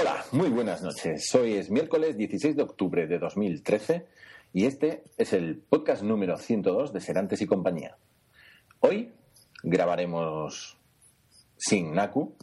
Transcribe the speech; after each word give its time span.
Hola, 0.00 0.24
muy 0.32 0.48
buenas 0.48 0.80
noches. 0.80 1.34
Hoy 1.34 1.56
es 1.56 1.70
miércoles 1.70 2.16
16 2.16 2.56
de 2.56 2.62
octubre 2.62 3.06
de 3.06 3.18
2013 3.18 4.06
y 4.54 4.64
este 4.64 5.04
es 5.18 5.34
el 5.34 5.58
podcast 5.58 6.02
número 6.02 6.38
102 6.38 6.94
de 6.94 7.00
Serantes 7.02 7.42
y 7.42 7.46
compañía. 7.46 7.98
Hoy 8.78 9.12
grabaremos 9.62 10.78
sin 11.58 11.92
Naku, 11.94 12.34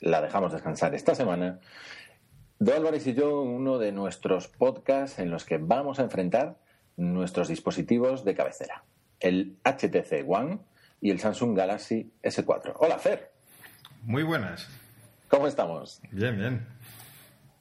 la 0.00 0.20
dejamos 0.20 0.52
descansar 0.52 0.94
esta 0.94 1.14
semana. 1.14 1.60
Do 2.58 2.74
Álvarez 2.74 3.06
y 3.06 3.14
yo, 3.14 3.40
uno 3.40 3.78
de 3.78 3.90
nuestros 3.90 4.48
podcasts 4.48 5.20
en 5.20 5.30
los 5.30 5.46
que 5.46 5.56
vamos 5.56 6.00
a 6.00 6.02
enfrentar 6.02 6.58
nuestros 6.98 7.48
dispositivos 7.48 8.26
de 8.26 8.34
cabecera, 8.34 8.84
el 9.20 9.56
HTC 9.64 10.28
One 10.28 10.58
y 11.00 11.12
el 11.12 11.18
Samsung 11.18 11.56
Galaxy 11.56 12.12
S4. 12.22 12.74
Hola, 12.78 12.98
Fer. 12.98 13.32
Muy 14.02 14.22
buenas. 14.22 14.68
¿Cómo 15.30 15.46
estamos? 15.46 16.02
Bien, 16.10 16.36
bien. 16.36 16.66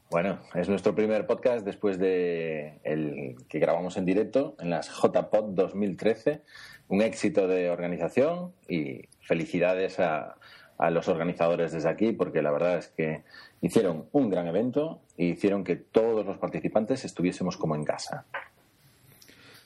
Bueno, 0.10 0.40
es 0.56 0.68
nuestro 0.68 0.96
primer 0.96 1.28
podcast 1.28 1.64
después 1.64 2.00
de 2.00 2.80
el 2.84 3.36
que 3.48 3.60
grabamos 3.60 3.96
en 3.96 4.06
directo 4.06 4.56
en 4.60 4.72
las 4.72 4.90
JPod 4.90 5.54
2013. 5.54 6.42
Un 6.88 7.04
éxito 7.04 7.48
de 7.48 7.70
organización 7.70 8.54
y 8.68 9.04
felicidades 9.22 10.00
a, 10.00 10.38
a 10.80 10.90
los 10.90 11.08
organizadores 11.10 11.72
desde 11.72 11.90
aquí 11.90 12.12
porque 12.12 12.42
la 12.42 12.50
verdad 12.52 12.80
es 12.80 12.88
que 12.88 13.24
hicieron 13.62 14.08
un 14.14 14.32
gran 14.32 14.48
evento 14.48 15.02
y 15.16 15.28
hicieron 15.28 15.64
que 15.64 15.76
todos 15.76 16.26
los 16.26 16.40
participantes 16.40 17.06
estuviésemos 17.06 17.56
como 17.56 17.76
en 17.76 17.84
casa. 17.84 18.26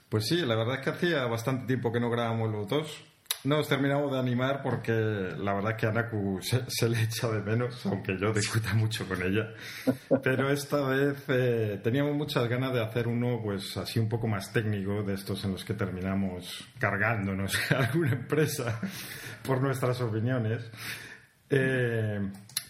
Pues 0.10 0.28
sí, 0.28 0.46
la 0.46 0.56
verdad 0.56 0.76
es 0.76 0.82
que 0.82 0.90
hacía 0.90 1.26
bastante 1.28 1.68
tiempo 1.68 1.94
que 1.94 2.02
no 2.02 2.10
grabamos 2.10 2.52
los 2.52 2.68
dos. 2.68 3.13
Nos 3.46 3.68
terminamos 3.68 4.10
de 4.10 4.20
animar 4.20 4.62
porque 4.64 4.92
la 4.92 5.54
verdad 5.54 5.72
es 5.72 5.78
que 5.78 5.86
a 5.86 5.92
Naku 5.92 6.40
se, 6.42 6.88
le 6.88 7.02
echa 7.02 7.28
de 7.30 7.42
menos, 7.42 7.86
aunque 7.86 8.18
yo 8.18 8.32
discuta 8.32 8.74
mucho 8.74 9.06
con 9.06 9.22
ella. 9.22 9.50
Pero 10.24 10.50
esta 10.50 10.88
vez 10.88 11.26
eh, 11.28 11.80
teníamos 11.84 12.16
muchas 12.16 12.48
ganas 12.48 12.74
de 12.74 12.82
hacer 12.82 13.08
uno, 13.08 13.42
pues 13.44 13.76
así 13.76 14.00
un 14.00 14.08
poco 14.08 14.28
más 14.28 14.54
técnico, 14.54 15.04
de 15.04 15.16
estos 15.16 15.44
en 15.44 15.52
los 15.52 15.66
que 15.66 15.74
terminamos 15.74 16.66
cargándonos 16.80 17.72
a 17.72 17.80
alguna 17.84 18.14
empresa 18.14 18.80
por 19.44 19.62
nuestras 19.62 20.00
opiniones. 20.00 20.72
Eh, 21.50 22.22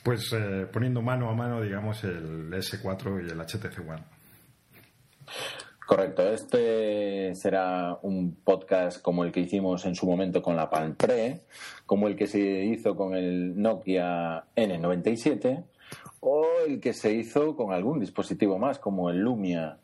pues 0.01 0.33
eh, 0.33 0.67
poniendo 0.71 1.03
mano 1.03 1.29
a 1.29 1.35
mano, 1.35 1.61
digamos, 1.61 2.03
el 2.03 2.51
S4 2.51 3.27
y 3.27 3.31
el 3.31 3.39
HTC 3.39 3.79
One. 3.87 4.03
Correcto, 5.95 6.27
este 6.27 7.35
será 7.35 7.99
un 8.01 8.35
podcast 8.43 8.99
como 8.99 9.23
el 9.23 9.31
que 9.31 9.41
hicimos 9.41 9.85
en 9.85 9.93
su 9.93 10.07
momento 10.07 10.41
con 10.41 10.55
la 10.55 10.67
Palm 10.67 10.95
Pre, 10.95 11.41
como 11.85 12.07
el 12.07 12.15
que 12.15 12.25
se 12.25 12.39
hizo 12.39 12.95
con 12.95 13.13
el 13.13 13.61
Nokia 13.61 14.43
N97 14.55 15.63
o 16.21 16.47
el 16.67 16.79
que 16.79 16.93
se 16.93 17.13
hizo 17.13 17.55
con 17.55 17.73
algún 17.73 17.99
dispositivo 17.99 18.57
más 18.57 18.79
como 18.79 19.11
el 19.11 19.19
Lumia 19.19 19.77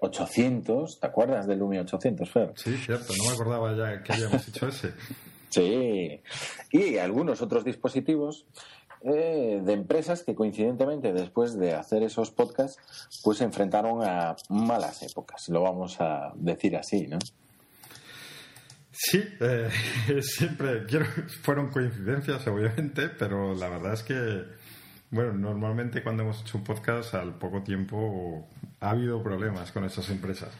800. 0.00 1.00
¿Te 1.00 1.06
acuerdas 1.08 1.48
del 1.48 1.58
Lumia 1.58 1.80
800, 1.80 2.30
Fer? 2.30 2.52
Sí, 2.54 2.76
cierto, 2.76 3.12
no 3.18 3.24
me 3.24 3.34
acordaba 3.34 3.76
ya 3.76 4.04
que 4.04 4.12
habíamos 4.12 4.46
hecho 4.46 4.68
ese. 4.68 4.92
Sí, 5.48 6.20
y 6.70 6.98
algunos 6.98 7.42
otros 7.42 7.64
dispositivos 7.64 8.46
eh, 9.04 9.60
de 9.62 9.72
empresas 9.72 10.22
que 10.22 10.34
coincidentemente 10.34 11.12
después 11.12 11.58
de 11.58 11.74
hacer 11.74 12.02
esos 12.02 12.30
podcasts 12.30 12.78
pues 13.22 13.38
se 13.38 13.44
enfrentaron 13.44 14.02
a 14.02 14.34
malas 14.48 15.02
épocas, 15.02 15.48
lo 15.48 15.62
vamos 15.62 16.00
a 16.00 16.32
decir 16.36 16.76
así, 16.76 17.06
¿no? 17.06 17.18
Sí, 18.90 19.22
eh, 19.40 19.68
siempre 20.22 20.86
quiero, 20.86 21.06
fueron 21.42 21.70
coincidencias 21.70 22.46
obviamente, 22.46 23.08
pero 23.08 23.54
la 23.54 23.68
verdad 23.68 23.94
es 23.94 24.02
que 24.02 24.44
bueno, 25.14 25.32
normalmente 25.32 26.02
cuando 26.02 26.24
hemos 26.24 26.40
hecho 26.40 26.58
un 26.58 26.64
podcast 26.64 27.14
al 27.14 27.34
poco 27.34 27.62
tiempo 27.62 28.48
ha 28.80 28.90
habido 28.90 29.22
problemas 29.22 29.70
con 29.70 29.84
esas 29.84 30.10
empresas. 30.10 30.50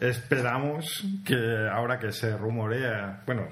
Esperamos 0.00 1.04
que 1.24 1.68
ahora 1.72 1.98
que 1.98 2.12
se 2.12 2.36
rumorea, 2.36 3.22
bueno, 3.26 3.48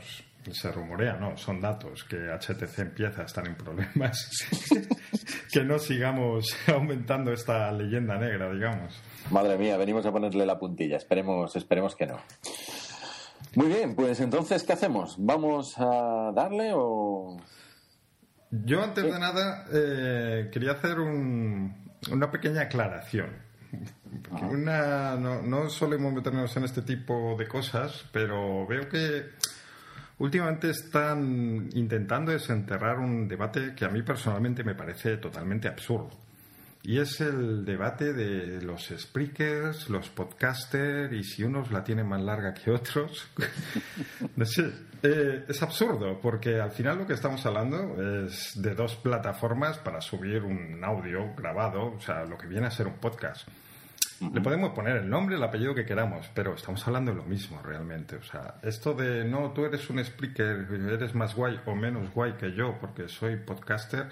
se 0.53 0.71
rumorea, 0.71 1.15
no, 1.15 1.37
son 1.37 1.61
datos, 1.61 2.05
que 2.05 2.17
HTC 2.17 2.79
empieza 2.81 3.23
a 3.23 3.25
estar 3.25 3.47
en 3.47 3.55
problemas, 3.55 4.47
que 5.53 5.65
no 5.65 5.79
sigamos 5.79 6.57
aumentando 6.67 7.33
esta 7.33 7.71
leyenda 7.73 8.17
negra, 8.17 8.53
digamos. 8.53 9.01
Madre 9.31 9.57
mía, 9.57 9.77
venimos 9.77 10.05
a 10.07 10.13
ponerle 10.13 10.45
la 10.45 10.59
puntilla, 10.59 10.97
esperemos, 10.97 11.55
esperemos 11.57 11.95
que 11.97 12.07
no. 12.07 12.19
Muy 13.55 13.69
bien, 13.69 13.95
pues 13.95 14.21
entonces, 14.21 14.65
¿qué 14.65 14.73
hacemos? 14.73 15.17
¿Vamos 15.19 15.75
a 15.79 16.33
darle 16.35 16.73
o...? 16.75 17.37
Yo 18.51 18.83
antes 18.83 19.05
de 19.05 19.19
nada 19.19 19.67
eh, 19.73 20.49
quería 20.53 20.73
hacer 20.73 21.01
una 21.01 22.31
pequeña 22.31 22.63
aclaración. 22.63 23.43
Una, 24.43 25.17
no, 25.17 25.43
no 25.43 25.69
solemos 25.69 26.13
meternos 26.13 26.57
en 26.57 26.65
este 26.65 26.83
tipo 26.83 27.35
de 27.37 27.49
cosas, 27.49 28.05
pero 28.13 28.67
veo 28.67 28.89
que 28.89 29.25
Últimamente 30.19 30.71
están 30.71 31.69
intentando 31.75 32.33
desenterrar 32.33 32.99
un 32.99 33.27
debate 33.27 33.75
que 33.75 33.85
a 33.85 33.89
mí 33.89 34.03
personalmente 34.03 34.63
me 34.63 34.75
parece 34.75 35.17
totalmente 35.17 35.69
absurdo. 35.69 36.11
Y 36.87 36.99
es 36.99 37.19
el 37.23 37.65
debate 37.65 38.13
de 38.13 38.61
los 38.61 38.93
speakers, 38.95 39.89
los 39.89 40.11
podcasters, 40.11 41.15
y 41.15 41.25
si 41.25 41.43
unos 41.43 41.73
la 41.73 41.83
tienen 41.83 42.07
más 42.07 42.21
larga 42.21 42.53
que 42.53 42.71
otros. 42.71 43.27
no 44.37 44.45
sé, 44.45 44.71
eh, 45.03 45.47
es 45.49 45.63
absurdo, 45.63 46.21
porque 46.21 46.61
al 46.61 46.71
final 46.73 46.99
lo 46.99 47.07
que 47.07 47.15
estamos 47.15 47.45
hablando 47.47 47.97
es 48.27 48.53
de 48.55 48.75
dos 48.75 48.97
plataformas 48.97 49.79
para 49.79 50.03
subir 50.03 50.43
un 50.43 50.85
audio 50.85 51.35
grabado, 51.35 51.95
o 51.95 52.01
sea, 52.01 52.25
lo 52.27 52.37
que 52.37 52.47
viene 52.47 52.67
a 52.67 52.71
ser 52.71 52.87
un 52.87 52.99
podcast. 52.99 53.49
Le 54.21 54.41
podemos 54.41 54.73
poner 54.73 54.97
el 54.99 55.09
nombre, 55.09 55.37
el 55.37 55.43
apellido 55.43 55.75
que 55.75 55.85
queramos, 55.85 56.31
pero 56.35 56.55
estamos 56.55 56.87
hablando 56.87 57.11
de 57.11 57.17
lo 57.17 57.25
mismo 57.25 57.61
realmente. 57.63 58.17
O 58.17 58.23
sea, 58.23 58.57
esto 58.63 58.95
de 58.95 59.25
no, 59.25 59.51
tú 59.53 59.65
eres 59.65 59.89
un 59.91 59.99
speaker, 59.99 60.67
eres 60.71 61.15
más 61.15 61.35
guay 61.35 61.61
o 61.67 61.75
menos 61.75 62.13
guay 62.13 62.35
que 62.35 62.53
yo 62.53 62.77
porque 62.81 63.09
soy 63.09 63.37
podcaster, 63.37 64.07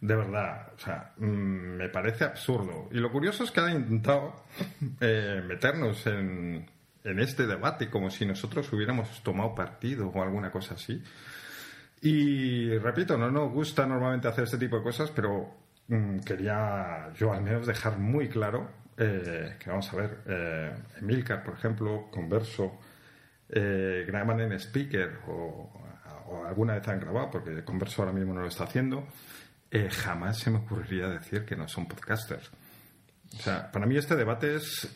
de 0.00 0.16
verdad, 0.16 0.72
o 0.74 0.78
sea, 0.78 1.12
mm, 1.16 1.24
me 1.24 1.88
parece 1.88 2.24
absurdo. 2.24 2.88
Y 2.90 2.98
lo 2.98 3.10
curioso 3.10 3.44
es 3.44 3.50
que 3.50 3.60
han 3.60 3.76
intentado 3.76 4.44
eh, 5.00 5.42
meternos 5.46 6.06
en, 6.06 6.66
en 7.04 7.18
este 7.20 7.46
debate 7.46 7.88
como 7.88 8.10
si 8.10 8.26
nosotros 8.26 8.70
hubiéramos 8.72 9.22
tomado 9.22 9.54
partido 9.54 10.08
o 10.08 10.22
alguna 10.22 10.50
cosa 10.50 10.74
así. 10.74 11.02
Y 12.02 12.76
repito, 12.78 13.18
no 13.18 13.30
nos 13.30 13.52
gusta 13.52 13.86
normalmente 13.86 14.28
hacer 14.28 14.44
este 14.44 14.58
tipo 14.58 14.76
de 14.76 14.82
cosas, 14.82 15.10
pero 15.10 15.54
mm, 15.88 16.20
quería 16.20 17.12
yo 17.14 17.32
al 17.32 17.42
menos 17.42 17.66
dejar 17.66 17.98
muy 17.98 18.28
claro 18.28 18.79
eh, 18.96 19.56
que 19.58 19.70
vamos 19.70 19.92
a 19.92 19.96
ver, 19.96 20.18
eh, 20.26 20.74
Emilcar, 20.98 21.42
por 21.42 21.54
ejemplo, 21.54 22.08
Converso, 22.10 22.78
eh, 23.48 24.04
graban 24.06 24.40
en 24.40 24.52
speaker 24.58 25.18
o, 25.26 25.70
alguna 26.46 26.74
vez 26.74 26.86
han 26.88 27.00
grabado, 27.00 27.30
porque 27.30 27.64
Converso 27.64 28.02
ahora 28.02 28.12
mismo 28.12 28.32
no 28.32 28.42
lo 28.42 28.48
está 28.48 28.64
haciendo, 28.64 29.06
eh, 29.70 29.88
jamás 29.90 30.38
se 30.38 30.50
me 30.50 30.58
ocurriría 30.58 31.08
decir 31.08 31.44
que 31.44 31.56
no 31.56 31.66
son 31.66 31.86
podcasters. 31.86 32.50
O 33.32 33.42
sea, 33.42 33.70
para 33.70 33.86
mí 33.86 33.96
este 33.96 34.16
debate 34.16 34.56
es 34.56 34.88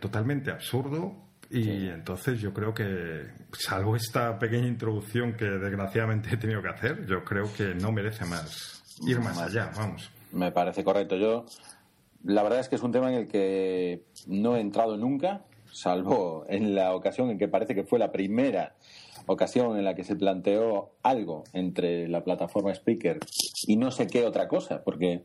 totalmente 0.00 0.50
absurdo 0.50 1.14
y 1.48 1.88
entonces 1.88 2.40
yo 2.40 2.52
creo 2.52 2.74
que, 2.74 3.28
salvo 3.52 3.94
esta 3.94 4.36
pequeña 4.38 4.66
introducción 4.66 5.34
que 5.34 5.44
desgraciadamente 5.44 6.34
he 6.34 6.36
tenido 6.36 6.60
que 6.60 6.68
hacer, 6.68 7.06
yo 7.06 7.24
creo 7.24 7.52
que 7.54 7.74
no 7.74 7.92
merece 7.92 8.24
más 8.24 8.82
ir 9.02 9.20
más 9.20 9.38
allá, 9.38 9.70
vamos. 9.76 10.10
Me 10.32 10.52
parece 10.52 10.84
correcto. 10.84 11.16
Yo 11.16 11.46
la 12.26 12.42
verdad 12.42 12.60
es 12.60 12.68
que 12.68 12.76
es 12.76 12.82
un 12.82 12.92
tema 12.92 13.08
en 13.12 13.18
el 13.18 13.28
que 13.28 14.02
no 14.26 14.56
he 14.56 14.60
entrado 14.60 14.96
nunca, 14.96 15.44
salvo 15.72 16.44
en 16.48 16.74
la 16.74 16.94
ocasión 16.94 17.30
en 17.30 17.38
que 17.38 17.48
parece 17.48 17.74
que 17.74 17.84
fue 17.84 17.98
la 17.98 18.12
primera 18.12 18.74
ocasión 19.26 19.76
en 19.76 19.84
la 19.84 19.94
que 19.94 20.04
se 20.04 20.14
planteó 20.14 20.92
algo 21.02 21.44
entre 21.52 22.08
la 22.08 22.22
plataforma 22.22 22.72
Speaker 22.72 23.18
y 23.66 23.76
no 23.76 23.90
sé 23.90 24.06
qué 24.06 24.24
otra 24.24 24.46
cosa, 24.46 24.84
porque 24.84 25.24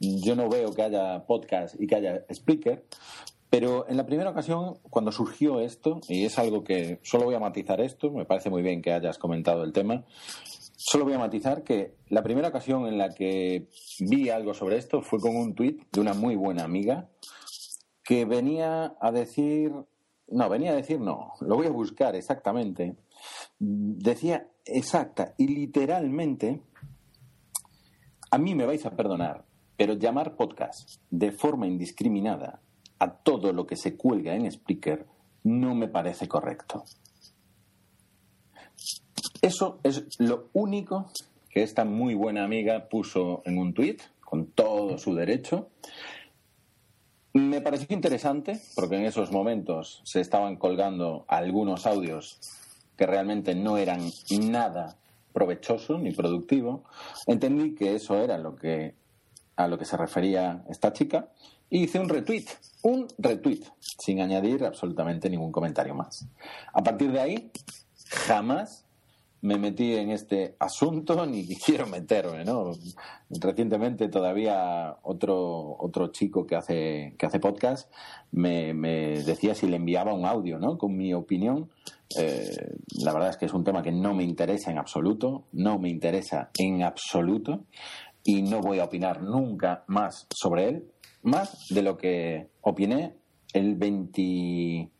yo 0.00 0.34
no 0.36 0.48
veo 0.48 0.74
que 0.74 0.82
haya 0.82 1.26
podcast 1.26 1.80
y 1.80 1.86
que 1.86 1.96
haya 1.96 2.24
Speaker, 2.30 2.84
pero 3.52 3.86
en 3.86 3.98
la 3.98 4.06
primera 4.06 4.30
ocasión, 4.30 4.78
cuando 4.88 5.12
surgió 5.12 5.60
esto, 5.60 6.00
y 6.08 6.24
es 6.24 6.38
algo 6.38 6.64
que 6.64 7.00
solo 7.02 7.26
voy 7.26 7.34
a 7.34 7.38
matizar 7.38 7.82
esto, 7.82 8.10
me 8.10 8.24
parece 8.24 8.48
muy 8.48 8.62
bien 8.62 8.80
que 8.80 8.94
hayas 8.94 9.18
comentado 9.18 9.62
el 9.62 9.74
tema, 9.74 10.06
Solo 10.84 11.04
voy 11.04 11.14
a 11.14 11.18
matizar 11.18 11.62
que 11.62 11.94
la 12.08 12.24
primera 12.24 12.48
ocasión 12.48 12.88
en 12.88 12.98
la 12.98 13.14
que 13.14 13.68
vi 14.00 14.30
algo 14.30 14.52
sobre 14.52 14.78
esto 14.78 15.00
fue 15.00 15.20
con 15.20 15.36
un 15.36 15.54
tuit 15.54 15.80
de 15.92 16.00
una 16.00 16.12
muy 16.12 16.34
buena 16.34 16.64
amiga 16.64 17.08
que 18.02 18.24
venía 18.24 18.96
a 19.00 19.12
decir, 19.12 19.72
no, 20.26 20.48
venía 20.48 20.72
a 20.72 20.74
decir 20.74 20.98
no, 20.98 21.34
lo 21.40 21.54
voy 21.54 21.68
a 21.68 21.70
buscar 21.70 22.16
exactamente. 22.16 22.96
Decía 23.60 24.48
exacta 24.64 25.34
y 25.38 25.46
literalmente, 25.46 26.60
a 28.32 28.38
mí 28.38 28.56
me 28.56 28.66
vais 28.66 28.84
a 28.84 28.96
perdonar, 28.96 29.44
pero 29.76 29.94
llamar 29.94 30.34
podcast 30.34 31.00
de 31.10 31.30
forma 31.30 31.68
indiscriminada 31.68 32.60
a 32.98 33.18
todo 33.18 33.52
lo 33.52 33.68
que 33.68 33.76
se 33.76 33.96
cuelga 33.96 34.34
en 34.34 34.50
Spreaker 34.50 35.06
no 35.44 35.76
me 35.76 35.86
parece 35.86 36.26
correcto. 36.26 36.82
Eso 39.42 39.80
es 39.82 40.06
lo 40.20 40.50
único 40.52 41.10
que 41.50 41.64
esta 41.64 41.84
muy 41.84 42.14
buena 42.14 42.44
amiga 42.44 42.88
puso 42.88 43.42
en 43.44 43.58
un 43.58 43.74
tuit, 43.74 44.00
con 44.20 44.46
todo 44.46 44.98
su 44.98 45.16
derecho. 45.16 45.68
Me 47.32 47.60
pareció 47.60 47.88
interesante 47.90 48.60
porque 48.76 48.96
en 48.96 49.04
esos 49.04 49.32
momentos 49.32 50.00
se 50.04 50.20
estaban 50.20 50.54
colgando 50.54 51.24
algunos 51.26 51.86
audios 51.86 52.38
que 52.96 53.04
realmente 53.04 53.56
no 53.56 53.78
eran 53.78 54.08
nada 54.30 54.96
provechoso 55.32 55.98
ni 55.98 56.12
productivo. 56.12 56.84
Entendí 57.26 57.74
que 57.74 57.96
eso 57.96 58.22
era 58.22 58.38
lo 58.38 58.54
que 58.54 58.94
a 59.56 59.66
lo 59.66 59.76
que 59.76 59.84
se 59.84 59.96
refería 59.96 60.64
esta 60.68 60.92
chica 60.92 61.30
y 61.68 61.82
hice 61.82 61.98
un 61.98 62.08
retweet, 62.08 62.46
un 62.82 63.08
retweet, 63.18 63.64
sin 63.80 64.20
añadir 64.20 64.64
absolutamente 64.64 65.28
ningún 65.28 65.50
comentario 65.50 65.96
más. 65.96 66.28
A 66.72 66.82
partir 66.82 67.10
de 67.10 67.20
ahí, 67.20 67.50
jamás 68.06 68.86
me 69.42 69.58
metí 69.58 69.94
en 69.94 70.10
este 70.10 70.56
asunto 70.58 71.26
ni 71.26 71.46
quiero 71.66 71.86
meterme, 71.86 72.44
¿no? 72.44 72.70
Recientemente 73.28 74.08
todavía 74.08 74.96
otro, 75.02 75.76
otro 75.78 76.08
chico 76.08 76.46
que 76.46 76.56
hace, 76.56 77.14
que 77.18 77.26
hace 77.26 77.40
podcast 77.40 77.92
me, 78.30 78.72
me 78.72 79.22
decía 79.22 79.54
si 79.54 79.66
le 79.66 79.76
enviaba 79.76 80.14
un 80.14 80.24
audio, 80.24 80.58
¿no? 80.58 80.78
Con 80.78 80.96
mi 80.96 81.12
opinión. 81.12 81.70
Eh, 82.18 82.74
la 83.02 83.12
verdad 83.12 83.30
es 83.30 83.36
que 83.36 83.46
es 83.46 83.54
un 83.54 83.64
tema 83.64 83.82
que 83.82 83.92
no 83.92 84.14
me 84.14 84.22
interesa 84.22 84.70
en 84.70 84.78
absoluto, 84.78 85.46
no 85.52 85.78
me 85.78 85.88
interesa 85.88 86.50
en 86.58 86.82
absoluto 86.82 87.64
y 88.22 88.42
no 88.42 88.60
voy 88.60 88.78
a 88.78 88.84
opinar 88.84 89.22
nunca 89.22 89.84
más 89.88 90.26
sobre 90.30 90.68
él, 90.68 90.84
más 91.22 91.68
de 91.70 91.82
lo 91.82 91.96
que 91.96 92.48
opiné 92.60 93.16
el 93.54 93.74
20 93.76 94.90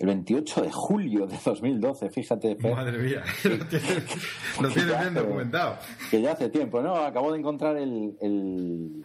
el 0.00 0.06
28 0.06 0.62
de 0.62 0.72
julio 0.72 1.26
de 1.26 1.36
2012, 1.44 2.08
fíjate. 2.08 2.56
Madre 2.56 2.98
mía, 2.98 3.22
lo 4.60 4.68
tienes, 4.70 4.98
bien 4.98 5.14
documentado. 5.14 5.76
Que 6.10 6.22
ya 6.22 6.32
hace 6.32 6.48
tiempo, 6.48 6.80
¿no? 6.80 6.96
Acabo 6.96 7.32
de 7.32 7.38
encontrar 7.38 7.76
el, 7.76 8.16
el, 8.22 9.04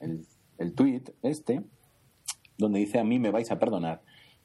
el, 0.00 0.24
el 0.58 0.74
tweet 0.74 1.02
este, 1.22 1.62
donde 2.56 2.78
dice: 2.78 3.00
A 3.00 3.04
mí 3.04 3.18
me 3.18 3.32
vais 3.32 3.50
a 3.50 3.58
perdonar, 3.58 4.02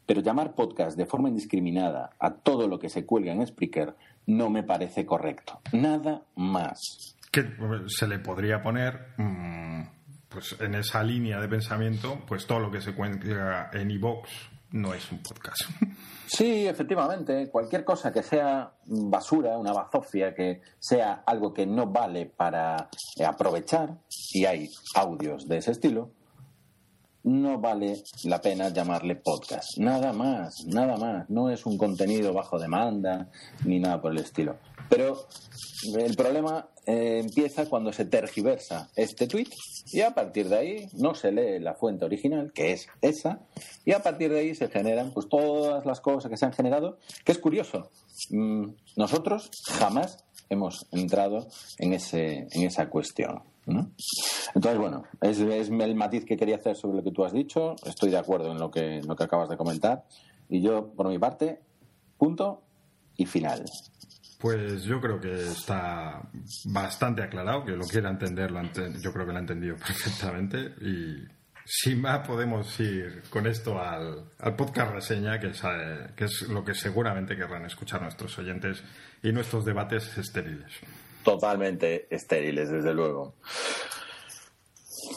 pero 0.08 0.22
llamar 0.22 0.56
podcast 0.56 0.98
de 0.98 1.06
forma 1.06 1.30
indiscriminada 1.30 2.10
a 2.20 2.34
todo 2.34 2.68
lo 2.68 2.80
que 2.80 2.90
se 2.90 3.06
cuelga 3.06 3.32
en 3.32 3.46
Spreaker 3.46 3.96
no 4.26 4.50
me 4.50 4.64
parece 4.64 5.06
correcto. 5.06 5.62
Nada 5.74 6.24
más. 6.36 7.16
Que 7.32 7.46
se 7.86 8.08
le 8.08 8.18
podría 8.18 8.64
poner. 8.64 9.14
Mm, 9.18 9.84
pues 10.28 10.60
en 10.60 10.74
esa 10.74 11.04
línea 11.04 11.40
de 11.40 11.48
pensamiento, 11.48 12.20
pues 12.28 12.48
todo 12.48 12.60
lo 12.60 12.72
que 12.72 12.82
se 12.82 12.96
cuelga 12.96 13.70
en 13.74 13.92
iVoox 13.92 14.57
no 14.72 14.94
es 14.94 15.12
un 15.12 15.22
podcast. 15.22 15.62
Sí, 16.30 16.68
efectivamente. 16.68 17.50
Cualquier 17.50 17.86
cosa 17.86 18.12
que 18.12 18.22
sea 18.22 18.74
basura, 18.86 19.58
una 19.58 19.72
bazofia, 19.72 20.36
que 20.36 20.62
sea 20.78 21.24
algo 21.26 21.54
que 21.54 21.66
no 21.66 21.88
vale 21.88 22.26
para 22.26 22.90
aprovechar, 23.26 23.98
y 24.34 24.44
hay 24.44 24.70
audios 24.96 25.48
de 25.48 25.60
ese 25.60 25.72
estilo, 25.72 26.12
no 27.28 27.60
vale 27.60 28.04
la 28.24 28.40
pena 28.42 28.70
llamarle 28.70 29.18
podcast. 29.18 29.78
Nada 29.78 30.14
más, 30.14 30.66
nada 30.66 30.96
más. 30.96 31.30
No 31.30 31.50
es 31.50 31.66
un 31.66 31.78
contenido 31.78 32.34
bajo 32.34 32.58
demanda 32.58 33.30
ni 33.66 33.80
nada 33.80 34.02
por 34.02 34.14
el 34.14 34.20
estilo. 34.20 34.56
Pero 34.90 35.28
el 35.98 36.16
problema 36.16 36.70
eh, 36.86 37.20
empieza 37.20 37.66
cuando 37.66 37.92
se 37.92 38.06
tergiversa 38.06 38.90
este 38.96 39.28
tweet 39.28 39.50
y 39.92 40.02
a 40.02 40.12
partir 40.12 40.48
de 40.48 40.58
ahí 40.58 40.90
no 40.94 41.14
se 41.16 41.34
lee 41.34 41.60
la 41.60 41.74
fuente 41.74 42.06
original, 42.06 42.52
que 42.54 42.72
es 42.72 42.88
esa, 43.02 43.42
y 43.84 43.92
a 43.92 44.02
partir 44.02 44.32
de 44.32 44.40
ahí 44.40 44.56
se 44.56 44.70
generan 44.70 45.12
pues 45.14 45.28
todas 45.28 45.86
las 45.86 46.00
cosas 46.00 46.32
que 46.32 46.38
se 46.38 46.46
han 46.46 46.54
generado, 46.54 46.98
que 47.26 47.34
es 47.34 47.40
curioso. 47.40 47.92
Mm, 48.30 48.70
nosotros 48.96 49.52
jamás 49.66 50.24
hemos 50.50 50.88
entrado 50.92 51.48
en, 51.78 51.94
ese, 51.94 52.48
en 52.52 52.64
esa 52.64 52.90
cuestión. 52.90 53.44
Entonces, 53.68 54.80
bueno, 54.80 55.04
es, 55.22 55.40
es, 55.40 55.70
el 55.70 55.96
matiz 55.96 56.26
que 56.26 56.38
quería 56.38 56.56
hacer 56.56 56.76
sobre 56.76 56.98
lo 56.98 57.04
que 57.04 57.12
tú 57.12 57.26
has 57.26 57.34
dicho. 57.34 57.76
Estoy 57.86 58.12
de 58.12 58.18
acuerdo 58.18 58.52
en 58.52 58.60
lo 58.60 58.72
que, 58.72 58.98
en 58.98 59.08
lo 59.08 59.16
que 59.16 59.24
acabas 59.24 59.50
de 59.50 59.58
comentar. 59.58 60.06
Y 60.50 60.62
yo, 60.62 60.88
por 60.94 61.08
mi 61.10 61.20
parte, 61.20 61.60
punto 62.18 62.64
y 63.18 63.26
final. 63.26 63.66
Pues 64.40 64.84
yo 64.84 65.02
creo 65.02 65.20
que 65.20 65.34
está 65.34 66.22
bastante 66.66 67.24
aclarado, 67.24 67.66
que 67.66 67.72
lo 67.72 67.86
quiera 67.86 68.10
entender, 68.10 68.52
yo 69.02 69.12
creo 69.12 69.26
que 69.26 69.32
lo 69.32 69.38
ha 69.38 69.42
entendido 69.42 69.76
perfectamente 69.88 70.76
y 70.82 71.26
sin 71.66 72.00
más 72.00 72.26
podemos 72.26 72.80
ir 72.80 73.24
con 73.30 73.46
esto 73.46 73.82
al, 73.82 74.32
podcast 74.56 74.94
reseña, 74.94 75.40
que 75.40 75.48
es, 75.48 75.62
eh, 75.66 76.12
que 76.16 76.26
es 76.26 76.44
lo 76.44 76.64
que 76.64 76.74
seguramente 76.74 77.36
querrán 77.36 77.66
escuchar 77.66 78.02
nuestros 78.02 78.38
oyentes 78.40 78.84
y 79.22 79.32
nuestros 79.34 79.66
debates 79.66 80.18
estériles. 80.18 80.72
Totalmente 81.28 82.08
estériles, 82.10 82.70
desde 82.70 82.94
luego. 82.94 83.36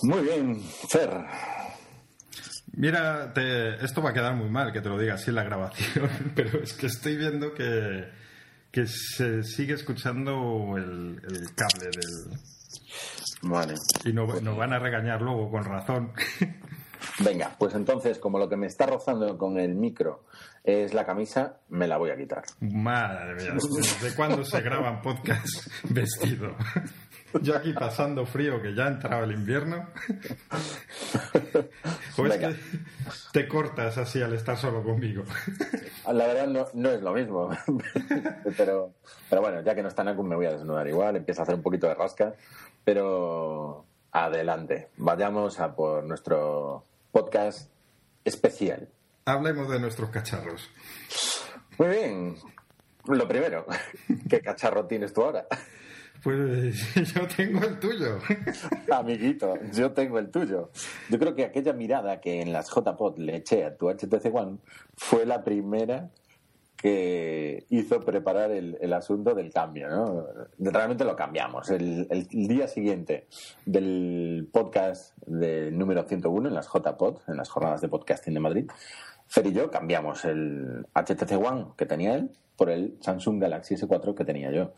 Muy 0.02 0.22
bien, 0.22 0.60
Fer. 0.88 1.24
Mira, 2.72 3.32
esto 3.80 4.02
va 4.02 4.10
a 4.10 4.12
quedar 4.12 4.34
muy 4.34 4.50
mal 4.50 4.72
que 4.72 4.80
te 4.80 4.88
lo 4.88 4.98
diga 4.98 5.14
así 5.14 5.30
en 5.30 5.36
la 5.36 5.44
grabación, 5.44 6.10
pero 6.34 6.60
es 6.64 6.72
que 6.72 6.86
estoy 6.86 7.16
viendo 7.16 7.54
que 7.54 8.08
que 8.72 8.86
se 8.86 9.44
sigue 9.44 9.74
escuchando 9.74 10.76
el, 10.76 11.20
cable 11.56 11.90
del... 11.90 12.38
Vale. 13.42 13.74
Y 14.04 14.12
nos 14.12 14.42
no 14.42 14.56
van 14.56 14.72
a 14.72 14.78
regañar 14.80 15.22
luego 15.22 15.48
con 15.48 15.64
razón. 15.64 16.12
Venga, 17.20 17.54
pues 17.58 17.74
entonces, 17.74 18.18
como 18.18 18.38
lo 18.38 18.48
que 18.48 18.56
me 18.56 18.66
está 18.66 18.86
rozando 18.86 19.36
con 19.38 19.58
el 19.58 19.74
micro 19.74 20.24
es 20.64 20.94
la 20.94 21.06
camisa, 21.06 21.60
me 21.68 21.86
la 21.86 21.96
voy 21.96 22.10
a 22.10 22.16
quitar. 22.16 22.42
Madre 22.60 23.34
mía, 23.34 23.54
¿desde 23.54 24.14
cuándo 24.16 24.44
se 24.44 24.60
graban 24.60 25.02
podcasts 25.02 25.70
vestido? 25.88 26.54
Yo 27.42 27.56
aquí 27.56 27.72
pasando 27.72 28.26
frío, 28.26 28.60
que 28.60 28.74
ya 28.74 28.86
ha 28.86 28.88
entrado 28.88 29.24
el 29.24 29.32
invierno. 29.32 29.88
¿O 32.18 32.26
es 32.26 32.36
que 32.38 32.56
te 33.32 33.46
cortas 33.46 33.96
así 33.98 34.20
al 34.20 34.34
estar 34.34 34.56
solo 34.56 34.82
conmigo? 34.82 35.22
La 36.06 36.26
verdad 36.26 36.48
no, 36.48 36.66
no 36.74 36.90
es 36.90 37.00
lo 37.00 37.12
mismo. 37.12 37.50
pero, 38.56 38.94
pero 39.28 39.42
bueno, 39.42 39.62
ya 39.62 39.76
que 39.76 39.82
no 39.82 39.88
está 39.88 40.02
Nakun 40.02 40.28
me 40.28 40.34
voy 40.34 40.46
a 40.46 40.52
desnudar 40.52 40.88
igual, 40.88 41.16
empieza 41.16 41.42
a 41.42 41.44
hacer 41.44 41.54
un 41.54 41.62
poquito 41.62 41.86
de 41.86 41.94
rasca. 41.94 42.34
Pero 42.84 43.84
adelante, 44.10 44.88
vayamos 44.96 45.60
a 45.60 45.74
por 45.74 46.02
nuestro 46.02 46.84
podcast 47.10 47.70
especial. 48.24 48.88
Hablemos 49.24 49.68
de 49.68 49.80
nuestros 49.80 50.10
cacharros. 50.10 50.68
Muy 51.78 51.88
bien. 51.88 52.36
Lo 53.06 53.26
primero, 53.26 53.66
¿qué 54.28 54.40
cacharro 54.40 54.86
tienes 54.86 55.12
tú 55.12 55.22
ahora? 55.22 55.46
Pues 56.22 56.94
yo 57.14 57.26
tengo 57.26 57.64
el 57.64 57.78
tuyo. 57.78 58.18
Amiguito, 58.92 59.54
yo 59.72 59.92
tengo 59.92 60.18
el 60.18 60.30
tuyo. 60.30 60.70
Yo 61.08 61.18
creo 61.18 61.34
que 61.34 61.44
aquella 61.44 61.72
mirada 61.72 62.20
que 62.20 62.42
en 62.42 62.52
las 62.52 62.68
JPod 62.68 63.18
le 63.18 63.36
eché 63.36 63.64
a 63.64 63.76
tu 63.76 63.88
HTC 63.90 64.34
One 64.34 64.58
fue 64.96 65.24
la 65.24 65.42
primera 65.42 66.10
que 66.80 67.66
hizo 67.68 68.00
preparar 68.00 68.50
el, 68.52 68.92
asunto 68.94 69.34
del 69.34 69.52
cambio. 69.52 69.90
¿no? 69.90 70.26
Realmente 70.58 71.04
lo 71.04 71.14
cambiamos. 71.14 71.68
El, 71.68 72.08
día 72.30 72.66
siguiente 72.68 73.26
del 73.66 74.48
podcast 74.50 75.14
de 75.26 75.70
número 75.70 76.04
101 76.04 76.48
en 76.48 76.54
las 76.54 76.68
JPod, 76.68 77.18
en 77.28 77.36
las 77.36 77.50
jornadas 77.50 77.82
de 77.82 77.88
podcasting 77.88 78.32
de 78.32 78.40
Madrid, 78.40 78.70
Fer 79.26 79.46
y 79.46 79.52
yo 79.52 79.70
cambiamos 79.70 80.24
el 80.24 80.86
HTC 80.94 81.32
One 81.32 81.66
que 81.76 81.86
tenía 81.86 82.14
él 82.14 82.30
por 82.56 82.70
el 82.70 82.96
Samsung 83.00 83.40
Galaxy 83.40 83.74
S4 83.74 84.14
que 84.14 84.24
tenía 84.24 84.50
yo. 84.50 84.72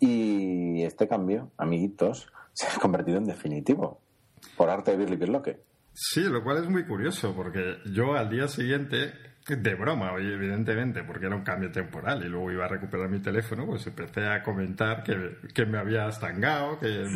Y 0.00 0.82
este 0.82 1.06
cambio, 1.06 1.50
amiguitos, 1.58 2.32
se 2.54 2.66
ha 2.66 2.80
convertido 2.80 3.18
en 3.18 3.26
definitivo. 3.26 4.00
Por 4.56 4.70
arte 4.70 4.92
de 4.92 4.96
Birli 4.96 5.18
Kirloque. 5.18 5.60
Sí, 5.92 6.22
lo 6.22 6.42
cual 6.42 6.58
es 6.58 6.68
muy 6.68 6.86
curioso, 6.86 7.34
porque 7.36 7.76
yo 7.92 8.14
al 8.14 8.30
día 8.30 8.48
siguiente 8.48 9.12
de 9.46 9.74
broma, 9.74 10.12
evidentemente, 10.18 11.02
porque 11.02 11.26
era 11.26 11.36
un 11.36 11.42
cambio 11.42 11.70
temporal 11.70 12.24
y 12.24 12.28
luego 12.28 12.50
iba 12.50 12.64
a 12.64 12.68
recuperar 12.68 13.08
mi 13.10 13.18
teléfono, 13.18 13.66
pues 13.66 13.86
empecé 13.86 14.26
a 14.26 14.42
comentar 14.42 15.02
que, 15.02 15.36
que 15.52 15.66
me 15.66 15.76
había 15.76 16.08
estangado, 16.08 16.78
que, 16.78 17.06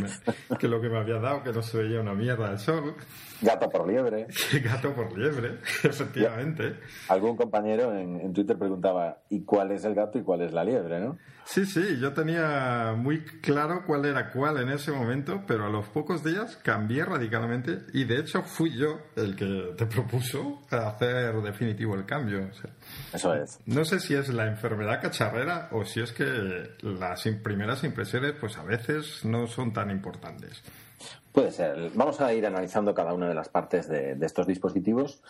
que, 0.59 0.69
lo 0.69 0.81
que 0.81 0.91
me 0.91 0.99
había 0.99 1.19
dado, 1.19 1.43
que 1.43 1.53
no 1.53 1.63
se 1.63 1.79
veía 1.79 2.01
una 2.01 2.13
mierda 2.13 2.51
de 2.51 2.59
sol. 2.59 2.95
Gato 3.41 3.69
por 3.69 3.87
liebre. 3.87 4.27
Gato 4.65 4.93
por 4.95 5.17
liebre, 5.17 5.59
efectivamente. 5.85 6.77
Algún 7.09 7.37
compañero 7.37 7.97
en, 7.97 8.21
en, 8.21 8.33
Twitter 8.33 8.59
preguntaba, 8.59 9.19
¿y 9.29 9.45
cuál 9.45 9.73
es 9.73 9.85
el 9.85 9.95
gato 9.95 10.19
y 10.19 10.23
cuál 10.23 10.43
es 10.43 10.53
la 10.53 10.65
liebre, 10.65 11.01
no? 11.01 11.17
Sí, 11.49 11.65
sí, 11.65 11.99
yo 11.99 12.13
tenía 12.13 12.95
muy 12.95 13.25
claro 13.25 13.85
cuál 13.87 14.05
era 14.05 14.31
cuál 14.31 14.59
en 14.59 14.69
ese 14.69 14.93
momento, 14.93 15.45
pero 15.47 15.65
a 15.65 15.71
los 15.71 15.89
pocos 15.89 16.23
días 16.23 16.59
cambié 16.59 17.07
radicalmente 17.07 17.87
y 17.95 18.05
de 18.05 18.19
hecho 18.19 18.43
fui 18.43 18.77
yo 18.77 18.99
el 19.17 19.35
que 19.35 19.73
te 19.75 19.87
propuso 19.87 20.61
hacer 20.69 21.35
definitivo 21.41 21.95
el 21.95 22.05
cambio. 22.05 22.51
Eso 23.15 23.35
es. 23.35 23.61
No 23.65 23.87
sé 23.87 23.99
si 23.99 24.15
es 24.15 24.29
la 24.29 24.47
enfermedad 24.47 25.01
cacharrera 25.01 25.71
o 25.73 25.87
si 25.87 26.01
es 26.01 26.13
que 26.13 26.77
las 26.83 27.27
primeras 27.43 27.83
impresiones 27.83 28.35
pues 28.39 28.59
a 28.59 28.65
veces 28.65 29.25
no 29.25 29.47
son 29.47 29.73
tan 29.73 29.91
importantes. 29.91 30.63
Puede 31.39 31.53
ser. 31.53 31.93
Vamos 31.95 32.21
a 32.21 32.35
ir 32.35 32.45
analizando 32.47 32.93
cada 32.95 33.15
una 33.15 33.29
de 33.29 33.35
las 33.35 33.49
partes 33.49 33.89
de, 33.89 34.19
estos 34.23 34.45
dispositivos. 34.49 35.23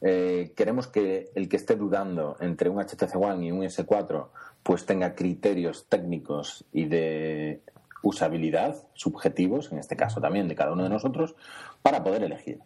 Eh, 0.00 0.52
queremos 0.54 0.86
que 0.86 1.32
el 1.34 1.48
que 1.48 1.56
esté 1.56 1.74
dudando 1.74 2.36
entre 2.38 2.68
un 2.68 2.78
HTC 2.78 3.16
One 3.16 3.46
y 3.46 3.50
un 3.50 3.62
S4 3.62 4.28
pues 4.62 4.86
tenga 4.86 5.16
criterios 5.16 5.88
técnicos 5.88 6.64
y 6.72 6.84
de 6.84 7.62
usabilidad, 8.04 8.76
subjetivos, 8.94 9.72
en 9.72 9.78
este 9.78 9.96
caso 9.96 10.20
también 10.20 10.46
de 10.46 10.54
cada 10.54 10.72
uno 10.72 10.84
de 10.84 10.88
nosotros, 10.88 11.34
para 11.82 12.04
poder 12.04 12.22
elegir. 12.22 12.60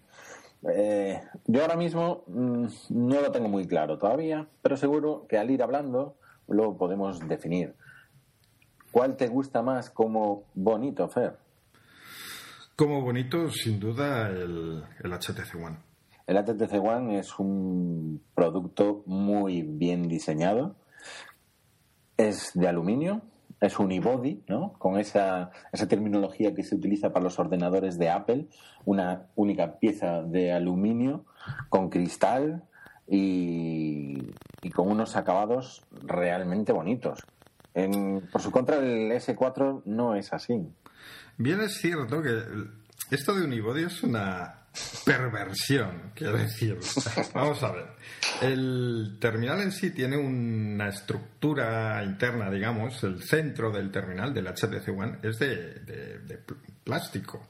Eh, 0.70 1.22
yo 1.46 1.62
ahora 1.62 1.76
mismo 1.76 2.24
mm, 2.26 2.66
no 2.90 3.22
lo 3.22 3.32
tengo 3.32 3.48
muy 3.48 3.66
claro 3.66 3.96
todavía, 3.96 4.46
pero 4.60 4.76
seguro 4.76 5.24
que 5.26 5.38
al 5.38 5.50
ir 5.50 5.62
hablando 5.62 6.16
lo 6.48 6.76
podemos 6.76 7.26
definir. 7.26 7.74
¿Cuál 8.90 9.16
te 9.16 9.28
gusta 9.28 9.62
más 9.62 9.88
como 9.88 10.42
bonito, 10.52 11.08
Fer? 11.08 11.38
Como 12.80 13.02
bonito, 13.02 13.50
sin 13.50 13.78
duda, 13.78 14.30
el, 14.30 14.82
HTC 15.04 15.54
One. 15.54 15.76
El 16.26 16.38
HTC 16.38 16.82
One 16.82 17.18
es 17.18 17.38
un 17.38 18.22
producto 18.34 19.02
muy 19.04 19.60
bien 19.60 20.08
diseñado. 20.08 20.76
Es 22.16 22.52
de 22.54 22.68
aluminio, 22.68 23.20
es 23.60 23.78
unibody, 23.78 24.44
¿no? 24.48 24.72
Con 24.78 24.98
esa, 24.98 25.50
esa 25.70 25.88
terminología 25.88 26.54
que 26.54 26.62
se 26.62 26.74
utiliza 26.74 27.12
para 27.12 27.24
los 27.24 27.38
ordenadores 27.38 27.98
de 27.98 28.08
Apple, 28.08 28.46
una 28.86 29.26
única 29.34 29.78
pieza 29.78 30.22
de 30.22 30.50
aluminio 30.50 31.26
con 31.68 31.90
cristal 31.90 32.64
y, 33.06 34.22
y 34.62 34.70
con 34.70 34.88
unos 34.90 35.16
acabados 35.16 35.82
realmente 36.00 36.72
bonitos. 36.72 37.26
En, 37.74 38.26
por 38.32 38.40
su 38.40 38.50
contra, 38.50 38.78
el 38.78 39.12
S4 39.12 39.82
no 39.84 40.14
es 40.14 40.32
así. 40.32 40.66
Bien 41.40 41.58
es 41.62 41.78
cierto 41.78 42.20
que 42.20 42.38
esto 43.10 43.34
de 43.34 43.44
unibody 43.44 43.84
es 43.84 44.02
una 44.02 44.56
perversión, 45.06 46.12
quiero 46.14 46.36
decir. 46.36 46.78
Vamos 47.34 47.62
a 47.62 47.72
ver. 47.72 47.86
El 48.42 49.16
terminal 49.18 49.62
en 49.62 49.72
sí 49.72 49.90
tiene 49.90 50.18
una 50.18 50.90
estructura 50.90 52.04
interna, 52.04 52.50
digamos, 52.50 53.02
el 53.04 53.22
centro 53.22 53.70
del 53.70 53.90
terminal 53.90 54.34
del 54.34 54.48
HTC 54.48 54.88
One 54.90 55.18
es 55.22 55.38
de, 55.38 56.40
plástico. 56.84 57.40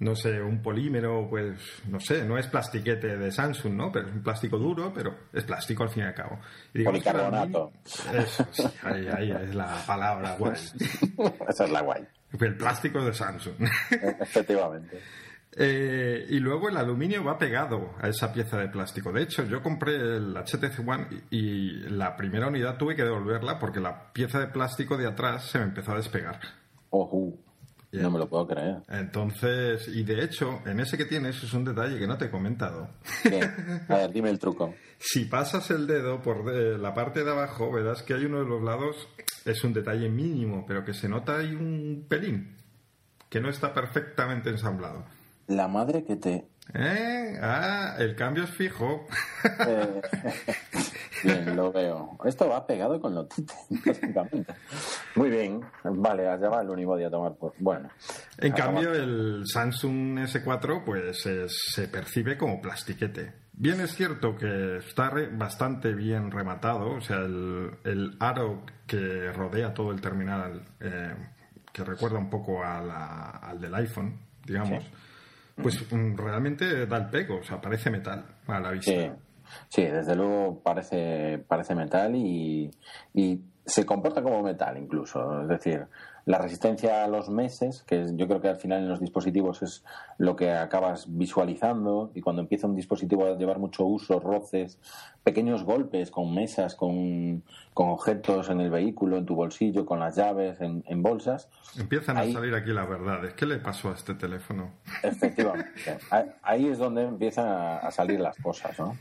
No 0.00 0.16
sé, 0.16 0.42
un 0.42 0.60
polímero, 0.60 1.28
pues, 1.30 1.60
no 1.86 2.00
sé, 2.00 2.24
no 2.24 2.36
es 2.36 2.48
plastiquete 2.48 3.18
de 3.18 3.30
Samsung, 3.30 3.74
¿no? 3.74 3.92
Pero 3.92 4.08
es 4.08 4.14
un 4.14 4.22
plástico 4.24 4.58
duro, 4.58 4.92
pero 4.92 5.16
es 5.32 5.44
plástico 5.44 5.84
al 5.84 5.90
fin 5.90 6.02
y 6.02 6.06
al 6.06 6.14
cabo. 6.14 6.40
Policarbonato. 6.72 7.70
Eso, 8.12 8.48
sí, 8.50 8.64
ahí, 8.82 9.06
ahí, 9.06 9.30
es 9.30 9.54
la 9.54 9.80
palabra 9.86 10.34
guay. 10.36 10.56
Esa 11.48 11.64
es 11.66 11.70
la 11.70 11.82
guay. 11.82 12.04
El 12.40 12.56
plástico 12.56 13.04
de 13.04 13.12
Samsung. 13.12 13.54
Efectivamente. 14.20 15.00
Eh, 15.54 16.26
y 16.30 16.38
luego 16.38 16.70
el 16.70 16.76
aluminio 16.78 17.22
va 17.22 17.38
pegado 17.38 17.94
a 18.00 18.08
esa 18.08 18.32
pieza 18.32 18.58
de 18.58 18.68
plástico. 18.68 19.12
De 19.12 19.22
hecho, 19.22 19.44
yo 19.44 19.62
compré 19.62 19.96
el 19.96 20.34
HTC 20.34 20.86
One 20.86 21.06
y, 21.30 21.72
la 21.90 22.16
primera 22.16 22.48
unidad 22.48 22.78
tuve 22.78 22.96
que 22.96 23.04
devolverla 23.04 23.58
porque 23.58 23.80
la 23.80 24.12
pieza 24.12 24.40
de 24.40 24.46
plástico 24.46 24.96
de 24.96 25.06
atrás 25.06 25.44
se 25.50 25.58
me 25.58 25.64
empezó 25.64 25.92
a 25.92 25.96
despegar. 25.96 26.40
Ojo. 26.90 27.34
No 27.92 28.10
me 28.10 28.18
lo 28.18 28.26
puedo 28.26 28.46
creer. 28.46 28.82
Entonces, 28.88 29.86
y 29.88 30.02
de 30.02 30.24
hecho, 30.24 30.60
en 30.64 30.80
ese 30.80 30.96
que 30.96 31.04
tienes 31.04 31.42
es 31.42 31.52
un 31.52 31.64
detalle 31.64 31.98
que 31.98 32.06
no 32.06 32.16
te 32.16 32.24
he 32.26 32.30
comentado. 32.30 32.88
A 33.88 33.96
ver, 33.96 34.12
dime 34.12 34.30
el 34.30 34.38
truco. 34.38 34.74
si 34.98 35.26
pasas 35.26 35.70
el 35.70 35.86
dedo 35.86 36.22
por 36.22 36.50
la 36.50 36.94
parte 36.94 37.22
de 37.22 37.30
abajo, 37.30 37.70
verás 37.70 38.02
que 38.02 38.14
hay 38.14 38.24
uno 38.24 38.38
de 38.38 38.46
los 38.46 38.62
lados, 38.62 38.96
es 39.44 39.62
un 39.62 39.74
detalle 39.74 40.08
mínimo, 40.08 40.64
pero 40.66 40.84
que 40.84 40.94
se 40.94 41.08
nota 41.08 41.36
ahí 41.38 41.54
un 41.54 42.06
pelín, 42.08 42.56
que 43.28 43.40
no 43.40 43.50
está 43.50 43.74
perfectamente 43.74 44.48
ensamblado. 44.48 45.04
La 45.48 45.68
madre 45.68 46.04
que 46.04 46.16
te... 46.16 46.48
¿Eh? 46.74 47.38
Ah, 47.40 47.96
el 47.98 48.14
cambio 48.14 48.44
es 48.44 48.50
fijo. 48.50 49.06
Eh, 49.66 50.00
bien, 51.24 51.56
lo 51.56 51.72
veo. 51.72 52.16
Esto 52.24 52.48
va 52.48 52.66
pegado 52.66 53.00
con 53.00 53.14
lo 53.14 53.28
básicamente. 53.86 54.54
Muy 55.16 55.30
bien. 55.30 55.60
Vale, 55.84 56.28
has 56.28 56.40
llamado 56.40 56.62
el 56.62 56.70
Unibody 56.70 57.04
a 57.04 57.10
tomar 57.10 57.34
por... 57.34 57.52
Bueno. 57.58 57.90
En 58.38 58.52
cambio, 58.52 58.92
el 58.94 59.42
Samsung 59.46 60.20
S4 60.20 60.84
pues 60.84 61.22
se 61.22 61.88
percibe 61.88 62.38
como 62.38 62.60
plastiquete. 62.60 63.42
Bien 63.54 63.80
es 63.80 63.94
cierto 63.94 64.34
que 64.34 64.78
está 64.78 65.12
bastante 65.32 65.92
bien 65.92 66.30
rematado, 66.30 66.94
o 66.94 67.00
sea, 67.02 67.18
el, 67.18 68.16
aro 68.18 68.64
que 68.86 69.30
rodea 69.30 69.74
todo 69.74 69.92
el 69.92 70.00
terminal, 70.00 70.62
eh, 70.80 71.14
que 71.70 71.84
recuerda 71.84 72.18
un 72.18 72.30
poco 72.30 72.64
al 72.64 73.60
del 73.60 73.74
iPhone, 73.74 74.18
digamos 74.46 74.82
pues 75.56 75.92
mm, 75.92 76.16
realmente 76.16 76.86
da 76.86 76.96
el 76.98 77.10
pego, 77.10 77.38
o 77.38 77.42
sea, 77.42 77.60
parece 77.60 77.90
metal 77.90 78.24
a 78.46 78.60
la 78.60 78.70
vista. 78.70 79.16
Sí, 79.68 79.82
desde 79.82 80.14
luego 80.14 80.62
parece, 80.62 81.38
parece 81.46 81.74
metal 81.74 82.14
y, 82.14 82.70
y 83.12 83.40
se 83.64 83.84
comporta 83.84 84.22
como 84.22 84.42
metal 84.42 84.78
incluso. 84.78 85.42
Es 85.42 85.48
decir, 85.48 85.86
la 86.24 86.38
resistencia 86.38 87.04
a 87.04 87.08
los 87.08 87.28
meses, 87.30 87.82
que 87.86 88.06
yo 88.14 88.28
creo 88.28 88.40
que 88.40 88.48
al 88.48 88.56
final 88.56 88.80
en 88.80 88.88
los 88.88 89.00
dispositivos 89.00 89.62
es 89.62 89.84
lo 90.18 90.36
que 90.36 90.52
acabas 90.52 91.06
visualizando, 91.08 92.12
y 92.14 92.20
cuando 92.20 92.42
empieza 92.42 92.66
un 92.66 92.76
dispositivo 92.76 93.26
a 93.26 93.36
llevar 93.36 93.58
mucho 93.58 93.84
uso, 93.84 94.20
roces, 94.20 94.78
pequeños 95.24 95.64
golpes 95.64 96.10
con 96.10 96.32
mesas, 96.34 96.74
con, 96.74 97.42
objetos 97.74 98.50
en 98.50 98.60
el 98.60 98.70
vehículo, 98.70 99.16
en 99.16 99.26
tu 99.26 99.34
bolsillo, 99.34 99.84
con 99.84 99.98
las 99.98 100.16
llaves, 100.16 100.58
en, 100.60 101.02
bolsas. 101.02 101.48
Empiezan 101.76 102.16
a 102.18 102.24
salir 102.30 102.54
aquí 102.54 102.72
las 102.72 102.88
verdades. 102.88 103.34
¿Qué 103.34 103.46
le 103.46 103.58
pasó 103.58 103.90
a 103.90 103.94
este 103.94 104.14
teléfono? 104.14 104.70
Efectivamente. 105.02 105.98
ahí 106.42 106.66
es 106.66 106.78
donde 106.78 107.02
empiezan 107.02 107.46
a 107.48 107.90
salir 107.90 108.20
las 108.20 108.36
cosas, 108.38 108.78
¿no? 108.78 108.96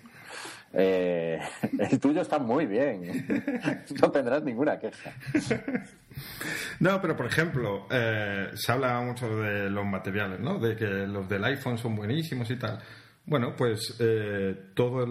Eh, 0.73 1.39
el 1.79 1.99
tuyo 1.99 2.21
está 2.21 2.39
muy 2.39 2.65
bien. 2.65 3.01
No 4.01 4.11
tendrás 4.11 4.43
ninguna 4.43 4.79
queja. 4.79 5.11
No, 6.79 7.01
pero 7.01 7.15
por 7.15 7.25
ejemplo, 7.25 7.87
eh, 7.91 8.49
se 8.53 8.71
habla 8.71 8.99
mucho 9.01 9.27
de 9.37 9.69
los 9.69 9.85
materiales, 9.85 10.39
¿no? 10.39 10.59
De 10.59 10.75
que 10.75 10.85
los 10.85 11.27
del 11.27 11.43
iPhone 11.43 11.77
son 11.77 11.95
buenísimos 11.95 12.49
y 12.49 12.57
tal. 12.57 12.79
Bueno, 13.25 13.55
pues 13.55 13.97
eh, 13.99 14.71
todas 14.73 15.07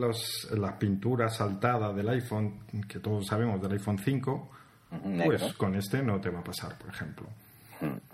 las 0.50 0.73
pinturas 0.75 1.37
saltadas 1.37 1.95
del 1.95 2.09
iPhone, 2.09 2.67
que 2.88 2.99
todos 2.99 3.26
sabemos 3.26 3.61
del 3.62 3.73
iPhone 3.73 3.99
5, 3.99 4.50
pues 5.25 5.55
con 5.55 5.76
este 5.76 6.02
no 6.02 6.21
te 6.21 6.31
va 6.31 6.40
a 6.40 6.45
pasar, 6.45 6.76
por 6.76 6.90
ejemplo. 6.90 7.29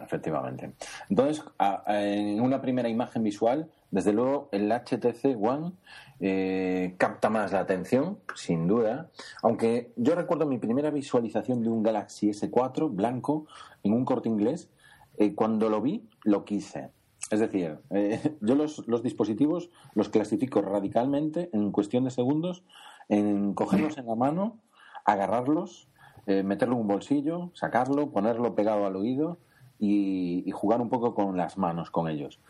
Efectivamente. 0.07 0.73
Entonces, 1.11 1.45
en 1.89 2.41
una 2.41 2.61
primera 2.61 2.89
imagen 2.89 3.25
visual, 3.25 3.69
desde 3.91 4.13
luego 4.13 4.49
el 4.53 4.71
HTC 4.71 5.37
One 5.41 5.73
eh, 6.21 6.95
capta 6.99 7.29
más 7.29 7.53
la 7.53 7.61
atención, 7.61 8.19
sin 8.35 8.67
duda. 8.67 9.11
Aunque 9.43 9.93
yo 9.97 10.15
recuerdo 10.15 10.47
mi 10.47 10.59
primera 10.59 10.91
visualización 10.91 11.63
de 11.63 11.71
un 11.71 11.83
Galaxy 11.83 12.31
S4 12.31 12.95
blanco 12.95 13.47
en 13.83 13.93
un 13.93 14.05
corte 14.05 14.29
inglés. 14.29 14.71
Eh, 15.19 15.35
cuando 15.35 15.69
lo 15.69 15.81
vi, 15.81 16.09
lo 16.25 16.45
quise. 16.45 16.91
Es 17.31 17.41
decir, 17.41 17.79
eh, 17.91 18.37
yo 18.41 18.55
los, 18.55 18.87
los, 18.87 19.03
dispositivos 19.03 19.71
los 19.95 20.09
clasifico 20.09 20.63
radicalmente 20.63 21.51
en 21.53 21.73
cuestión 21.73 22.05
de 22.05 22.11
segundos 22.11 22.65
en 23.09 23.55
cogerlos 23.55 23.99
en 23.99 24.07
la 24.07 24.15
mano, 24.15 24.61
agarrarlos, 25.05 25.89
meterlo 26.27 26.75
en 26.75 26.81
un 26.81 26.89
bolsillo, 26.89 27.53
sacarlo, 27.55 28.11
ponerlo 28.11 28.57
pegado 28.57 28.85
al 28.85 28.97
oído 28.97 29.39
y, 29.79 30.51
jugar 30.53 30.81
un 30.81 30.89
poco 30.89 31.15
con 31.15 31.37
las 31.37 31.59
manos 31.59 31.91
con 31.91 32.09
ellos. 32.09 32.41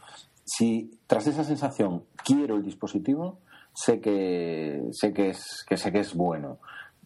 Si 0.44 0.90
tras 1.06 1.26
esa 1.26 1.44
sensación 1.44 2.04
quiero 2.24 2.56
el 2.56 2.62
dispositivo, 2.62 3.40
sé 3.74 4.00
que 4.00 4.82
sé 4.92 5.12
que 5.12 5.30
es 5.30 5.64
que 5.68 5.76
sé 5.76 5.90
que 5.92 6.00
es 6.00 6.14
bueno, 6.14 6.58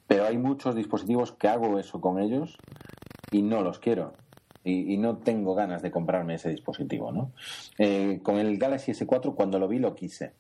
pero 0.07 0.27
hay 0.27 0.37
muchos 0.37 0.75
dispositivos 0.75 1.33
que 1.33 1.49
hago 1.49 1.79
eso 1.79 2.00
con 2.00 2.21
ellos 2.21 2.59
y 3.31 3.43
no 3.43 3.62
los 3.62 3.79
quiero. 3.79 4.15
Y, 4.62 4.99
no 4.99 5.17
tengo 5.17 5.55
ganas 5.55 5.81
de 5.81 5.91
comprarme 5.91 6.35
ese 6.35 6.50
dispositivo, 6.50 7.11
¿no? 7.11 7.33
Eh, 7.79 8.21
con 8.23 8.37
el 8.37 8.59
Galaxy 8.59 8.93
S4 8.93 9.35
cuando 9.35 9.59
lo 9.59 9.67
vi 9.67 9.79
lo 9.79 9.95
quise 9.95 10.35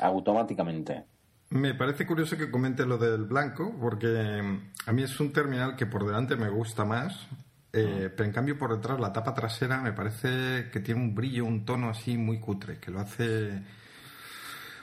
automáticamente. 0.00 1.04
Me 1.52 1.74
parece 1.74 2.06
curioso 2.06 2.36
que 2.38 2.50
comente 2.50 2.86
lo 2.86 2.96
del 2.96 3.24
blanco, 3.24 3.74
porque 3.78 4.42
a 4.86 4.92
mí 4.92 5.02
es 5.02 5.20
un 5.20 5.32
terminal 5.32 5.76
que 5.76 5.86
por 5.86 6.06
delante 6.06 6.34
me 6.36 6.48
gusta 6.48 6.84
más, 6.86 7.28
eh, 7.72 8.10
pero 8.14 8.24
en 8.26 8.32
cambio 8.32 8.58
por 8.58 8.74
detrás 8.74 9.00
la 9.00 9.12
tapa 9.12 9.32
trasera 9.32 9.80
me 9.80 9.92
parece 9.92 10.70
que 10.70 10.80
tiene 10.80 11.00
un 11.00 11.14
brillo, 11.14 11.44
un 11.46 11.64
tono 11.64 11.88
así 11.88 12.18
muy 12.18 12.38
cutre, 12.38 12.78
que 12.78 12.90
lo 12.90 13.00
hace... 13.00 13.62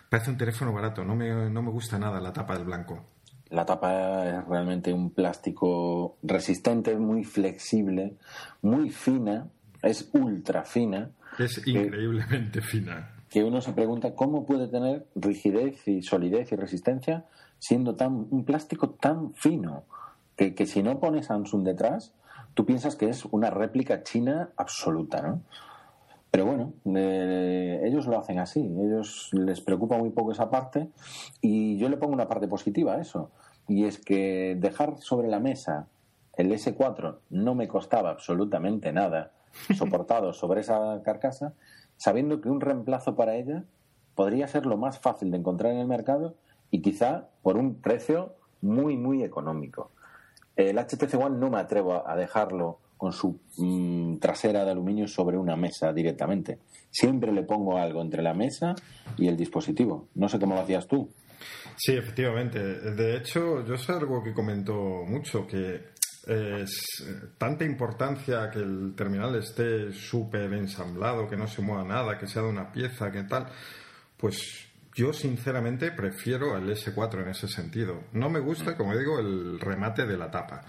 Parece 0.10 0.32
un 0.32 0.38
teléfono 0.38 0.74
barato, 0.74 1.06
no 1.06 1.16
me, 1.16 1.52
no 1.52 1.62
me 1.62 1.70
gusta 1.70 2.00
nada 2.00 2.20
la 2.20 2.34
tapa 2.34 2.56
del 2.56 2.66
blanco. 2.66 3.06
La 3.52 3.64
tapa 3.64 4.28
es 4.28 4.48
realmente 4.48 4.92
un 4.92 5.12
plástico 5.12 6.18
resistente, 6.24 6.96
muy 6.96 7.24
flexible, 7.24 8.16
muy 8.64 8.90
fina, 8.90 9.48
es 9.84 10.10
ultra 10.14 10.64
fina. 10.64 11.12
Es 11.38 11.66
increíblemente 11.68 12.62
fina. 12.62 13.16
Que 13.30 13.44
uno 13.44 13.62
se 13.62 13.74
pregunta 13.74 14.16
cómo 14.16 14.48
puede 14.48 14.68
tener 14.68 15.06
rigidez 15.16 15.88
y 15.88 16.02
solidez 16.02 16.52
y 16.52 16.56
resistencia 16.56 17.26
siendo 17.60 17.96
tan 17.96 18.28
un 18.32 18.46
plástico 18.46 18.92
tan 18.92 19.34
fino 19.36 19.84
que, 20.36 20.56
que 20.56 20.66
si 20.66 20.82
no 20.82 21.00
pones 21.00 21.28
Samsung 21.28 21.64
detrás 21.64 22.14
tú 22.54 22.66
piensas 22.66 22.96
que 22.96 23.10
es 23.10 23.26
una 23.26 23.50
réplica 23.50 24.04
china 24.04 24.52
absoluta, 24.58 25.22
¿no? 25.22 25.42
Pero 26.32 26.46
bueno, 26.46 26.74
eh, 26.96 27.82
ellos 27.84 28.06
lo 28.06 28.20
hacen 28.20 28.38
así, 28.38 28.60
ellos 28.60 29.30
les 29.34 29.62
preocupa 29.62 29.98
muy 29.98 30.12
poco 30.12 30.32
esa 30.32 30.50
parte 30.50 30.90
y 31.42 31.78
yo 31.78 31.90
le 31.90 31.98
pongo 31.98 32.14
una 32.14 32.28
parte 32.28 32.48
positiva 32.48 32.94
a 32.94 33.02
eso, 33.02 33.32
y 33.68 33.86
es 33.86 33.98
que 33.98 34.56
dejar 34.60 34.98
sobre 35.00 35.28
la 35.28 35.40
mesa 35.40 35.88
el 36.38 36.52
S4 36.52 37.18
no 37.32 37.56
me 37.56 37.68
costaba 37.68 38.12
absolutamente 38.12 38.94
nada, 38.94 39.32
soportado 39.78 40.34
sobre 40.34 40.62
esa 40.62 41.02
carcasa, 41.04 41.54
sabiendo 41.98 42.42
que 42.42 42.50
un 42.50 42.62
reemplazo 42.62 43.16
para 43.16 43.36
ella 43.36 43.64
podría 44.16 44.48
ser 44.48 44.66
lo 44.66 44.78
más 44.78 45.00
fácil 45.00 45.32
de 45.32 45.38
encontrar 45.38 45.74
en 45.74 45.80
el 45.80 45.88
mercado 45.88 46.36
y 46.72 46.82
quizá 46.82 47.28
por 47.42 47.58
un 47.58 47.76
precio 47.76 48.36
muy, 48.62 48.98
muy 48.98 49.24
económico. 49.24 49.92
El 50.60 50.78
HTC 50.78 51.14
One 51.16 51.38
no 51.38 51.50
me 51.50 51.60
atrevo 51.60 52.08
a 52.08 52.16
dejarlo 52.16 52.80
con 52.98 53.14
su 53.14 53.40
mm, 53.58 54.18
trasera 54.18 54.66
de 54.66 54.72
aluminio 54.72 55.08
sobre 55.08 55.38
una 55.38 55.56
mesa 55.56 55.94
directamente. 55.94 56.60
Siempre 56.92 57.32
le 57.32 57.44
pongo 57.44 57.78
algo 57.78 58.02
entre 58.02 58.22
la 58.22 58.34
mesa 58.34 58.76
y 59.18 59.28
el 59.28 59.38
dispositivo. 59.38 60.10
No 60.16 60.28
sé 60.28 60.38
cómo 60.38 60.56
lo 60.56 60.62
hacías 60.62 60.86
tú. 60.86 61.10
Sí, 61.78 61.94
efectivamente. 61.94 62.60
De 62.60 63.16
hecho, 63.16 63.66
yo 63.66 63.78
sé 63.78 63.94
algo 63.94 64.22
que 64.22 64.34
comentó 64.34 64.74
mucho, 65.08 65.48
que 65.48 65.94
es 66.28 67.06
tanta 67.38 67.64
importancia 67.64 68.50
que 68.52 68.60
el 68.60 68.94
terminal 68.96 69.36
esté 69.36 69.94
súper 69.94 70.54
ensamblado, 70.54 71.28
que 71.30 71.38
no 71.38 71.48
se 71.48 71.62
mueva 71.62 71.86
nada, 71.86 72.18
que 72.18 72.28
sea 72.28 72.42
de 72.42 72.50
una 72.50 72.70
pieza, 72.70 73.10
que 73.12 73.24
tal, 73.24 73.48
pues 74.18 74.69
yo 75.00 75.14
sinceramente 75.14 75.92
prefiero 75.92 76.58
el 76.58 76.70
S4 76.70 77.24
en 77.24 77.30
ese 77.30 77.48
sentido. 77.48 78.04
No 78.12 78.30
me 78.30 78.42
gusta, 78.42 78.76
como 78.76 78.98
digo, 78.98 79.18
el 79.18 79.58
remate 79.58 80.06
de 80.06 80.18
la 80.18 80.30
tapa. 80.30 80.62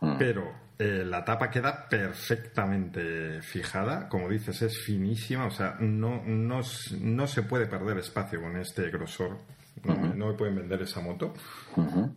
Mm. 0.00 0.16
Pero 0.18 0.54
eh, 0.78 1.04
la 1.04 1.22
tapa 1.22 1.50
queda 1.50 1.86
perfectamente 1.86 3.42
fijada, 3.42 4.08
como 4.08 4.30
dices, 4.30 4.62
es 4.62 4.78
finísima, 4.78 5.44
o 5.46 5.50
sea, 5.50 5.76
no, 5.80 6.22
no, 6.24 6.60
no 7.00 7.26
se 7.26 7.42
puede 7.42 7.66
perder 7.66 7.98
espacio 7.98 8.40
con 8.40 8.56
este 8.56 8.88
grosor. 8.90 9.36
No, 9.84 10.28
me 10.28 10.32
pueden 10.32 10.56
vender 10.56 10.80
esa 10.80 11.02
moto. 11.02 11.34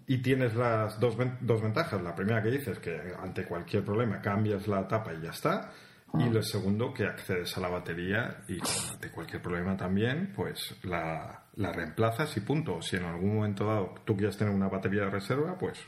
Y 0.06 0.20
tienes 0.20 0.56
las 0.56 0.98
dos, 1.02 1.18
dos 1.42 1.62
ventajas. 1.62 2.02
La 2.02 2.16
primera 2.16 2.42
que 2.42 2.52
dices 2.52 2.80
que 2.80 3.14
ante 3.20 3.44
cualquier 3.44 3.84
problema 3.84 4.22
cambias 4.22 4.68
la 4.68 4.88
tapa 4.88 5.14
y 5.14 5.22
ya 5.22 5.32
está. 5.32 5.72
Y 6.18 6.30
lo 6.30 6.42
segundo, 6.42 6.94
que 6.94 7.04
accedes 7.04 7.58
a 7.58 7.60
la 7.60 7.68
batería 7.68 8.38
y 8.48 8.58
ante 8.94 9.12
cualquier 9.12 9.42
problema 9.42 9.76
también, 9.76 10.32
pues 10.34 10.78
la, 10.84 11.47
la 11.58 11.74
reemplazas 11.74 12.36
y 12.38 12.42
punto. 12.42 12.82
Si 12.82 12.96
en 12.96 13.04
algún 13.04 13.36
momento 13.36 13.66
dado 13.66 13.96
tú 14.06 14.16
quieres 14.16 14.38
tener 14.38 14.54
una 14.54 14.70
batería 14.70 15.02
de 15.02 15.10
reserva, 15.10 15.58
pues 15.58 15.80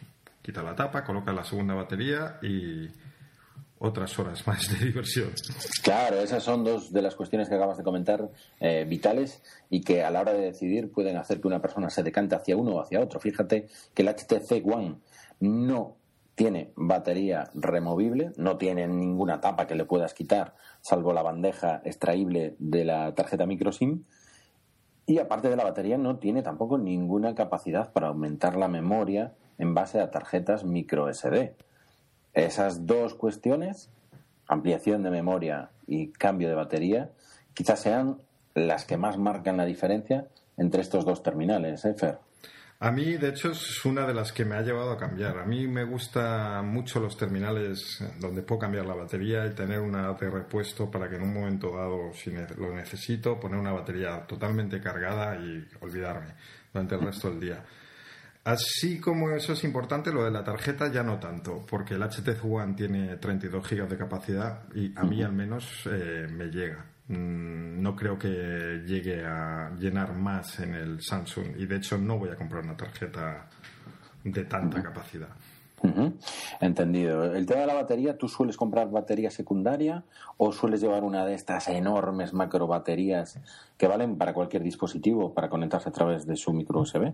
quita 0.41 0.63
la 0.63 0.75
tapa, 0.75 1.03
coloca 1.03 1.31
la 1.31 1.43
segunda 1.43 1.73
batería 1.75 2.39
y 2.41 2.87
otras 3.79 4.17
horas 4.19 4.45
más 4.47 4.67
de 4.79 4.87
diversión. 4.87 5.31
Claro, 5.83 6.19
esas 6.19 6.43
son 6.43 6.63
dos 6.63 6.91
de 6.91 7.01
las 7.01 7.15
cuestiones 7.15 7.47
que 7.47 7.55
acabas 7.55 7.77
de 7.77 7.83
comentar 7.83 8.29
eh, 8.59 8.85
vitales 8.87 9.41
y 9.69 9.81
que 9.81 10.03
a 10.03 10.11
la 10.11 10.21
hora 10.21 10.33
de 10.33 10.41
decidir 10.41 10.91
pueden 10.91 11.17
hacer 11.17 11.39
que 11.39 11.47
una 11.47 11.61
persona 11.61 11.89
se 11.89 12.03
decante 12.03 12.35
hacia 12.35 12.57
uno 12.57 12.71
o 12.71 12.81
hacia 12.81 12.99
otro. 12.99 13.19
Fíjate 13.19 13.67
que 13.93 14.01
el 14.01 14.09
HTC 14.09 14.65
One 14.65 14.97
no 15.39 15.95
tiene 16.35 16.71
batería 16.75 17.49
removible, 17.53 18.31
no 18.37 18.57
tiene 18.57 18.87
ninguna 18.87 19.41
tapa 19.41 19.67
que 19.67 19.75
le 19.75 19.85
puedas 19.85 20.13
quitar, 20.13 20.55
salvo 20.81 21.13
la 21.13 21.21
bandeja 21.21 21.81
extraíble 21.83 22.55
de 22.59 22.85
la 22.85 23.13
tarjeta 23.13 23.45
microSIM. 23.45 24.05
Y 25.09 25.17
aparte 25.17 25.49
de 25.49 25.55
la 25.55 25.63
batería, 25.63 25.97
no 25.97 26.17
tiene 26.17 26.43
tampoco 26.43 26.77
ninguna 26.77 27.33
capacidad 27.33 27.91
para 27.91 28.09
aumentar 28.09 28.55
la 28.55 28.67
memoria 28.67 29.33
en 29.57 29.73
base 29.73 29.99
a 29.99 30.11
tarjetas 30.11 30.65
micro 30.65 31.11
SD. 31.11 31.55
Esas 32.35 32.85
dos 32.85 33.15
cuestiones, 33.15 33.89
ampliación 34.45 35.01
de 35.01 35.09
memoria 35.09 35.71
y 35.87 36.09
cambio 36.09 36.47
de 36.47 36.53
batería, 36.53 37.09
quizás 37.55 37.79
sean 37.79 38.19
las 38.53 38.85
que 38.85 38.97
más 38.97 39.17
marcan 39.17 39.57
la 39.57 39.65
diferencia 39.65 40.27
entre 40.57 40.83
estos 40.83 41.05
dos 41.05 41.23
terminales, 41.23 41.85
¿eh, 41.85 41.95
Fer? 41.95 42.19
A 42.81 42.91
mí, 42.91 43.17
de 43.17 43.29
hecho, 43.29 43.51
es 43.51 43.83
una 43.83 44.07
de 44.07 44.13
las 44.13 44.31
que 44.31 44.45
me 44.45 44.55
ha 44.55 44.61
llevado 44.61 44.91
a 44.91 44.97
cambiar. 44.97 45.37
A 45.37 45.45
mí 45.45 45.67
me 45.67 45.83
gustan 45.83 46.65
mucho 46.69 47.01
los 47.01 47.17
terminales 47.17 48.01
donde 48.19 48.41
puedo 48.41 48.59
cambiar 48.59 48.85
la 48.85 48.95
batería 48.95 49.45
y 49.45 49.53
tener 49.53 49.81
una 49.81 50.13
de 50.13 50.29
repuesto 50.29 50.89
para 50.89 51.09
que 51.09 51.17
en 51.17 51.23
un 51.23 51.33
momento 51.33 51.75
dado, 51.75 52.13
si 52.13 52.31
lo 52.31 52.73
necesito, 52.73 53.37
poner 53.37 53.59
una 53.59 53.73
batería 53.73 54.25
totalmente 54.25 54.79
cargada 54.79 55.35
y 55.35 55.67
olvidarme 55.81 56.35
durante 56.71 56.95
el 56.95 57.01
resto 57.01 57.29
del 57.29 57.41
día. 57.41 57.65
Así 58.45 58.97
como 59.01 59.31
eso 59.31 59.51
es 59.51 59.63
importante, 59.65 60.13
lo 60.13 60.23
de 60.23 60.31
la 60.31 60.45
tarjeta 60.45 60.89
ya 60.89 61.03
no 61.03 61.19
tanto, 61.19 61.65
porque 61.69 61.95
el 61.95 62.01
HTC 62.01 62.45
One 62.45 62.75
tiene 62.75 63.17
32 63.17 63.69
GB 63.69 63.89
de 63.89 63.97
capacidad 63.97 64.63
y 64.73 64.97
a 64.97 65.03
mí 65.03 65.21
al 65.21 65.33
menos 65.33 65.85
eh, 65.85 66.27
me 66.31 66.45
llega. 66.45 66.85
Mm, 67.09 67.81
no 67.81 67.95
creo 67.95 68.17
que 68.17 68.83
llegue 68.85 69.25
a 69.25 69.71
llenar 69.79 70.15
más 70.15 70.59
en 70.59 70.75
el 70.75 71.01
Samsung 71.01 71.57
y 71.57 71.65
de 71.65 71.77
hecho 71.77 71.97
no 71.97 72.19
voy 72.19 72.29
a 72.29 72.35
comprar 72.35 72.63
una 72.63 72.77
tarjeta 72.77 73.47
de 74.23 74.43
tanta 74.45 74.81
capacidad. 74.83 75.29
Entendido. 76.59 77.33
El 77.33 77.45
tema 77.45 77.61
de 77.61 77.67
la 77.67 77.73
batería, 77.73 78.17
¿tú 78.17 78.27
sueles 78.27 78.57
comprar 78.57 78.91
batería 78.91 79.31
secundaria 79.31 80.03
o 80.37 80.51
sueles 80.51 80.81
llevar 80.81 81.03
una 81.03 81.25
de 81.25 81.33
estas 81.33 81.67
enormes 81.69 82.33
macro 82.33 82.67
baterías 82.67 83.39
que 83.77 83.87
valen 83.87 84.17
para 84.17 84.33
cualquier 84.33 84.61
dispositivo 84.61 85.33
para 85.33 85.49
conectarse 85.49 85.89
a 85.89 85.91
través 85.91 86.25
de 86.25 86.35
su 86.35 86.53
micro 86.53 86.81
USB? 86.81 87.13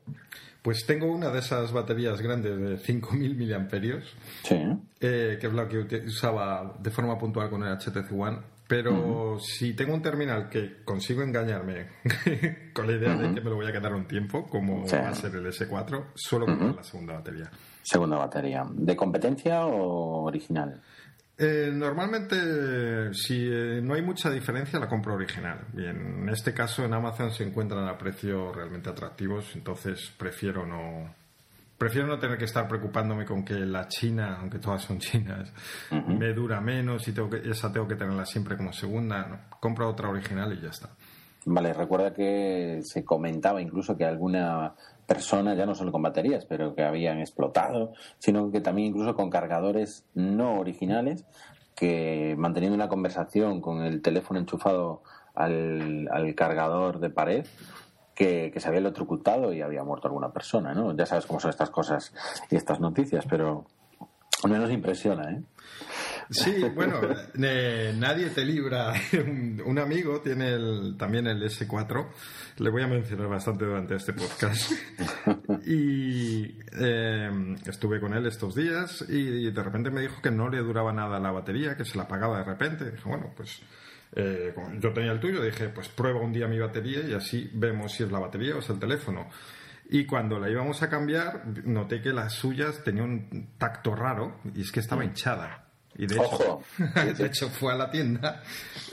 Pues 0.62 0.86
tengo 0.86 1.06
una 1.06 1.30
de 1.30 1.40
esas 1.40 1.72
baterías 1.72 2.22
grandes 2.22 2.58
de 2.58 2.78
5.000 2.78 3.36
miliamperios, 3.36 4.04
sí. 4.44 4.56
Eh, 5.00 5.38
que 5.40 5.48
es 5.48 5.54
la 5.54 5.68
que 5.68 6.04
usaba 6.08 6.76
de 6.80 6.90
forma 6.90 7.18
puntual 7.18 7.50
con 7.50 7.64
el 7.64 7.78
HTC 7.78 8.12
One. 8.12 8.55
Pero 8.68 9.38
si 9.40 9.74
tengo 9.76 9.94
un 9.94 10.02
terminal 10.02 10.50
que 10.50 10.84
consigo 10.84 11.22
engañarme 11.22 11.88
con 12.74 12.88
la 12.88 12.94
idea 12.94 13.16
de 13.16 13.34
que 13.34 13.42
me 13.42 13.50
lo 13.50 13.56
voy 13.56 13.68
a 13.68 13.72
quedar 13.72 13.94
un 13.94 14.08
tiempo, 14.08 14.48
como 14.48 14.88
va 14.88 15.10
a 15.10 15.14
ser 15.14 15.36
el 15.36 15.46
S4, 15.46 16.12
suelo 16.16 16.48
comprar 16.48 16.76
la 16.76 16.84
segunda 16.84 17.14
batería. 17.14 17.52
Segunda 17.84 18.18
batería. 18.18 18.66
¿De 18.72 18.96
competencia 18.96 19.66
o 19.68 20.24
original? 20.24 20.82
Eh, 21.38 21.70
normalmente, 21.74 23.14
si 23.14 23.46
eh, 23.46 23.82
no 23.84 23.94
hay 23.94 24.02
mucha 24.02 24.32
diferencia, 24.32 24.80
la 24.80 24.88
compro 24.88 25.16
original. 25.16 25.68
Bien, 25.74 26.22
en 26.24 26.30
este 26.30 26.54
caso, 26.54 26.86
en 26.86 26.94
Amazon 26.94 27.32
se 27.32 27.44
encuentran 27.44 27.88
a 27.88 27.98
precios 27.98 28.56
realmente 28.56 28.90
atractivos, 28.90 29.56
entonces 29.56 30.12
prefiero 30.18 30.66
no. 30.66 31.14
Prefiero 31.78 32.08
no 32.08 32.18
tener 32.18 32.38
que 32.38 32.46
estar 32.46 32.68
preocupándome 32.68 33.26
con 33.26 33.44
que 33.44 33.56
la 33.56 33.88
China, 33.88 34.38
aunque 34.40 34.60
todas 34.60 34.82
son 34.82 35.00
chinas, 35.00 35.52
me 35.92 36.34
dura 36.34 36.62
menos 36.62 37.08
y 37.08 37.12
tengo 37.12 37.30
que, 37.30 37.50
esa 37.50 37.72
tengo 37.72 37.88
que 37.88 37.96
tenerla 37.96 38.26
siempre 38.26 38.56
como 38.56 38.72
segunda. 38.72 39.48
compro 39.60 39.90
otra 39.90 40.10
original 40.10 40.54
y 40.54 40.62
ya 40.62 40.70
está. 40.70 40.90
Vale, 41.48 41.74
recuerda 41.74 42.14
que 42.14 42.80
se 42.82 43.06
comentaba 43.06 43.62
incluso 43.62 43.96
que 43.96 44.06
alguna 44.06 44.74
personas, 45.06 45.58
ya 45.58 45.66
no 45.66 45.76
solo 45.76 45.92
con 45.92 46.02
baterías, 46.02 46.46
pero 46.46 46.74
que 46.74 46.84
habían 46.84 47.20
explotado, 47.20 47.94
sino 48.18 48.52
que 48.52 48.62
también 48.62 48.90
incluso 48.90 49.16
con 49.16 49.30
cargadores 49.30 50.06
no 50.16 50.60
originales, 50.60 51.26
que 51.76 52.36
manteniendo 52.38 52.76
una 52.76 52.88
conversación 52.88 53.62
con 53.62 53.84
el 53.84 54.02
teléfono 54.02 54.40
enchufado 54.40 55.04
al, 55.36 56.34
cargador 56.36 57.00
de 57.00 57.10
pared, 57.10 57.46
que, 58.16 58.52
se 58.56 58.68
había 58.68 58.80
electrocutado 58.80 59.54
y 59.54 59.62
había 59.62 59.84
muerto 59.84 60.08
alguna 60.08 60.32
persona, 60.32 60.74
¿no? 60.74 60.96
Ya 60.96 61.06
sabes 61.06 61.26
cómo 61.26 61.40
son 61.40 61.52
estas 61.52 61.70
cosas 61.70 62.14
y 62.50 62.56
estas 62.56 62.80
noticias, 62.80 63.26
pero 63.30 63.66
al 64.44 64.50
menos 64.50 64.72
impresiona, 64.72 65.32
¿eh? 65.32 65.44
Sí, 66.30 66.64
bueno, 66.74 67.02
nadie 67.36 68.30
te 68.30 68.44
libra. 68.44 68.94
Un, 69.66 69.78
amigo 69.78 70.22
tiene 70.22 70.58
también 70.98 71.28
el 71.28 71.44
S4, 71.44 72.08
le 72.58 72.70
voy 72.72 72.82
a 72.82 72.88
mencionar 72.88 73.28
bastante 73.28 73.66
durante 73.66 73.96
este 73.96 74.14
podcast. 74.14 74.72
Y 75.68 76.60
em, 76.80 77.56
estuve 77.66 78.00
con 78.00 78.14
él 78.14 78.28
estos 78.28 78.54
días 78.54 79.04
y 79.10 79.50
de 79.50 79.64
repente 79.64 79.90
me 79.90 80.02
dijo 80.02 80.22
que 80.22 80.30
no 80.30 80.48
le 80.48 80.60
duraba 80.60 80.94
nada 80.94 81.20
la 81.20 81.32
batería, 81.32 81.76
que 81.76 81.86
se 81.86 81.98
la 81.98 82.04
apagaba 82.04 82.38
de 82.38 82.44
repente. 82.44 82.92
Dije, 82.92 83.10
bueno, 83.10 83.32
pues 83.36 83.64
eh, 84.16 84.54
yo 84.80 84.94
tenía 84.94 85.12
el 85.12 85.20
tuyo, 85.20 85.42
dije, 85.42 85.70
pues 85.70 85.90
prueba 85.90 86.22
un 86.22 86.32
día 86.32 86.48
mi 86.48 86.58
batería 86.58 87.02
y 87.02 87.14
así 87.14 87.50
vemos 87.54 87.94
si 87.94 88.04
es 88.04 88.12
la 88.12 88.20
batería 88.20 88.56
o 88.56 88.60
es 88.60 88.70
el 88.70 88.80
teléfono. 88.80 89.28
Y 89.90 90.06
cuando 90.06 90.40
la 90.40 90.50
íbamos 90.50 90.82
a 90.82 90.90
cambiar, 90.90 91.44
noté 91.66 92.02
que 92.02 92.12
las 92.12 92.34
suyas 92.34 92.84
tenían 92.84 93.06
un 93.06 93.50
tacto 93.58 93.94
raro 93.94 94.40
y 94.56 94.62
es 94.62 94.72
que 94.72 94.80
estaba 94.80 95.04
mm. 95.04 95.06
hinchada. 95.06 95.66
Y 95.98 96.08
de 96.08 96.16
hecho, 96.16 96.62
de 97.18 97.26
hecho 97.26 97.50
fue 97.50 97.74
a 97.74 97.76
la 97.76 97.90
tienda 97.90 98.42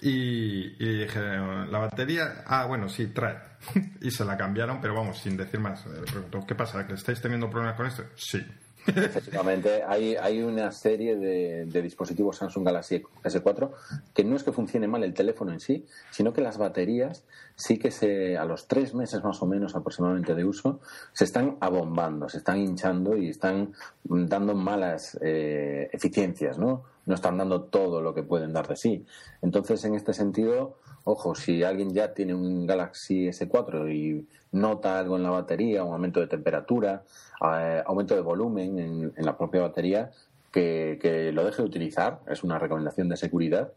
y, 0.00 0.76
dije, 0.78 1.20
la 1.20 1.78
batería, 1.78 2.44
ah, 2.46 2.66
bueno, 2.66 2.88
sí, 2.88 3.06
trae. 3.08 3.38
y 4.00 4.11
se 4.11 4.24
la 4.24 4.37
cambiaron, 4.37 4.80
pero 4.80 4.94
vamos, 4.94 5.18
sin 5.18 5.37
decir 5.37 5.61
más. 5.61 5.82
Preguntó, 5.82 6.44
¿qué 6.46 6.54
pasa? 6.54 6.87
¿Que 6.87 6.94
estáis 6.94 7.20
teniendo 7.20 7.48
problemas 7.48 7.76
con 7.76 7.87
esto? 7.87 8.04
Sí. 8.16 8.44
Efectivamente, 8.86 9.82
hay, 9.86 10.16
hay 10.16 10.42
una 10.42 10.72
serie 10.72 11.16
de, 11.16 11.82
dispositivos 11.82 12.36
Samsung 12.36 12.64
Galaxy 12.64 13.02
S4 13.22 13.70
que 14.14 14.24
no 14.24 14.36
es 14.36 14.42
que 14.42 14.52
funcione 14.52 14.88
mal 14.88 15.04
el 15.04 15.14
teléfono 15.14 15.52
en 15.52 15.60
sí, 15.60 15.86
sino 16.10 16.32
que 16.32 16.40
las 16.40 16.58
baterías 16.58 17.24
sí 17.54 17.78
que 17.78 17.90
se, 17.90 18.36
a 18.36 18.44
los 18.44 18.66
tres 18.66 18.94
meses 18.94 19.22
más 19.22 19.40
o 19.42 19.46
menos 19.46 19.74
aproximadamente 19.76 20.34
de 20.34 20.44
uso 20.44 20.80
se 21.12 21.24
están 21.24 21.56
abombando, 21.60 22.28
se 22.28 22.38
están 22.38 22.58
hinchando 22.58 23.16
y 23.16 23.28
están 23.28 23.72
dando 24.04 24.54
malas 24.54 25.18
eh, 25.22 25.88
eficiencias, 25.92 26.58
¿no? 26.58 26.84
No 27.04 27.14
están 27.14 27.36
dando 27.36 27.62
todo 27.62 28.00
lo 28.00 28.14
que 28.14 28.22
pueden 28.22 28.52
dar 28.52 28.68
de 28.68 28.76
sí. 28.76 29.04
Entonces, 29.42 29.84
en 29.84 29.94
este 29.94 30.12
sentido, 30.12 30.78
ojo, 31.04 31.34
si 31.34 31.62
alguien 31.62 31.92
ya 31.92 32.14
tiene 32.14 32.34
un 32.34 32.66
Galaxy 32.66 33.28
S4 33.28 33.92
y 33.92 34.26
nota 34.52 34.98
algo 34.98 35.16
en 35.16 35.22
la 35.22 35.30
batería, 35.30 35.84
un 35.84 35.92
aumento 35.92 36.20
de 36.20 36.26
temperatura, 36.26 37.02
eh, 37.42 37.82
aumento 37.86 38.14
de 38.14 38.20
volumen 38.20 38.78
en, 38.78 39.12
la 39.24 39.36
propia 39.36 39.62
batería, 39.62 40.10
que, 40.50 40.98
que 41.00 41.32
lo 41.32 41.44
deje 41.44 41.62
de 41.62 41.68
utilizar, 41.68 42.20
es 42.28 42.44
una 42.44 42.58
recomendación 42.58 43.08
de 43.08 43.16
seguridad, 43.16 43.72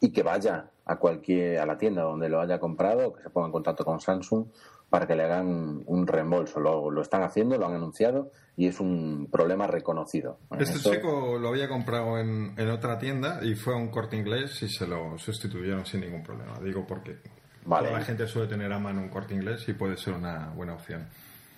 y 0.00 0.12
que 0.12 0.22
vaya 0.22 0.70
a 0.86 0.96
cualquier 0.96 1.58
a 1.58 1.66
la 1.66 1.76
tienda 1.76 2.02
donde 2.02 2.28
lo 2.28 2.40
haya 2.40 2.58
comprado, 2.58 3.12
que 3.12 3.22
se 3.22 3.30
ponga 3.30 3.46
en 3.46 3.52
contacto 3.52 3.84
con 3.84 4.00
Samsung 4.00 4.46
para 4.90 5.06
que 5.06 5.14
le 5.14 5.22
hagan 5.24 5.82
un 5.86 6.06
reembolso. 6.06 6.60
Lo, 6.60 6.90
lo 6.90 7.00
están 7.00 7.22
haciendo, 7.22 7.56
lo 7.56 7.66
han 7.66 7.74
anunciado 7.74 8.32
y 8.56 8.66
es 8.66 8.80
un 8.80 9.28
problema 9.30 9.66
reconocido. 9.66 10.38
Este 10.58 10.78
chico 10.78 11.38
lo 11.38 11.48
había 11.48 11.68
comprado 11.68 12.18
en, 12.18 12.52
en, 12.58 12.68
otra 12.70 12.98
tienda 12.98 13.40
y 13.42 13.54
fue 13.54 13.72
a 13.72 13.76
un 13.76 13.88
corte 13.88 14.16
inglés 14.16 14.62
y 14.62 14.68
se 14.68 14.86
lo 14.86 15.16
sustituyeron 15.16 15.86
sin 15.86 16.00
ningún 16.00 16.22
problema. 16.22 16.58
Digo 16.62 16.84
porque 16.86 17.18
toda 17.64 17.82
la 17.82 18.00
gente 18.02 18.26
suele 18.26 18.48
tener 18.48 18.72
a 18.72 18.78
mano 18.78 19.00
un 19.00 19.08
corte 19.08 19.32
inglés 19.32 19.66
y 19.68 19.72
puede 19.72 19.96
ser 19.96 20.14
una 20.14 20.50
buena 20.50 20.74
opción. 20.74 21.08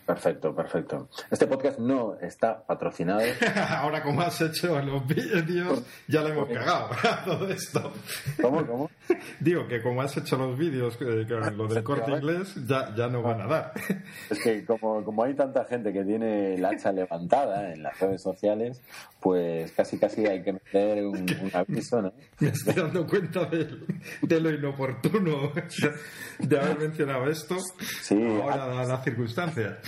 Perfecto, 0.07 0.55
perfecto. 0.55 1.09
Este 1.31 1.47
podcast 1.47 1.79
no 1.79 2.17
está 2.21 2.65
patrocinado. 2.67 3.21
Ahora, 3.69 4.03
como 4.03 4.23
has 4.23 4.41
hecho 4.41 4.81
los 4.83 5.07
vídeos, 5.07 5.83
ya 6.09 6.23
le 6.23 6.31
hemos 6.31 6.49
cagado 6.49 6.91
todo 7.25 7.49
esto. 7.49 7.93
¿Cómo, 8.41 8.67
cómo? 8.67 8.91
Digo 9.41 9.67
que 9.69 9.81
como 9.81 10.03
has 10.03 10.17
hecho 10.17 10.37
los 10.37 10.59
vídeos, 10.59 10.99
eh, 11.01 11.25
lo 11.55 11.69
del 11.69 11.85
corte 11.85 12.11
inglés, 12.11 12.55
ya, 12.67 12.93
ya 12.97 13.07
no 13.09 13.23
van 13.23 13.43
a 13.43 13.47
dar. 13.47 13.73
Es 14.29 14.41
que 14.41 14.65
como, 14.65 15.05
como 15.05 15.23
hay 15.23 15.35
tanta 15.35 15.65
gente 15.65 15.93
que 15.93 16.05
tiene 16.05 16.55
el 16.55 16.65
hacha 16.65 16.91
levantada 16.91 17.73
en 17.73 17.83
las 17.83 17.99
redes 18.01 18.23
sociales, 18.23 18.81
pues 19.21 19.71
casi 19.73 19.99
casi 19.99 20.27
hay 20.27 20.43
que 20.43 20.53
meter 20.53 21.07
un, 21.07 21.27
aviso, 21.55 22.03
¿no? 22.03 22.13
Me 22.41 22.49
estoy 22.49 22.75
dando 22.75 23.07
cuenta 23.07 23.45
de, 23.45 23.69
de 24.21 24.41
lo 24.41 24.51
inoportuno 24.51 25.53
de 26.41 26.59
haber 26.59 26.79
mencionado 26.79 27.31
esto. 27.31 27.57
Sí. 28.03 28.21
Ahora, 28.43 28.85
las 28.85 29.05
circunstancias. 29.05 29.79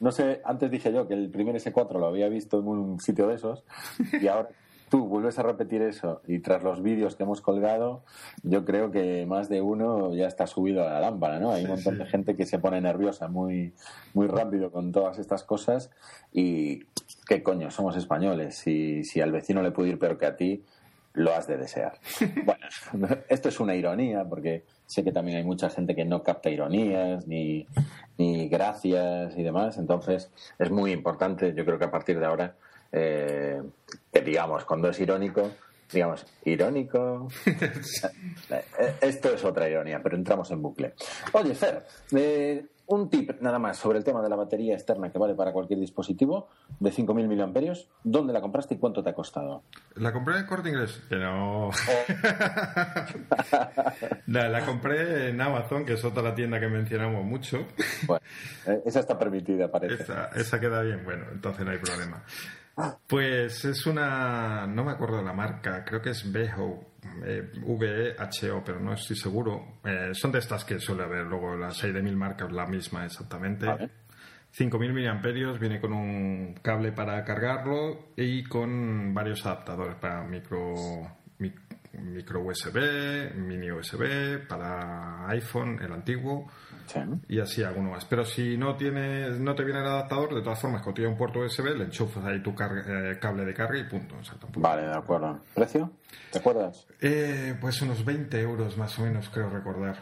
No 0.00 0.12
sé, 0.12 0.40
antes 0.44 0.70
dije 0.70 0.92
yo 0.92 1.06
que 1.08 1.14
el 1.14 1.30
primer 1.30 1.54
S4 1.56 1.98
lo 1.98 2.06
había 2.06 2.28
visto 2.28 2.60
en 2.60 2.68
un 2.68 3.00
sitio 3.00 3.26
de 3.28 3.34
esos 3.34 3.64
y 4.20 4.26
ahora 4.26 4.48
tú 4.90 5.06
vuelves 5.06 5.38
a 5.38 5.42
repetir 5.44 5.82
eso 5.82 6.20
y 6.26 6.40
tras 6.40 6.62
los 6.62 6.82
vídeos 6.82 7.14
que 7.14 7.22
hemos 7.22 7.40
colgado, 7.40 8.02
yo 8.42 8.64
creo 8.64 8.90
que 8.90 9.24
más 9.24 9.48
de 9.48 9.60
uno 9.60 10.14
ya 10.14 10.26
está 10.26 10.46
subido 10.46 10.82
a 10.82 10.92
la 10.92 11.00
lámpara, 11.00 11.38
¿no? 11.38 11.52
Hay 11.52 11.64
un 11.64 11.70
montón 11.70 11.96
de 11.96 12.06
gente 12.06 12.36
que 12.36 12.44
se 12.44 12.58
pone 12.58 12.80
nerviosa 12.80 13.28
muy, 13.28 13.72
muy 14.14 14.26
rápido 14.26 14.72
con 14.72 14.90
todas 14.90 15.18
estas 15.18 15.44
cosas 15.44 15.90
y 16.32 16.80
qué 17.26 17.42
coño, 17.42 17.70
somos 17.70 17.96
españoles. 17.96 18.56
Si, 18.56 19.04
si 19.04 19.20
al 19.20 19.30
vecino 19.30 19.62
le 19.62 19.70
puede 19.70 19.90
ir 19.90 19.98
peor 19.98 20.18
que 20.18 20.26
a 20.26 20.36
ti, 20.36 20.64
lo 21.14 21.34
has 21.34 21.46
de 21.46 21.56
desear. 21.56 21.98
Bueno, 22.44 22.66
esto 23.28 23.48
es 23.48 23.60
una 23.60 23.74
ironía 23.74 24.24
porque 24.24 24.64
sé 24.86 25.04
que 25.04 25.12
también 25.12 25.38
hay 25.38 25.44
mucha 25.44 25.70
gente 25.70 25.94
que 25.94 26.04
no 26.04 26.22
capta 26.22 26.50
ironías 26.50 27.26
ni, 27.26 27.66
ni 28.20 28.48
gracias 28.48 29.36
y 29.36 29.42
demás. 29.42 29.78
Entonces 29.78 30.30
es 30.58 30.70
muy 30.70 30.92
importante, 30.92 31.54
yo 31.54 31.64
creo 31.64 31.78
que 31.78 31.86
a 31.86 31.90
partir 31.90 32.20
de 32.20 32.26
ahora, 32.26 32.54
eh, 32.92 33.62
que 34.12 34.20
digamos, 34.20 34.66
cuando 34.66 34.90
es 34.90 35.00
irónico, 35.00 35.50
digamos, 35.90 36.26
irónico. 36.44 37.28
Eh, 38.50 38.94
esto 39.02 39.32
es 39.32 39.44
otra 39.44 39.68
ironía, 39.68 40.00
pero 40.02 40.16
entramos 40.16 40.50
en 40.50 40.60
bucle. 40.60 40.94
Oye, 41.32 41.54
Fer, 41.54 41.84
eh, 42.16 42.64
un 42.90 43.08
tip 43.08 43.40
nada 43.40 43.58
más 43.58 43.76
sobre 43.76 43.98
el 43.98 44.04
tema 44.04 44.20
de 44.20 44.28
la 44.28 44.36
batería 44.36 44.74
externa 44.74 45.10
que 45.12 45.18
vale 45.18 45.34
para 45.34 45.52
cualquier 45.52 45.78
dispositivo 45.78 46.48
de 46.80 46.90
5.000 46.90 47.28
miliamperios. 47.28 47.88
¿Dónde 48.02 48.32
la 48.32 48.40
compraste 48.40 48.74
y 48.74 48.78
cuánto 48.78 49.02
te 49.02 49.10
ha 49.10 49.14
costado? 49.14 49.62
La 49.94 50.12
compré 50.12 50.38
en 50.38 50.46
Corte 50.46 50.70
Inglés. 50.70 51.00
no. 51.10 51.70
La 54.26 54.66
compré 54.66 55.28
en 55.28 55.40
Amazon, 55.40 55.84
que 55.84 55.92
es 55.94 56.04
otra 56.04 56.34
tienda 56.34 56.58
que 56.58 56.68
mencionamos 56.68 57.24
mucho. 57.24 57.64
Bueno, 58.06 58.24
eh, 58.66 58.82
esa 58.84 59.00
está 59.00 59.18
permitida, 59.18 59.70
parece. 59.70 60.02
Esa, 60.02 60.26
esa 60.34 60.58
queda 60.58 60.82
bien, 60.82 61.04
bueno, 61.04 61.26
entonces 61.32 61.64
no 61.64 61.70
hay 61.70 61.78
problema. 61.78 62.24
Pues 63.06 63.64
es 63.64 63.86
una, 63.86 64.66
no 64.66 64.84
me 64.84 64.92
acuerdo 64.92 65.18
de 65.18 65.24
la 65.24 65.32
marca, 65.32 65.84
creo 65.84 66.00
que 66.00 66.10
es 66.10 66.30
Beho, 66.30 66.92
eh, 67.24 67.50
VEHO, 67.54 68.62
pero 68.64 68.80
no 68.80 68.92
estoy 68.94 69.16
seguro. 69.16 69.80
Eh, 69.84 70.10
son 70.12 70.32
de 70.32 70.38
estas 70.38 70.64
que 70.64 70.78
suele 70.78 71.02
haber 71.02 71.26
luego 71.26 71.56
las 71.56 71.82
hay 71.84 71.92
de 71.92 72.02
mil 72.02 72.16
marcas, 72.16 72.52
la 72.52 72.66
misma 72.66 73.04
exactamente. 73.04 73.66
5.000 74.52 74.92
miliamperios, 74.92 75.60
viene 75.60 75.80
con 75.80 75.92
un 75.92 76.54
cable 76.60 76.90
para 76.90 77.22
cargarlo 77.24 78.10
y 78.16 78.42
con 78.42 79.14
varios 79.14 79.46
adaptadores 79.46 79.94
para 79.96 80.24
micro, 80.24 80.74
micro 81.92 82.40
USB, 82.40 83.32
mini 83.36 83.70
USB, 83.70 84.46
para 84.48 85.28
iPhone, 85.28 85.78
el 85.80 85.92
antiguo 85.92 86.50
y 87.28 87.40
así 87.40 87.62
alguno 87.62 87.90
más. 87.90 88.04
Pero 88.04 88.24
si 88.24 88.56
no 88.56 88.76
tienes, 88.76 89.38
no 89.38 89.54
te 89.54 89.64
viene 89.64 89.80
el 89.80 89.86
adaptador, 89.86 90.34
de 90.34 90.42
todas 90.42 90.60
formas, 90.60 90.82
cuando 90.82 90.96
tienes 90.96 91.12
un 91.12 91.18
puerto 91.18 91.40
USB, 91.40 91.76
le 91.76 91.84
enchufas 91.84 92.24
ahí 92.24 92.42
tu 92.42 92.50
eh, 92.50 93.18
cable 93.20 93.44
de 93.44 93.54
carga 93.54 93.78
y 93.78 93.84
punto. 93.84 94.16
vale, 94.56 94.82
de 94.82 94.96
acuerdo. 94.96 95.40
¿Precio? 95.54 95.90
¿Te 96.30 96.38
acuerdas? 96.38 96.86
Eh, 97.00 97.56
pues 97.60 97.80
unos 97.82 98.04
20 98.04 98.40
euros 98.40 98.76
más 98.76 98.98
o 98.98 99.02
menos, 99.02 99.28
creo 99.30 99.50
recordar. 99.50 99.96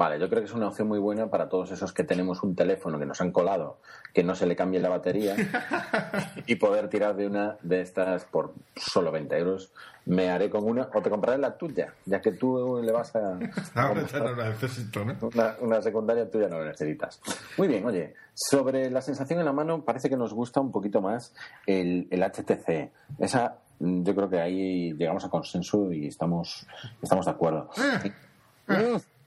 Vale, 0.00 0.18
yo 0.18 0.30
creo 0.30 0.40
que 0.40 0.46
es 0.46 0.54
una 0.54 0.68
opción 0.68 0.88
muy 0.88 0.98
buena 0.98 1.28
para 1.28 1.50
todos 1.50 1.72
esos 1.72 1.92
que 1.92 2.04
tenemos 2.04 2.42
un 2.42 2.56
teléfono 2.56 2.98
que 2.98 3.04
nos 3.04 3.20
han 3.20 3.32
colado, 3.32 3.80
que 4.14 4.24
no 4.24 4.34
se 4.34 4.46
le 4.46 4.56
cambie 4.56 4.80
la 4.80 4.88
batería 4.88 5.36
y 6.46 6.54
poder 6.54 6.88
tirar 6.88 7.14
de 7.16 7.26
una 7.26 7.58
de 7.60 7.82
estas 7.82 8.24
por 8.24 8.54
solo 8.76 9.12
20 9.12 9.36
euros. 9.36 9.74
Me 10.06 10.30
haré 10.30 10.48
con 10.48 10.64
una 10.64 10.88
o 10.94 11.02
te 11.02 11.10
compraré 11.10 11.36
la 11.36 11.54
tuya, 11.54 11.92
ya 12.06 12.18
que 12.22 12.32
tú 12.32 12.80
le 12.82 12.90
vas 12.92 13.14
a... 13.14 13.38
Ya 13.38 13.92
no 14.20 14.34
la 14.36 14.48
necesito, 14.48 15.04
¿no? 15.04 15.18
Una, 15.34 15.56
una 15.60 15.82
secundaria 15.82 16.30
tuya 16.30 16.48
no 16.48 16.60
la 16.60 16.68
necesitas. 16.68 17.20
Muy 17.58 17.68
bien, 17.68 17.84
oye, 17.84 18.14
sobre 18.32 18.90
la 18.90 19.02
sensación 19.02 19.40
en 19.40 19.44
la 19.44 19.52
mano 19.52 19.84
parece 19.84 20.08
que 20.08 20.16
nos 20.16 20.32
gusta 20.32 20.62
un 20.62 20.72
poquito 20.72 21.02
más 21.02 21.34
el, 21.66 22.08
el 22.10 22.22
HTC. 22.22 22.90
Esa, 23.18 23.58
yo 23.78 24.14
creo 24.14 24.30
que 24.30 24.40
ahí 24.40 24.94
llegamos 24.94 25.26
a 25.26 25.28
consenso 25.28 25.92
y 25.92 26.06
estamos, 26.06 26.66
estamos 27.02 27.26
de 27.26 27.32
acuerdo. 27.32 27.68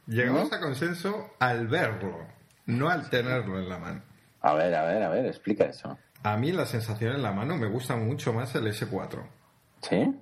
Llegamos 0.08 0.52
a 0.52 0.60
consenso 0.60 1.34
al 1.40 1.68
verlo, 1.68 2.28
no 2.66 2.90
al 2.90 3.10
tenerlo 3.10 3.60
en 3.60 3.70
la 3.70 3.78
mano. 3.78 4.02
A 4.42 4.54
ver, 4.54 4.76
a 4.76 4.84
ver, 4.84 5.02
a 5.04 5.10
ver, 5.10 5.26
explica 5.26 5.66
eso. 5.66 5.98
A 6.24 6.38
mí 6.38 6.52
la 6.52 6.66
sensación 6.66 7.16
en 7.16 7.22
la 7.22 7.32
mano 7.32 7.58
me 7.58 7.68
gusta 7.68 7.96
mucho 7.96 8.34
más 8.34 8.54
el 8.56 8.68
S4. 8.68 9.24
¿Sí? 9.82 10.20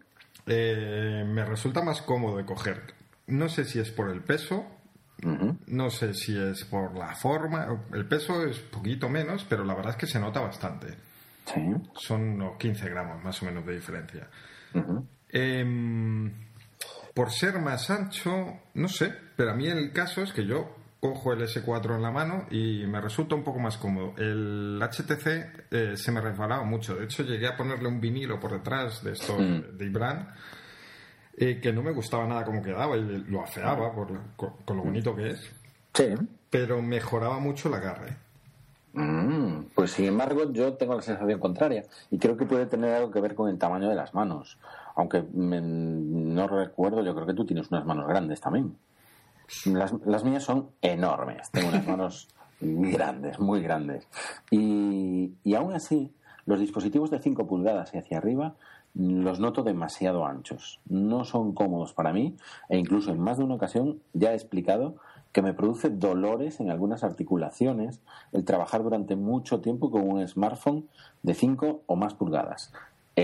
Eh, 0.47 1.23
me 1.27 1.45
resulta 1.45 1.81
más 1.81 2.01
cómodo 2.01 2.37
de 2.37 2.45
coger. 2.45 2.93
No 3.27 3.49
sé 3.49 3.65
si 3.65 3.79
es 3.79 3.91
por 3.91 4.09
el 4.09 4.21
peso, 4.21 4.65
no 5.67 5.89
sé 5.91 6.13
si 6.13 6.37
es 6.37 6.65
por 6.65 6.97
la 6.97 7.15
forma. 7.15 7.67
El 7.93 8.07
peso 8.07 8.45
es 8.45 8.57
poquito 8.59 9.07
menos, 9.09 9.45
pero 9.47 9.63
la 9.63 9.75
verdad 9.75 9.91
es 9.91 9.97
que 9.97 10.07
se 10.07 10.19
nota 10.19 10.41
bastante. 10.41 10.87
Sí. 11.45 11.61
Son 11.95 12.21
unos 12.21 12.57
15 12.57 12.89
gramos 12.89 13.23
más 13.23 13.41
o 13.41 13.45
menos 13.45 13.65
de 13.65 13.75
diferencia 13.75 14.27
por 17.13 17.31
ser 17.31 17.59
más 17.59 17.89
ancho, 17.89 18.59
no 18.73 18.87
sé, 18.87 19.13
pero 19.35 19.51
a 19.51 19.53
mí 19.53 19.67
el 19.67 19.91
caso 19.91 20.21
es 20.21 20.31
que 20.31 20.45
yo 20.45 20.75
cojo 21.01 21.33
el 21.33 21.41
S4 21.41 21.95
en 21.95 22.01
la 22.01 22.11
mano 22.11 22.45
y 22.51 22.85
me 22.85 23.01
resulta 23.01 23.35
un 23.35 23.43
poco 23.43 23.59
más 23.59 23.77
cómodo. 23.77 24.13
El 24.17 24.79
HTC 24.79 25.27
eh, 25.71 25.97
se 25.97 26.11
me 26.11 26.21
resbalaba 26.21 26.63
mucho. 26.63 26.95
De 26.95 27.05
hecho, 27.05 27.23
llegué 27.23 27.47
a 27.47 27.57
ponerle 27.57 27.87
un 27.87 27.99
vinilo 27.99 28.39
por 28.39 28.51
detrás 28.51 29.03
de 29.03 29.13
esto 29.13 29.35
mm. 29.37 29.77
de 29.77 29.85
Ibran, 29.85 30.27
eh, 31.37 31.59
que 31.59 31.73
no 31.73 31.81
me 31.81 31.91
gustaba 31.91 32.27
nada 32.27 32.45
como 32.45 32.61
quedaba 32.61 32.95
y 32.95 33.01
lo 33.01 33.41
afeaba 33.41 33.91
por 33.93 34.09
con, 34.35 34.77
lo 34.77 34.83
bonito 34.83 35.15
que 35.15 35.31
es. 35.31 35.51
Sí. 35.93 36.13
Pero 36.51 36.81
mejoraba 36.81 37.39
mucho 37.39 37.67
el 37.67 37.73
agarre. 37.73 38.15
Mm, 38.93 39.63
pues 39.73 39.91
sin 39.91 40.05
embargo, 40.05 40.51
yo 40.51 40.73
tengo 40.73 40.95
la 40.95 41.01
sensación 41.01 41.39
contraria 41.39 41.83
y 42.11 42.19
creo 42.19 42.37
que 42.37 42.45
puede 42.45 42.67
tener 42.67 42.93
algo 42.93 43.09
que 43.09 43.21
ver 43.21 43.33
con 43.33 43.49
el 43.49 43.57
tamaño 43.57 43.89
de 43.89 43.95
las 43.95 44.13
manos 44.13 44.57
aunque 44.95 45.23
no 45.33 46.47
recuerdo, 46.47 47.03
yo 47.03 47.13
creo 47.13 47.27
que 47.27 47.33
tú 47.33 47.45
tienes 47.45 47.71
unas 47.71 47.85
manos 47.85 48.07
grandes 48.07 48.41
también. 48.41 48.75
Las, 49.65 50.23
mías 50.23 50.43
son 50.43 50.69
enormes, 50.81 51.51
tengo 51.51 51.69
unas 51.69 51.87
manos 51.87 52.27
grandes, 52.61 53.39
muy 53.39 53.61
grandes. 53.61 54.07
Y, 54.49 55.33
y 55.43 55.55
aún 55.55 55.73
así, 55.73 56.13
los 56.45 56.59
dispositivos 56.59 57.11
de 57.11 57.19
5 57.19 57.47
pulgadas 57.47 57.93
y 57.93 57.97
hacia 57.97 58.17
arriba 58.17 58.55
los 58.93 59.39
noto 59.39 59.63
demasiado 59.63 60.25
anchos. 60.25 60.81
No 60.85 61.23
son 61.23 61.53
cómodos 61.53 61.93
para 61.93 62.13
mí 62.13 62.35
e 62.69 62.77
incluso 62.77 63.11
en 63.11 63.19
más 63.19 63.37
de 63.37 63.43
una 63.43 63.55
ocasión 63.55 64.01
ya 64.13 64.31
he 64.31 64.35
explicado 64.35 64.95
que 65.31 65.41
me 65.41 65.53
produce 65.53 65.89
dolores 65.89 66.59
en 66.59 66.69
algunas 66.69 67.03
articulaciones 67.03 68.01
el 68.33 68.43
trabajar 68.43 68.83
durante 68.83 69.15
mucho 69.15 69.61
tiempo 69.61 69.89
con 69.89 70.07
un 70.09 70.27
smartphone 70.27 70.89
de 71.23 71.33
5 71.33 71.83
o 71.85 71.95
más 71.95 72.13
pulgadas. 72.15 72.73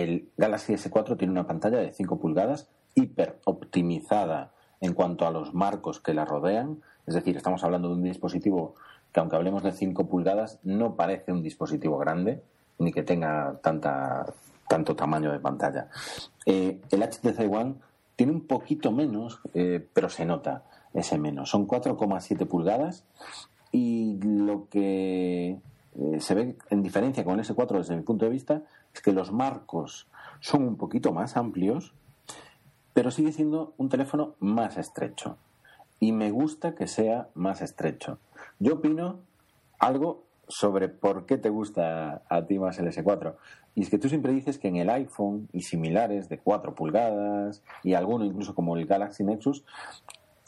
El 0.04 0.30
Galaxy 0.38 0.74
S4 0.74 1.18
tiene 1.18 1.32
una 1.32 1.48
pantalla 1.48 1.80
de 1.80 1.92
5 1.92 2.20
pulgadas 2.20 2.70
hiper 2.94 3.40
optimizada 3.46 4.52
en 4.80 4.94
cuanto 4.94 5.26
a 5.26 5.32
los 5.32 5.56
marcos 5.56 6.00
que 6.00 6.14
la 6.14 6.24
rodean. 6.24 6.82
Es 7.08 7.16
decir, 7.16 7.36
estamos 7.36 7.64
hablando 7.64 7.88
de 7.88 7.96
un 7.96 8.04
dispositivo 8.04 8.76
que, 9.12 9.20
aunque 9.20 9.38
hablemos 9.38 9.64
de 9.64 9.72
5 9.72 10.08
pulgadas, 10.08 10.60
no 10.64 10.96
parece 10.96 11.32
un 11.32 11.42
dispositivo 11.42 11.98
grande 11.98 12.44
ni 12.78 12.92
que 12.92 13.02
tenga 13.02 13.60
tanta, 13.64 14.34
tanto 14.70 14.96
tamaño 14.96 15.32
de 15.32 15.40
pantalla. 15.40 15.90
Eh, 16.46 16.80
el 16.92 17.02
HTC 17.02 17.52
One 17.52 17.76
tiene 18.16 18.34
un 18.34 18.46
poquito 18.46 18.92
menos, 18.92 19.40
eh, 19.56 19.84
pero 19.94 20.10
se 20.10 20.26
nota 20.26 20.64
ese 20.94 21.18
menos. 21.18 21.50
Son 21.50 21.68
4,7 21.68 22.46
pulgadas 22.46 23.04
y 23.72 24.20
lo 24.22 24.68
que 24.70 25.58
eh, 26.00 26.20
se 26.20 26.36
ve 26.36 26.58
en 26.70 26.84
diferencia 26.84 27.24
con 27.24 27.40
el 27.40 27.46
S4 27.46 27.78
desde 27.78 27.96
mi 27.96 28.04
punto 28.04 28.26
de 28.26 28.32
vista 28.32 28.64
es 28.94 29.02
que 29.02 29.14
los 29.14 29.32
marcos 29.32 30.08
son 30.40 30.64
un 30.64 30.78
poquito 30.78 31.12
más 31.12 31.38
amplios, 31.38 31.94
pero 32.94 33.12
sigue 33.12 33.32
siendo 33.32 33.74
un 33.78 33.90
teléfono 33.90 34.36
más 34.40 34.78
estrecho. 34.78 35.38
Y 36.00 36.12
me 36.12 36.30
gusta 36.30 36.76
que 36.76 36.88
sea 36.88 37.30
más 37.34 37.62
estrecho. 37.62 38.20
Yo 38.60 38.76
opino 38.76 39.22
algo 39.80 40.26
sobre 40.48 40.90
por 40.90 41.26
qué 41.26 41.38
te 41.38 41.50
gusta 41.50 42.24
a 42.30 42.46
ti 42.46 42.60
más 42.60 42.78
el 42.80 42.88
S4. 42.88 43.36
Y 43.76 43.82
es 43.82 43.90
que 43.90 43.98
tú 43.98 44.10
siempre 44.10 44.32
dices 44.32 44.58
que 44.58 44.68
en 44.68 44.78
el 44.78 44.90
iPhone 44.90 45.50
y 45.52 45.62
similares 45.62 46.30
de 46.30 46.40
4 46.40 46.74
pulgadas 46.76 47.64
y 47.84 47.94
alguno 47.94 48.26
incluso 48.26 48.56
como 48.56 48.78
el 48.78 48.86
Galaxy 48.86 49.24
Nexus, 49.24 49.66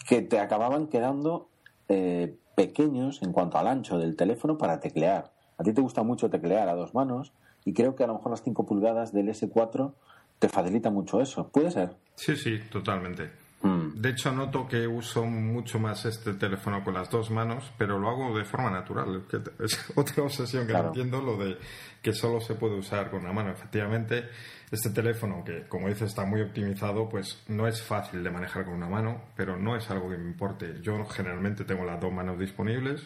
que 0.08 0.22
te 0.22 0.40
acababan 0.40 0.88
quedando 0.88 1.50
eh, 1.88 2.36
pequeños 2.56 3.22
en 3.22 3.32
cuanto 3.32 3.58
al 3.58 3.68
ancho 3.68 3.98
del 3.98 4.16
teléfono 4.16 4.58
para 4.58 4.80
teclear. 4.80 5.32
A 5.60 5.64
ti 5.64 5.74
te 5.74 5.82
gusta 5.82 6.04
mucho 6.04 6.30
teclear 6.30 6.70
a 6.70 6.74
dos 6.74 6.96
manos 6.96 7.34
y 7.66 7.74
creo 7.74 7.96
que 7.96 8.06
a 8.06 8.08
lo 8.08 8.14
mejor 8.16 8.32
las 8.32 8.44
5 8.44 8.66
pulgadas 8.66 9.12
del 9.14 9.28
S4 9.28 9.92
te 10.40 10.48
facilita 10.48 10.90
mucho 10.90 11.20
eso. 11.22 11.50
¿Puede 11.50 11.70
ser? 11.70 11.92
Sí, 12.16 12.38
sí, 12.38 12.60
totalmente. 12.72 13.30
Mm. 13.62 14.00
De 14.00 14.10
hecho, 14.10 14.32
noto 14.32 14.66
que 14.70 14.88
uso 14.88 15.26
mucho 15.26 15.80
más 15.80 16.06
este 16.06 16.34
teléfono 16.36 16.82
con 16.82 16.94
las 16.94 17.10
dos 17.10 17.30
manos, 17.30 17.74
pero 17.78 18.00
lo 18.00 18.10
hago 18.10 18.38
de 18.38 18.46
forma 18.46 18.72
natural. 18.72 19.26
Es 19.60 19.92
otra 19.98 20.24
obsesión 20.24 20.66
que 20.66 20.72
no 20.72 20.88
entiendo, 20.88 21.22
lo 21.22 21.36
de 21.36 21.58
que 22.02 22.14
solo 22.14 22.40
se 22.40 22.56
puede 22.56 22.76
usar 22.78 23.12
con 23.12 23.20
una 23.20 23.34
mano. 23.34 23.52
Efectivamente, 23.52 24.30
este 24.72 24.92
teléfono, 24.92 25.44
que 25.44 25.68
como 25.68 25.90
dices 25.90 26.10
está 26.10 26.24
muy 26.24 26.42
optimizado, 26.42 27.10
pues 27.10 27.44
no 27.50 27.68
es 27.68 27.82
fácil 27.82 28.24
de 28.24 28.32
manejar 28.32 28.64
con 28.64 28.76
una 28.76 28.88
mano, 28.88 29.24
pero 29.36 29.58
no 29.58 29.76
es 29.76 29.90
algo 29.92 30.10
que 30.10 30.18
me 30.18 30.30
importe. 30.30 30.76
Yo 30.82 31.04
generalmente 31.06 31.66
tengo 31.66 31.84
las 31.84 32.00
dos 32.00 32.14
manos 32.14 32.40
disponibles 32.40 33.06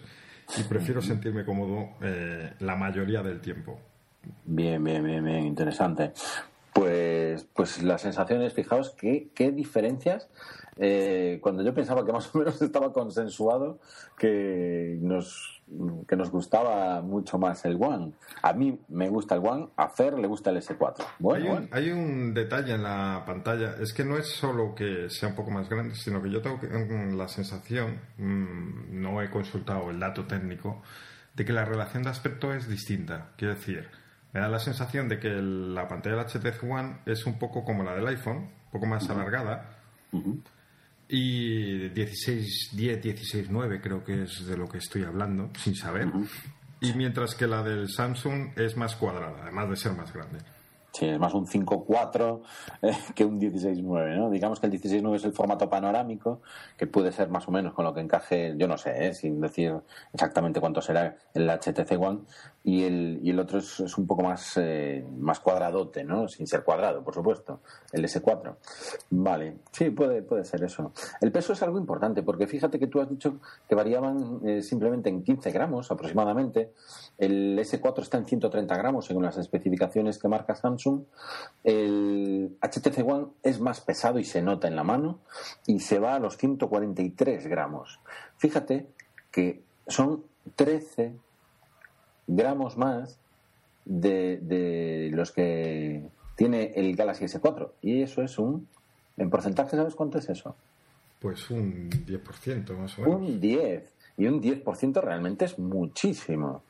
y 0.58 0.64
prefiero 0.64 1.02
sentirme 1.02 1.46
cómodo 1.46 1.90
eh, 2.02 2.54
la 2.60 2.76
mayoría 2.76 3.22
del 3.22 3.40
tiempo. 3.42 3.80
Bien, 4.46 4.84
bien, 4.84 5.04
bien, 5.04 5.24
bien, 5.24 5.46
interesante. 5.46 6.14
Pues, 6.74 7.48
pues 7.54 7.84
las 7.84 8.02
sensaciones, 8.02 8.54
fijaos 8.54 8.92
qué, 8.92 9.30
qué 9.36 9.52
diferencias. 9.52 10.30
Eh, 10.78 11.38
cuando 11.42 11.62
yo 11.62 11.74
pensaba 11.74 12.04
que 12.04 12.12
más 12.12 12.34
o 12.34 12.40
menos 12.40 12.62
estaba 12.62 12.92
consensuado 12.92 13.80
que 14.18 14.98
nos, 15.02 15.62
que 16.08 16.16
nos 16.16 16.32
gustaba 16.32 17.02
mucho 17.02 17.38
más 17.38 17.64
el 17.66 17.76
One. 17.80 18.14
A 18.42 18.54
mí 18.54 18.80
me 18.90 19.10
gusta 19.10 19.36
el 19.36 19.46
One, 19.46 19.70
a 19.78 19.90
Fer 19.90 20.18
le 20.18 20.28
gusta 20.28 20.50
el 20.50 20.58
S4. 20.58 21.06
Bueno, 21.20 21.46
hay, 21.46 21.52
un, 21.52 21.70
hay 21.72 21.90
un 21.92 22.34
detalle 22.34 22.74
en 22.74 22.84
la 22.84 23.24
pantalla, 23.26 23.76
es 23.80 23.94
que 23.94 24.04
no 24.04 24.18
es 24.18 24.28
solo 24.28 24.74
que 24.74 25.10
sea 25.10 25.30
un 25.30 25.36
poco 25.36 25.52
más 25.52 25.70
grande, 25.70 25.96
sino 25.96 26.22
que 26.24 26.32
yo 26.32 26.42
tengo 26.42 26.60
la 27.16 27.28
sensación, 27.28 28.00
mm, 28.18 29.02
no 29.02 29.22
he 29.22 29.30
consultado 29.30 29.92
el 29.92 30.00
dato 30.00 30.26
técnico, 30.26 30.82
de 31.36 31.46
que 31.46 31.54
la 31.54 31.66
relación 31.66 32.04
de 32.04 32.10
aspecto 32.10 32.54
es 32.54 32.68
distinta. 32.68 33.32
Quiero 33.38 33.56
decir, 33.56 33.90
me 34.34 34.40
da 34.40 34.50
la 34.50 34.60
sensación 34.60 35.08
de 35.08 35.20
que 35.20 35.30
la 35.30 35.88
pantalla 35.88 36.16
del 36.16 36.26
HTC 36.26 36.64
One 36.64 36.98
es 37.06 37.26
un 37.26 37.38
poco 37.38 37.64
como 37.64 37.84
la 37.84 37.94
del 37.94 38.08
iPhone, 38.08 38.38
un 38.38 38.72
poco 38.72 38.88
más 38.88 39.08
alargada. 39.10 39.78
Y 41.08 41.90
16, 41.90 42.72
10, 42.74 43.02
16, 43.02 43.48
9 43.52 43.80
creo 43.82 44.04
que 44.04 44.24
es 44.24 44.46
de 44.48 44.58
lo 44.58 44.68
que 44.68 44.80
estoy 44.80 45.04
hablando, 45.04 45.52
sin 45.58 45.76
saber. 45.76 46.08
Y 46.82 46.94
mientras 46.94 47.36
que 47.36 47.46
la 47.46 47.62
del 47.62 47.90
Samsung 47.90 48.58
es 48.58 48.76
más 48.76 48.96
cuadrada, 48.96 49.44
además 49.44 49.70
de 49.70 49.76
ser 49.76 49.94
más 49.94 50.12
grande. 50.12 50.40
Sí, 50.94 51.08
es 51.08 51.18
más 51.18 51.34
un 51.34 51.48
5.4 51.48 52.42
eh, 52.84 52.92
que 53.16 53.26
un 53.26 53.42
16.9, 53.42 54.16
¿no? 54.16 54.30
Digamos 54.30 54.60
que 54.60 54.68
el 54.68 54.74
16.9 54.74 55.16
es 55.16 55.26
el 55.26 55.34
formato 55.34 55.68
panorámico, 55.68 56.42
que 56.78 56.86
puede 56.86 57.12
ser 57.12 57.30
más 57.30 57.48
o 57.48 57.52
menos 57.52 57.74
con 57.74 57.84
lo 57.84 57.96
que 57.96 58.02
encaje, 58.02 58.54
yo 58.58 58.68
no 58.68 58.78
sé, 58.78 59.08
¿eh? 59.08 59.14
sin 59.16 59.42
decir 59.42 59.74
exactamente 60.14 60.60
cuánto 60.60 60.82
será 60.82 61.18
el 61.34 61.50
HTC 61.50 62.00
One, 62.00 62.20
y 62.64 62.84
el, 62.84 63.20
y 63.22 63.30
el 63.32 63.40
otro 63.40 63.60
es, 63.60 63.98
un 63.98 64.08
poco 64.08 64.24
más, 64.24 64.54
eh, 64.58 65.06
más 65.18 65.40
cuadradote, 65.40 66.04
¿no? 66.04 66.28
Sin 66.28 66.48
ser 66.48 66.64
cuadrado, 66.64 67.04
por 67.04 67.14
supuesto, 67.14 67.62
el 67.92 68.04
S4. 68.06 68.56
Vale, 69.10 69.58
sí, 69.72 69.90
puede, 69.90 70.22
puede 70.22 70.46
ser 70.46 70.64
eso. 70.64 70.94
El 71.22 71.32
peso 71.32 71.54
es 71.54 71.62
algo 71.62 71.78
importante, 71.78 72.24
porque 72.24 72.48
fíjate 72.48 72.80
que 72.80 72.88
tú 72.88 73.02
has 73.02 73.10
dicho 73.10 73.40
que 73.68 73.76
variaban 73.76 74.62
simplemente 74.62 75.10
en 75.10 75.24
15 75.24 75.52
gramos 75.52 75.92
aproximadamente. 75.92 76.72
El 77.18 77.58
S4 77.60 78.02
está 78.02 78.18
en 78.18 78.26
130 78.26 78.78
gramos 78.78 79.06
según 79.06 79.24
las 79.24 79.38
especificaciones 79.38 80.18
que 80.18 80.28
marca 80.28 80.56
Samsung 80.56 81.04
el 81.64 82.58
HTC 82.62 83.08
One 83.08 83.28
es 83.42 83.60
más 83.60 83.82
pesado 83.82 84.20
y 84.20 84.24
se 84.24 84.42
nota 84.42 84.68
en 84.68 84.76
la 84.76 84.84
mano 84.84 85.20
y 85.66 85.80
se 85.80 86.00
va 86.00 86.16
a 86.16 86.20
los 86.20 86.38
143 86.38 87.48
gramos. 87.48 88.00
Fíjate 88.38 88.88
que 89.32 89.64
son 89.88 90.24
13 90.56 91.16
gramos 92.28 92.78
más 92.78 93.20
de, 93.86 95.10
los 95.14 95.32
que 95.32 96.10
tiene 96.36 96.74
el 96.76 96.96
Galaxy 96.96 97.26
S4 97.26 97.72
y 97.82 98.02
eso 98.02 98.22
es 98.22 98.38
un... 98.40 98.68
En 99.16 99.30
porcentaje, 99.30 99.78
¿sabes 99.78 99.96
cuánto 99.96 100.18
es 100.18 100.30
eso? 100.30 100.56
Pues 101.20 101.50
un 101.52 101.90
10% 101.90 102.76
más 102.76 102.98
o 102.98 103.02
menos. 103.04 103.22
Un 103.22 103.40
10. 103.40 103.94
Y 104.18 104.26
un 104.26 104.42
10% 104.42 105.02
realmente 105.02 105.46
es 105.46 105.60
muchísimo. 105.60 106.64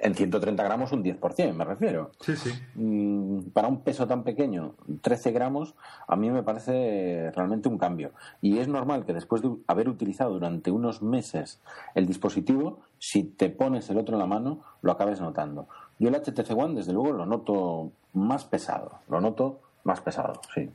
En 0.00 0.14
130 0.14 0.62
gramos 0.62 0.92
un 0.92 1.02
10%, 1.02 1.52
me 1.54 1.64
refiero. 1.64 2.12
Sí, 2.20 2.36
sí. 2.36 2.52
Mm, 2.74 3.50
para 3.52 3.66
un 3.66 3.82
peso 3.82 4.06
tan 4.06 4.22
pequeño, 4.22 4.74
13 5.00 5.32
gramos, 5.32 5.74
a 6.06 6.14
mí 6.14 6.30
me 6.30 6.44
parece 6.44 7.32
realmente 7.34 7.68
un 7.68 7.78
cambio. 7.78 8.12
Y 8.40 8.58
es 8.58 8.68
normal 8.68 9.04
que 9.04 9.12
después 9.12 9.42
de 9.42 9.50
haber 9.66 9.88
utilizado 9.88 10.32
durante 10.32 10.70
unos 10.70 11.02
meses 11.02 11.60
el 11.94 12.06
dispositivo, 12.06 12.80
si 12.98 13.24
te 13.24 13.50
pones 13.50 13.90
el 13.90 13.98
otro 13.98 14.14
en 14.14 14.20
la 14.20 14.26
mano, 14.26 14.62
lo 14.82 14.92
acabes 14.92 15.20
notando. 15.20 15.68
Yo 15.98 16.08
el 16.08 16.14
HTC 16.14 16.50
One, 16.56 16.76
desde 16.76 16.92
luego, 16.92 17.12
lo 17.12 17.26
noto 17.26 17.90
más 18.12 18.44
pesado. 18.44 19.00
Lo 19.08 19.20
noto 19.20 19.60
más 19.82 20.00
pesado, 20.00 20.40
sí. 20.54 20.70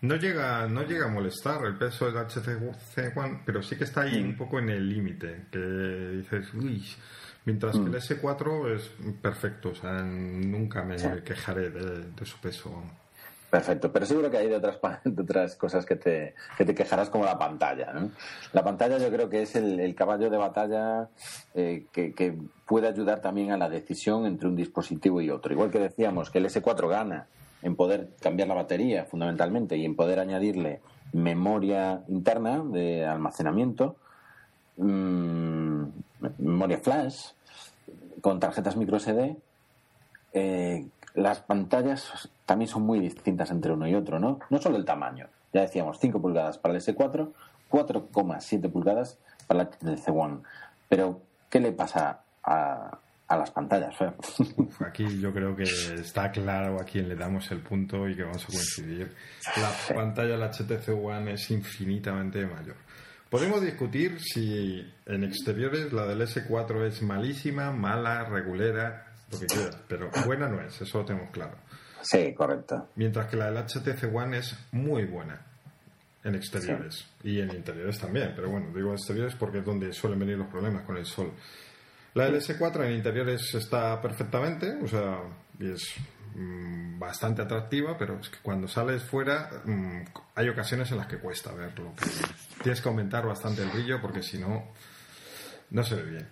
No 0.00 0.14
llega, 0.14 0.68
no 0.68 0.84
llega 0.84 1.06
a 1.06 1.10
molestar 1.10 1.64
el 1.64 1.76
peso 1.76 2.06
del 2.06 2.24
HTC 2.24 3.16
One, 3.16 3.42
pero 3.44 3.62
sí 3.62 3.76
que 3.76 3.82
está 3.82 4.02
ahí 4.02 4.22
un 4.22 4.36
poco 4.36 4.60
en 4.60 4.68
el 4.68 4.88
límite, 4.88 5.46
que 5.50 5.58
dices, 5.58 6.54
uy, 6.54 6.84
Mientras 7.48 7.78
que 7.78 7.84
el 7.84 7.92
mm. 7.92 7.94
S4 7.94 8.74
es 8.74 8.90
perfecto, 9.22 9.70
o 9.70 9.74
sea, 9.74 10.02
nunca 10.02 10.82
me 10.82 10.96
quejaré 11.24 11.70
de, 11.70 12.26
su 12.26 12.36
peso. 12.36 12.70
Perfecto, 13.48 13.90
pero 13.90 14.04
seguro 14.04 14.30
que 14.30 14.36
hay 14.36 14.50
de 14.50 14.56
otras, 14.56 14.78
otras 15.18 15.56
cosas 15.56 15.86
que 15.86 15.96
te, 15.96 16.34
que 16.58 16.66
te 16.66 16.74
quejarás 16.74 17.08
como 17.08 17.24
la 17.24 17.38
pantalla. 17.38 17.94
¿no? 17.94 18.10
La 18.52 18.62
pantalla 18.62 18.98
yo 18.98 19.10
creo 19.10 19.30
que 19.30 19.40
es 19.40 19.56
el, 19.56 19.94
caballo 19.94 20.28
de 20.28 20.36
batalla 20.36 21.08
eh, 21.54 21.86
que, 21.90 22.38
puede 22.66 22.86
ayudar 22.86 23.22
también 23.22 23.50
a 23.50 23.56
la 23.56 23.70
decisión 23.70 24.26
entre 24.26 24.46
un 24.46 24.54
dispositivo 24.54 25.22
y 25.22 25.30
otro. 25.30 25.50
Igual 25.50 25.70
que 25.70 25.78
decíamos 25.78 26.28
que 26.28 26.40
el 26.40 26.44
S4 26.44 26.86
gana 26.86 27.28
en 27.62 27.76
poder 27.76 28.10
cambiar 28.20 28.48
la 28.48 28.56
batería 28.56 29.06
fundamentalmente 29.06 29.74
y 29.78 29.86
en 29.86 29.96
poder 29.96 30.20
añadirle 30.20 30.82
memoria 31.14 32.02
interna 32.08 32.62
de 32.62 33.06
almacenamiento, 33.06 33.96
mmm, 34.76 35.84
memoria 36.36 36.76
flash, 36.76 37.37
con 38.20 38.40
tarjetas 38.40 38.76
micro 38.76 38.98
SD, 38.98 39.36
eh, 40.32 40.86
las 41.14 41.40
pantallas 41.40 42.28
también 42.46 42.68
son 42.68 42.82
muy 42.82 43.00
distintas 43.00 43.50
entre 43.50 43.72
uno 43.72 43.86
y 43.88 43.94
otro, 43.94 44.18
¿no? 44.18 44.38
No 44.50 44.58
solo 44.58 44.76
el 44.76 44.84
tamaño. 44.84 45.26
Ya 45.52 45.62
decíamos, 45.62 45.98
5 45.98 46.20
pulgadas 46.20 46.58
para 46.58 46.74
el 46.74 46.80
S4, 46.80 47.32
4,7 47.70 48.70
pulgadas 48.70 49.18
para 49.46 49.62
el 49.62 49.68
HTC 49.68 50.08
One. 50.08 50.38
Pero, 50.88 51.20
¿qué 51.50 51.60
le 51.60 51.72
pasa 51.72 52.20
a, 52.44 52.98
las 53.28 53.50
pantallas, 53.50 53.94
aquí 54.86 55.20
yo 55.20 55.32
creo 55.32 55.54
que 55.54 55.62
está 56.00 56.30
claro 56.30 56.80
a 56.80 56.84
quién 56.84 57.08
le 57.08 57.14
damos 57.14 57.50
el 57.50 57.60
punto 57.60 58.08
y 58.08 58.16
que 58.16 58.22
vamos 58.22 58.42
a 58.44 58.46
coincidir. 58.46 59.14
La 59.56 59.94
pantalla 59.94 60.38
del 60.38 60.50
HTC 60.50 60.88
One 60.88 61.34
es 61.34 61.50
infinitamente 61.50 62.46
mayor. 62.46 62.76
Podemos 63.30 63.60
discutir 63.60 64.20
si 64.20 64.90
en 65.04 65.24
exteriores 65.24 65.92
la 65.92 66.06
del 66.06 66.22
S4 66.22 66.86
es 66.86 67.02
malísima, 67.02 67.70
mala, 67.72 68.24
regulera, 68.24 69.12
lo 69.30 69.38
que 69.38 69.46
quieras, 69.46 69.78
pero 69.86 70.10
buena 70.24 70.48
no 70.48 70.62
es, 70.62 70.80
eso 70.80 70.98
lo 70.98 71.04
tenemos 71.04 71.30
claro. 71.30 71.58
Sí, 72.00 72.32
correcto. 72.34 72.88
Mientras 72.94 73.26
que 73.28 73.36
la 73.36 73.50
del 73.50 73.64
HTC 73.64 74.14
One 74.14 74.38
es 74.38 74.56
muy 74.72 75.04
buena 75.04 75.44
en 76.24 76.34
exteriores 76.34 77.06
y 77.22 77.40
en 77.40 77.50
interiores 77.50 77.98
también, 77.98 78.32
pero 78.34 78.50
bueno, 78.50 78.68
digo 78.74 78.92
exteriores 78.92 79.34
porque 79.34 79.58
es 79.58 79.64
donde 79.64 79.92
suelen 79.92 80.18
venir 80.18 80.38
los 80.38 80.48
problemas 80.48 80.84
con 80.84 80.96
el 80.96 81.04
sol. 81.04 81.32
La 82.14 82.24
del 82.24 82.36
S4 82.36 82.86
en 82.86 82.92
interiores 82.92 83.54
está 83.54 84.00
perfectamente, 84.00 84.74
o 84.82 84.88
sea, 84.88 85.20
y 85.60 85.70
es 85.70 85.94
Mm, 86.34 86.98
bastante 86.98 87.42
atractiva, 87.42 87.96
pero 87.98 88.18
es 88.18 88.28
que 88.28 88.38
cuando 88.42 88.68
sales 88.68 89.02
fuera 89.02 89.50
mm, 89.64 90.00
hay 90.34 90.48
ocasiones 90.48 90.90
en 90.90 90.98
las 90.98 91.06
que 91.06 91.18
cuesta 91.18 91.52
verlo. 91.52 91.92
tienes 92.62 92.80
que 92.80 92.88
aumentar 92.88 93.26
bastante 93.26 93.62
el 93.62 93.70
brillo 93.70 94.00
porque 94.00 94.22
si 94.22 94.38
no, 94.38 94.64
no 95.70 95.82
se 95.82 95.94
ve 95.96 96.02
bien. 96.02 96.28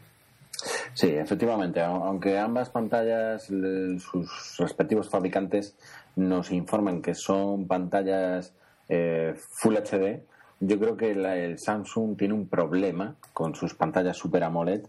Sí, 0.95 1.09
efectivamente, 1.09 1.83
aunque 1.83 2.39
ambas 2.39 2.71
pantallas, 2.71 3.45
sus 3.45 4.57
respectivos 4.59 5.11
fabricantes 5.11 5.77
nos 6.17 6.51
informan 6.51 7.03
que 7.03 7.15
son 7.15 7.67
pantallas 7.67 8.55
eh, 8.89 9.35
Full 9.37 9.77
HD, 9.77 10.23
yo 10.61 10.79
creo 10.79 10.97
que 10.97 11.11
el 11.11 11.59
Samsung 11.59 12.17
tiene 12.17 12.33
un 12.33 12.49
problema 12.49 13.17
con 13.35 13.55
sus 13.55 13.75
pantallas 13.75 14.17
Super 14.17 14.45
AMOLED 14.45 14.87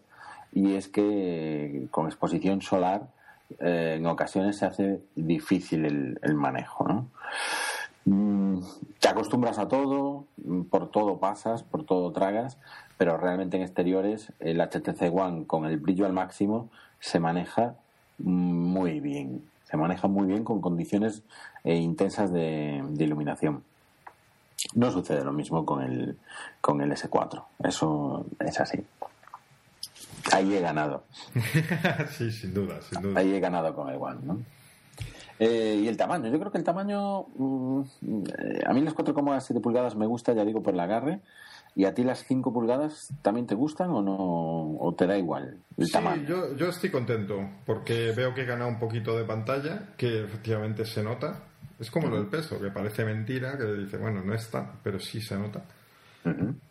y 0.54 0.76
es 0.76 0.88
que 0.88 1.88
con 1.92 2.06
exposición 2.06 2.62
solar 2.62 3.10
eh, 3.60 3.96
en 3.98 4.06
ocasiones 4.06 4.58
se 4.58 4.66
hace 4.66 5.02
difícil 5.16 5.86
el, 6.22 6.36
manejo, 6.36 6.88
¿no? 6.88 7.08
Mm, 8.06 8.62
te 9.00 9.10
acostumbras 9.10 9.60
a 9.60 9.68
todo, 9.68 10.26
mm, 10.38 10.64
por 10.64 10.92
todo 10.92 11.20
pasas, 11.20 11.64
por 11.64 11.86
todo 11.86 12.12
tragas, 12.12 12.58
pero 12.98 13.18
realmente 13.18 13.58
en 13.58 13.64
exteriores 13.64 14.32
el 14.40 14.62
HTC 14.62 15.14
One 15.14 15.46
con 15.46 15.66
el 15.66 15.78
brillo 15.78 16.06
al 16.06 16.14
máximo 16.14 16.70
se 17.00 17.20
maneja 17.20 17.76
muy 18.18 19.00
bien. 19.00 19.44
Se 19.66 19.78
maneja 19.78 20.08
muy 20.08 20.28
bien 20.28 20.44
con 20.44 20.62
condiciones 20.62 21.24
eh, 21.64 21.76
intensas 21.76 22.32
de, 22.32 22.84
iluminación. 22.98 23.64
No 24.74 24.92
sucede 24.92 25.24
lo 25.24 25.34
mismo 25.34 25.66
con 25.66 25.84
el, 25.84 26.18
con 26.62 26.82
el 26.82 26.92
S4. 26.92 27.44
Eso 27.64 28.26
es 28.40 28.60
así. 28.60 28.84
Ahí 30.32 30.56
he 30.56 30.62
ganado. 30.62 31.06
sí, 32.18 32.32
sin 32.32 32.54
duda, 32.54 32.82
sin 32.82 33.02
duda. 33.02 33.20
Ahí 33.20 33.34
he 33.34 33.40
ganado 33.40 33.74
con 33.74 33.90
el 33.90 33.98
One, 34.00 34.20
¿no? 34.24 34.40
Eh, 35.40 35.82
y 35.84 35.88
el 35.88 35.98
tamaño, 35.98 36.30
yo 36.30 36.40
creo 36.40 36.52
que 36.52 36.58
el 36.58 36.64
tamaño, 36.64 37.28
mm, 37.36 37.82
a 38.66 38.74
mí 38.74 38.82
las 38.82 38.96
4,7 38.96 39.62
pulgadas 39.62 39.96
me 39.96 40.08
gusta, 40.08 40.34
ya 40.34 40.44
digo, 40.44 40.64
por 40.64 40.74
el 40.74 40.80
agarre. 40.80 41.22
¿Y 41.76 41.86
a 41.86 41.94
ti 41.94 42.04
las 42.04 42.24
5 42.26 42.52
pulgadas 42.52 43.14
también 43.22 43.46
te 43.46 43.54
gustan 43.54 43.92
o 43.92 44.02
no? 44.02 44.16
¿O 44.80 44.96
te 44.96 45.06
da 45.06 45.16
igual 45.16 45.60
el 45.78 45.86
sí, 45.86 45.92
tamaño? 45.92 46.24
Yo, 46.24 46.56
yo 46.56 46.70
estoy 46.70 46.90
contento 46.90 47.36
porque 47.68 48.14
veo 48.14 48.34
que 48.34 48.42
he 48.42 48.46
ganado 48.46 48.70
un 48.70 48.80
poquito 48.80 49.16
de 49.16 49.26
pantalla, 49.26 49.94
que 49.96 50.24
efectivamente 50.24 50.86
se 50.86 51.04
nota. 51.04 51.44
Es 51.80 51.92
como 51.92 52.08
lo 52.08 52.18
del 52.18 52.26
peso, 52.28 52.60
que 52.60 52.72
parece 52.72 53.06
mentira, 53.06 53.56
que 53.60 53.66
dice, 53.66 53.98
bueno, 53.98 54.24
no 54.24 54.34
está, 54.34 54.74
pero 54.82 55.00
sí 55.00 55.22
se 55.22 55.38
nota. 55.38 55.66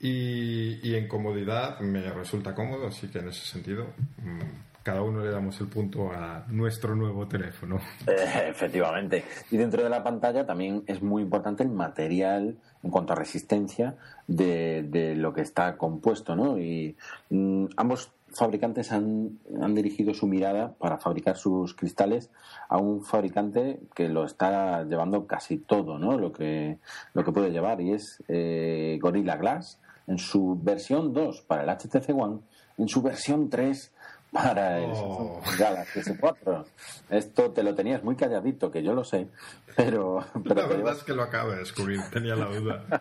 Y, 0.00 0.88
y, 0.88 0.94
en 0.94 1.08
comodidad 1.08 1.80
me 1.80 2.10
resulta 2.10 2.54
cómodo, 2.54 2.88
así 2.88 3.08
que 3.08 3.18
en 3.18 3.28
ese 3.28 3.44
sentido 3.46 3.86
mm, 4.22 4.66
cada 4.86 5.02
uno 5.02 5.24
le 5.24 5.32
damos 5.32 5.60
el 5.60 5.66
punto 5.66 6.12
a 6.12 6.44
nuestro 6.46 6.94
nuevo 6.94 7.26
teléfono. 7.26 7.80
Eh, 8.06 8.48
efectivamente. 8.50 9.24
Y 9.50 9.56
dentro 9.56 9.82
de 9.82 9.90
la 9.90 10.04
pantalla 10.04 10.46
también 10.46 10.84
es 10.86 11.02
muy 11.02 11.22
importante 11.22 11.64
el 11.64 11.70
material 11.70 12.56
en 12.84 12.90
cuanto 12.90 13.12
a 13.12 13.16
resistencia 13.16 13.96
de, 14.28 15.14
lo 15.16 15.34
que 15.34 15.40
está 15.40 15.76
compuesto, 15.76 16.36
¿no? 16.36 16.56
Y 16.56 16.96
mm, 17.30 17.66
ambos 17.76 18.12
fabricantes 18.32 18.92
han, 18.92 19.38
han, 19.60 19.74
dirigido 19.74 20.12
su 20.14 20.26
mirada 20.26 20.74
para 20.78 20.98
fabricar 20.98 21.36
sus 21.36 21.74
cristales 21.74 22.30
a 22.68 22.78
un 22.78 23.04
fabricante 23.04 23.80
que 23.94 24.08
lo 24.08 24.24
está 24.24 24.84
llevando 24.84 25.26
casi 25.26 25.58
todo, 25.58 25.98
¿no? 25.98 26.18
Lo 26.18 26.32
que, 26.32 26.78
lo 27.14 27.24
que 27.24 27.32
puede 27.32 27.50
llevar 27.50 27.80
y 27.80 27.92
es 27.92 28.22
eh, 28.28 28.98
Gorilla 29.00 29.36
Glass 29.36 29.80
en 30.06 30.18
su 30.18 30.58
versión 30.60 31.12
2 31.12 31.42
para 31.42 31.62
el 31.62 31.70
HTC 31.70 32.10
One, 32.10 32.40
en 32.78 32.88
su 32.88 33.02
versión 33.02 33.48
3 33.48 33.92
para 34.32 34.78
el 34.78 34.90
oh. 34.92 35.40
Galaxy 35.58 36.00
S4. 36.00 36.64
Esto 37.10 37.52
te 37.52 37.62
lo 37.62 37.74
tenías 37.74 38.02
muy 38.02 38.16
calladito, 38.16 38.70
que 38.70 38.82
yo 38.82 38.92
lo 38.92 39.04
sé, 39.04 39.28
pero... 39.76 40.24
pero 40.44 40.62
la 40.62 40.66
verdad 40.66 40.96
es 40.96 41.04
que 41.04 41.14
lo 41.14 41.22
acabo 41.22 41.52
de 41.52 41.58
descubrir, 41.58 42.00
tenía 42.12 42.34
la 42.36 42.46
duda. 42.46 42.84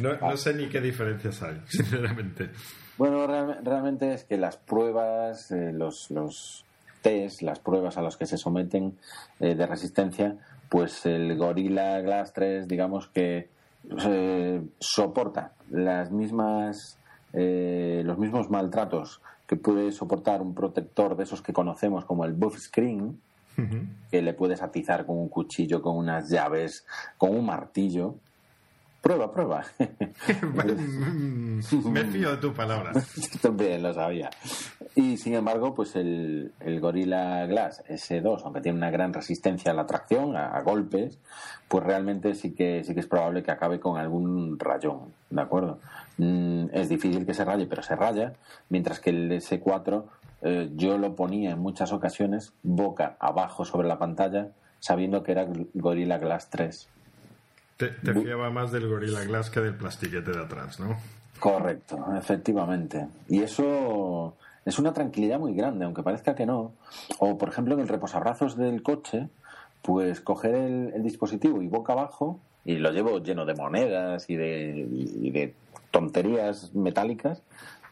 No, 0.00 0.36
sé 0.36 0.54
ni 0.54 0.68
qué 0.68 0.80
diferencias 0.80 1.42
hay, 1.42 1.60
sinceramente. 1.68 2.50
Bueno, 3.00 3.26
realmente 3.26 4.12
es 4.12 4.24
que 4.24 4.36
las 4.36 4.58
pruebas, 4.58 5.50
eh, 5.52 5.72
los, 5.72 6.10
los 6.10 6.66
test, 7.00 7.40
las 7.40 7.58
pruebas 7.58 7.96
a 7.96 8.02
las 8.02 8.18
que 8.18 8.26
se 8.26 8.36
someten 8.36 8.98
eh, 9.38 9.54
de 9.54 9.66
resistencia, 9.66 10.36
pues 10.68 11.06
el 11.06 11.34
Gorilla 11.38 11.98
Glass 12.02 12.34
3, 12.34 12.68
digamos 12.68 13.08
que 13.08 13.48
eh, 14.06 14.62
soporta 14.80 15.54
las 15.70 16.12
mismas 16.12 16.98
los 17.32 18.18
mismos 18.18 18.50
maltratos 18.50 19.22
que 19.46 19.56
puede 19.56 19.92
soportar 19.92 20.42
un 20.42 20.54
protector 20.54 21.16
de 21.16 21.22
esos 21.22 21.40
que 21.40 21.54
conocemos 21.54 22.04
como 22.04 22.26
el 22.26 22.34
buff 22.34 22.58
screen, 22.58 23.18
que 24.10 24.20
le 24.20 24.34
puedes 24.34 24.60
atizar 24.60 25.06
con 25.06 25.16
un 25.16 25.30
cuchillo, 25.30 25.80
con 25.80 25.96
unas 25.96 26.28
llaves, 26.28 26.84
con 27.16 27.34
un 27.34 27.46
martillo. 27.46 28.16
Prueba, 29.10 29.32
prueba. 29.32 29.64
Me 31.90 32.04
fío 32.04 32.30
de 32.30 32.36
tu 32.36 32.54
palabra. 32.54 32.92
También 33.42 33.82
lo 33.82 33.92
sabía. 33.92 34.30
Y 34.94 35.16
sin 35.16 35.34
embargo, 35.34 35.74
pues 35.74 35.96
el, 35.96 36.52
el 36.60 36.78
Gorilla 36.78 37.44
Glass 37.46 37.82
S2, 37.88 38.42
aunque 38.44 38.60
tiene 38.60 38.78
una 38.78 38.92
gran 38.92 39.12
resistencia 39.12 39.72
a 39.72 39.74
la 39.74 39.84
tracción, 39.84 40.36
a, 40.36 40.62
golpes, 40.62 41.18
pues 41.66 41.82
realmente 41.82 42.36
sí 42.36 42.54
que, 42.54 42.84
sí 42.84 42.94
que 42.94 43.00
es 43.00 43.08
probable 43.08 43.42
que 43.42 43.50
acabe 43.50 43.80
con 43.80 43.98
algún 43.98 44.56
rayón, 44.60 45.12
¿de 45.28 45.42
acuerdo? 45.42 45.80
Mm, 46.18 46.66
es 46.72 46.88
difícil 46.88 47.26
que 47.26 47.34
se 47.34 47.44
raye, 47.44 47.66
pero 47.66 47.82
se 47.82 47.96
raya, 47.96 48.34
mientras 48.68 49.00
que 49.00 49.10
el 49.10 49.32
S4 49.32 50.04
eh, 50.42 50.70
yo 50.76 50.98
lo 50.98 51.16
ponía 51.16 51.50
en 51.50 51.58
muchas 51.58 51.92
ocasiones 51.92 52.52
boca 52.62 53.16
abajo 53.18 53.64
sobre 53.64 53.88
la 53.88 53.98
pantalla, 53.98 54.50
sabiendo 54.78 55.24
que 55.24 55.32
era 55.32 55.48
Gorilla 55.74 56.18
Glass 56.18 56.48
3. 56.48 56.88
Te, 57.80 57.88
te 57.88 58.14
fiaba 58.14 58.50
más 58.50 58.72
del 58.72 58.86
Gorilla 58.86 59.24
Glass 59.24 59.48
que 59.48 59.60
del 59.60 59.74
plastiquete 59.74 60.32
de 60.32 60.42
atrás, 60.42 60.78
¿no? 60.78 60.98
Correcto, 61.38 61.98
efectivamente. 62.14 63.08
Y 63.26 63.42
eso 63.42 64.36
es 64.66 64.78
una 64.78 64.92
tranquilidad 64.92 65.38
muy 65.38 65.54
grande, 65.54 65.86
aunque 65.86 66.02
parezca 66.02 66.34
que 66.34 66.44
no. 66.44 66.74
O, 67.18 67.38
por 67.38 67.48
ejemplo, 67.48 67.72
en 67.72 67.80
el 67.80 67.88
reposabrazos 67.88 68.58
del 68.58 68.82
coche, 68.82 69.30
pues 69.80 70.20
coger 70.20 70.54
el, 70.54 71.02
dispositivo 71.02 71.62
y 71.62 71.68
boca 71.68 71.94
abajo, 71.94 72.38
y 72.66 72.76
lo 72.76 72.90
llevo 72.90 73.18
lleno 73.22 73.46
de 73.46 73.54
monedas 73.54 74.28
y 74.28 74.36
de, 74.36 74.86
y 74.90 75.30
de 75.30 75.54
tonterías 75.90 76.74
metálicas, 76.74 77.42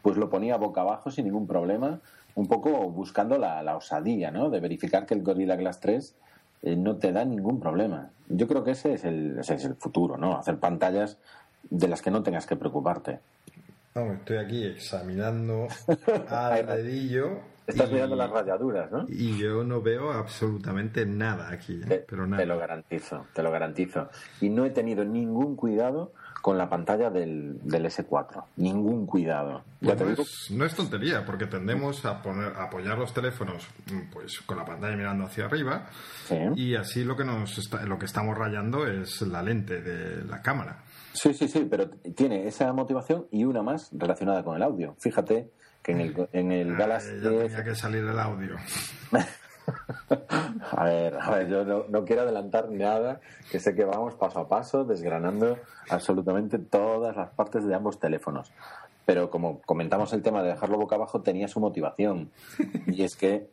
pues 0.03 0.17
lo 0.17 0.29
ponía 0.29 0.57
boca 0.57 0.81
abajo 0.81 1.09
sin 1.09 1.25
ningún 1.25 1.47
problema, 1.47 1.99
un 2.35 2.47
poco 2.47 2.89
buscando 2.91 3.37
la, 3.37 3.75
osadía, 3.75 4.31
¿no? 4.31 4.51
De 4.51 4.59
verificar 4.59 5.05
que 5.05 5.15
el 5.15 5.23
Gorilla 5.23 5.55
Glass 5.55 5.79
3 5.79 6.15
eh, 6.61 6.75
no 6.75 6.97
te 6.97 7.11
da 7.11 7.25
ningún 7.25 7.59
problema. 7.59 8.11
Yo 8.27 8.47
creo 8.47 8.63
que 8.63 8.71
ese 8.71 8.93
es, 8.93 9.05
el, 9.05 9.39
ese 9.39 9.55
es 9.55 9.65
el 9.65 9.75
futuro, 9.75 10.17
¿no? 10.17 10.37
Hacer 10.37 10.57
pantallas 10.59 11.17
de 11.69 11.87
las 11.87 12.01
que 12.01 12.11
no 12.11 12.23
tengas 12.23 12.45
que 12.45 12.55
preocuparte. 12.55 13.19
No, 13.95 14.13
estoy 14.13 14.37
aquí 14.37 14.65
examinando 14.65 15.67
al 16.29 16.65
dedillo. 16.65 17.39
Estás 17.69 17.91
mirando 17.91 18.15
las 18.15 18.29
rayaduras, 18.29 18.91
¿no? 18.91 19.05
Y 19.07 19.37
yo 19.37 19.63
no 19.63 19.81
veo 19.81 20.11
absolutamente 20.11 21.05
nada 21.05 21.51
aquí, 21.51 21.79
¿eh? 21.89 22.03
pero 22.07 22.25
nada. 22.25 22.41
Te 22.41 22.47
lo 22.47 22.57
garantizo, 22.57 23.27
te 23.33 23.43
lo 23.43 23.51
garantizo. 23.51 24.09
Y 24.41 24.49
no 24.49 24.65
he 24.65 24.71
tenido 24.71 25.05
ningún 25.05 25.55
cuidado 25.55 26.13
con 26.41 26.57
la 26.57 26.69
pantalla 26.69 27.09
del, 27.09 27.59
del 27.61 27.85
S4. 27.85 28.43
Ningún 28.57 29.05
cuidado. 29.05 29.63
Pues 29.81 29.99
no, 29.99 30.09
es, 30.09 30.51
no, 30.51 30.65
es, 30.65 30.75
tontería, 30.75 31.25
porque 31.25 31.45
tendemos 31.45 32.05
a, 32.05 32.21
poner, 32.21 32.53
a 32.53 32.63
apoyar 32.63 32.97
los 32.97 33.13
teléfonos 33.13 33.67
mm, 33.91 34.11
pues 34.11 34.39
con 34.41 34.57
la 34.57 34.65
pantalla 34.65 34.95
mirando 34.95 35.25
hacia 35.25 35.45
arriba 35.45 35.87
y 36.55 36.75
así 36.75 37.03
lo 37.03 37.15
que, 37.15 37.23
nos 37.23 37.57
está, 37.57 37.85
lo 37.85 37.97
que 37.97 38.05
estamos 38.05 38.37
rayando 38.37 38.87
es 38.87 39.21
la 39.21 39.43
lente 39.43 39.81
de 39.81 40.23
la 40.25 40.41
cámara. 40.41 40.83
Sí, 41.13 41.33
sí, 41.33 41.47
sí, 41.47 41.67
pero 41.69 41.89
tiene 41.89 42.47
esa 42.47 42.71
motivación 42.73 43.27
y 43.31 43.43
una 43.43 43.61
más 43.61 43.89
relacionada 43.93 44.43
con 44.43 44.55
el 44.55 44.63
audio. 44.63 44.95
Fíjate 44.99 45.51
que 45.81 45.91
en 45.93 46.01
el, 46.01 46.29
en 46.33 46.51
el 46.51 46.75
Galaxy... 46.75 47.19
Ya 47.21 47.29
tenía 47.29 47.63
que 47.63 47.75
salir 47.75 48.03
el 48.03 48.19
audio. 48.19 48.55
A 50.71 50.83
ver, 50.85 51.17
a 51.19 51.29
ver, 51.31 51.47
yo 51.47 51.63
no, 51.63 52.05
quiero 52.05 52.23
adelantar 52.23 52.69
nada, 52.71 53.19
que 53.51 53.59
sé 53.59 53.75
que 53.75 53.85
vamos 53.85 54.15
paso 54.15 54.39
a 54.39 54.47
paso 54.47 54.83
desgranando 54.83 55.57
absolutamente 55.89 56.57
todas 56.57 57.15
las 57.15 57.29
partes 57.31 57.65
de 57.65 57.75
ambos 57.75 57.99
teléfonos. 57.99 58.51
Pero 59.05 59.29
como 59.29 59.61
comentamos 59.61 60.13
el 60.13 60.21
tema 60.21 60.43
de 60.43 60.49
dejarlo 60.49 60.77
boca 60.77 60.95
abajo, 60.95 61.21
tenía 61.21 61.47
su 61.47 61.59
motivación. 61.59 62.31
Y 62.87 63.03
es 63.03 63.15
que 63.15 63.47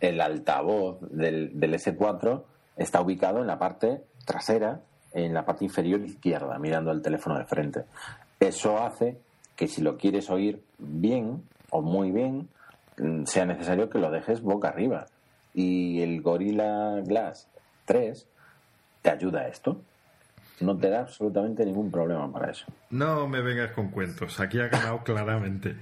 el 0.00 0.20
altavoz 0.20 1.00
del, 1.10 1.58
del 1.58 1.74
S4 1.74 2.42
está 2.76 3.00
ubicado 3.00 3.40
en 3.40 3.46
la 3.46 3.58
parte 3.58 4.02
trasera, 4.24 4.80
en 5.12 5.34
la 5.34 5.44
parte 5.44 5.64
inferior 5.64 6.00
izquierda, 6.00 6.58
mirando 6.58 6.90
el 6.90 7.02
teléfono 7.02 7.38
de 7.38 7.44
frente. 7.44 7.84
Eso 8.40 8.78
hace 8.78 9.18
que 9.54 9.68
si 9.68 9.82
lo 9.82 9.98
quieres 9.98 10.30
oír 10.30 10.62
bien 10.78 11.42
o 11.72 11.80
muy 11.82 12.12
bien, 12.12 12.48
sea 13.26 13.46
necesario 13.46 13.90
que 13.90 13.98
lo 13.98 14.10
dejes 14.10 14.42
boca 14.42 14.68
arriba 14.68 15.06
y 15.54 16.02
el 16.02 16.20
Gorilla 16.22 17.00
Glass 17.00 17.48
3 17.86 18.28
te 19.00 19.10
ayuda 19.10 19.40
a 19.40 19.48
esto. 19.48 19.80
No 20.60 20.76
te 20.76 20.90
da 20.90 21.00
absolutamente 21.00 21.64
ningún 21.64 21.90
problema 21.90 22.30
para 22.30 22.52
eso. 22.52 22.66
No 22.90 23.26
me 23.26 23.40
vengas 23.40 23.72
con 23.72 23.90
cuentos, 23.90 24.38
aquí 24.38 24.60
ha 24.60 24.68
ganado 24.68 25.02
claramente. 25.02 25.76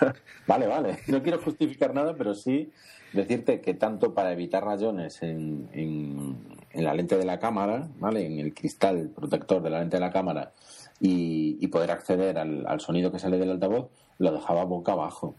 vale, 0.48 0.66
vale. 0.66 0.98
No 1.06 1.22
quiero 1.22 1.38
justificar 1.38 1.94
nada, 1.94 2.14
pero 2.16 2.34
sí 2.34 2.72
decirte 3.12 3.60
que 3.60 3.74
tanto 3.74 4.12
para 4.12 4.32
evitar 4.32 4.64
rayones 4.64 5.22
en, 5.22 5.68
en, 5.72 6.84
la 6.84 6.94
lente 6.94 7.16
de 7.16 7.24
la 7.24 7.38
cámara, 7.38 7.86
¿vale? 8.00 8.26
En 8.26 8.40
el 8.40 8.52
cristal 8.54 9.10
protector 9.14 9.62
de 9.62 9.70
la 9.70 9.78
lente 9.78 9.98
de 9.98 10.00
la 10.00 10.10
cámara 10.10 10.52
y, 11.00 11.64
poder 11.68 11.90
acceder 11.92 12.38
al, 12.38 12.66
al, 12.66 12.80
sonido 12.80 13.12
que 13.12 13.18
sale 13.18 13.38
del 13.38 13.50
altavoz, 13.50 13.90
lo 14.18 14.32
dejaba 14.32 14.64
boca 14.64 14.92
abajo. 14.92 15.36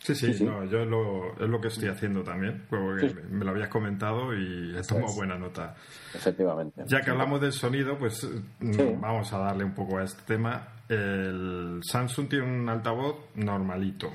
Sí, 0.00 0.14
sí, 0.14 0.44
No, 0.44 0.64
yo 0.64 0.84
lo, 0.84 1.32
es 1.34 1.48
lo 1.48 1.60
que 1.60 1.68
estoy 1.68 1.88
haciendo 1.88 2.22
también, 2.22 2.64
porque 2.68 3.14
me 3.30 3.44
lo 3.44 3.52
habías 3.52 3.68
comentado 3.68 4.34
y 4.34 4.76
he 4.76 4.82
tomado 4.82 5.14
buena 5.14 5.38
nota. 5.38 5.74
Efectivamente. 6.14 6.82
Ya 6.86 7.00
que 7.00 7.10
hablamos 7.10 7.40
del 7.40 7.52
sonido, 7.52 7.98
pues 7.98 8.28
mm, 8.60 9.00
vamos 9.00 9.32
a 9.32 9.38
darle 9.38 9.64
un 9.64 9.74
poco 9.74 9.98
a 9.98 10.04
este 10.04 10.22
tema. 10.26 10.68
El 10.88 11.80
Samsung 11.82 12.28
tiene 12.28 12.44
un 12.44 12.68
altavoz 12.68 13.16
normalito. 13.36 14.12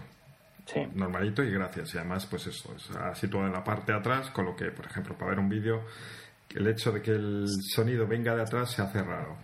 normalito 0.94 1.44
y 1.44 1.52
gracias. 1.52 1.96
Y 1.96 1.98
además, 1.98 2.26
pues 2.28 2.48
eso, 2.48 2.76
es 2.76 3.18
situado 3.18 3.48
en 3.48 3.54
la 3.54 3.64
parte 3.64 3.92
de 3.92 3.98
atrás, 3.98 4.30
con 4.30 4.46
lo 4.46 4.56
que, 4.56 4.66
por 4.72 4.86
ejemplo, 4.86 5.16
para 5.18 5.32
ver 5.32 5.40
un 5.40 5.50
vídeo, 5.50 5.82
el 6.56 6.68
hecho 6.68 6.92
de 6.92 7.02
que 7.02 7.12
el 7.12 7.46
sonido 7.74 8.08
venga 8.08 8.36
de 8.36 8.42
atrás 8.42 8.72
se 8.72 8.82
hace 8.82 9.02
raro. 9.02 9.36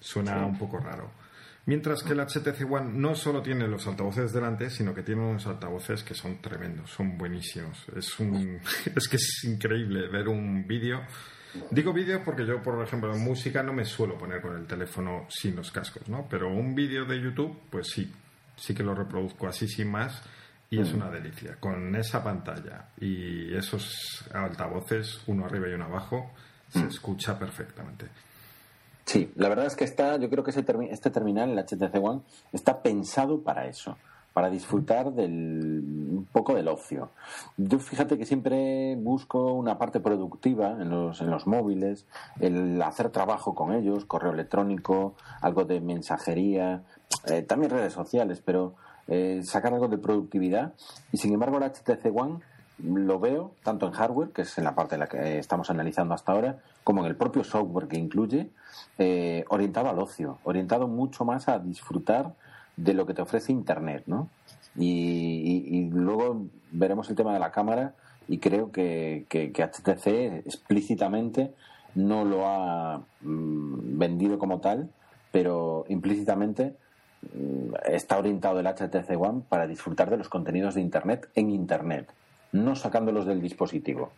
Suena 0.00 0.44
un 0.44 0.58
poco 0.58 0.78
raro. 0.78 1.23
Mientras 1.66 2.02
que 2.02 2.12
el 2.12 2.20
HTC 2.20 2.70
One 2.70 2.92
no 2.92 3.14
solo 3.14 3.40
tiene 3.40 3.66
los 3.66 3.86
altavoces 3.86 4.32
delante, 4.32 4.68
sino 4.68 4.94
que 4.94 5.02
tiene 5.02 5.22
unos 5.22 5.46
altavoces 5.46 6.02
que 6.02 6.14
son 6.14 6.36
tremendos, 6.42 6.90
son 6.90 7.16
buenísimos. 7.16 7.86
Es, 7.96 8.20
un, 8.20 8.60
es 8.94 9.08
que 9.08 9.16
es 9.16 9.44
increíble 9.44 10.08
ver 10.08 10.28
un 10.28 10.66
vídeo. 10.66 11.00
Digo 11.70 11.92
vídeo 11.92 12.22
porque 12.22 12.44
yo, 12.44 12.62
por 12.62 12.82
ejemplo, 12.82 13.14
en 13.14 13.22
música 13.22 13.62
no 13.62 13.72
me 13.72 13.84
suelo 13.84 14.18
poner 14.18 14.42
con 14.42 14.56
el 14.56 14.66
teléfono 14.66 15.26
sin 15.30 15.56
los 15.56 15.70
cascos, 15.70 16.06
¿no? 16.08 16.26
Pero 16.28 16.50
un 16.50 16.74
vídeo 16.74 17.06
de 17.06 17.20
YouTube, 17.20 17.56
pues 17.70 17.88
sí, 17.88 18.12
sí 18.56 18.74
que 18.74 18.82
lo 18.82 18.94
reproduzco 18.94 19.48
así 19.48 19.66
sin 19.66 19.90
más 19.90 20.22
y 20.68 20.80
es 20.80 20.92
mm. 20.92 20.96
una 20.96 21.10
delicia. 21.10 21.56
Con 21.58 21.94
esa 21.96 22.22
pantalla 22.22 22.88
y 23.00 23.54
esos 23.54 24.24
altavoces, 24.34 25.20
uno 25.28 25.46
arriba 25.46 25.68
y 25.68 25.74
uno 25.74 25.84
abajo, 25.84 26.32
se 26.68 26.80
mm. 26.80 26.88
escucha 26.88 27.38
perfectamente. 27.38 28.06
Sí, 29.04 29.30
la 29.36 29.48
verdad 29.48 29.66
es 29.66 29.76
que 29.76 29.84
está, 29.84 30.16
yo 30.16 30.30
creo 30.30 30.44
que 30.44 30.50
este 30.50 31.10
terminal, 31.10 31.50
el 31.50 31.58
HTC 31.58 31.94
One, 32.02 32.22
está 32.52 32.80
pensado 32.80 33.42
para 33.42 33.66
eso, 33.66 33.96
para 34.32 34.48
disfrutar 34.48 35.12
del, 35.12 35.82
un 36.10 36.28
poco 36.32 36.54
del 36.54 36.68
ocio. 36.68 37.10
Yo 37.58 37.78
fíjate 37.78 38.16
que 38.16 38.24
siempre 38.24 38.96
busco 38.96 39.52
una 39.52 39.78
parte 39.78 40.00
productiva 40.00 40.70
en 40.72 40.88
los, 40.88 41.20
en 41.20 41.30
los 41.30 41.46
móviles, 41.46 42.06
el 42.40 42.80
hacer 42.80 43.10
trabajo 43.10 43.54
con 43.54 43.74
ellos, 43.74 44.06
correo 44.06 44.32
electrónico, 44.32 45.14
algo 45.42 45.64
de 45.64 45.80
mensajería, 45.80 46.82
eh, 47.26 47.42
también 47.42 47.70
redes 47.70 47.92
sociales, 47.92 48.42
pero 48.44 48.74
eh, 49.06 49.42
sacar 49.44 49.74
algo 49.74 49.88
de 49.88 49.98
productividad. 49.98 50.72
Y 51.12 51.18
sin 51.18 51.34
embargo, 51.34 51.58
el 51.58 51.64
HTC 51.64 52.06
One 52.14 52.40
lo 52.82 53.20
veo 53.20 53.52
tanto 53.62 53.86
en 53.86 53.92
hardware, 53.92 54.30
que 54.30 54.42
es 54.42 54.58
en 54.58 54.64
la 54.64 54.74
parte 54.74 54.96
en 54.96 55.00
la 55.00 55.06
que 55.06 55.38
estamos 55.38 55.70
analizando 55.70 56.14
hasta 56.14 56.32
ahora, 56.32 56.58
como 56.82 57.02
en 57.02 57.06
el 57.06 57.16
propio 57.16 57.44
software 57.44 57.86
que 57.86 57.96
incluye, 57.96 58.50
eh, 58.98 59.44
orientado 59.48 59.88
al 59.88 59.98
ocio, 59.98 60.38
orientado 60.44 60.88
mucho 60.88 61.24
más 61.24 61.48
a 61.48 61.58
disfrutar 61.58 62.34
de 62.76 62.94
lo 62.94 63.06
que 63.06 63.14
te 63.14 63.22
ofrece 63.22 63.52
Internet, 63.52 64.04
¿no? 64.06 64.28
Y, 64.76 65.88
luego 65.92 66.46
veremos 66.72 67.08
el 67.08 67.14
tema 67.14 67.32
de 67.32 67.38
la 67.38 67.52
cámara 67.52 67.94
y 68.26 68.38
creo 68.38 68.72
que, 68.72 69.24
que, 69.28 69.52
HTC 69.52 70.44
explícitamente 70.46 71.54
no 71.94 72.24
lo 72.24 72.48
ha 72.48 73.02
mm, 73.20 73.98
vendido 73.98 74.38
como 74.40 74.58
tal, 74.58 74.90
pero 75.30 75.84
implícitamente 75.88 76.74
mm, 77.22 77.74
está 77.86 78.18
orientado 78.18 78.58
el 78.58 78.66
HTC 78.66 79.10
One 79.16 79.42
para 79.48 79.68
disfrutar 79.68 80.10
de 80.10 80.16
los 80.16 80.28
contenidos 80.28 80.74
de 80.74 80.80
Internet 80.80 81.28
en 81.36 81.50
Internet 81.50 82.12
no 82.54 82.76
sacándolos 82.76 83.26
del 83.26 83.42
dispositivo. 83.42 84.12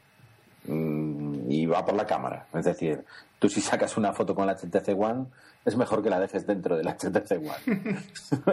Mm, 0.66 1.50
y 1.50 1.66
va 1.66 1.84
por 1.84 1.94
la 1.94 2.06
cámara. 2.06 2.46
Es 2.54 2.64
decir, 2.64 3.04
tú 3.38 3.48
si 3.48 3.60
sacas 3.60 3.96
una 3.96 4.12
foto 4.12 4.34
con 4.34 4.46
la 4.46 4.54
HTC 4.54 4.88
One, 4.98 5.26
es 5.64 5.76
mejor 5.76 6.02
que 6.02 6.10
la 6.10 6.20
dejes 6.20 6.46
dentro 6.46 6.76
del 6.76 6.86
HTC 6.86 7.32
One. 7.32 7.98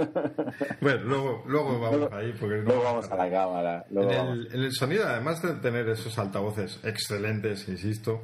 bueno, 0.82 1.44
luego, 1.46 1.80
vamos 1.80 2.12
ahí. 2.14 2.34
Porque 2.40 2.58
luego 2.58 2.84
vamos 2.84 3.12
a 3.12 3.16
la 3.16 3.30
cámara. 3.30 3.86
En 3.92 4.62
el, 4.62 4.72
sonido, 4.72 5.06
además 5.06 5.42
de 5.42 5.54
tener 5.56 5.90
esos 5.90 6.18
altavoces 6.18 6.80
excelentes, 6.84 7.68
insisto, 7.68 8.24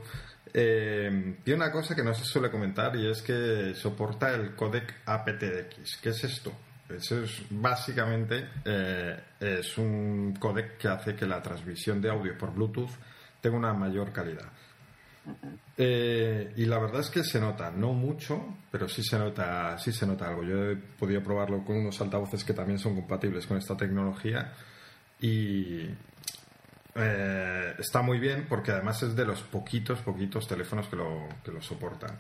eh, 0.54 1.36
tiene 1.44 1.58
una 1.64 1.72
cosa 1.72 1.94
que 1.94 2.04
no 2.04 2.14
se 2.14 2.26
suele 2.26 2.50
comentar 2.50 2.96
y 2.96 3.10
es 3.10 3.22
que 3.22 3.74
soporta 3.76 4.34
el 4.34 4.56
codec 4.56 5.02
aptX. 5.06 5.98
¿Qué 6.02 6.10
es 6.10 6.24
esto? 6.24 6.54
Eso 6.90 7.24
es 7.24 7.44
básicamente 7.52 8.50
eh, 8.66 9.20
es 9.40 9.78
un 9.78 10.36
codec 10.40 10.78
que 10.78 10.88
hace 10.88 11.16
que 11.16 11.26
la 11.28 11.42
transmisión 11.42 12.02
de 12.02 12.10
audio 12.10 12.38
por 12.38 12.54
Bluetooth 12.54 12.92
tenga 13.42 13.58
una 13.58 13.74
mayor 13.74 14.12
calidad. 14.12 14.50
Eh, 15.78 16.54
y 16.58 16.66
la 16.66 16.80
verdad 16.80 17.02
es 17.02 17.10
que 17.10 17.24
se 17.24 17.40
nota, 17.40 17.72
no 17.72 17.94
mucho, 17.94 18.58
pero 18.72 18.90
sí 18.90 19.04
se 19.04 19.18
nota, 19.18 19.78
sí 19.78 19.92
se 19.92 20.06
nota 20.06 20.28
algo. 20.28 20.44
Yo 20.44 20.72
he 20.72 20.76
podido 20.76 21.22
probarlo 21.22 21.64
con 21.64 21.78
unos 21.78 22.02
altavoces 22.02 22.44
que 22.44 22.54
también 22.54 22.80
son 22.80 22.96
compatibles 22.96 23.46
con 23.46 23.58
esta 23.58 23.78
tecnología 23.78 24.54
y 25.22 25.86
eh, 26.96 27.76
está 27.78 28.02
muy 28.02 28.20
bien 28.20 28.46
porque 28.50 28.72
además 28.72 29.04
es 29.04 29.16
de 29.16 29.26
los 29.26 29.42
poquitos, 29.44 30.00
poquitos 30.00 30.48
teléfonos 30.48 30.88
que 30.88 30.96
lo, 30.96 31.28
que 31.44 31.52
lo 31.52 31.62
soportan. 31.62 32.18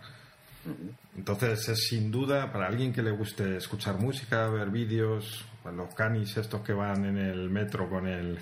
Entonces 1.17 1.67
es 1.69 1.87
sin 1.87 2.11
duda 2.11 2.51
para 2.51 2.67
alguien 2.67 2.93
que 2.93 3.01
le 3.01 3.11
guste 3.11 3.57
escuchar 3.57 3.99
música, 3.99 4.47
ver 4.49 4.69
vídeos, 4.69 5.45
los 5.71 5.93
canis 5.93 6.35
estos 6.37 6.61
que 6.61 6.73
van 6.73 7.05
en 7.05 7.17
el 7.17 7.49
metro 7.49 7.89
con 7.89 8.07
el 8.07 8.39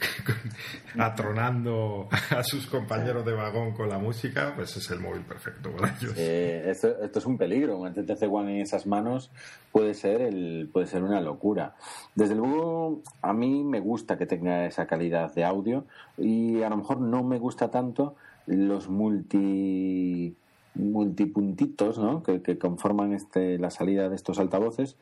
atronando 0.98 2.08
a 2.30 2.44
sus 2.44 2.68
compañeros 2.68 3.26
de 3.26 3.34
vagón 3.34 3.74
con 3.74 3.90
la 3.90 3.98
música, 3.98 4.54
pues 4.56 4.76
es 4.78 4.90
el 4.92 5.00
móvil 5.00 5.22
perfecto 5.22 5.72
para 5.72 5.96
ellos. 5.98 6.14
Eh, 6.18 6.64
esto, 6.68 6.96
es 7.02 7.26
un 7.26 7.38
peligro, 7.38 7.78
un 7.78 7.94
HTC 7.94 8.24
One 8.32 8.56
en 8.56 8.62
esas 8.62 8.86
manos 8.86 9.32
puede 9.72 9.94
ser 9.94 10.22
el, 10.22 10.70
puede 10.72 10.88
ser 10.88 11.04
una 11.04 11.22
locura. 11.22 11.76
Desde 12.16 12.36
luego 12.36 13.02
a 13.22 13.34
mí 13.34 13.64
me 13.64 13.80
gusta 13.80 14.18
que 14.18 14.26
tenga 14.26 14.66
esa 14.66 14.86
calidad 14.86 15.34
de 15.34 15.44
audio 15.44 15.86
y 16.18 16.62
a 16.64 16.70
lo 16.70 16.78
mejor 16.78 17.02
no 17.02 17.24
me 17.24 17.40
gusta 17.40 17.70
tanto 17.70 18.16
los 18.46 18.88
multi 18.88 20.36
multipuntitos 20.78 21.98
¿no? 21.98 22.24
que, 22.24 22.58
conforman 22.58 23.14
este, 23.14 23.58
la 23.58 23.70
salida 23.70 24.10
de 24.10 24.16
estos 24.16 24.40
altavoces, 24.40 24.96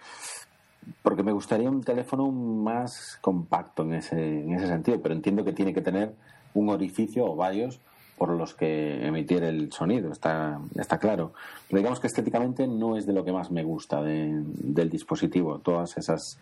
porque 1.02 1.24
me 1.24 1.32
gustaría 1.32 1.70
un 1.70 1.84
teléfono 1.84 2.32
más 2.32 3.18
compacto 3.22 3.84
en 3.84 3.96
ese, 3.96 4.42
en 4.44 4.54
ese 4.54 4.68
sentido, 4.68 5.02
pero 5.02 5.16
entiendo 5.16 5.44
que 5.44 5.54
tiene 5.54 5.74
que 5.74 5.82
tener 5.82 6.14
un 6.54 6.70
orificio 6.70 7.26
o 7.26 7.36
varios 7.36 7.80
por 8.18 8.30
los 8.30 8.54
que 8.54 9.06
emitir 9.06 9.44
el 9.44 9.72
sonido, 9.74 10.12
está, 10.12 10.60
está 10.76 11.00
claro. 11.00 11.34
Pero 11.68 11.80
digamos 11.80 12.00
que 12.00 12.08
estéticamente 12.08 12.66
no 12.68 12.96
es 12.96 13.06
de 13.06 13.14
lo 13.14 13.26
que 13.26 13.34
más 13.34 13.52
me 13.52 13.64
gusta 13.64 14.02
del 14.02 14.90
dispositivo, 14.90 15.60
todas 15.60 15.98
esas 15.98 16.40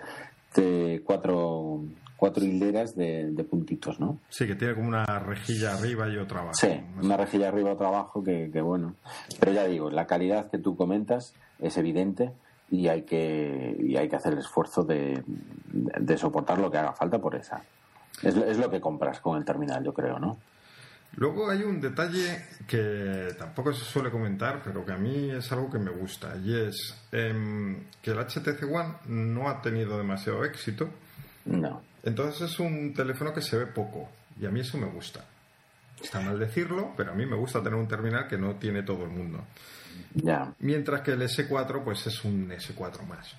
eh, 0.57 1.01
cuatro 1.05 1.83
cuatro 2.23 2.45
hileras 2.45 2.95
de, 2.95 3.45
puntitos, 3.49 3.99
¿no? 3.99 4.19
Sí, 4.29 4.47
que 4.47 4.55
tiene 4.55 4.75
como 4.75 4.87
una 4.87 5.03
rejilla 5.19 5.73
arriba 5.73 6.07
y 6.07 6.15
otra 6.15 6.39
abajo. 6.39 6.53
Sí, 6.53 6.69
una 7.01 7.17
rejilla 7.17 7.49
arriba 7.49 7.71
y 7.71 7.73
otra 7.73 7.89
abajo, 7.89 8.23
que, 8.23 8.47
bueno. 8.61 8.95
Pero 9.41 9.51
ya 9.51 9.65
digo, 9.65 9.89
la 9.89 10.07
calidad 10.07 10.49
que 10.49 10.57
tú 10.57 10.77
comentas 10.77 11.33
es 11.59 11.75
evidente 11.75 12.31
y 12.71 12.87
hay 12.87 13.01
que, 13.01 13.75
y 13.77 13.97
hay 13.97 14.07
que 14.07 14.15
hacer 14.15 14.31
el 14.31 14.39
esfuerzo 14.39 14.85
de, 14.85 15.21
soportar 16.15 16.59
lo 16.59 16.71
que 16.71 16.77
haga 16.77 16.93
falta 16.93 17.19
por 17.19 17.35
esa. 17.35 17.61
Es, 18.21 18.37
es 18.37 18.57
lo 18.57 18.69
que 18.69 18.79
compras 18.79 19.19
con 19.19 19.37
el 19.37 19.43
terminal, 19.43 19.83
yo 19.83 19.93
creo, 19.93 20.17
¿no? 20.17 20.37
Luego 21.15 21.49
hay 21.49 21.63
un 21.63 21.79
detalle 21.79 22.43
que 22.67 23.35
tampoco 23.37 23.71
se 23.73 23.85
suele 23.85 24.09
comentar, 24.09 24.61
pero 24.63 24.83
que 24.83 24.93
a 24.93 24.97
mí 24.97 25.29
es 25.29 25.51
algo 25.51 25.69
que 25.69 25.77
me 25.77 25.91
gusta, 25.91 26.35
y 26.37 26.55
es 26.55 26.95
em, 27.11 27.83
que 28.01 28.11
el 28.11 28.17
HTC 28.17 28.63
One 28.63 28.95
no 29.07 29.47
ha 29.49 29.61
tenido 29.61 29.97
demasiado 29.97 30.43
éxito. 30.43 30.89
No. 31.45 31.81
Entonces 32.03 32.51
es 32.51 32.59
un 32.59 32.93
teléfono 32.93 33.33
que 33.33 33.41
se 33.41 33.57
ve 33.57 33.67
poco 33.67 34.09
y 34.39 34.45
a 34.45 34.49
mí 34.49 34.61
eso 34.61 34.77
me 34.77 34.87
gusta. 34.87 35.23
Está 36.01 36.19
mal 36.19 36.37
decirlo, 36.37 36.93
pero 36.97 37.11
a 37.11 37.15
mí 37.15 37.25
me 37.25 37.35
gusta 37.35 37.61
tener 37.61 37.75
un 37.75 37.87
terminal 37.87 38.27
que 38.27 38.37
no 38.37 38.55
tiene 38.55 38.83
todo 38.83 39.03
el 39.03 39.09
mundo. 39.09 39.45
Ya. 40.15 40.53
Mientras 40.59 41.01
que 41.01 41.11
el 41.11 41.21
S4 41.21 41.83
pues 41.83 42.07
es 42.07 42.25
un 42.25 42.49
S4 42.49 43.05
más. 43.07 43.35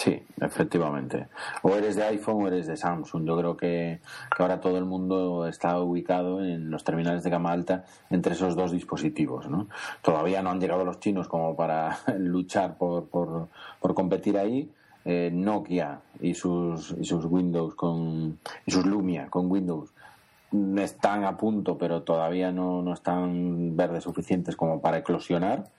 Sí, 0.00 0.18
efectivamente. 0.40 1.28
O 1.60 1.76
eres 1.76 1.94
de 1.94 2.04
iPhone 2.04 2.44
o 2.44 2.48
eres 2.48 2.66
de 2.66 2.74
Samsung. 2.74 3.26
Yo 3.26 3.36
creo 3.36 3.54
que, 3.54 4.00
ahora 4.38 4.58
todo 4.58 4.78
el 4.78 4.86
mundo 4.86 5.46
está 5.46 5.78
ubicado 5.78 6.42
en 6.42 6.70
los 6.70 6.84
terminales 6.84 7.22
de 7.22 7.28
gama 7.28 7.52
alta 7.52 7.84
entre 8.08 8.32
esos 8.32 8.56
dos 8.56 8.72
dispositivos. 8.72 9.50
¿no? 9.50 9.68
Todavía 10.00 10.40
no 10.40 10.48
han 10.48 10.58
llegado 10.58 10.86
los 10.86 11.00
chinos 11.00 11.28
como 11.28 11.54
para 11.54 11.98
luchar 12.18 12.78
por, 12.78 13.10
por, 13.10 13.48
por 13.78 13.94
competir 13.94 14.38
ahí, 14.38 14.70
eh, 15.04 15.28
Nokia 15.30 16.00
y 16.18 16.32
sus, 16.32 16.96
y 16.98 17.04
sus 17.04 17.26
Windows 17.26 17.74
con 17.74 18.38
y 18.64 18.70
sus 18.70 18.86
Lumia 18.86 19.28
con 19.28 19.50
Windows 19.50 19.92
están 20.78 21.24
a 21.24 21.36
punto 21.36 21.78
pero 21.78 22.02
todavía 22.02 22.52
no, 22.52 22.82
no 22.82 22.92
están 22.92 23.76
verdes 23.76 24.04
suficientes 24.04 24.56
como 24.56 24.82
para 24.82 24.98
eclosionar 24.98 25.70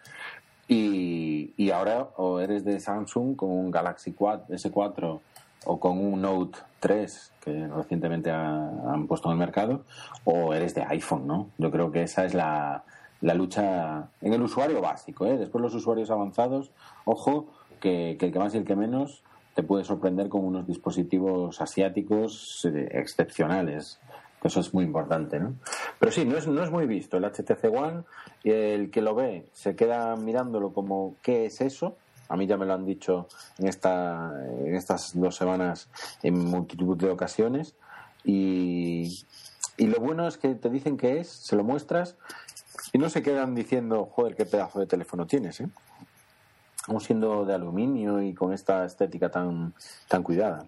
y, 0.73 1.53
y, 1.57 1.71
ahora 1.71 2.07
o 2.15 2.39
eres 2.39 2.63
de 2.63 2.79
Samsung 2.79 3.35
con 3.35 3.49
un 3.49 3.71
Galaxy 3.71 4.13
4, 4.13 4.55
S4 4.55 5.19
o 5.65 5.79
con 5.79 5.97
un 5.97 6.21
Note 6.21 6.59
3 6.79 7.33
que 7.43 7.67
recientemente 7.67 8.31
han 8.31 9.05
puesto 9.05 9.27
en 9.27 9.33
el 9.33 9.39
mercado 9.39 9.83
o 10.23 10.53
eres 10.53 10.73
de 10.73 10.83
iPhone, 10.83 11.27
¿no? 11.27 11.49
Yo 11.57 11.71
creo 11.71 11.91
que 11.91 12.03
esa 12.03 12.23
es 12.23 12.33
la, 12.33 12.85
la 13.19 13.33
lucha 13.33 14.07
en 14.21 14.33
el 14.33 14.41
usuario 14.41 14.79
básico, 14.79 15.25
¿eh? 15.25 15.37
Después 15.37 15.61
los 15.61 15.75
usuarios 15.75 16.09
avanzados, 16.09 16.71
ojo, 17.03 17.47
que, 17.81 18.11
el 18.11 18.17
que 18.17 18.39
más 18.39 18.53
y 18.53 18.57
el 18.57 18.65
que 18.65 18.77
menos 18.77 19.23
te 19.55 19.63
puede 19.63 19.83
sorprender 19.83 20.29
con 20.29 20.45
unos 20.45 20.65
dispositivos 20.67 21.59
asiáticos 21.59 22.65
eh, 22.65 22.87
excepcionales. 22.93 23.99
Eso 24.41 24.61
es 24.61 24.73
muy 24.73 24.85
importante, 24.85 25.37
¿no? 25.37 25.55
Pero 26.01 26.11
sí, 26.11 26.25
no 26.25 26.35
es, 26.35 26.47
no 26.47 26.63
es 26.63 26.71
muy 26.71 26.87
visto 26.87 27.17
el 27.17 27.25
HTC 27.25 27.63
One. 27.65 28.01
Y 28.43 28.49
el 28.49 28.89
que 28.89 29.01
lo 29.01 29.13
ve 29.13 29.45
se 29.53 29.75
queda 29.75 30.15
mirándolo 30.15 30.73
como, 30.73 31.15
¿qué 31.21 31.45
es 31.45 31.61
eso? 31.61 31.95
A 32.27 32.35
mí 32.35 32.47
ya 32.47 32.57
me 32.57 32.65
lo 32.65 32.73
han 32.73 32.87
dicho 32.87 33.27
en, 33.59 33.67
esta, 33.67 34.33
en 34.65 34.73
estas 34.73 35.11
dos 35.13 35.35
semanas 35.35 35.89
en 36.23 36.39
multitud 36.39 36.97
de 36.97 37.11
ocasiones. 37.11 37.75
Y, 38.23 39.23
y 39.77 39.85
lo 39.85 39.99
bueno 39.99 40.27
es 40.27 40.39
que 40.39 40.55
te 40.55 40.71
dicen 40.71 40.97
que 40.97 41.19
es, 41.19 41.27
se 41.27 41.55
lo 41.55 41.63
muestras 41.63 42.17
y 42.91 42.97
no 42.97 43.07
se 43.07 43.21
quedan 43.21 43.53
diciendo, 43.53 44.05
joder, 44.05 44.35
qué 44.35 44.47
pedazo 44.47 44.79
de 44.79 44.87
teléfono 44.87 45.27
tienes, 45.27 45.61
¿eh? 45.61 45.69
Aún 46.87 46.99
siendo 46.99 47.45
de 47.45 47.53
aluminio 47.53 48.23
y 48.23 48.33
con 48.33 48.53
esta 48.53 48.85
estética 48.85 49.29
tan, 49.29 49.75
tan 50.07 50.23
cuidada. 50.23 50.65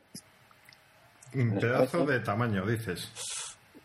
Un 1.34 1.58
pedazo 1.60 2.06
de 2.06 2.20
tamaño, 2.20 2.68
dices. 2.68 3.12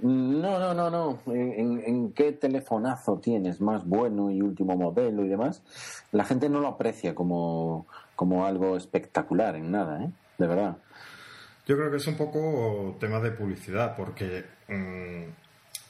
No, 0.00 0.58
no, 0.60 0.74
no, 0.74 0.90
no. 0.90 1.18
¿En, 1.34 1.82
¿En, 1.84 2.12
qué 2.12 2.32
telefonazo 2.32 3.18
tienes 3.18 3.60
más 3.60 3.84
bueno 3.84 4.30
y 4.30 4.40
último 4.40 4.76
modelo 4.76 5.24
y 5.24 5.28
demás? 5.28 5.62
La 6.12 6.24
gente 6.24 6.48
no 6.48 6.60
lo 6.60 6.68
aprecia 6.68 7.14
como, 7.14 7.86
como 8.14 8.46
algo 8.46 8.76
espectacular 8.76 9.56
en 9.56 9.72
nada, 9.72 10.04
¿eh? 10.04 10.10
De 10.38 10.46
verdad. 10.46 10.76
Yo 11.66 11.76
creo 11.76 11.90
que 11.90 11.96
es 11.96 12.06
un 12.06 12.16
poco 12.16 12.96
tema 13.00 13.18
de 13.20 13.32
publicidad, 13.32 13.96
porque 13.96 14.44
mmm, 14.68 15.24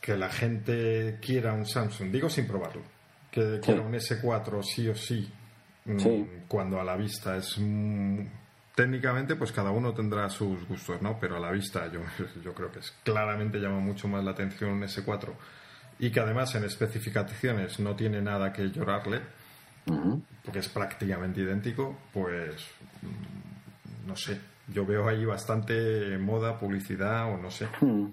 que 0.01 0.17
la 0.17 0.31
gente 0.31 1.19
quiera 1.21 1.53
un 1.53 1.67
Samsung, 1.67 2.11
digo 2.11 2.31
sin 2.31 2.47
probarlo, 2.47 2.83
que 3.31 3.61
quiera 3.63 3.83
un 3.83 3.93
S4 3.93 4.63
sí 4.63 4.89
o 4.89 4.95
sí, 4.95 5.31
mmm, 5.85 5.99
Sí. 5.99 6.27
cuando 6.49 6.81
a 6.81 6.85
la 6.85 6.97
vista 6.97 7.37
es 7.37 7.57
mm, 7.59 8.21
técnicamente 8.79 9.35
pues 9.35 9.51
cada 9.51 9.73
uno 9.73 9.93
tendrá 9.93 10.31
sus 10.31 10.65
gustos, 10.69 11.03
¿no? 11.03 11.19
Pero 11.19 11.35
a 11.35 11.41
la 11.41 11.51
vista 11.51 11.91
yo, 11.91 11.99
yo 12.45 12.55
creo 12.55 12.71
que 12.71 12.79
es 12.79 12.93
claramente 13.03 13.59
llama 13.59 13.81
mucho 13.81 14.07
más 14.07 14.23
la 14.23 14.31
atención 14.31 14.71
un 14.71 14.83
S4 14.83 15.33
y 15.99 16.13
que 16.13 16.21
además 16.21 16.55
en 16.55 16.63
especificaciones 16.63 17.81
no 17.81 17.97
tiene 17.97 18.23
nada 18.23 18.53
que 18.53 18.71
llorarle, 18.71 19.21
porque 20.45 20.61
es 20.61 20.69
prácticamente 20.69 21.41
idéntico, 21.41 21.99
pues 22.13 22.69
mm, 23.03 24.07
no 24.07 24.15
sé, 24.15 24.39
yo 24.69 24.87
veo 24.87 25.09
ahí 25.09 25.25
bastante 25.25 26.17
moda, 26.17 26.57
publicidad 26.57 27.35
o 27.35 27.37
no 27.37 27.51
sé. 27.51 27.67
Mm. 27.81 28.13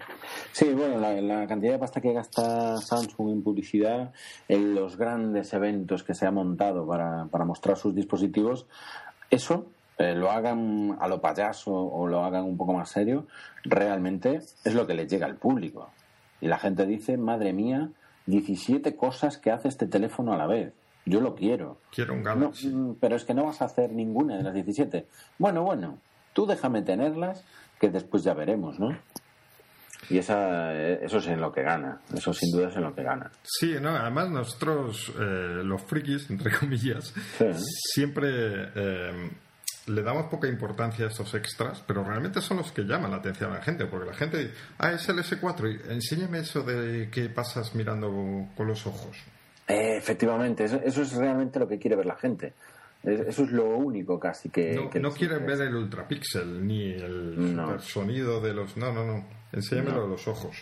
Sí, 0.51 0.73
bueno, 0.73 0.99
la, 0.99 1.13
la 1.21 1.45
cantidad 1.45 1.73
de 1.73 1.79
pasta 1.79 2.01
que 2.01 2.11
gasta 2.11 2.77
Samsung 2.77 3.29
en 3.29 3.43
publicidad, 3.43 4.11
en 4.47 4.73
los 4.73 4.97
grandes 4.97 5.53
eventos 5.53 6.03
que 6.03 6.15
se 6.15 6.25
ha 6.25 6.31
montado 6.31 6.87
para, 6.87 7.25
para 7.25 7.45
mostrar 7.45 7.77
sus 7.77 7.93
dispositivos, 7.93 8.65
eso, 9.29 9.67
eh, 9.97 10.13
lo 10.15 10.31
hagan 10.31 10.97
a 10.99 11.07
lo 11.07 11.21
payaso 11.21 11.71
o 11.73 12.07
lo 12.07 12.23
hagan 12.23 12.43
un 12.43 12.57
poco 12.57 12.73
más 12.73 12.89
serio, 12.89 13.27
realmente 13.63 14.35
es 14.63 14.73
lo 14.73 14.85
que 14.87 14.93
les 14.93 15.09
llega 15.09 15.25
al 15.25 15.35
público. 15.37 15.89
Y 16.41 16.47
la 16.47 16.57
gente 16.57 16.85
dice, 16.85 17.17
madre 17.17 17.53
mía, 17.53 17.89
17 18.27 18.95
cosas 18.95 19.37
que 19.37 19.51
hace 19.51 19.67
este 19.67 19.87
teléfono 19.87 20.33
a 20.33 20.37
la 20.37 20.47
vez. 20.47 20.73
Yo 21.05 21.21
lo 21.21 21.35
quiero. 21.35 21.79
Quiero 21.93 22.13
un 22.13 22.23
Galaxy. 22.23 22.67
mm, 22.69 22.95
pero 22.99 23.15
es 23.15 23.23
que 23.25 23.33
no 23.33 23.45
vas 23.45 23.61
a 23.61 23.65
hacer 23.65 23.91
ninguna 23.91 24.37
de 24.37 24.43
las 24.43 24.53
17. 24.53 25.05
Bueno, 25.37 25.63
bueno, 25.63 25.99
tú 26.33 26.45
déjame 26.47 26.81
tenerlas, 26.81 27.43
que 27.79 27.89
después 27.89 28.23
ya 28.23 28.33
veremos, 28.33 28.79
¿no? 28.79 28.97
Y 30.09 30.17
esa, 30.19 30.73
eh, 30.73 30.99
eso 31.03 31.17
es 31.17 31.27
en 31.27 31.41
lo 31.41 31.51
que 31.51 31.63
gana. 31.63 31.99
Eso 32.13 32.31
sin 32.33 32.51
duda 32.51 32.69
es 32.69 32.75
en 32.75 32.83
lo 32.83 32.93
que 32.93 33.01
gana. 33.03 33.31
Sí, 33.43 33.75
no, 33.81 33.89
además 33.89 34.29
nosotros, 34.29 35.11
eh, 35.19 35.61
los 35.63 35.81
frikis, 35.83 36.29
entre 36.29 36.51
comillas, 36.59 37.13
Sí. 37.37 37.45
siempre 37.93 38.27
eh, 38.75 39.29
le 39.87 40.01
damos 40.01 40.25
poca 40.27 40.47
importancia 40.47 41.05
a 41.05 41.09
estos 41.09 41.33
extras, 41.35 41.83
pero 41.85 42.03
realmente 42.03 42.41
son 42.41 42.57
los 42.57 42.71
que 42.71 42.83
llaman 42.83 43.11
la 43.11 43.17
atención 43.17 43.51
a 43.51 43.55
la 43.55 43.61
gente, 43.61 43.85
porque 43.85 44.07
la 44.09 44.15
gente 44.15 44.37
dice, 44.37 44.53
ah, 44.79 44.91
es 44.91 45.07
el 45.09 45.19
S4, 45.19 45.69
y 45.87 45.91
enséñame 45.93 46.39
eso 46.39 46.61
de 46.63 47.09
que 47.11 47.29
pasas 47.29 47.75
mirando 47.75 48.09
con 48.57 48.67
los 48.67 48.85
ojos. 48.87 49.15
Eh, 49.67 49.97
efectivamente, 49.97 50.63
eso, 50.63 50.79
eso 50.83 51.01
es 51.01 51.13
realmente 51.13 51.59
lo 51.59 51.67
que 51.67 51.77
quiere 51.79 51.95
ver 51.95 52.05
la 52.05 52.15
gente. 52.15 52.53
Es- 53.03 53.19
Eso 53.21 53.43
es 53.43 53.51
lo 53.51 53.65
único 53.77 54.19
casi 54.19 54.49
que... 54.49 54.73
No, 54.73 54.89
que 54.89 54.99
no 54.99 55.11
quieren 55.11 55.37
interesa. 55.41 55.59
ver 55.63 55.67
el 55.69 55.75
ultrapíxel 55.75 56.65
ni 56.65 56.91
el 56.93 57.55
No. 57.55 57.77
sonido 57.79 58.41
de 58.41 58.53
los. 58.55 58.77
No, 58.77 58.91
no, 58.91 59.05
no. 59.05 59.25
Enséñamelo 59.51 60.03
de 60.03 60.07
los 60.09 60.27
ojos. 60.27 60.57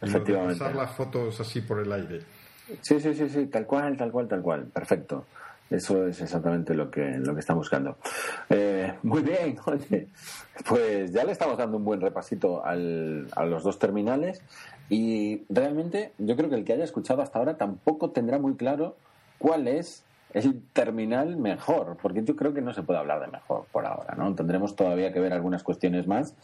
Y 0.00 0.06
Efectivamente. 0.06 0.58
pasar 0.58 0.74
las 0.74 0.90
fotos 0.92 1.38
así 1.40 1.60
por 1.60 1.80
el 1.80 1.92
aire. 1.92 2.22
Sí, 2.80 2.98
sí, 2.98 3.12
sí, 3.14 3.28
sí, 3.28 3.46
tal 3.46 3.66
cual, 3.66 3.96
tal 3.98 4.10
cual, 4.10 4.26
tal 4.26 4.40
cual. 4.40 4.64
Perfecto. 4.72 5.26
Eso 5.72 6.06
es 6.06 6.20
exactamente 6.20 6.74
lo 6.74 6.90
que, 6.90 7.18
lo 7.18 7.34
que 7.34 7.40
están 7.40 7.56
buscando. 7.56 7.96
Eh, 8.50 8.92
muy 9.02 9.22
bien, 9.22 9.56
oye. 9.66 10.08
Pues 10.68 11.12
ya 11.12 11.24
le 11.24 11.32
estamos 11.32 11.56
dando 11.56 11.78
un 11.78 11.84
buen 11.84 12.00
repasito 12.00 12.64
al- 12.64 13.26
a 13.34 13.44
los 13.46 13.62
dos 13.64 13.78
terminales 13.78 14.42
y 14.90 15.42
realmente 15.48 16.12
yo 16.18 16.36
creo 16.36 16.50
que 16.50 16.56
el 16.56 16.64
que 16.64 16.74
haya 16.74 16.84
escuchado 16.84 17.22
hasta 17.22 17.38
ahora 17.38 17.56
tampoco 17.56 18.10
tendrá 18.10 18.38
muy 18.38 18.54
claro 18.56 18.96
cuál 19.38 19.66
es 19.66 20.04
el 20.34 20.62
terminal 20.72 21.36
mejor, 21.36 21.96
porque 22.00 22.22
yo 22.24 22.34
creo 22.36 22.54
que 22.54 22.62
no 22.62 22.72
se 22.72 22.82
puede 22.82 22.98
hablar 22.98 23.20
de 23.20 23.26
mejor 23.26 23.66
por 23.70 23.86
ahora, 23.86 24.14
¿no? 24.16 24.34
Tendremos 24.34 24.74
todavía 24.76 25.12
que 25.12 25.20
ver 25.20 25.32
algunas 25.32 25.62
cuestiones 25.62 26.06
más 26.06 26.34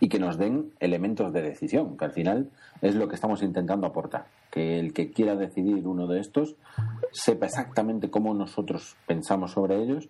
y 0.00 0.08
que 0.08 0.18
nos 0.18 0.38
den 0.38 0.72
elementos 0.80 1.32
de 1.32 1.42
decisión, 1.42 1.96
que 1.96 2.06
al 2.06 2.12
final 2.12 2.50
es 2.80 2.94
lo 2.94 3.08
que 3.08 3.14
estamos 3.14 3.42
intentando 3.42 3.86
aportar, 3.86 4.26
que 4.50 4.78
el 4.78 4.92
que 4.92 5.12
quiera 5.12 5.36
decidir 5.36 5.86
uno 5.86 6.06
de 6.06 6.20
estos 6.20 6.56
sepa 7.12 7.46
exactamente 7.46 8.10
cómo 8.10 8.32
nosotros 8.32 8.96
pensamos 9.06 9.52
sobre 9.52 9.76
ellos 9.76 10.08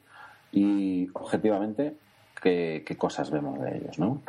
y 0.52 1.08
objetivamente 1.14 1.96
qué, 2.40 2.84
qué 2.86 2.96
cosas 2.96 3.30
vemos 3.30 3.60
de 3.60 3.76
ellos, 3.76 3.98
¿no? 3.98 4.22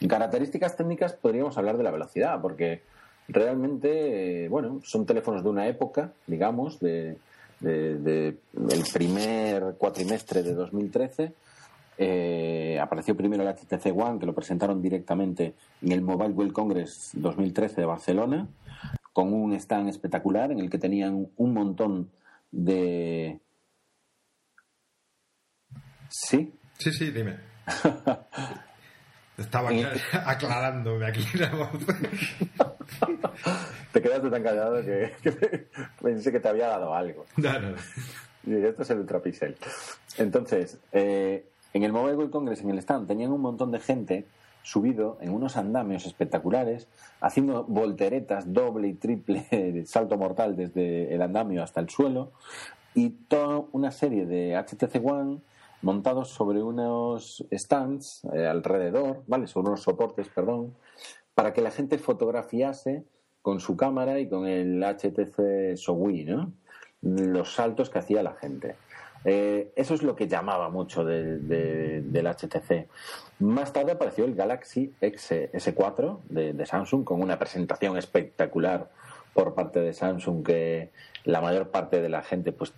En 0.00 0.08
características 0.08 0.76
técnicas 0.76 1.14
podríamos 1.14 1.56
hablar 1.56 1.78
de 1.78 1.84
la 1.84 1.90
velocidad, 1.90 2.40
porque 2.42 2.82
realmente, 3.28 4.44
eh, 4.44 4.48
bueno, 4.48 4.80
son 4.82 5.06
teléfonos 5.06 5.42
de 5.42 5.48
una 5.48 5.66
época, 5.66 6.12
digamos, 6.26 6.78
de, 6.80 7.16
de- 7.60 7.98
de 7.98 8.26
el 8.70 8.84
primer 8.92 9.74
cuatrimestre 9.78 10.42
de 10.42 10.54
2013. 10.54 11.32
Eh, 11.96 12.78
apareció 12.80 13.16
primero 13.16 13.42
el 13.42 13.48
HTC 13.48 13.92
One, 13.96 14.18
que 14.18 14.26
lo 14.26 14.34
presentaron 14.34 14.82
directamente 14.82 15.54
en 15.82 15.92
el 15.92 16.02
Mobile 16.02 16.32
World 16.34 16.52
Congress 16.52 17.10
2013 17.14 17.80
de 17.80 17.86
Barcelona, 17.86 18.48
con 19.12 19.32
un 19.32 19.52
stand 19.54 19.88
espectacular 19.88 20.50
en 20.50 20.58
el 20.58 20.68
que 20.68 20.78
tenían 20.78 21.28
un 21.36 21.54
montón 21.54 22.10
de... 22.50 23.38
Sí, 26.08 26.52
Sí, 26.78 26.90
sí, 26.92 27.10
dime. 27.12 27.36
Estaba 29.38 29.70
aclar- 29.70 30.00
aclarándome 30.26 31.06
aquí 31.06 31.24
la 31.38 31.50
voz. 31.54 31.70
te 33.92 34.02
quedaste 34.02 34.30
tan 34.30 34.42
callado 34.42 34.82
que, 34.82 35.12
que 35.22 35.68
pensé 36.02 36.32
que 36.32 36.40
te 36.40 36.48
había 36.48 36.68
dado 36.68 36.94
algo. 36.94 37.24
No, 37.36 37.52
no, 37.60 37.70
no. 37.70 37.76
Y 38.46 38.54
esto 38.54 38.82
es 38.82 38.90
el 38.90 38.98
Ultrapixel. 38.98 39.56
Entonces, 40.18 40.78
eh, 40.92 41.46
en 41.72 41.82
el 41.82 41.92
Mobile 41.92 42.16
World 42.16 42.30
Congress, 42.30 42.60
en 42.60 42.70
el 42.70 42.78
stand, 42.78 43.08
tenían 43.08 43.32
un 43.32 43.40
montón 43.40 43.70
de 43.70 43.80
gente 43.80 44.26
subido 44.62 45.18
en 45.20 45.30
unos 45.30 45.56
andamios 45.56 46.06
espectaculares, 46.06 46.88
haciendo 47.20 47.64
volteretas 47.64 48.52
doble 48.52 48.88
y 48.88 48.94
triple 48.94 49.84
salto 49.86 50.16
mortal 50.16 50.56
desde 50.56 51.14
el 51.14 51.22
andamio 51.22 51.62
hasta 51.62 51.80
el 51.80 51.90
suelo, 51.90 52.32
y 52.94 53.10
toda 53.10 53.64
una 53.72 53.90
serie 53.90 54.24
de 54.24 54.56
HTC 54.56 55.04
One 55.04 55.40
montados 55.82 56.30
sobre 56.30 56.62
unos 56.62 57.44
stands 57.52 58.24
eh, 58.32 58.46
alrededor, 58.46 59.22
¿vale? 59.26 59.46
Sobre 59.46 59.68
unos 59.68 59.82
soportes, 59.82 60.28
perdón, 60.28 60.74
para 61.34 61.52
que 61.52 61.60
la 61.62 61.70
gente 61.70 61.98
fotografiase 61.98 63.04
con 63.42 63.60
su 63.60 63.76
cámara 63.76 64.18
y 64.20 64.28
con 64.28 64.46
el 64.46 64.82
HTC 64.82 65.74
Showi, 65.76 66.24
¿no? 66.24 66.52
Los 67.02 67.54
saltos 67.54 67.90
que 67.90 67.98
hacía 67.98 68.22
la 68.22 68.34
gente. 68.34 68.76
Eh, 69.26 69.72
eso 69.76 69.94
es 69.94 70.02
lo 70.02 70.14
que 70.16 70.28
llamaba 70.28 70.68
mucho 70.68 71.04
de- 71.04 71.38
de- 71.38 72.02
del 72.02 72.26
HTC. 72.26 72.88
Más 73.40 73.72
tarde 73.72 73.92
apareció 73.92 74.24
el 74.24 74.34
Galaxy 74.34 74.92
X 75.00 75.32
S4 75.52 76.20
de, 76.28 76.52
de 76.52 76.66
Samsung 76.66 77.04
con 77.04 77.20
una 77.22 77.38
presentación 77.38 77.96
espectacular 77.96 78.90
por 79.32 79.54
parte 79.54 79.80
de 79.80 79.92
Samsung 79.92 80.44
que 80.44 80.90
la 81.24 81.40
mayor 81.40 81.70
parte 81.70 82.00
de 82.00 82.08
la 82.08 82.22
gente 82.22 82.52
pues 82.52 82.72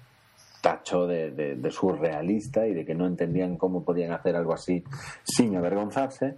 tachó 0.63 1.07
de 1.07 1.69
surrealista 1.71 2.67
y 2.67 2.75
de 2.75 2.85
que 2.85 2.95
no 2.95 3.07
entendían 3.07 3.57
cómo 3.57 3.85
podían 3.85 4.13
hacer 4.13 4.35
algo 4.35 4.53
así 4.55 4.83
sin 5.23 5.55
avergonzarse, 5.57 6.37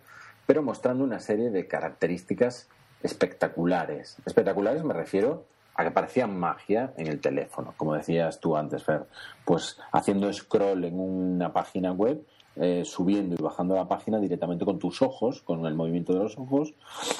pero 0.49 0.63
mostrando 0.63 1.05
una 1.05 1.21
serie 1.21 1.51
de 1.51 1.69
características 1.69 2.71
espectaculares. 3.03 4.17
Espectaculares 4.25 4.83
me 4.83 4.95
refiero 4.95 5.45
a 5.75 5.85
que 5.85 5.91
parecían 5.91 6.39
magia 6.39 6.95
en 6.97 7.07
el 7.07 7.21
teléfono, 7.21 7.75
como 7.77 7.93
decías 7.93 8.41
tú 8.41 8.57
antes, 8.57 8.83
Fer, 8.83 9.05
pues 9.45 9.79
haciendo 9.93 10.33
scroll 10.33 10.87
en 10.87 10.99
una 10.99 11.53
página 11.53 11.93
web, 11.93 12.25
eh, 12.57 12.83
subiendo 12.87 13.37
y 13.39 13.43
bajando 13.43 13.75
la 13.75 13.89
página 13.89 14.19
directamente 14.19 14.65
con 14.65 14.79
tus 14.79 15.03
ojos, 15.03 15.43
con 15.43 15.67
el 15.67 15.75
movimiento 15.75 16.15
de 16.15 16.21
los 16.21 16.39
ojos, 16.39 16.73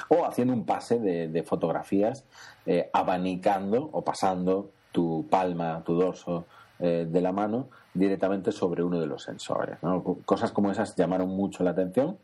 o 0.09 0.25
haciendo 0.25 0.55
un 0.55 0.65
pase 0.65 0.99
de, 0.99 1.29
de 1.29 1.43
fotografías, 1.43 2.25
eh, 2.65 2.89
abanicando 2.95 3.91
o 3.93 4.03
pasando 4.03 4.71
tu 4.91 5.27
palma, 5.29 5.83
tu 5.85 6.01
dorso 6.01 6.47
eh, 6.81 7.07
de 7.11 7.21
la 7.21 7.33
mano 7.33 7.69
directamente 7.99 8.53
sobre 8.53 8.83
uno 8.83 9.01
de 9.01 9.07
los 9.07 9.23
sensores. 9.23 9.79
¿no? 9.83 10.03
Cosas 10.25 10.53
como 10.53 10.71
esas 10.71 10.95
llamaron 10.97 11.29
mucho 11.29 11.65
la 11.65 11.71
atención 11.71 12.19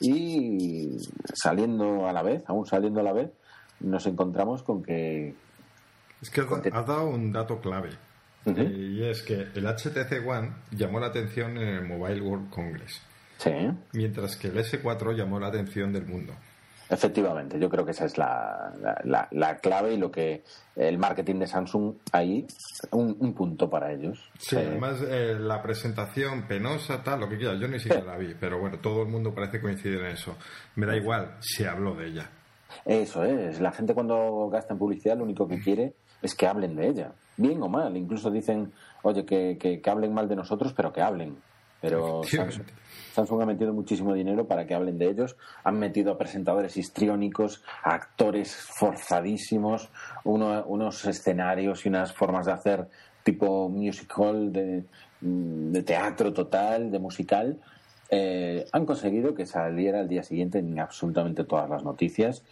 y 0.00 0.96
saliendo 1.34 2.06
a 2.06 2.12
la 2.12 2.22
vez, 2.22 2.42
aún 2.46 2.66
saliendo 2.66 3.00
a 3.00 3.02
la 3.02 3.12
vez, 3.12 3.30
nos 3.80 4.06
encontramos 4.06 4.62
con 4.62 4.82
que 4.82 5.34
Es 6.20 6.30
que 6.30 6.40
has, 6.40 6.86
dado 6.86 7.08
un 7.08 7.32
dato 7.32 7.60
clave. 7.60 7.90
y 8.44 9.02
es 9.04 9.22
que 9.22 9.48
el 9.54 9.66
HTC 9.66 10.26
One 10.26 10.52
llamó 10.72 11.00
la 11.00 11.06
atención 11.06 11.56
en 11.56 11.68
el 11.68 11.86
Mobile 11.86 12.20
World 12.20 12.50
Congress. 12.50 13.00
Sí. 13.38 13.52
Mientras 13.92 14.36
que 14.36 14.48
el 14.48 14.58
S4 14.58 15.16
llamó 15.16 15.40
la 15.40 15.46
atención 15.46 15.92
del 15.92 16.06
mundo. 16.06 16.34
Efectivamente, 16.90 17.60
yo 17.60 17.70
creo 17.70 17.84
que 17.84 17.92
esa 17.92 18.04
es 18.04 18.18
la, 18.18 18.72
la, 19.04 19.56
clave 19.58 19.94
y 19.94 19.96
lo 19.96 20.10
que 20.10 20.42
el 20.74 20.98
marketing 20.98 21.36
de 21.36 21.46
Samsung 21.46 21.94
ahí, 22.10 22.44
un, 22.90 23.32
punto 23.32 23.70
para 23.70 23.92
ellos. 23.92 24.28
Sí, 24.36 24.56
además 24.56 25.00
eh, 25.08 25.36
la 25.38 25.62
presentación 25.62 26.48
penosa, 26.48 27.00
tal, 27.04 27.20
lo 27.20 27.28
que 27.28 27.38
quieras, 27.38 27.60
yo 27.60 27.68
ni 27.68 27.78
siquiera 27.78 28.04
la 28.04 28.16
vi, 28.16 28.34
pero 28.34 28.58
bueno, 28.58 28.80
todo 28.80 29.02
el 29.02 29.08
mundo 29.08 29.32
parece 29.32 29.60
coincidir 29.60 30.00
en 30.00 30.06
eso. 30.06 30.36
Me 30.74 30.84
da 30.84 30.96
igual, 30.96 31.36
se 31.38 31.68
habló 31.68 31.94
de 31.94 32.08
ella. 32.08 32.28
Eso 32.84 33.22
es, 33.24 33.60
la 33.60 33.70
gente 33.70 33.94
cuando 33.94 34.48
gasta 34.50 34.72
en 34.72 34.78
publicidad 34.80 35.16
lo 35.16 35.22
único 35.22 35.46
que 35.46 35.60
quiere 35.60 35.94
es 36.22 36.34
que 36.34 36.48
hablen 36.48 36.74
de 36.74 36.88
ella, 36.88 37.12
bien 37.36 37.62
o 37.62 37.68
mal. 37.68 37.96
Incluso 37.96 38.32
dicen, 38.32 38.72
oye, 39.02 39.24
que, 39.24 39.56
que, 39.60 39.80
que 39.80 39.90
hablen 39.90 40.12
mal 40.12 40.28
de 40.28 40.34
nosotros, 40.34 40.72
pero 40.72 40.92
que 40.92 41.02
hablen. 41.02 41.36
Pero 41.80 42.22
Samsung, 43.12 43.42
ha 43.42 43.46
metido 43.46 43.72
muchísimo 43.72 44.14
dinero 44.14 44.46
para 44.46 44.66
que 44.66 44.74
hablen 44.74 44.98
de 44.98 45.08
ellos. 45.08 45.36
Han 45.64 45.78
metido 45.78 46.12
a 46.12 46.18
presentadores 46.18 46.76
histriónicos, 46.76 47.62
a 47.82 47.94
actores 47.94 48.54
forzadísimos, 48.54 49.88
unos 50.24 51.04
escenarios 51.06 51.84
y 51.84 51.88
unas 51.88 52.12
formas 52.12 52.46
de 52.46 52.52
hacer 52.52 52.88
tipo 53.22 53.68
musical, 53.68 54.52
de, 54.52 54.84
de 55.20 55.82
teatro 55.82 56.32
total, 56.32 56.90
de 56.90 56.98
musical. 56.98 57.58
Eh, 58.10 58.66
han 58.72 58.86
conseguido 58.86 59.34
que 59.34 59.46
saliera 59.46 60.00
al 60.00 60.08
día 60.08 60.22
siguiente 60.22 60.58
en 60.58 60.78
absolutamente 60.80 61.44
todas 61.44 61.70
las 61.70 61.84
noticias 61.84 62.44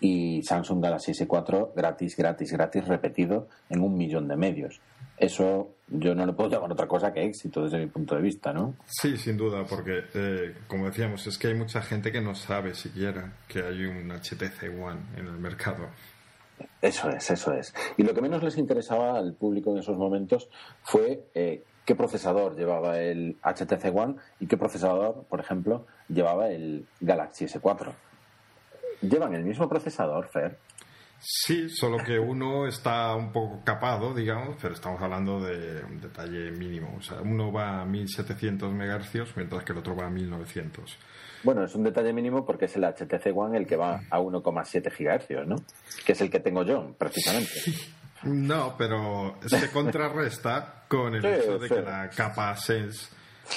y 0.00 0.42
Samsung 0.42 0.82
Galaxy 0.82 1.12
S4 1.12 1.72
gratis, 1.74 2.16
gratis, 2.16 2.52
gratis, 2.52 2.86
repetido 2.86 3.48
en 3.68 3.80
un 3.80 3.96
millón 3.96 4.28
de 4.28 4.36
medios. 4.36 4.80
Eso 5.24 5.70
yo 5.88 6.14
no 6.14 6.26
le 6.26 6.32
puedo 6.34 6.50
llamar 6.50 6.72
otra 6.72 6.86
cosa 6.86 7.12
que 7.12 7.24
éxito 7.24 7.64
desde 7.64 7.78
mi 7.78 7.86
punto 7.86 8.14
de 8.14 8.20
vista, 8.20 8.52
¿no? 8.52 8.74
Sí, 8.86 9.16
sin 9.16 9.36
duda, 9.38 9.64
porque 9.64 10.04
eh, 10.14 10.54
como 10.66 10.86
decíamos, 10.86 11.26
es 11.26 11.38
que 11.38 11.48
hay 11.48 11.54
mucha 11.54 11.80
gente 11.80 12.12
que 12.12 12.20
no 12.20 12.34
sabe 12.34 12.74
siquiera 12.74 13.32
que 13.48 13.60
hay 13.60 13.84
un 13.84 14.10
HTC 14.10 14.64
One 14.78 15.00
en 15.16 15.26
el 15.26 15.38
mercado. 15.38 15.88
Eso 16.82 17.08
es, 17.08 17.30
eso 17.30 17.52
es. 17.54 17.74
Y 17.96 18.02
lo 18.02 18.12
que 18.12 18.20
menos 18.20 18.42
les 18.42 18.58
interesaba 18.58 19.16
al 19.16 19.32
público 19.34 19.72
en 19.72 19.78
esos 19.78 19.96
momentos 19.96 20.48
fue 20.82 21.24
eh, 21.34 21.64
qué 21.86 21.94
procesador 21.94 22.54
llevaba 22.54 23.00
el 23.00 23.38
HTC 23.42 23.94
One 23.94 24.16
y 24.40 24.46
qué 24.46 24.58
procesador, 24.58 25.24
por 25.28 25.40
ejemplo, 25.40 25.86
llevaba 26.08 26.50
el 26.50 26.86
Galaxy 27.00 27.46
S4. 27.46 27.92
¿Llevan 29.00 29.34
el 29.34 29.44
mismo 29.44 29.68
procesador, 29.68 30.28
Fer? 30.28 30.58
Sí, 31.26 31.70
solo 31.70 31.96
que 32.04 32.18
uno 32.18 32.66
está 32.66 33.14
un 33.14 33.32
poco 33.32 33.62
capado, 33.64 34.12
digamos, 34.12 34.58
pero 34.60 34.74
estamos 34.74 35.00
hablando 35.00 35.40
de 35.40 35.82
un 35.82 35.98
detalle 35.98 36.50
mínimo. 36.50 36.94
O 36.98 37.02
sea, 37.02 37.22
uno 37.22 37.50
va 37.50 37.80
a 37.80 37.84
1700 37.86 38.70
MHz 38.70 39.34
mientras 39.34 39.64
que 39.64 39.72
el 39.72 39.78
otro 39.78 39.96
va 39.96 40.06
a 40.06 40.10
1900. 40.10 40.98
Bueno, 41.42 41.64
es 41.64 41.74
un 41.74 41.82
detalle 41.82 42.12
mínimo 42.12 42.44
porque 42.44 42.66
es 42.66 42.76
el 42.76 42.84
HTC 42.84 43.34
One 43.34 43.56
el 43.56 43.66
que 43.66 43.76
va 43.76 44.02
a 44.10 44.20
1,7 44.20 44.92
GHz, 44.92 45.46
¿no? 45.46 45.56
Que 46.04 46.12
es 46.12 46.20
el 46.20 46.30
que 46.30 46.40
tengo 46.40 46.62
yo, 46.62 46.94
precisamente. 46.98 47.52
No, 48.24 48.74
pero 48.76 49.38
se 49.46 49.70
contrarresta 49.70 50.84
con 50.88 51.14
el 51.14 51.24
hecho 51.24 51.58
de 51.58 51.68
que 51.68 51.80
la 51.80 52.10
capa 52.10 52.54
Sense 52.56 53.08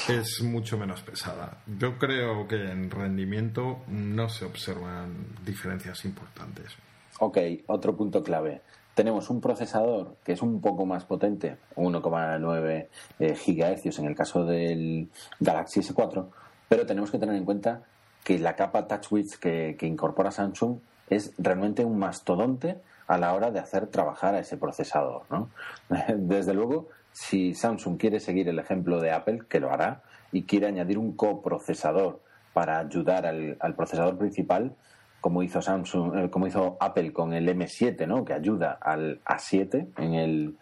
es 0.07 0.41
mucho 0.41 0.77
menos 0.77 1.01
pesada. 1.01 1.63
Yo 1.65 1.97
creo 1.97 2.47
que 2.47 2.71
en 2.71 2.89
rendimiento 2.89 3.83
no 3.87 4.29
se 4.29 4.45
observan 4.45 5.27
diferencias 5.45 6.05
importantes. 6.05 6.77
Ok, 7.19 7.37
otro 7.67 7.95
punto 7.95 8.21
clave. 8.21 8.61
Tenemos 8.93 9.29
un 9.31 9.41
procesador 9.41 10.17
que 10.23 10.33
es 10.33 10.41
un 10.43 10.61
poco 10.61 10.85
más 10.85 11.05
potente, 11.05 11.57
1,9 11.75 12.87
eh, 13.19 13.33
GHz 13.33 13.99
en 13.99 14.05
el 14.05 14.15
caso 14.15 14.45
del 14.45 15.09
Galaxy 15.39 15.79
S4, 15.79 16.27
pero 16.69 16.85
tenemos 16.85 17.09
que 17.09 17.17
tener 17.17 17.35
en 17.35 17.45
cuenta 17.45 17.81
que 18.23 18.37
la 18.37 18.55
capa 18.55 18.87
TouchWiz 18.87 19.37
que, 19.37 19.75
incorpora 19.81 20.29
Samsung 20.29 20.79
es 21.09 21.33
realmente 21.39 21.85
un 21.85 21.97
mastodonte 21.97 22.81
a 23.07 23.17
la 23.17 23.33
hora 23.33 23.49
de 23.49 23.59
hacer 23.59 23.87
trabajar 23.87 24.35
a 24.35 24.39
ese 24.39 24.57
procesador. 24.57 25.23
¿no? 25.31 25.49
Desde 26.17 26.53
luego, 26.53 26.89
si 27.11 27.55
Samsung 27.55 27.97
quiere 27.97 28.19
seguir 28.19 28.47
el 28.49 28.59
ejemplo 28.59 28.99
de 28.99 29.11
Apple, 29.11 29.39
que 29.49 29.59
lo 29.59 29.71
hará, 29.71 30.03
y 30.31 30.43
quiere 30.43 30.67
añadir 30.67 30.99
un 30.99 31.15
coprocesador 31.15 32.21
para 32.53 32.79
ayudar 32.79 33.25
al 33.25 33.75
procesador 33.75 34.17
principal, 34.17 34.75
como 35.21 35.43
hizo 35.43 35.61
Samsung, 35.61 36.17
eh, 36.17 36.29
como 36.29 36.47
hizo 36.47 36.77
Apple 36.79 37.11
con 37.13 37.33
el 37.33 37.47
M7, 37.49 38.07
¿no? 38.07 38.23
que 38.23 38.33
ayuda 38.33 38.77
al 38.81 39.21
A7 39.23 39.87
en 39.97 40.13
el 40.13 40.55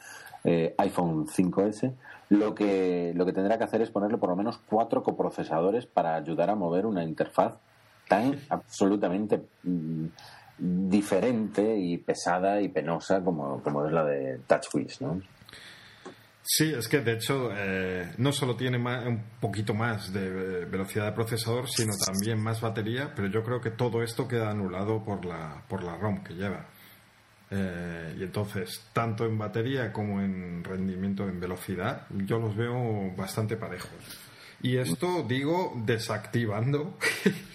eh, 0.44 0.76
iPhone 0.78 1.28
5S, 1.28 1.94
lo 2.30 2.56
que, 2.56 3.14
lo 3.16 3.26
que 3.26 3.34
tendrá 3.34 3.58
que 3.58 3.64
hacer 3.64 3.82
es 3.82 3.92
ponerle 3.92 4.18
por 4.18 4.30
lo 4.30 4.36
menos 4.36 4.60
cuatro 4.70 5.04
coprocesadores 5.04 5.86
para 5.86 6.16
ayudar 6.16 6.50
a 6.50 6.56
mover 6.56 6.86
una 6.86 7.04
interfaz 7.04 7.54
tan 8.08 8.38
absolutamente 8.50 9.42
mm, 9.64 10.06
diferente 10.58 11.78
y 11.78 11.98
pesada 11.98 12.62
y 12.62 12.70
penosa 12.70 13.24
como, 13.24 13.62
como 13.62 13.86
es 13.86 13.92
la 13.92 14.04
de 14.06 14.40
TouchWiz, 14.48 15.02
¿no? 15.02 15.22
Sí, 16.48 16.72
es 16.78 16.88
que 16.88 17.00
de 17.00 17.14
hecho 17.14 17.50
eh, 17.56 18.14
no 18.20 18.32
solo 18.32 18.56
tiene 18.56 18.78
un 18.78 19.24
poquito 19.40 19.74
más 19.74 20.14
de 20.14 20.66
velocidad 20.66 21.06
de 21.06 21.12
procesador, 21.14 21.68
sino 21.68 21.94
también 21.98 22.40
más 22.40 22.62
batería, 22.62 23.12
pero 23.16 23.28
yo 23.30 23.44
creo 23.44 23.60
que 23.60 23.72
todo 23.72 24.04
esto 24.04 24.28
queda 24.28 24.52
anulado 24.52 25.04
por 25.04 25.26
la, 25.26 25.64
por 25.68 25.82
la 25.82 25.98
ROM 25.98 26.24
que 26.24 26.36
lleva. 26.36 26.68
Eh, 27.50 28.16
y 28.20 28.24
entonces, 28.24 28.80
tanto 28.94 29.26
en 29.26 29.40
batería 29.40 29.92
como 29.92 30.22
en 30.22 30.64
rendimiento, 30.64 31.28
en 31.28 31.40
velocidad, 31.40 32.06
yo 32.12 32.38
los 32.38 32.56
veo 32.56 33.12
bastante 33.16 33.58
parejos. 33.58 33.90
Y 34.62 34.78
esto 34.78 35.26
digo 35.28 35.74
desactivando 35.84 36.96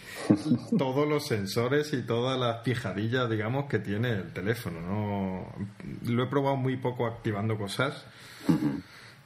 todos 0.79 1.09
los 1.09 1.29
sensores 1.29 1.93
y 1.93 2.03
todas 2.03 2.39
las 2.41 2.65
fijadillas, 2.65 3.31
digamos, 3.31 3.67
que 3.67 3.79
tiene 3.79 4.11
el 4.11 4.33
teléfono. 4.33 4.81
¿no? 4.81 6.13
Lo 6.13 6.25
he 6.25 6.27
probado 6.27 6.57
muy 6.57 6.77
poco 6.77 7.07
activando 7.07 7.57
cosas 7.57 8.05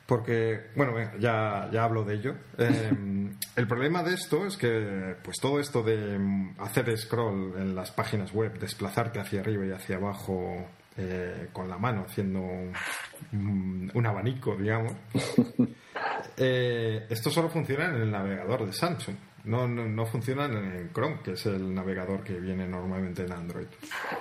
porque, 0.06 0.70
bueno, 0.76 0.94
ya, 1.18 1.68
ya 1.72 1.84
hablo 1.84 2.04
de 2.04 2.14
ello. 2.14 2.34
Em, 2.58 3.34
el 3.56 3.66
problema 3.66 4.02
de 4.02 4.14
esto 4.14 4.46
es 4.46 4.56
que, 4.56 5.16
pues 5.22 5.38
todo 5.40 5.60
esto 5.60 5.82
de 5.82 6.18
mm, 6.18 6.56
hacer 6.58 6.96
scroll 6.96 7.54
en 7.56 7.74
las 7.74 7.90
páginas 7.90 8.32
web, 8.32 8.58
desplazarte 8.58 9.20
hacia 9.20 9.40
arriba 9.40 9.64
y 9.66 9.70
hacia 9.70 9.96
abajo 9.96 10.66
eh, 10.96 11.48
con 11.52 11.68
la 11.68 11.78
mano, 11.78 12.04
haciendo 12.06 12.40
un, 12.40 13.90
un 13.92 14.06
abanico, 14.06 14.56
digamos, 14.56 14.92
eh, 16.36 17.06
esto 17.08 17.30
solo 17.30 17.48
funciona 17.48 17.86
en 17.86 18.02
el 18.02 18.10
navegador 18.10 18.66
de 18.66 18.72
Samsung. 18.72 19.16
No, 19.44 19.68
no, 19.68 19.86
no, 19.86 20.06
funcionan 20.06 20.56
en 20.56 20.90
Chrome, 20.92 21.20
que 21.22 21.32
es 21.32 21.44
el 21.46 21.74
navegador 21.74 22.24
que 22.24 22.40
viene 22.40 22.66
normalmente 22.66 23.24
en 23.24 23.32
Android. 23.32 23.66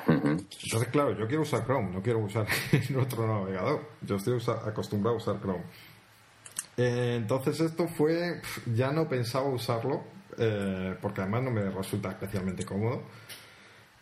Entonces, 0.08 0.90
claro, 0.92 1.18
yo 1.18 1.28
quiero 1.28 1.44
usar 1.44 1.64
Chrome, 1.66 1.92
no 1.92 2.02
quiero 2.02 2.20
usar 2.20 2.46
otro 3.00 3.26
navegador. 3.26 3.82
Yo 4.02 4.18
estoy 4.18 4.38
acostumbrado 4.66 5.16
a 5.16 5.20
usar 5.20 5.40
Chrome. 5.40 5.64
Eh, 6.76 7.16
entonces, 7.18 7.60
esto 7.62 7.88
fue. 7.88 8.42
Ya 8.74 8.92
no 8.92 9.08
pensaba 9.08 9.48
usarlo, 9.48 10.04
eh, 10.38 10.96
porque 11.02 11.22
además 11.22 11.44
no 11.44 11.52
me 11.52 11.70
resulta 11.70 12.10
especialmente 12.10 12.66
cómodo. 12.66 13.04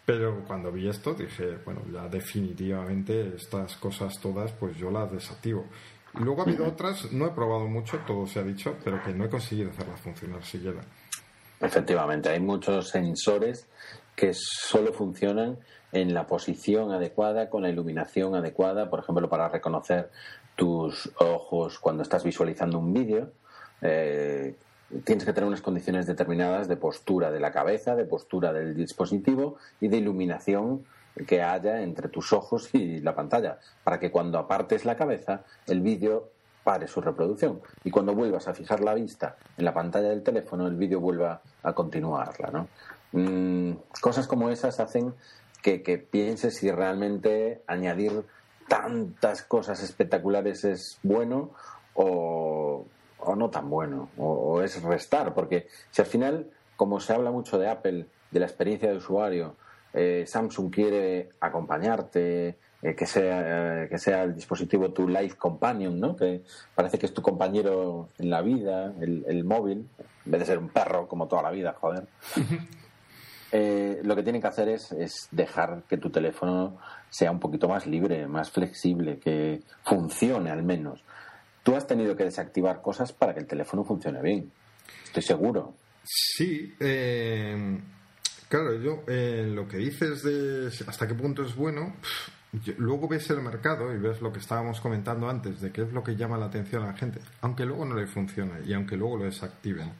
Pero 0.06 0.44
cuando 0.46 0.72
vi 0.72 0.90
esto 0.90 1.14
dije, 1.14 1.60
bueno, 1.64 1.84
ya 1.94 2.08
definitivamente 2.08 3.36
estas 3.36 3.76
cosas 3.76 4.20
todas, 4.20 4.52
pues 4.54 4.76
yo 4.76 4.90
las 4.90 5.12
desactivo. 5.12 5.68
Y 6.20 6.24
luego 6.24 6.42
ha 6.42 6.46
habido 6.46 6.68
otras, 6.68 7.12
no 7.12 7.28
he 7.28 7.30
probado 7.30 7.68
mucho, 7.68 8.00
todo 8.00 8.28
se 8.28 8.40
ha 8.40 8.44
dicho, 8.44 8.76
pero 8.84 9.02
que 9.02 9.14
no 9.14 9.26
he 9.26 9.30
conseguido 9.30 9.70
hacerlas 9.70 10.02
funcionar 10.02 10.44
siquiera. 10.44 10.82
Efectivamente, 11.62 12.30
hay 12.30 12.40
muchos 12.40 12.90
sensores 12.90 13.68
que 14.16 14.34
solo 14.34 14.94
funcionan 14.94 15.60
en 15.92 16.14
la 16.14 16.26
posición 16.26 16.92
adecuada, 16.92 17.50
con 17.50 17.62
la 17.62 17.70
iluminación 17.70 18.36
adecuada, 18.36 18.90
por 18.90 19.00
ejemplo, 19.00 19.30
para 19.30 19.50
reconocer 19.50 20.10
tus 20.56 21.12
ojos 21.20 21.80
cuando 21.80 22.04
estás 22.04 22.24
visualizando 22.24 22.80
un 22.80 22.94
vídeo. 22.94 23.32
Eh, 23.82 24.56
tienes 25.04 25.24
que 25.24 25.34
tener 25.34 25.48
unas 25.48 25.62
condiciones 25.62 26.08
determinadas 26.08 26.68
de 26.68 26.78
postura 26.78 27.32
de 27.32 27.40
la 27.40 27.52
cabeza, 27.52 27.96
de 27.96 28.06
postura 28.06 28.52
del 28.54 28.76
dispositivo 28.76 29.58
y 29.80 29.88
de 29.88 29.98
iluminación 29.98 30.86
que 31.28 31.42
haya 31.42 31.82
entre 31.82 32.10
tus 32.10 32.34
ojos 32.34 32.74
y 32.74 33.00
la 33.02 33.14
pantalla, 33.16 33.60
para 33.84 34.00
que 34.00 34.12
cuando 34.12 34.40
apartes 34.40 34.86
la 34.86 34.96
cabeza 34.96 35.44
el 35.68 35.82
vídeo 35.82 36.30
pare 36.64 36.88
su 36.88 37.02
reproducción 37.02 37.62
y 37.84 37.92
cuando 37.92 38.14
vuelvas 38.14 38.48
a 38.48 38.54
fijar 38.54 38.82
la 38.82 38.94
vista 38.94 39.36
en 39.58 39.66
la 39.66 39.74
pantalla 39.74 40.10
del 40.10 40.24
teléfono 40.24 40.68
el 40.68 40.76
vídeo 40.76 41.00
vuelva 41.00 41.42
a 41.64 41.74
continuarla 41.74 42.52
¿no? 42.52 42.68
Mm, 43.14 43.78
cosas 44.00 44.28
como 44.28 44.50
esas 44.50 44.80
hacen 44.80 45.14
que, 45.62 45.84
que, 45.84 45.98
pienses 45.98 46.56
si 46.58 46.72
realmente 46.72 47.62
añadir 47.68 48.24
tantas 48.68 49.44
cosas 49.44 49.84
espectaculares 49.84 50.64
es 50.64 51.00
bueno 51.04 51.52
o, 51.94 52.86
o 53.20 53.36
no 53.36 53.50
tan 53.50 53.70
bueno 53.70 54.10
o, 54.18 54.62
es 54.62 54.82
restar 54.82 55.34
porque 55.34 55.68
si 55.90 56.02
al 56.02 56.08
final 56.08 56.50
como 56.76 57.00
se 57.00 57.14
habla 57.14 57.32
mucho 57.32 57.60
de 57.60 57.70
Apple 57.70 58.06
de 58.32 58.40
la 58.40 58.46
experiencia 58.46 58.90
de 58.90 58.98
usuario 58.98 59.56
eh, 59.94 60.24
Samsung 60.26 60.74
quiere 60.74 61.30
acompañarte 61.42 62.58
eh, 62.82 62.96
que, 62.96 63.06
sea, 63.06 63.88
que 63.90 63.98
sea 63.98 64.24
el 64.24 64.36
dispositivo 64.36 64.92
tu 64.92 65.08
life 65.08 65.36
companion, 65.38 66.00
¿no? 66.00 66.16
Que 66.16 66.42
parece 66.76 66.98
que 66.98 67.06
es 67.06 67.14
tu 67.14 67.22
compañero 67.22 68.10
en 68.18 68.30
la 68.30 68.42
vida, 68.42 68.94
el, 69.00 69.44
móvil, 69.44 69.88
en 70.26 70.32
vez 70.32 70.40
de 70.42 70.46
ser 70.46 70.58
un 70.58 70.70
perro 70.70 71.08
como 71.08 71.28
toda 71.28 71.44
la 71.44 71.52
vida, 71.52 71.76
joder. 71.80 72.08
lo 74.04 74.16
que 74.16 74.24
tienen 74.24 74.42
que 74.42 74.48
hacer 74.48 74.70
es, 74.70 74.92
es 74.94 75.28
dejar 75.32 75.84
que 75.88 75.98
tu 75.98 76.10
teléfono 76.10 76.78
sea 77.10 77.32
un 77.32 77.40
poquito 77.40 77.68
más 77.68 77.86
libre, 77.86 78.28
más 78.28 78.50
flexible, 78.50 79.20
que 79.20 79.62
funcione 79.84 80.50
al 80.50 80.64
menos. 80.64 81.04
Tú 81.64 81.76
has 81.76 81.86
tenido 81.86 82.16
que 82.16 82.24
desactivar 82.24 82.82
cosas 82.82 83.12
para 83.12 83.34
que 83.34 83.42
el 83.42 83.48
teléfono 83.48 83.84
funcione 83.84 84.22
bien. 84.22 84.52
Estoy 85.04 85.22
seguro. 85.22 85.76
Sí, 86.04 86.74
eh, 86.80 87.80
claro, 88.50 88.76
yo 88.82 89.04
eh, 89.08 89.46
lo 89.48 89.68
que 89.68 89.78
dices 89.78 90.24
de 90.24 90.68
hasta 90.88 91.08
qué 91.08 91.14
punto 91.14 91.44
es 91.44 91.56
bueno, 91.56 91.96
luego 92.78 93.08
ves 93.08 93.30
el 93.30 93.42
mercado 93.42 93.94
y 93.94 93.98
ves 93.98 94.22
lo 94.22 94.32
que 94.32 94.40
estábamos 94.40 94.82
comentando 94.82 95.30
antes, 95.30 95.62
de 95.62 95.72
qué 95.72 95.84
es 95.84 95.94
lo 95.94 96.04
que 96.04 96.16
llama 96.16 96.38
la 96.38 96.48
atención 96.48 96.84
a 96.84 96.88
la 96.88 96.94
gente, 96.94 97.20
aunque 97.42 97.66
luego 97.66 97.86
no 97.86 97.96
le 97.96 98.08
funcione 98.08 98.66
y 98.66 98.74
aunque 98.74 98.98
luego 98.98 99.18
lo 99.18 99.26
desactiven. 99.26 99.92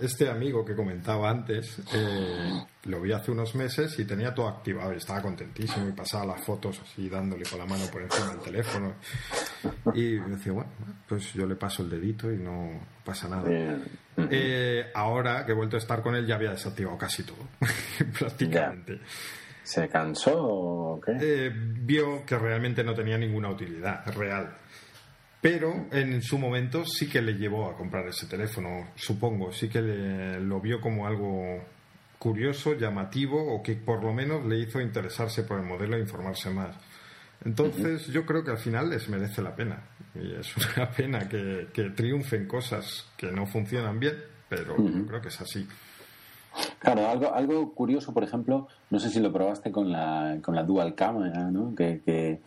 Este 0.00 0.30
amigo 0.30 0.64
que 0.64 0.76
comentaba 0.76 1.28
antes, 1.28 1.80
eh, 1.92 2.62
lo 2.84 3.00
vi 3.00 3.12
hace 3.12 3.32
unos 3.32 3.54
meses 3.56 3.98
y 3.98 4.04
tenía 4.04 4.32
todo 4.32 4.48
activado 4.48 4.92
y 4.92 4.98
estaba 4.98 5.20
contentísimo 5.20 5.88
y 5.88 5.92
pasaba 5.92 6.24
las 6.26 6.40
fotos 6.44 6.80
así 6.84 7.08
dándole 7.08 7.44
con 7.44 7.58
la 7.58 7.66
mano 7.66 7.84
por 7.90 8.02
encima 8.02 8.28
del 8.28 8.40
teléfono. 8.40 8.94
Y 9.92 10.18
decía, 10.18 10.52
bueno, 10.52 10.70
pues 11.08 11.32
yo 11.32 11.46
le 11.46 11.56
paso 11.56 11.82
el 11.82 11.90
dedito 11.90 12.30
y 12.32 12.36
no 12.36 12.80
pasa 13.04 13.28
nada. 13.28 13.48
Eh, 14.16 14.90
ahora 14.94 15.44
que 15.44 15.52
he 15.52 15.54
vuelto 15.54 15.76
a 15.76 15.80
estar 15.80 16.00
con 16.00 16.14
él 16.14 16.26
ya 16.26 16.36
había 16.36 16.50
desactivado 16.50 16.96
casi 16.96 17.24
todo, 17.24 17.48
prácticamente. 18.18 19.00
¿Se 19.66 19.88
cansó 19.88 20.32
o 20.36 21.00
qué? 21.00 21.16
Eh, 21.20 21.50
vio 21.52 22.24
que 22.24 22.38
realmente 22.38 22.84
no 22.84 22.94
tenía 22.94 23.18
ninguna 23.18 23.50
utilidad 23.50 24.06
real. 24.14 24.56
Pero 25.40 25.88
en 25.90 26.22
su 26.22 26.38
momento 26.38 26.84
sí 26.84 27.08
que 27.08 27.20
le 27.20 27.32
llevó 27.32 27.68
a 27.68 27.76
comprar 27.76 28.06
ese 28.06 28.26
teléfono, 28.26 28.90
supongo. 28.94 29.50
Sí 29.50 29.68
que 29.68 29.80
lo 29.80 30.60
vio 30.60 30.80
como 30.80 31.04
algo 31.04 31.64
curioso, 32.16 32.74
llamativo 32.74 33.54
o 33.54 33.60
que 33.60 33.74
por 33.74 34.04
lo 34.04 34.12
menos 34.12 34.46
le 34.46 34.60
hizo 34.60 34.80
interesarse 34.80 35.42
por 35.42 35.58
el 35.58 35.66
modelo 35.66 35.96
e 35.96 36.00
informarse 36.00 36.48
más. 36.50 36.76
Entonces 37.44 38.06
yo 38.06 38.24
creo 38.24 38.44
que 38.44 38.52
al 38.52 38.58
final 38.58 38.88
les 38.88 39.08
merece 39.08 39.42
la 39.42 39.56
pena. 39.56 39.82
Y 40.14 40.32
es 40.32 40.56
una 40.76 40.88
pena 40.92 41.28
que, 41.28 41.90
triunfen 41.96 42.46
cosas 42.46 43.10
que 43.16 43.32
no 43.32 43.46
funcionan 43.46 43.98
bien, 43.98 44.14
pero 44.48 44.76
yo 44.76 45.06
creo 45.08 45.20
que 45.20 45.28
es 45.28 45.40
así. 45.40 45.66
Claro, 46.78 47.08
algo, 47.08 47.34
algo 47.34 47.72
curioso, 47.72 48.12
por 48.14 48.24
ejemplo, 48.24 48.68
no 48.90 48.98
sé 48.98 49.10
si 49.10 49.20
lo 49.20 49.32
probaste 49.32 49.72
con 49.72 49.90
la, 49.90 50.38
con 50.42 50.54
la 50.54 50.62
dual 50.62 50.94
camera, 50.94 51.50
¿no? 51.50 51.74
que, 51.74 52.00
que 52.04 52.40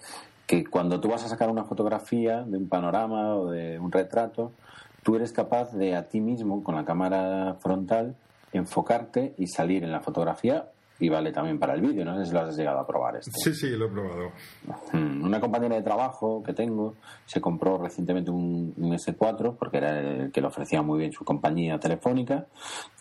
que 0.50 0.66
cuando 0.66 1.00
tú 1.00 1.10
vas 1.10 1.24
a 1.24 1.28
sacar 1.28 1.52
una 1.52 1.64
fotografía 1.64 2.42
de 2.42 2.58
un 2.58 2.68
panorama 2.68 3.36
o 3.36 3.52
de 3.52 3.78
un 3.78 3.92
retrato, 3.92 4.52
tú 5.04 5.16
eres 5.16 5.32
capaz 5.32 5.74
de 5.74 5.96
a 5.96 6.10
ti 6.10 6.22
mismo, 6.22 6.64
con 6.64 6.74
la 6.74 6.86
cámara 6.86 7.58
frontal, 7.60 8.16
enfocarte 8.52 9.36
y 9.38 9.46
salir 9.46 9.84
en 9.84 9.92
la 9.92 10.00
fotografía 10.00 10.70
y 11.00 11.10
vale 11.10 11.32
también 11.32 11.58
para 11.58 11.74
el 11.74 11.82
vídeo. 11.82 12.04
No 12.04 12.18
sé 12.18 12.26
si 12.26 12.34
lo 12.34 12.42
has 12.42 12.56
llegado 12.56 12.80
a 12.80 12.88
probar 12.88 13.16
esto. 13.16 13.32
Sí, 13.34 13.54
sí, 13.54 13.70
lo 13.70 13.86
he 13.86 13.90
probado. 13.90 14.32
Mm, 14.94 15.24
una 15.24 15.40
compañera 15.40 15.76
de 15.76 15.82
trabajo 15.82 16.44
que 16.44 16.54
tengo 16.54 16.96
se 17.26 17.40
compró 17.40 17.78
recientemente 17.78 18.32
un, 18.32 18.74
S4 18.78 19.56
porque 19.58 19.78
era 19.78 20.00
el 20.00 20.32
que 20.32 20.42
le 20.42 20.48
ofrecía 20.48 20.82
muy 20.82 21.00
bien 21.00 21.12
su 21.12 21.24
compañía 21.24 21.80
telefónica 21.80 22.48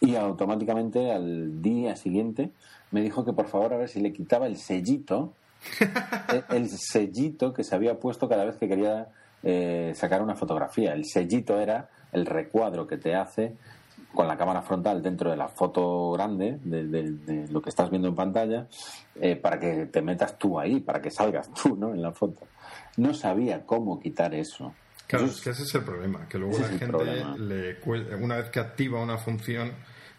y 0.01 0.15
automáticamente 0.15 1.11
al 1.11 1.61
día 1.63 1.97
siguiente 1.97 2.51
me 2.91 3.01
dijo 3.01 3.25
que 3.25 3.33
por 3.33 3.47
favor 3.47 3.73
a 3.73 3.79
ver 3.79 3.89
si 3.89 4.01
le 4.01 4.13
quitaba 4.13 4.47
el 4.47 4.57
sellito 4.57 5.33
el 6.51 6.69
sellito 6.69 7.53
que 7.53 7.65
se 7.65 7.75
había 7.75 7.99
puesto 7.99 8.29
cada 8.29 8.45
vez 8.45 8.57
que 8.57 8.69
quería 8.69 9.09
eh, 9.43 9.93
sacar 9.95 10.23
una 10.23 10.35
fotografía. 10.35 10.93
El 10.93 11.05
sellito 11.05 11.59
era 11.61 11.89
el 12.13 12.27
recuadro 12.27 12.87
que 12.87 12.97
te 12.97 13.15
hace 13.15 13.57
con 14.15 14.27
la 14.27 14.37
cámara 14.37 14.63
frontal 14.63 15.03
dentro 15.03 15.31
de 15.31 15.37
la 15.37 15.49
foto 15.49 16.13
grande 16.13 16.59
de, 16.63 17.47
lo 17.51 17.61
que 17.61 17.69
estás 17.69 17.91
viendo 17.91 18.09
en 18.09 18.15
pantalla 18.15 18.67
eh, 19.21 19.37
para 19.37 19.59
que 19.59 19.87
te 19.87 20.03
metas 20.03 20.39
tú 20.39 20.59
ahí, 20.59 20.81
para 20.81 21.01
que 21.01 21.11
salgas 21.11 21.53
tú 21.53 21.77
¿no? 21.77 21.95
en 21.95 22.03
la 22.03 22.13
foto. 22.13 22.47
No 22.97 23.15
sabía 23.15 23.65
cómo 23.65 24.01
quitar 24.01 24.35
eso. 24.35 24.75
Claro, 25.07 25.27
es 25.27 25.41
que 25.41 25.51
ese 25.51 25.63
es 25.63 25.75
el 25.75 25.85
problema, 25.85 26.29
que 26.29 26.39
luego 26.39 26.59
la 26.59 26.69
gente, 26.69 27.39
le, 27.39 27.79
una 28.23 28.37
vez 28.37 28.51
que 28.51 28.61
activa 28.61 29.01
una 29.01 29.17
función, 29.17 29.73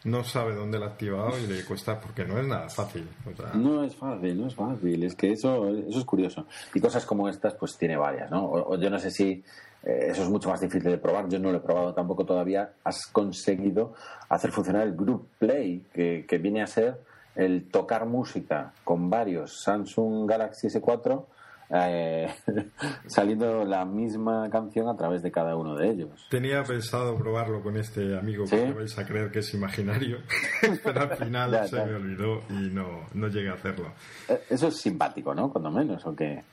no 0.06 0.24
sabe 0.24 0.56
dónde 0.56 0.80
la 0.80 0.86
ha 0.86 0.90
activado 0.90 1.38
y 1.38 1.46
le 1.46 1.64
cuesta 1.64 2.00
porque 2.00 2.26
no 2.26 2.40
es 2.40 2.48
nada 2.48 2.70
fácil. 2.70 3.08
No 3.54 3.84
es 3.84 3.96
fácil, 3.96 4.42
no 4.42 4.48
es 4.48 4.56
fácil. 4.56 5.04
Es 5.04 5.14
que 5.14 5.32
eso, 5.34 5.68
eso 5.70 6.00
es 6.00 6.06
curioso. 6.06 6.48
Y 6.74 6.80
cosas 6.80 7.06
como 7.06 7.28
estas, 7.28 7.54
pues 7.56 7.78
tiene 7.78 7.98
varias, 7.98 8.32
¿no? 8.32 8.46
O, 8.46 8.80
yo 8.80 8.90
no 8.90 8.98
sé 8.98 9.12
si 9.12 9.44
eh, 9.84 10.08
eso 10.10 10.24
es 10.24 10.30
mucho 10.30 10.50
más 10.50 10.62
difícil 10.62 10.92
de 10.92 10.98
probar. 10.98 11.28
Yo 11.30 11.40
no 11.40 11.52
lo 11.52 11.58
he 11.58 11.62
probado 11.62 11.94
tampoco 11.94 12.26
todavía. 12.26 12.74
Has 12.84 13.08
conseguido 13.08 13.94
hacer 14.30 14.52
funcionar 14.52 14.84
el 14.84 14.96
Group 14.96 15.28
Play, 15.38 15.86
que, 15.94 16.26
que 16.28 16.38
viene 16.38 16.62
a 16.62 16.68
ser 16.68 17.00
el 17.36 17.70
tocar 17.70 18.06
música 18.06 18.74
con 18.84 19.10
varios 19.10 19.62
Samsung 19.64 20.28
Galaxy 20.28 20.68
S4 20.68 21.26
eh, 21.72 22.28
saliendo 23.08 23.64
la 23.64 23.86
misma 23.86 24.50
canción 24.50 24.90
a 24.90 24.98
través 24.98 25.22
de 25.22 25.32
cada 25.32 25.56
uno 25.56 25.76
de 25.76 25.90
ellos. 25.90 26.28
Tenía 26.30 26.64
pensado 26.64 27.16
probarlo 27.16 27.62
con 27.62 27.78
este 27.78 28.18
amigo 28.18 28.46
que 28.46 28.72
vais 28.72 28.98
a 28.98 29.06
creer 29.06 29.30
que 29.30 29.40
es 29.40 29.54
imaginario, 29.54 30.18
pero 30.84 31.02
al 31.02 31.16
final 31.16 31.68
se 31.68 31.86
me 31.86 31.96
olvidó 31.96 32.42
y 32.50 32.72
no, 32.74 33.06
no 33.14 33.28
llegué 33.28 33.50
a 33.50 33.54
hacerlo. 33.54 33.92
Eh, 34.28 34.42
eso 34.50 34.70
es 34.70 34.78
simpático, 34.78 35.36
¿no? 35.36 35.52
Cuando 35.52 35.70
menos, 35.70 36.04
¿o 36.06 36.16
qué? 36.16 36.44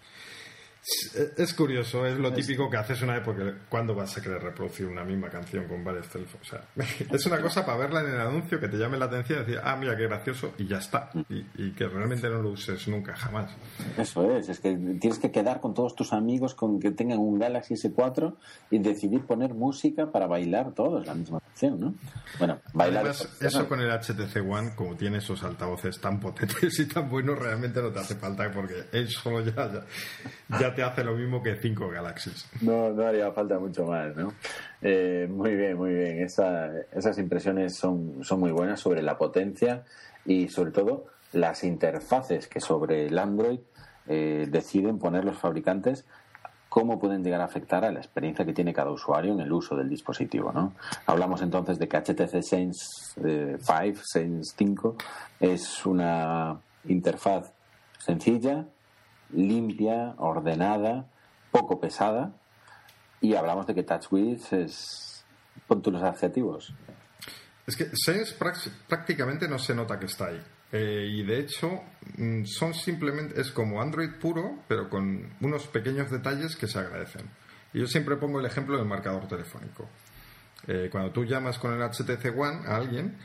Es 1.36 1.52
curioso, 1.54 2.06
es 2.06 2.16
lo 2.16 2.32
típico 2.32 2.70
que 2.70 2.76
haces 2.76 3.02
una 3.02 3.14
vez 3.14 3.22
porque 3.24 3.54
¿cuándo 3.68 3.92
vas 3.92 4.16
a 4.16 4.22
querer 4.22 4.40
reproducir 4.40 4.86
una 4.86 5.02
misma 5.02 5.28
canción 5.28 5.66
con 5.66 5.82
varios 5.82 6.08
teléfonos? 6.08 6.46
O 6.46 6.50
sea, 6.50 6.62
es 7.12 7.26
una 7.26 7.40
cosa 7.40 7.66
para 7.66 7.78
verla 7.78 8.00
en 8.02 8.14
el 8.14 8.20
anuncio 8.20 8.60
que 8.60 8.68
te 8.68 8.76
llame 8.76 8.96
la 8.96 9.06
atención 9.06 9.40
y 9.40 9.44
decir, 9.46 9.60
ah, 9.64 9.74
mira, 9.76 9.96
qué 9.96 10.04
gracioso, 10.04 10.52
y 10.58 10.66
ya 10.66 10.78
está. 10.78 11.10
Y, 11.28 11.72
que 11.72 11.88
realmente 11.88 12.28
no 12.30 12.40
lo 12.40 12.50
uses 12.50 12.86
nunca, 12.86 13.16
jamás. 13.16 13.50
Eso 13.98 14.30
es, 14.30 14.48
es 14.48 14.60
que 14.60 14.76
tienes 15.00 15.18
que 15.18 15.32
quedar 15.32 15.60
con 15.60 15.74
todos 15.74 15.96
tus 15.96 16.12
amigos 16.12 16.54
con 16.54 16.78
que 16.78 16.92
tengan 16.92 17.18
un 17.18 17.38
Galaxy 17.38 17.74
S4 17.74 18.34
y 18.70 18.78
decidir 18.78 19.26
poner 19.26 19.54
música 19.54 20.12
para 20.12 20.26
bailar 20.26 20.72
todos 20.72 21.04
la 21.04 21.14
misma 21.14 21.40
canción, 21.40 21.80
¿no? 21.80 21.94
Bueno, 22.38 22.60
bailar. 22.72 23.08
eso 23.08 23.68
con 23.68 23.80
el 23.80 23.90
HTC 23.90 24.36
One, 24.48 24.74
como 24.76 24.94
tiene 24.94 25.18
esos 25.18 25.42
altavoces 25.42 26.00
tan 26.00 26.20
potentes 26.20 26.78
y 26.78 26.86
tan 26.86 27.10
buenos, 27.10 27.38
realmente 27.38 27.82
no 27.82 27.90
te 27.90 27.98
hace 27.98 28.14
falta 28.14 28.50
porque 28.52 28.84
él 28.92 29.08
solo 29.08 29.44
ya, 29.44 29.84
ya 30.60 30.75
te 30.76 30.82
hace 30.82 31.02
lo 31.02 31.14
mismo 31.14 31.42
que 31.42 31.56
cinco 31.56 31.88
galaxias. 31.88 32.48
No, 32.60 32.90
no 32.92 33.06
haría 33.06 33.32
falta 33.32 33.58
mucho 33.58 33.86
más, 33.86 34.14
¿no? 34.14 34.32
Eh, 34.82 35.26
muy 35.28 35.56
bien, 35.56 35.76
muy 35.76 35.92
bien. 35.92 36.22
esas 36.22 37.18
impresiones 37.18 37.74
son, 37.74 38.22
muy 38.38 38.52
buenas 38.52 38.78
sobre 38.78 39.02
la 39.02 39.18
potencia 39.18 39.82
y 40.24 40.48
sobre 40.48 40.70
todo 40.70 41.06
las 41.32 41.64
interfaces 41.64 42.46
que 42.46 42.60
sobre 42.60 43.06
el 43.06 43.18
Android 43.18 43.58
eh, 44.06 44.46
deciden 44.48 44.98
poner 44.98 45.24
los 45.24 45.36
fabricantes 45.36 46.06
cómo 46.68 46.98
pueden 46.98 47.24
llegar 47.24 47.40
a 47.40 47.44
afectar 47.44 47.84
a 47.86 47.90
la 47.90 48.00
experiencia 48.00 48.44
que 48.44 48.52
tiene 48.52 48.74
cada 48.74 48.90
usuario 48.90 49.32
en 49.32 49.40
el 49.40 49.50
uso 49.50 49.74
del 49.76 49.88
dispositivo. 49.88 50.52
¿no? 50.52 50.74
Hablamos 51.06 51.40
entonces 51.40 51.78
de 51.78 51.88
que 51.88 51.96
HTC 51.96 52.42
Sense 52.42 53.14
5, 53.14 53.26
eh, 53.26 53.94
Sense 54.02 54.54
5, 54.56 54.96
es 55.40 55.86
una 55.86 56.60
interfaz 56.84 57.52
sencilla, 57.98 58.66
limpia, 59.32 60.14
ordenada, 60.18 61.06
poco 61.50 61.80
pesada. 61.80 62.32
Y 63.20 63.34
hablamos 63.34 63.66
de 63.66 63.74
que 63.74 63.82
TouchWiz 63.82 64.52
es. 64.52 65.24
Pon 65.66 65.82
los 65.84 66.02
adjetivos. 66.02 66.74
Es 67.66 67.76
que 67.76 67.90
Sense 67.94 68.36
prácticamente 68.86 69.48
no 69.48 69.58
se 69.58 69.74
nota 69.74 69.98
que 69.98 70.06
está 70.06 70.26
ahí. 70.26 70.42
Eh, 70.72 71.08
y 71.10 71.24
de 71.24 71.40
hecho, 71.40 71.82
mm, 72.16 72.44
son 72.44 72.74
simplemente. 72.74 73.40
Es 73.40 73.50
como 73.50 73.80
Android 73.80 74.10
puro, 74.20 74.60
pero 74.68 74.88
con 74.88 75.34
unos 75.40 75.66
pequeños 75.66 76.10
detalles 76.10 76.56
que 76.56 76.68
se 76.68 76.78
agradecen. 76.78 77.28
Y 77.72 77.80
yo 77.80 77.86
siempre 77.86 78.16
pongo 78.16 78.40
el 78.40 78.46
ejemplo 78.46 78.76
del 78.76 78.86
marcador 78.86 79.26
telefónico. 79.26 79.88
Eh, 80.66 80.88
cuando 80.90 81.10
tú 81.12 81.24
llamas 81.24 81.58
con 81.58 81.72
el 81.72 81.82
HTC 81.82 82.36
One 82.36 82.66
a 82.66 82.76
alguien, 82.76 83.16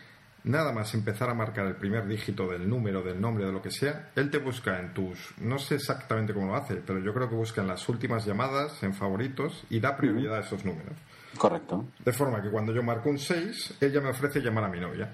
nada 0.43 0.71
más 0.71 0.93
empezar 0.93 1.29
a 1.29 1.33
marcar 1.33 1.67
el 1.67 1.75
primer 1.75 2.07
dígito 2.07 2.47
del 2.47 2.67
número, 2.67 3.01
del 3.01 3.19
nombre, 3.19 3.45
de 3.45 3.51
lo 3.51 3.61
que 3.61 3.71
sea, 3.71 4.11
él 4.15 4.29
te 4.29 4.39
busca 4.39 4.79
en 4.79 4.93
tus, 4.93 5.33
no 5.37 5.59
sé 5.59 5.75
exactamente 5.75 6.33
cómo 6.33 6.47
lo 6.47 6.55
hace, 6.55 6.75
pero 6.75 6.99
yo 6.99 7.13
creo 7.13 7.29
que 7.29 7.35
busca 7.35 7.61
en 7.61 7.67
las 7.67 7.87
últimas 7.89 8.25
llamadas, 8.25 8.81
en 8.83 8.93
favoritos, 8.93 9.63
y 9.69 9.79
da 9.79 9.95
prioridad 9.95 10.35
a 10.35 10.39
esos 10.39 10.65
números. 10.65 10.93
Correcto. 11.37 11.85
De 12.03 12.11
forma 12.11 12.41
que 12.41 12.49
cuando 12.49 12.73
yo 12.73 12.83
marco 12.83 13.09
un 13.09 13.19
6, 13.19 13.75
ella 13.79 14.01
me 14.01 14.09
ofrece 14.09 14.41
llamar 14.41 14.65
a 14.65 14.69
mi 14.69 14.79
novia. 14.79 15.13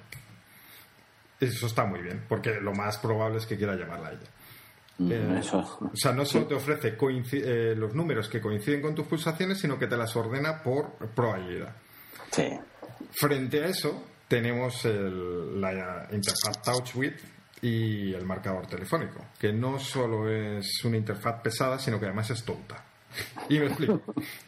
Eso 1.39 1.67
está 1.67 1.85
muy 1.85 2.01
bien, 2.01 2.23
porque 2.27 2.59
lo 2.59 2.73
más 2.73 2.97
probable 2.97 3.37
es 3.37 3.45
que 3.45 3.57
quiera 3.57 3.75
llamarla 3.75 4.09
a 4.09 4.11
ella. 4.11 4.27
Eh, 4.99 5.41
o 5.53 5.95
sea, 5.95 6.11
no 6.11 6.25
solo 6.25 6.47
te 6.47 6.55
ofrece 6.55 6.97
eh, 6.97 7.75
los 7.77 7.93
números 7.93 8.27
que 8.27 8.41
coinciden 8.41 8.81
con 8.81 8.95
tus 8.95 9.05
pulsaciones, 9.05 9.59
sino 9.59 9.77
que 9.77 9.85
te 9.85 9.95
las 9.95 10.15
ordena 10.15 10.63
por 10.63 10.95
probabilidad. 11.13 11.75
Sí. 12.31 12.49
Frente 13.11 13.63
a 13.63 13.67
eso, 13.67 14.03
tenemos 14.27 14.85
la 14.85 16.07
interfaz 16.11 16.61
TouchWiz 16.63 17.13
y 17.61 18.13
el 18.13 18.25
marcador 18.25 18.67
telefónico, 18.67 19.25
que 19.39 19.51
no 19.51 19.79
solo 19.79 20.29
es 20.29 20.83
una 20.83 20.97
interfaz 20.97 21.41
pesada, 21.41 21.79
sino 21.79 21.99
que 21.99 22.05
además 22.05 22.29
es 22.29 22.43
tonta. 22.43 22.83
Y 23.49 23.59
me 23.59 23.67
explico. 23.67 24.01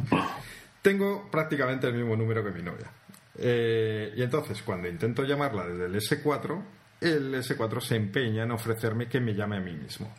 Tengo 0.81 1.29
prácticamente 1.29 1.87
el 1.87 1.93
mismo 1.93 2.15
número 2.15 2.43
que 2.43 2.51
mi 2.51 2.61
novia. 2.61 2.91
Eh, 3.37 4.13
y 4.15 4.21
entonces, 4.21 4.61
cuando 4.63 4.87
intento 4.87 5.23
llamarla 5.23 5.65
desde 5.65 5.85
el 5.85 5.95
S4, 5.95 6.63
el 7.01 7.33
S4 7.35 7.81
se 7.81 7.95
empeña 7.95 8.43
en 8.43 8.51
ofrecerme 8.51 9.07
que 9.07 9.19
me 9.19 9.33
llame 9.33 9.57
a 9.57 9.61
mí 9.61 9.73
mismo. 9.73 10.13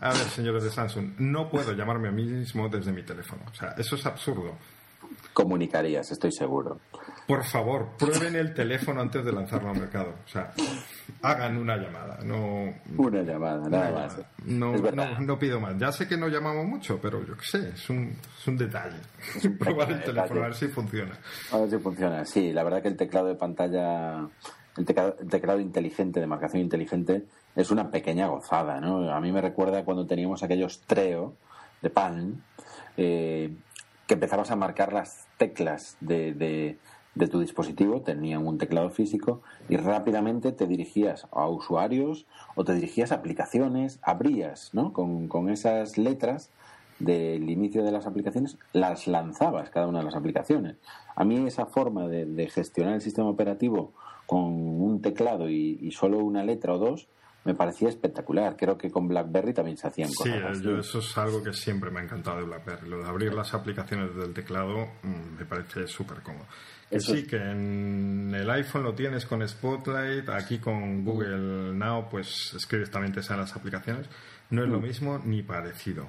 A 0.00 0.10
ver, 0.10 0.28
señores 0.28 0.62
de 0.62 0.70
Samsung, 0.70 1.14
no 1.18 1.48
puedo 1.48 1.72
llamarme 1.72 2.08
a 2.08 2.12
mí 2.12 2.24
mismo 2.24 2.68
desde 2.68 2.92
mi 2.92 3.02
teléfono. 3.02 3.42
O 3.50 3.54
sea, 3.54 3.74
eso 3.78 3.96
es 3.96 4.06
absurdo. 4.06 4.56
Comunicarías, 5.32 6.10
estoy 6.10 6.32
seguro. 6.32 6.80
Por 7.26 7.42
favor, 7.42 7.88
prueben 7.98 8.36
el 8.36 8.54
teléfono 8.54 9.00
antes 9.00 9.24
de 9.24 9.32
lanzarlo 9.32 9.70
al 9.70 9.80
mercado. 9.80 10.14
O 10.24 10.28
sea, 10.28 10.52
hagan 11.22 11.56
una 11.56 11.76
llamada. 11.76 12.18
No, 12.24 12.72
una 12.96 13.22
llamada, 13.22 13.68
nada 13.68 13.90
más. 13.90 14.20
No, 14.44 14.76
no, 15.20 15.38
pido 15.38 15.58
más. 15.58 15.76
Ya 15.76 15.90
sé 15.90 16.06
que 16.06 16.16
no 16.16 16.28
llamamos 16.28 16.66
mucho, 16.66 17.00
pero 17.02 17.26
yo 17.26 17.36
qué 17.36 17.44
sé, 17.44 17.68
es 17.70 17.90
un, 17.90 18.16
es 18.38 18.46
un 18.46 18.56
detalle. 18.56 18.98
Probar 19.58 19.90
el 19.90 20.04
teléfono, 20.04 20.40
a 20.40 20.44
ver 20.44 20.54
si 20.54 20.68
funciona. 20.68 21.18
A 21.50 21.58
ver 21.58 21.70
si 21.70 21.78
funciona. 21.78 22.24
Sí, 22.24 22.52
la 22.52 22.62
verdad 22.62 22.80
que 22.80 22.88
el 22.88 22.96
teclado 22.96 23.26
de 23.26 23.34
pantalla, 23.34 24.28
el 24.76 24.84
teclado, 24.84 25.58
inteligente, 25.58 26.20
de 26.20 26.28
marcación 26.28 26.62
inteligente, 26.62 27.24
es 27.56 27.72
una 27.72 27.90
pequeña 27.90 28.28
gozada, 28.28 28.80
¿no? 28.80 29.10
A 29.10 29.20
mí 29.20 29.32
me 29.32 29.40
recuerda 29.40 29.84
cuando 29.84 30.06
teníamos 30.06 30.44
aquellos 30.44 30.82
Treo 30.82 31.34
de 31.82 31.90
pan, 31.90 32.44
eh, 32.96 33.52
que 34.06 34.14
empezabas 34.14 34.52
a 34.52 34.56
marcar 34.56 34.92
las 34.92 35.26
teclas 35.36 35.96
de 36.00 36.32
de 36.32 36.78
tu 37.28 37.40
dispositivo, 37.40 38.02
tenían 38.02 38.46
un 38.46 38.58
teclado 38.58 38.90
físico 38.90 39.40
y 39.68 39.76
rápidamente 39.76 40.52
te 40.52 40.66
dirigías 40.66 41.26
a 41.32 41.48
usuarios 41.48 42.26
o 42.54 42.64
te 42.64 42.74
dirigías 42.74 43.10
a 43.10 43.16
aplicaciones, 43.16 43.98
abrías 44.02 44.70
¿no? 44.74 44.92
con, 44.92 45.28
con 45.28 45.48
esas 45.48 45.96
letras 45.96 46.50
del 46.98 47.48
inicio 47.50 47.82
de 47.84 47.92
las 47.92 48.06
aplicaciones, 48.06 48.56
las 48.72 49.06
lanzabas 49.06 49.70
cada 49.70 49.86
una 49.86 49.98
de 49.98 50.04
las 50.04 50.14
aplicaciones. 50.14 50.76
A 51.14 51.24
mí 51.24 51.46
esa 51.46 51.66
forma 51.66 52.08
de, 52.08 52.48
gestionar 52.48 52.94
el 52.94 53.00
sistema 53.00 53.28
operativo 53.28 53.92
con 54.26 54.42
un 54.42 55.00
teclado 55.02 55.48
y, 55.48 55.90
solo 55.92 56.18
una 56.18 56.44
letra 56.44 56.74
o 56.74 56.78
dos 56.78 57.08
me 57.44 57.54
parecía 57.54 57.88
espectacular. 57.88 58.56
Creo 58.56 58.76
que 58.76 58.90
con 58.90 59.06
BlackBerry 59.06 59.54
también 59.54 59.76
se 59.76 59.86
hacían 59.86 60.12
cosas. 60.12 60.58
Sí, 60.58 60.68
eso 60.68 60.98
es 60.98 61.18
algo 61.18 61.44
que 61.44 61.52
siempre 61.52 61.90
me 61.92 62.00
ha 62.00 62.02
encantado 62.02 62.38
de 62.38 62.44
BlackBerry. 62.44 62.88
Lo 62.88 62.98
de 62.98 63.08
abrir 63.08 63.32
las 63.34 63.54
aplicaciones 63.54 64.16
del 64.16 64.34
teclado 64.34 64.88
mm, 65.02 65.38
me 65.38 65.44
parece 65.44 65.86
súper 65.86 66.22
cómodo. 66.22 66.46
Sí, 66.90 67.26
que 67.26 67.36
en 67.36 68.32
el 68.34 68.48
iPhone 68.48 68.84
lo 68.84 68.94
tienes 68.94 69.26
con 69.26 69.46
Spotlight, 69.46 70.28
aquí 70.28 70.58
con 70.58 71.04
Google 71.04 71.74
Now, 71.74 72.08
pues 72.08 72.52
escribes 72.54 72.90
también 72.90 73.12
te 73.12 73.22
salen 73.22 73.42
las 73.42 73.56
aplicaciones. 73.56 74.06
No 74.50 74.62
es 74.62 74.68
lo 74.68 74.78
mm. 74.78 74.82
mismo 74.82 75.18
ni 75.18 75.42
parecido. 75.42 76.06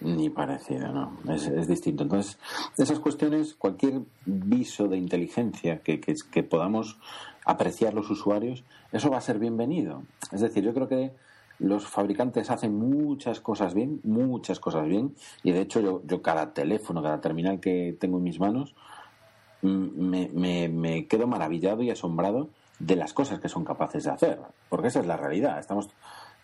Ni 0.00 0.30
parecido, 0.30 0.92
no. 0.92 1.18
Es, 1.32 1.68
distinto. 1.68 2.02
Entonces, 2.04 2.38
esas 2.76 2.98
cuestiones, 2.98 3.54
cualquier 3.54 4.00
viso 4.24 4.88
de 4.88 4.96
inteligencia 4.96 5.80
que, 5.80 6.00
que, 6.00 6.14
que 6.30 6.42
podamos 6.42 6.98
apreciar 7.44 7.94
los 7.94 8.10
usuarios, 8.10 8.64
eso 8.92 9.10
va 9.10 9.18
a 9.18 9.22
ser 9.22 9.38
bienvenido. 9.38 10.02
Es 10.32 10.40
decir, 10.40 10.64
yo 10.64 10.72
creo 10.72 10.88
que 10.88 11.12
los 11.58 11.86
fabricantes 11.86 12.50
hacen 12.50 12.76
muchas 12.76 13.40
cosas 13.40 13.74
bien, 13.74 14.00
muchas 14.02 14.58
cosas 14.58 14.86
bien, 14.86 15.14
y 15.42 15.52
de 15.52 15.60
hecho 15.60 15.80
yo, 15.80 16.02
yo 16.04 16.20
cada 16.20 16.52
teléfono, 16.52 17.02
cada 17.02 17.20
terminal 17.20 17.60
que 17.60 17.96
tengo 17.98 18.18
en 18.18 18.24
mis 18.24 18.40
manos, 18.40 18.74
me, 19.64 21.06
quedo 21.06 21.26
maravillado 21.26 21.82
y 21.82 21.90
asombrado 21.90 22.48
de 22.78 22.96
las 22.96 23.12
cosas 23.12 23.40
que 23.40 23.48
son 23.48 23.64
capaces 23.64 24.04
de 24.04 24.10
hacer, 24.10 24.38
porque 24.68 24.88
esa 24.88 25.00
es 25.00 25.06
la 25.06 25.16
realidad. 25.16 25.58
Estamos 25.58 25.88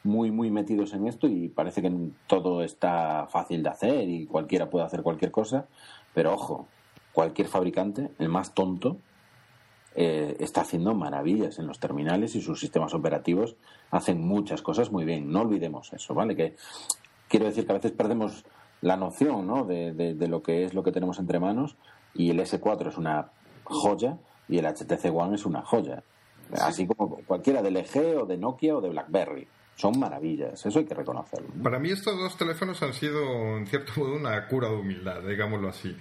muy, 0.03 0.31
muy 0.31 0.51
metidos 0.51 0.95
en 0.95 1.07
esto 1.07 1.29
y 1.29 1.49
parece 1.49 1.83
que 1.83 1.93
todo 2.27 2.63
está 2.63 3.27
fácil 3.27 3.63
de 3.63 3.69
hacer 3.69 4.09
y 4.09 4.27
cualquiera 4.27 4.71
puede 4.71 4.87
hacer 4.87 5.03
cualquier 5.03 5.31
cosa, 5.31 5.67
pero 6.15 6.33
ojo, 6.33 6.67
cualquier 7.13 7.49
fabricante, 7.49 8.11
el 8.19 8.29
más 8.29 8.55
tonto, 8.55 8.97
eh, 9.97 10.37
está 10.39 10.63
haciendo 10.63 10.95
maravillas 10.95 11.59
en 11.59 11.67
los 11.67 11.81
terminales 11.81 12.37
y 12.37 12.41
sus 12.41 12.61
sistemas 12.61 12.95
operativos 12.95 13.57
hacen 13.91 14.27
muchas 14.27 14.63
cosas 14.63 14.93
muy 14.93 15.05
bien. 15.05 15.31
No 15.31 15.41
olvidemos 15.41 15.93
eso, 15.93 16.15
¿vale? 16.15 16.37
Que 16.37 16.55
quiero 17.29 17.47
decir 17.47 17.67
que 17.67 17.73
a 17.73 17.75
veces 17.75 17.93
perdemos 17.93 18.45
la 18.83 18.97
noción 18.97 19.47
¿no? 19.47 19.65
de, 19.65 19.93
de 19.93 20.29
lo 20.29 20.43
que 20.43 20.65
es 20.65 20.73
lo 20.73 20.83
que 20.83 20.93
tenemos 20.93 21.19
entre 21.19 21.39
manos 21.39 21.77
y 22.15 22.31
el 22.31 22.41
S4 22.41 22.89
es 22.89 22.97
una 22.97 23.31
joya 23.65 24.19
y 24.49 24.59
el 24.59 24.67
HTC 24.67 25.15
One 25.15 25.37
es 25.37 25.45
una 25.45 25.63
joya. 25.63 26.03
Así 26.53 26.87
como 26.87 27.17
cualquiera 27.25 27.63
de 27.63 27.71
LG 27.71 28.23
o 28.23 28.27
de 28.27 28.37
Nokia 28.37 28.77
o 28.77 28.81
de 28.81 28.89
BlackBerry. 28.89 29.47
Son 29.77 29.99
maravillas, 29.99 30.67
eso 30.67 30.79
hay 30.79 30.85
que 30.85 30.95
reconocerlo. 30.95 31.49
Para 31.63 31.79
mí 31.79 31.91
estos 31.91 32.19
dos 32.19 32.37
teléfonos 32.37 32.83
han 32.83 32.93
sido, 32.93 33.57
en 33.57 33.67
cierto 33.67 33.93
modo, 33.97 34.17
una 34.17 34.47
cura 34.47 34.69
de 34.69 34.77
humildad, 34.77 35.23
digámoslo 35.23 35.69
así. 35.69 35.97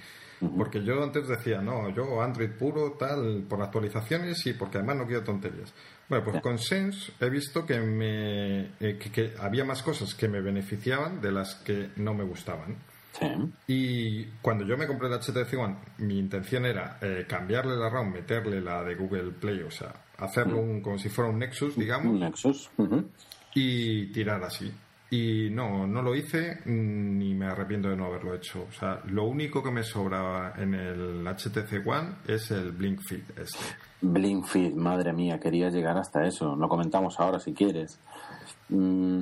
Porque 0.57 0.83
yo 0.83 1.03
antes 1.03 1.27
decía, 1.27 1.61
no, 1.61 1.89
yo 1.89 2.21
Android 2.21 2.51
puro, 2.57 2.93
tal, 2.93 3.45
por 3.47 3.61
actualizaciones 3.61 4.45
y 4.45 4.53
porque 4.53 4.77
además 4.77 4.97
no 4.97 5.05
quiero 5.05 5.23
tonterías. 5.23 5.73
Bueno, 6.07 6.23
pues 6.23 6.41
con 6.41 6.57
Sense 6.57 7.11
he 7.19 7.29
visto 7.29 7.65
que, 7.65 7.79
me, 7.79 8.71
eh, 8.79 8.97
que 8.97 9.33
había 9.37 9.65
más 9.65 9.83
cosas 9.83 10.15
que 10.15 10.29
me 10.29 10.39
beneficiaban 10.39 11.19
de 11.19 11.31
las 11.31 11.55
que 11.55 11.89
no 11.97 12.13
me 12.13 12.23
gustaban. 12.23 12.77
Y 13.67 14.25
cuando 14.41 14.65
yo 14.65 14.77
me 14.77 14.87
compré 14.87 15.07
el 15.07 15.19
HTC 15.19 15.57
One, 15.57 15.75
mi 15.99 16.19
intención 16.19 16.65
era 16.65 16.97
eh, 17.01 17.25
cambiarle 17.27 17.75
la 17.75 17.89
RAM, 17.89 18.11
meterle 18.11 18.61
la 18.61 18.83
de 18.83 18.95
Google 18.95 19.31
Play, 19.31 19.61
o 19.61 19.71
sea, 19.71 19.93
hacerlo 20.17 20.61
mm. 20.61 20.81
como 20.81 20.97
si 20.97 21.09
fuera 21.09 21.29
un 21.29 21.39
Nexus, 21.39 21.75
digamos. 21.75 22.13
Un 22.13 22.19
Nexus. 22.19 22.69
Y 23.53 24.07
tirar 24.11 24.43
así. 24.43 24.71
Y 25.11 25.49
no, 25.49 25.87
no 25.87 26.03
lo 26.03 26.13
hice 26.13 26.59
ni 26.65 27.33
me 27.33 27.47
arrepiento 27.47 27.89
de 27.89 27.95
no 27.95 28.05
haberlo 28.05 28.35
hecho. 28.35 28.67
O 28.69 28.71
sea, 28.71 29.01
lo 29.05 29.23
único 29.25 29.63
que 29.63 29.71
me 29.71 29.81
sobraba 29.81 30.53
en 30.55 30.75
el 30.75 31.25
HTC 31.25 31.85
One 31.85 32.09
es 32.27 32.51
el 32.51 32.71
Blink 32.71 33.01
Fit 33.01 33.27
este. 33.31 33.57
Blink 34.01 34.45
madre 34.75 35.11
mía, 35.11 35.39
quería 35.39 35.69
llegar 35.69 35.97
hasta 35.97 36.25
eso. 36.27 36.55
Lo 36.55 36.69
comentamos 36.69 37.19
ahora 37.19 37.39
si 37.39 37.53
quieres. 37.53 37.99
Mm, 38.69 39.21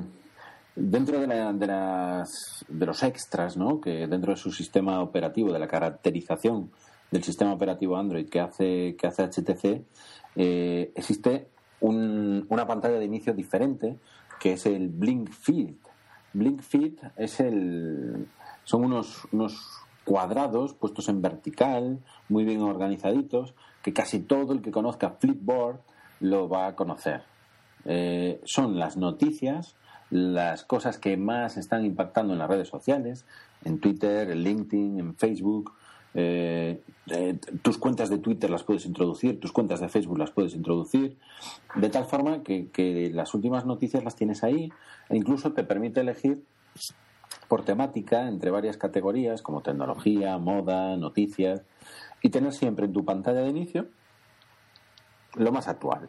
Dentro 0.80 1.18
de, 1.20 1.26
las, 1.66 2.64
de 2.68 2.86
los 2.86 3.02
extras, 3.02 3.56
¿no? 3.56 3.80
que 3.80 4.06
dentro 4.06 4.32
de 4.32 4.36
su 4.36 4.52
sistema 4.52 5.02
operativo, 5.02 5.52
de 5.52 5.58
la 5.58 5.66
caracterización 5.66 6.70
del 7.10 7.24
sistema 7.24 7.52
operativo 7.52 7.96
Android 7.96 8.28
que 8.28 8.38
hace, 8.38 8.94
que 8.96 9.08
hace 9.08 9.24
HTC, 9.24 9.84
eh, 10.36 10.92
existe 10.94 11.48
una 11.80 12.66
pantalla 12.66 12.98
de 13.00 13.04
inicio 13.06 13.34
diferente 13.34 13.98
que 14.38 14.52
es 14.52 14.66
el 14.66 14.88
Blink 14.88 15.30
Feed. 15.32 15.74
Blink 16.32 16.62
es 17.16 17.40
el, 17.40 18.28
son 18.62 18.84
unos, 18.84 19.26
unos 19.32 19.58
cuadrados 20.04 20.74
puestos 20.74 21.08
en 21.08 21.20
vertical, 21.20 21.98
muy 22.28 22.44
bien 22.44 22.62
organizaditos, 22.62 23.54
que 23.82 23.92
casi 23.92 24.20
todo 24.20 24.52
el 24.52 24.62
que 24.62 24.70
conozca 24.70 25.16
Flipboard 25.18 25.80
lo 26.20 26.48
va 26.48 26.68
a 26.68 26.76
conocer. 26.76 27.22
Eh, 27.84 28.40
son 28.44 28.78
las 28.78 28.96
noticias 28.96 29.74
las 30.10 30.64
cosas 30.64 30.98
que 30.98 31.16
más 31.16 31.56
están 31.56 31.84
impactando 31.84 32.32
en 32.32 32.38
las 32.38 32.48
redes 32.48 32.68
sociales, 32.68 33.26
en 33.64 33.78
Twitter, 33.80 34.30
en 34.30 34.42
LinkedIn, 34.42 34.98
en 34.98 35.14
Facebook. 35.16 35.72
Eh, 36.14 36.80
eh, 37.08 37.38
tus 37.62 37.78
cuentas 37.78 38.08
de 38.08 38.18
Twitter 38.18 38.48
las 38.50 38.64
puedes 38.64 38.86
introducir, 38.86 39.38
tus 39.38 39.52
cuentas 39.52 39.80
de 39.80 39.88
Facebook 39.88 40.18
las 40.18 40.30
puedes 40.30 40.54
introducir, 40.54 41.18
de 41.74 41.90
tal 41.90 42.06
forma 42.06 42.42
que, 42.42 43.10
las 43.12 43.34
últimas 43.34 43.66
noticias 43.66 44.02
las 44.02 44.16
tienes 44.16 44.42
ahí 44.42 44.72
e 45.10 45.16
incluso 45.16 45.52
te 45.52 45.64
permite 45.64 46.00
elegir 46.00 46.42
por 47.46 47.64
temática 47.64 48.26
entre 48.26 48.50
varias 48.50 48.76
categorías 48.76 49.42
como 49.42 49.62
tecnología, 49.62 50.38
moda, 50.38 50.96
noticias 50.96 51.62
y 52.22 52.30
tener 52.30 52.52
siempre 52.52 52.86
en 52.86 52.92
tu 52.92 53.04
pantalla 53.04 53.40
de 53.40 53.50
inicio 53.50 53.86
lo 55.34 55.52
más 55.52 55.68
actual. 55.68 56.08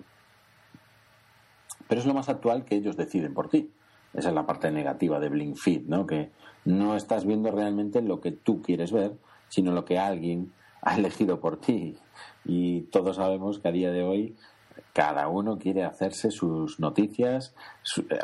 Pero 1.88 2.02
es 2.02 2.08
lo 2.08 2.14
más 2.14 2.30
actual 2.30 2.66
que 2.66 2.76
ellos 2.76 2.98
deciden 2.98 3.34
por 3.34 3.50
ti. 3.50 3.72
Esa 4.14 4.30
es 4.30 4.36
la 4.36 4.46
parte 4.46 4.72
negativa 4.72 5.20
de 5.20 5.30
Blink 5.30 5.56
Feed, 5.56 5.84
¿no? 5.88 6.06
Que 6.06 6.32
no 6.66 6.96
estás 6.96 7.26
viendo 7.26 7.52
realmente 7.52 8.02
lo 8.02 8.22
que 8.22 8.32
tú 8.32 8.62
quieres 8.62 8.92
ver, 8.92 9.14
sino 9.50 9.72
lo 9.72 9.86
que 9.86 10.00
alguien 10.00 10.52
ha 10.82 10.98
elegido 10.98 11.40
por 11.40 11.60
ti. 11.60 11.98
Y 12.46 12.82
todos 12.84 13.18
sabemos 13.18 13.60
que 13.60 13.68
a 13.68 13.72
día 13.72 13.92
de 13.92 14.04
hoy 14.04 14.36
cada 14.94 15.28
uno 15.28 15.58
quiere 15.58 15.84
hacerse 15.84 16.32
sus 16.32 16.80
noticias, 16.80 17.54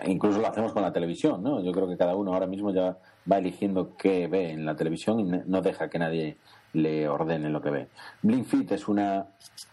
incluso 0.06 0.40
lo 0.40 0.48
hacemos 0.48 0.74
con 0.74 0.82
la 0.82 0.94
televisión, 0.94 1.44
¿no? 1.44 1.62
Yo 1.62 1.72
creo 1.72 1.88
que 1.88 1.98
cada 1.98 2.16
uno 2.16 2.34
ahora 2.34 2.48
mismo 2.48 2.72
ya 2.72 2.98
va 3.32 3.38
eligiendo 3.38 3.96
qué 3.98 4.28
ve 4.28 4.52
en 4.52 4.66
la 4.66 4.76
televisión 4.76 5.20
y 5.20 5.24
no 5.24 5.62
deja 5.62 5.90
que 5.90 6.00
nadie 6.00 6.38
le 6.74 7.08
ordene 7.08 7.50
lo 7.50 7.62
que 7.62 7.70
ve. 7.70 7.88
Blink 8.22 8.72
es 8.72 8.88
una 8.88 9.28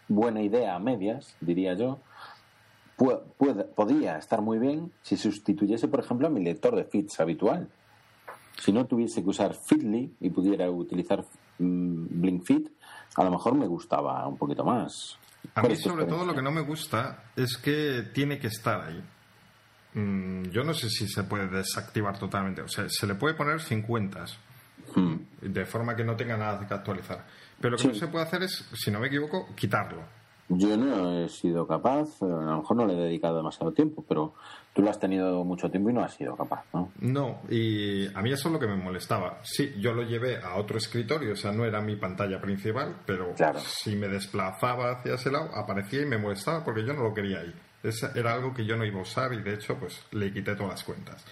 buena 0.08 0.42
idea 0.42 0.74
a 0.74 0.78
medias, 0.78 1.34
diría 1.40 1.74
yo, 1.74 1.98
podía 2.96 4.18
estar 4.18 4.40
muy 4.40 4.58
bien 4.58 4.92
si 5.02 5.16
sustituyese, 5.16 5.88
por 5.88 6.00
ejemplo, 6.00 6.26
a 6.26 6.30
mi 6.30 6.42
lector 6.42 6.76
de 6.76 6.84
feeds 6.84 7.20
habitual. 7.20 7.68
Si 8.58 8.72
no 8.72 8.86
tuviese 8.86 9.22
que 9.22 9.30
usar 9.30 9.54
Feedly 9.54 10.14
y 10.20 10.30
pudiera 10.30 10.70
utilizar 10.70 11.24
mm, 11.58 12.20
Blink 12.20 12.44
Feed, 12.44 12.68
a 13.16 13.24
lo 13.24 13.30
mejor 13.30 13.54
me 13.54 13.66
gustaba 13.66 14.26
un 14.26 14.36
poquito 14.36 14.64
más. 14.64 15.18
A 15.54 15.62
mí 15.62 15.74
sobre 15.76 16.04
todo 16.04 16.24
lo 16.24 16.34
que 16.34 16.42
no 16.42 16.52
me 16.52 16.60
gusta 16.60 17.24
es 17.34 17.56
que 17.56 18.02
tiene 18.12 18.38
que 18.38 18.46
estar 18.46 18.80
ahí. 18.82 19.02
Mm, 19.94 20.44
yo 20.50 20.64
no 20.64 20.72
sé 20.74 20.88
si 20.88 21.08
se 21.08 21.24
puede 21.24 21.48
desactivar 21.48 22.18
totalmente. 22.18 22.62
O 22.62 22.68
sea, 22.68 22.88
se 22.88 23.06
le 23.06 23.14
puede 23.14 23.34
poner 23.34 23.60
50 23.60 24.24
hmm. 24.94 25.16
de 25.42 25.64
forma 25.66 25.96
que 25.96 26.04
no 26.04 26.14
tenga 26.16 26.36
nada 26.36 26.66
que 26.66 26.74
actualizar. 26.74 27.26
Pero 27.60 27.72
lo 27.72 27.76
que 27.76 27.88
no 27.88 27.94
se 27.94 28.08
puede 28.08 28.24
hacer 28.24 28.42
es, 28.42 28.68
si 28.74 28.90
no 28.90 29.00
me 29.00 29.08
equivoco, 29.08 29.48
quitarlo. 29.54 30.02
Yo 30.58 30.76
no 30.76 31.18
he 31.18 31.28
sido 31.28 31.66
capaz, 31.66 32.20
a 32.22 32.26
lo 32.26 32.58
mejor 32.58 32.76
no 32.76 32.86
le 32.86 32.94
he 32.94 33.04
dedicado 33.04 33.36
demasiado 33.36 33.72
tiempo, 33.72 34.04
pero 34.06 34.34
tú 34.72 34.82
lo 34.82 34.90
has 34.90 34.98
tenido 34.98 35.44
mucho 35.44 35.70
tiempo 35.70 35.90
y 35.90 35.92
no 35.92 36.04
has 36.04 36.14
sido 36.14 36.36
capaz, 36.36 36.64
¿no? 36.72 36.90
No, 37.00 37.40
y 37.48 38.06
a 38.14 38.20
mí 38.20 38.32
eso 38.32 38.48
es 38.48 38.52
lo 38.52 38.58
que 38.58 38.66
me 38.66 38.76
molestaba. 38.76 39.38
Sí, 39.42 39.74
yo 39.78 39.92
lo 39.92 40.02
llevé 40.02 40.38
a 40.38 40.56
otro 40.56 40.76
escritorio, 40.78 41.32
o 41.32 41.36
sea, 41.36 41.52
no 41.52 41.64
era 41.64 41.80
mi 41.80 41.96
pantalla 41.96 42.40
principal, 42.40 42.96
pero 43.06 43.34
si 43.58 43.96
me 43.96 44.08
desplazaba 44.08 44.92
hacia 44.92 45.14
ese 45.14 45.30
lado, 45.30 45.50
aparecía 45.54 46.02
y 46.02 46.06
me 46.06 46.18
molestaba 46.18 46.64
porque 46.64 46.84
yo 46.84 46.92
no 46.92 47.02
lo 47.02 47.14
quería 47.14 47.40
ahí. 47.40 47.54
era 48.14 48.34
algo 48.34 48.52
que 48.52 48.64
yo 48.64 48.76
no 48.76 48.84
iba 48.84 48.98
a 48.98 49.02
usar 49.02 49.32
y 49.32 49.42
de 49.42 49.54
hecho, 49.54 49.76
pues 49.78 50.02
le 50.12 50.32
quité 50.32 50.54
todas 50.54 50.72
las 50.72 50.84
cuentas. 50.84 51.24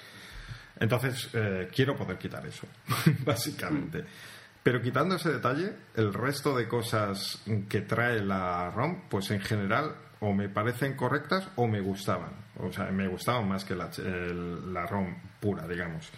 Entonces, 0.79 1.29
eh, 1.35 1.69
quiero 1.71 1.95
poder 1.95 2.17
quitar 2.17 2.45
eso, 2.47 2.67
básicamente. 3.25 4.05
Pero 4.63 4.83
quitando 4.83 5.17
ese 5.17 5.33
detalle, 5.33 5.73
el 5.95 6.13
resto 6.13 6.55
de 6.55 6.69
cosas 6.69 7.43
que 7.69 7.81
trae 7.81 8.23
la 8.23 8.71
ROM, 8.71 9.09
pues 9.09 9.31
en 9.31 9.41
general 9.41 9.95
o 10.21 10.35
me 10.35 10.51
parecen 10.51 10.97
correctas 10.97 11.49
o 11.57 11.67
me 11.67 11.81
gustaban. 11.81 12.33
O 12.59 12.71
sea, 12.71 12.91
me 12.91 13.09
gustaban 13.09 13.49
más 13.49 13.65
que 13.65 13.75
la, 13.75 13.91
la 13.99 14.87
ROM 14.87 15.15
pura, 15.41 15.67
digamos. 15.67 16.11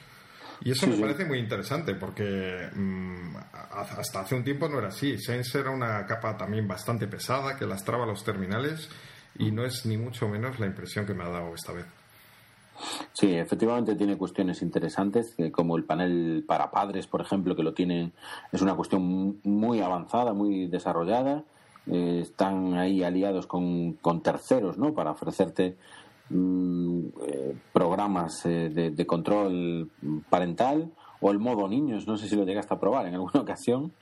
Y 0.64 0.70
eso 0.70 0.86
me 0.86 0.96
parece 0.96 1.24
muy 1.24 1.38
interesante 1.38 1.94
porque 1.94 2.68
mm, 2.72 3.36
hasta 3.72 4.20
hace 4.20 4.34
un 4.34 4.44
tiempo 4.44 4.68
no 4.68 4.78
era 4.78 4.88
así. 4.88 5.18
Sense 5.18 5.58
era 5.58 5.70
una 5.70 6.06
capa 6.06 6.36
también 6.36 6.68
bastante 6.68 7.06
pesada 7.08 7.56
que 7.56 7.66
lastraba 7.66 8.06
los 8.06 8.24
terminales 8.24 8.88
y 9.38 9.50
no 9.50 9.64
es 9.64 9.86
ni 9.86 9.96
mucho 9.96 10.28
menos 10.28 10.60
la 10.60 10.66
impresión 10.66 11.06
que 11.06 11.14
me 11.14 11.24
ha 11.24 11.28
dado 11.28 11.54
esta 11.54 11.72
vez. 11.72 11.86
Sí, 13.12 13.34
efectivamente 13.34 13.94
tiene 13.94 14.16
cuestiones 14.16 14.62
interesantes, 14.62 15.36
como 15.52 15.76
el 15.76 15.84
panel 15.84 16.44
para 16.46 16.70
padres, 16.70 17.06
por 17.06 17.20
ejemplo, 17.20 17.54
que 17.54 17.62
lo 17.62 17.74
tienen, 17.74 18.12
es 18.50 18.62
una 18.62 18.74
cuestión 18.74 19.40
muy 19.44 19.80
avanzada, 19.80 20.32
muy 20.32 20.66
desarrollada. 20.66 21.44
Eh, 21.86 22.20
están 22.22 22.74
ahí 22.74 23.02
aliados 23.02 23.46
con, 23.46 23.94
con, 23.94 24.22
terceros, 24.22 24.78
¿no? 24.78 24.94
Para 24.94 25.10
ofrecerte 25.10 25.76
mm, 26.30 27.06
eh, 27.26 27.56
programas 27.72 28.46
eh, 28.46 28.70
de, 28.70 29.06
control 29.06 29.90
parental 30.30 30.92
o 31.20 31.30
el 31.32 31.40
modo 31.40 31.68
niños. 31.68 32.06
No 32.06 32.16
sé 32.16 32.28
si 32.28 32.36
lo 32.36 32.44
llegaste 32.44 32.74
a 32.74 32.78
probar 32.80 33.06
en 33.06 33.14
alguna 33.14 33.32
ocasión. 33.40 33.92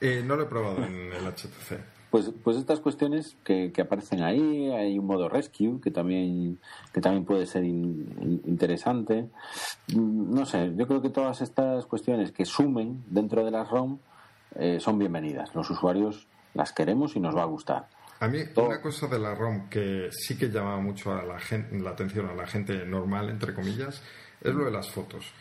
no 0.00 0.36
lo 0.36 0.42
he 0.42 0.46
probado 0.46 0.84
en 0.84 1.12
el 1.12 1.26
HTC. 1.26 1.93
Pues, 2.14 2.30
pues 2.44 2.56
estas 2.58 2.78
cuestiones 2.78 3.36
que, 3.42 3.72
aparecen 3.76 4.22
ahí, 4.22 4.70
hay 4.70 4.96
un 5.00 5.04
modo 5.04 5.28
rescue 5.28 5.80
que 5.82 5.90
también, 5.90 6.60
que 6.92 7.00
también 7.00 7.24
puede 7.24 7.44
ser 7.44 7.64
interesante. 7.64 9.30
Mm, 9.92 10.32
no 10.32 10.46
sé, 10.46 10.72
yo 10.76 10.86
creo 10.86 11.02
que 11.02 11.10
todas 11.10 11.40
estas 11.40 11.86
cuestiones 11.86 12.30
que 12.30 12.44
sumen 12.44 13.02
dentro 13.08 13.44
de 13.44 13.50
las 13.50 13.68
ROM 13.68 13.98
eh, 14.54 14.78
son 14.78 14.96
bienvenidas. 14.96 15.52
Los 15.56 15.68
usuarios 15.70 16.28
las 16.54 16.72
queremos 16.72 17.16
y 17.16 17.18
nos 17.18 17.34
va 17.34 17.42
a 17.42 17.46
gustar. 17.46 17.88
A 18.20 18.28
mí 18.28 18.42
una 18.54 18.80
cosa 18.80 19.08
de 19.08 19.18
la 19.18 19.34
ROM 19.34 19.68
que 19.68 20.06
sí 20.12 20.38
que 20.38 20.50
llama 20.50 20.78
mucho 20.78 21.12
a 21.12 21.24
la, 21.24 21.40
gente, 21.40 21.76
la 21.80 21.90
atención 21.90 22.28
a 22.28 22.34
la 22.34 22.46
gente 22.46 22.86
normal, 22.86 23.28
entre 23.28 23.52
comillas, 23.52 24.00
es 24.40 24.54
lo 24.54 24.64
de 24.64 24.70
las 24.70 24.88
fotos. 24.88 25.32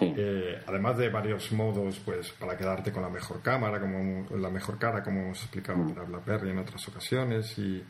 Eh, 0.00 0.62
además 0.66 0.96
de 0.96 1.08
varios 1.08 1.52
modos, 1.52 2.00
pues 2.04 2.30
para 2.32 2.56
quedarte 2.56 2.92
con 2.92 3.02
la 3.02 3.10
mejor 3.10 3.42
cámara, 3.42 3.80
como 3.80 4.26
la 4.36 4.50
mejor 4.50 4.78
cara, 4.78 5.02
como 5.02 5.20
hemos 5.20 5.42
explicado 5.42 5.78
mm. 5.78 5.94
para 5.94 6.06
BlackBerry 6.06 6.50
en 6.50 6.58
otras 6.58 6.86
ocasiones, 6.88 7.58
y, 7.58 7.84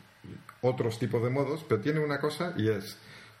otros 0.61 0.97
tipos 0.99 1.21
de 1.21 1.29
modos, 1.29 1.65
pero 1.67 1.81
tiene 1.81 1.99
una 1.99 2.17
cosa 2.17 2.53
y 2.55 2.69
es, 2.69 2.97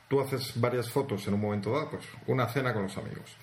tú 0.09 0.19
haces 0.19 0.59
varias 0.59 0.89
fotos 0.89 1.25
en 1.27 1.33
un 1.33 1.39
momento 1.39 1.71
dado, 1.71 1.91
pues 1.91 2.05
una 2.27 2.47
cena 2.47 2.73
con 2.73 2.83
los 2.83 2.97
amigos. 2.97 3.37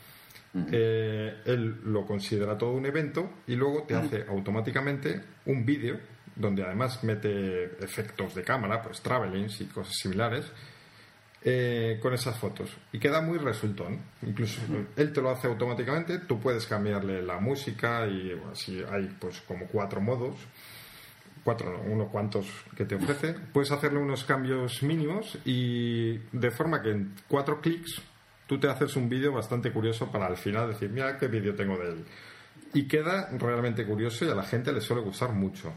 Eh, 0.73 1.43
él 1.47 1.81
lo 1.85 2.05
considera 2.05 2.59
todo 2.59 2.73
un 2.73 2.85
evento 2.85 3.31
y 3.47 3.55
luego 3.55 3.85
te 3.85 3.95
hace 3.95 4.25
automáticamente 4.29 5.21
un 5.47 5.65
vídeo 5.65 5.99
donde 6.35 6.65
además 6.65 7.05
mete 7.05 7.83
efectos 7.85 8.35
de 8.35 8.43
cámara, 8.43 8.83
pues 8.83 9.01
travelings 9.01 9.61
y 9.61 9.67
cosas 9.67 9.95
similares, 9.95 10.51
eh, 11.43 11.99
con 12.03 12.13
esas 12.13 12.39
fotos 12.39 12.71
y 12.93 12.99
queda 12.99 13.23
muy 13.23 13.39
resultón. 13.39 13.99
Incluso 14.23 14.61
él 14.97 15.13
te 15.13 15.23
lo 15.23 15.31
hace 15.31 15.47
automáticamente, 15.47 16.19
tú 16.19 16.39
puedes 16.39 16.67
cambiarle 16.67 17.23
la 17.23 17.39
música 17.39 18.07
y 18.07 18.39
así 18.53 18.83
hay 18.91 19.07
pues 19.19 19.41
como 19.41 19.67
cuatro 19.67 20.03
modos, 20.03 20.37
cuatro, 21.43 21.81
unos 21.87 22.11
cuantos 22.11 22.47
que 22.77 22.85
te 22.85 22.97
ofrece. 22.97 23.35
Puedes 23.53 23.71
hacerle 23.73 24.01
unos 24.01 24.25
cambios 24.25 24.83
mínimos 24.83 25.39
y 25.45 26.19
de 26.33 26.51
forma 26.51 26.83
que 26.83 26.91
en 26.91 27.15
cuatro 27.27 27.61
clics 27.61 28.03
tú 28.47 28.59
te 28.61 28.69
haces 28.69 28.97
un 28.97 29.09
vídeo 29.09 29.33
bastante 29.33 29.73
curioso 29.73 30.11
para 30.11 30.27
al 30.27 30.37
final 30.37 30.69
decir, 30.69 30.91
mira 30.91 31.17
qué 31.17 31.29
vídeo 31.29 31.55
tengo 31.55 31.79
de 31.79 31.89
él. 31.89 32.05
Y 32.75 32.87
queda 32.87 33.31
realmente 33.39 33.87
curioso 33.87 34.25
y 34.25 34.29
a 34.29 34.35
la 34.35 34.43
gente 34.43 34.73
le 34.73 34.81
suele 34.81 35.03
gustar 35.03 35.33
mucho. 35.33 35.73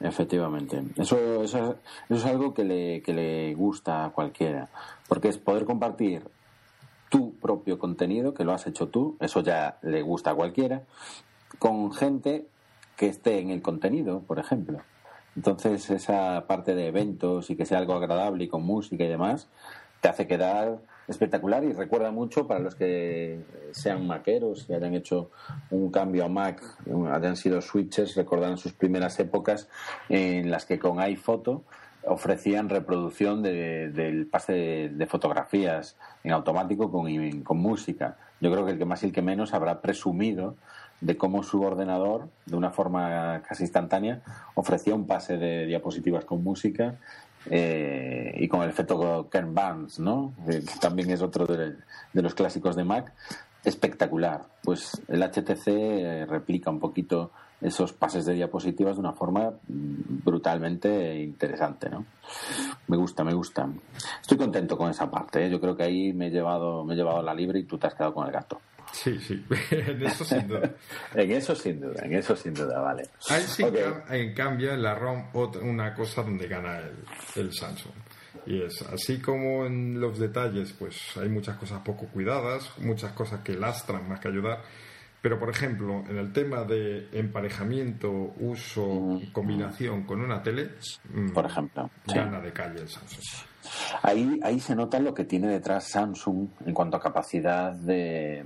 Efectivamente. 0.00 0.82
Eso, 0.96 1.42
eso, 1.42 1.76
es 2.08 2.24
algo 2.24 2.52
que 2.54 2.64
le, 2.64 3.02
que 3.02 3.14
le 3.14 3.54
gusta 3.54 4.04
a 4.04 4.10
cualquiera. 4.10 4.68
Porque 5.08 5.28
es 5.28 5.38
poder 5.38 5.64
compartir 5.64 6.22
tu 7.08 7.34
propio 7.34 7.78
contenido, 7.78 8.34
que 8.34 8.44
lo 8.44 8.52
has 8.52 8.66
hecho 8.66 8.88
tú, 8.88 9.16
eso 9.20 9.40
ya 9.40 9.78
le 9.82 10.02
gusta 10.02 10.32
a 10.32 10.34
cualquiera, 10.34 10.82
con 11.58 11.92
gente 11.92 12.46
que 12.96 13.06
esté 13.06 13.38
en 13.38 13.50
el 13.50 13.62
contenido, 13.62 14.20
por 14.20 14.38
ejemplo. 14.38 14.80
Entonces, 15.36 15.90
esa 15.90 16.46
parte 16.46 16.74
de 16.74 16.88
eventos 16.88 17.50
y 17.50 17.56
que 17.56 17.66
sea 17.66 17.78
algo 17.78 17.94
agradable 17.94 18.44
y 18.44 18.48
con 18.48 18.62
música 18.62 19.04
y 19.04 19.08
demás, 19.08 19.48
te 20.00 20.08
hace 20.08 20.26
quedar 20.26 20.78
espectacular 21.08 21.64
y 21.64 21.72
recuerda 21.72 22.10
mucho 22.10 22.46
para 22.46 22.60
los 22.60 22.74
que 22.74 23.40
sean 23.70 24.06
maqueros 24.06 24.66
y 24.68 24.74
hayan 24.74 24.94
hecho 24.94 25.30
un 25.70 25.90
cambio 25.90 26.24
a 26.24 26.28
Mac, 26.28 26.62
hayan 27.12 27.36
sido 27.36 27.60
switches, 27.60 28.16
recordarán 28.16 28.56
sus 28.56 28.72
primeras 28.72 29.18
épocas 29.20 29.68
en 30.08 30.50
las 30.50 30.64
que 30.66 30.78
con 30.78 31.00
iPhoto 31.00 31.64
ofrecían 32.06 32.68
reproducción 32.68 33.42
del 33.42 34.28
pase 34.30 34.90
de, 34.92 35.06
fotografías 35.06 35.96
en 36.22 36.32
automático 36.32 36.90
con, 36.90 37.42
con 37.42 37.58
música. 37.58 38.16
Yo 38.40 38.50
creo 38.52 38.64
que 38.64 38.72
el 38.72 38.78
que 38.78 38.84
más 38.84 39.02
y 39.02 39.06
el 39.06 39.12
que 39.12 39.22
menos 39.22 39.54
habrá 39.54 39.80
presumido 39.80 40.56
de 41.00 41.16
cómo 41.16 41.42
su 41.42 41.62
ordenador, 41.62 42.28
de 42.46 42.56
una 42.56 42.70
forma 42.70 43.42
casi 43.46 43.64
instantánea, 43.64 44.22
ofrecía 44.54 44.94
un 44.94 45.06
pase 45.06 45.36
de 45.36 45.66
diapositivas 45.66 46.24
con 46.24 46.42
música 46.42 46.94
eh, 47.50 48.34
y 48.38 48.48
con 48.48 48.62
el 48.62 48.70
efecto 48.70 49.28
Ken 49.30 49.54
Barnes, 49.54 49.98
¿no? 49.98 50.34
que 50.46 50.62
también 50.80 51.10
es 51.10 51.22
otro 51.22 51.46
de, 51.46 51.76
los 52.12 52.34
clásicos 52.34 52.76
de 52.76 52.84
Mac, 52.84 53.12
espectacular. 53.64 54.44
Pues 54.62 55.00
el 55.08 55.22
HTC 55.22 55.66
eh, 55.68 56.26
replica 56.26 56.70
un 56.70 56.80
poquito 56.80 57.30
esos 57.60 57.92
pases 57.92 58.26
de 58.26 58.34
diapositivas 58.34 58.96
de 58.96 59.00
una 59.00 59.12
forma 59.12 59.50
mm, 59.50 60.24
brutalmente 60.24 61.22
interesante, 61.22 61.88
¿no? 61.88 62.04
Me 62.88 62.96
gusta, 62.96 63.24
me 63.24 63.32
gusta. 63.32 63.68
Estoy 64.20 64.36
contento 64.36 64.76
con 64.76 64.90
esa 64.90 65.10
parte. 65.10 65.46
¿eh? 65.46 65.50
Yo 65.50 65.60
creo 65.60 65.76
que 65.76 65.84
ahí 65.84 66.12
me 66.12 66.26
he 66.26 66.30
llevado, 66.30 66.84
me 66.84 66.94
he 66.94 66.96
llevado 66.96 67.22
la 67.22 67.34
libre 67.34 67.60
y 67.60 67.64
tú 67.64 67.78
te 67.78 67.86
has 67.86 67.94
quedado 67.94 68.14
con 68.14 68.26
el 68.26 68.32
gato. 68.32 68.60
Sí, 68.96 69.18
sí, 69.20 69.44
en 69.70 70.06
eso 70.06 70.24
sin 70.24 70.48
duda. 70.48 70.70
en 71.14 71.30
eso 71.30 71.54
sin 71.54 71.80
duda, 71.80 72.02
en 72.02 72.14
eso 72.14 72.34
sin 72.34 72.54
duda, 72.54 72.80
vale. 72.80 73.02
Hay 73.28 73.44
en 74.20 74.34
cambio 74.34 74.72
en 74.72 74.82
la 74.82 74.94
ROM 74.94 75.26
una 75.62 75.94
cosa 75.94 76.22
donde 76.22 76.48
gana 76.48 76.78
el, 76.78 77.04
el, 77.42 77.52
Samsung. 77.52 77.92
Y 78.46 78.62
es 78.62 78.80
así 78.82 79.18
como 79.20 79.66
en 79.66 80.00
los 80.00 80.18
detalles, 80.18 80.72
pues 80.72 80.96
hay 81.16 81.28
muchas 81.28 81.56
cosas 81.58 81.82
poco 81.82 82.06
cuidadas, 82.06 82.70
muchas 82.78 83.12
cosas 83.12 83.40
que 83.40 83.54
lastran 83.54 84.08
más 84.08 84.18
que 84.20 84.28
ayudar. 84.28 84.62
Pero, 85.22 85.38
por 85.38 85.50
ejemplo, 85.50 86.04
en 86.08 86.18
el 86.18 86.32
tema 86.32 86.64
de 86.64 87.08
emparejamiento, 87.12 88.34
uso 88.38 89.20
combinación 89.32 90.04
con 90.04 90.20
una 90.20 90.42
tele, 90.42 90.70
mm, 91.12 91.30
por 91.30 91.46
ejemplo, 91.46 91.90
gana 92.06 92.40
de 92.40 92.52
calle 92.52 92.82
el 92.82 92.88
Samsung. 92.88 93.22
Ahí, 94.02 94.40
ahí 94.42 94.60
se 94.60 94.74
nota 94.74 95.00
lo 95.00 95.14
que 95.14 95.24
tiene 95.24 95.48
detrás 95.48 95.88
Samsung 95.88 96.48
en 96.64 96.74
cuanto 96.74 96.96
a 96.96 97.00
capacidad 97.00 97.72
de, 97.72 98.44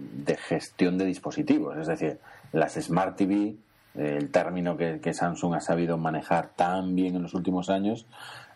gestión 0.49 0.97
de 0.97 1.05
dispositivos. 1.05 1.77
Es 1.77 1.87
decir, 1.87 2.19
las 2.53 2.75
Smart 2.75 3.17
TV, 3.17 3.55
el 3.95 4.31
término 4.31 4.77
que, 4.77 5.13
Samsung 5.13 5.55
ha 5.55 5.61
sabido 5.61 5.99
manejar 5.99 6.51
tan 6.57 6.95
bien 6.95 7.17
en 7.17 7.23
los 7.23 7.35
últimos 7.35 7.69
años, 7.69 8.07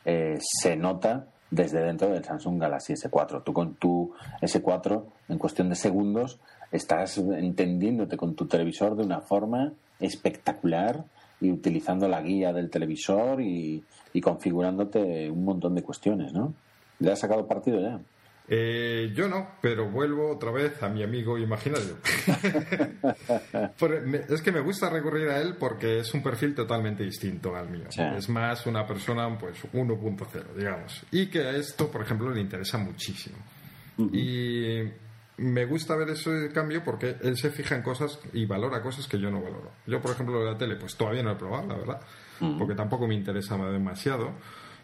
eh, 0.04 0.38
se 0.40 0.76
nota 0.76 1.26
desde 1.50 1.80
dentro 1.80 2.08
del 2.08 2.24
Samsung 2.24 2.60
Galaxy 2.60 2.94
S4. 2.94 3.42
Tú 3.44 3.52
con 3.52 3.74
tu 3.74 4.14
S4, 4.40 5.04
en 5.28 5.38
cuestión 5.38 5.68
de 5.68 5.76
segundos, 5.76 6.40
estás 6.74 7.18
entendiéndote 7.18 8.16
con 8.16 8.34
tu 8.34 8.46
televisor 8.46 8.96
de 8.96 9.04
una 9.04 9.20
forma 9.20 9.72
espectacular 10.00 11.04
y 11.40 11.50
utilizando 11.50 12.08
la 12.08 12.20
guía 12.20 12.52
del 12.52 12.68
televisor 12.68 13.40
y, 13.40 13.82
configurándote 14.22 15.30
un 15.30 15.44
montón 15.44 15.74
de 15.74 15.82
cuestiones, 15.82 16.32
¿no? 16.32 16.54
¿Le 17.00 17.12
has 17.12 17.20
sacado 17.20 17.46
partido 17.46 17.80
ya? 17.80 18.00
Eh, 18.46 19.12
yo 19.14 19.28
no, 19.28 19.48
pero 19.60 19.90
vuelvo 19.90 20.30
otra 20.30 20.52
vez 20.52 20.82
a 20.82 20.88
mi 20.88 21.02
amigo 21.02 21.38
imaginario. 21.38 21.96
es 24.28 24.42
que 24.42 24.52
me 24.52 24.60
gusta 24.60 24.90
recurrir 24.90 25.28
a 25.28 25.40
él 25.40 25.56
porque 25.58 26.00
es 26.00 26.14
un 26.14 26.22
perfil 26.22 26.54
totalmente 26.54 27.02
distinto 27.02 27.56
al 27.56 27.70
mío. 27.70 27.86
Es 28.16 28.28
más 28.28 28.66
una 28.66 28.86
persona 28.86 29.36
pues 29.38 29.64
1.0, 29.72 30.54
digamos. 30.56 31.02
Y 31.10 31.26
que 31.26 31.40
a 31.40 31.56
esto, 31.56 31.90
por 31.90 32.02
ejemplo, 32.02 32.30
le 32.30 32.40
interesa 32.40 32.78
muchísimo. 32.78 33.38
Y 34.12 34.82
me 35.36 35.64
gusta 35.64 35.96
ver 35.96 36.10
ese 36.10 36.50
cambio 36.52 36.82
porque 36.84 37.16
él 37.22 37.36
se 37.36 37.50
fija 37.50 37.74
en 37.74 37.82
cosas 37.82 38.18
y 38.32 38.46
valora 38.46 38.82
cosas 38.82 39.08
que 39.08 39.18
yo 39.18 39.30
no 39.30 39.40
valoro. 39.40 39.72
Yo, 39.86 40.00
por 40.00 40.12
ejemplo, 40.12 40.38
de 40.40 40.52
la 40.52 40.58
tele, 40.58 40.76
pues 40.76 40.96
todavía 40.96 41.22
no 41.22 41.32
he 41.32 41.36
probado, 41.36 41.68
la 41.68 41.76
verdad, 41.76 42.00
porque 42.58 42.74
tampoco 42.74 43.06
me 43.06 43.14
interesa 43.14 43.56
demasiado. 43.56 44.32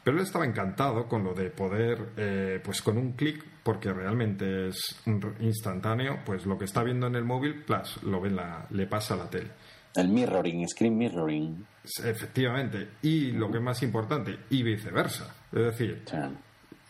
Pero 0.02 0.16
él 0.16 0.22
estaba 0.22 0.46
encantado 0.46 1.06
con 1.06 1.22
lo 1.22 1.34
de 1.34 1.50
poder, 1.50 2.12
eh, 2.16 2.60
pues 2.64 2.80
con 2.80 2.96
un 2.96 3.12
clic, 3.12 3.44
porque 3.62 3.92
realmente 3.92 4.68
es 4.68 5.02
instantáneo, 5.40 6.20
pues 6.24 6.46
lo 6.46 6.56
que 6.56 6.64
está 6.64 6.82
viendo 6.82 7.06
en 7.06 7.16
el 7.16 7.24
móvil, 7.24 7.62
plus, 7.64 8.02
lo 8.02 8.20
ve 8.20 8.30
la, 8.30 8.66
le 8.70 8.86
pasa 8.86 9.14
a 9.14 9.18
la 9.18 9.28
tele. 9.28 9.50
El 9.94 10.08
mirroring, 10.08 10.66
screen 10.68 10.96
mirroring. 10.96 11.66
Efectivamente. 12.04 12.88
Y 13.02 13.32
lo 13.32 13.50
que 13.50 13.58
es 13.58 13.62
más 13.62 13.82
importante, 13.82 14.38
y 14.48 14.62
viceversa. 14.62 15.34
Es 15.52 15.64
decir, 15.64 16.02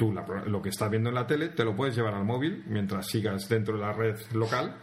tú 0.00 0.14
lo 0.46 0.62
que 0.62 0.70
estás 0.70 0.88
viendo 0.88 1.10
en 1.10 1.14
la 1.14 1.26
tele 1.26 1.50
te 1.50 1.62
lo 1.62 1.76
puedes 1.76 1.94
llevar 1.94 2.14
al 2.14 2.24
móvil 2.24 2.64
mientras 2.66 3.06
sigas 3.06 3.46
dentro 3.50 3.74
de 3.74 3.82
la 3.82 3.92
red 3.92 4.16
local 4.32 4.74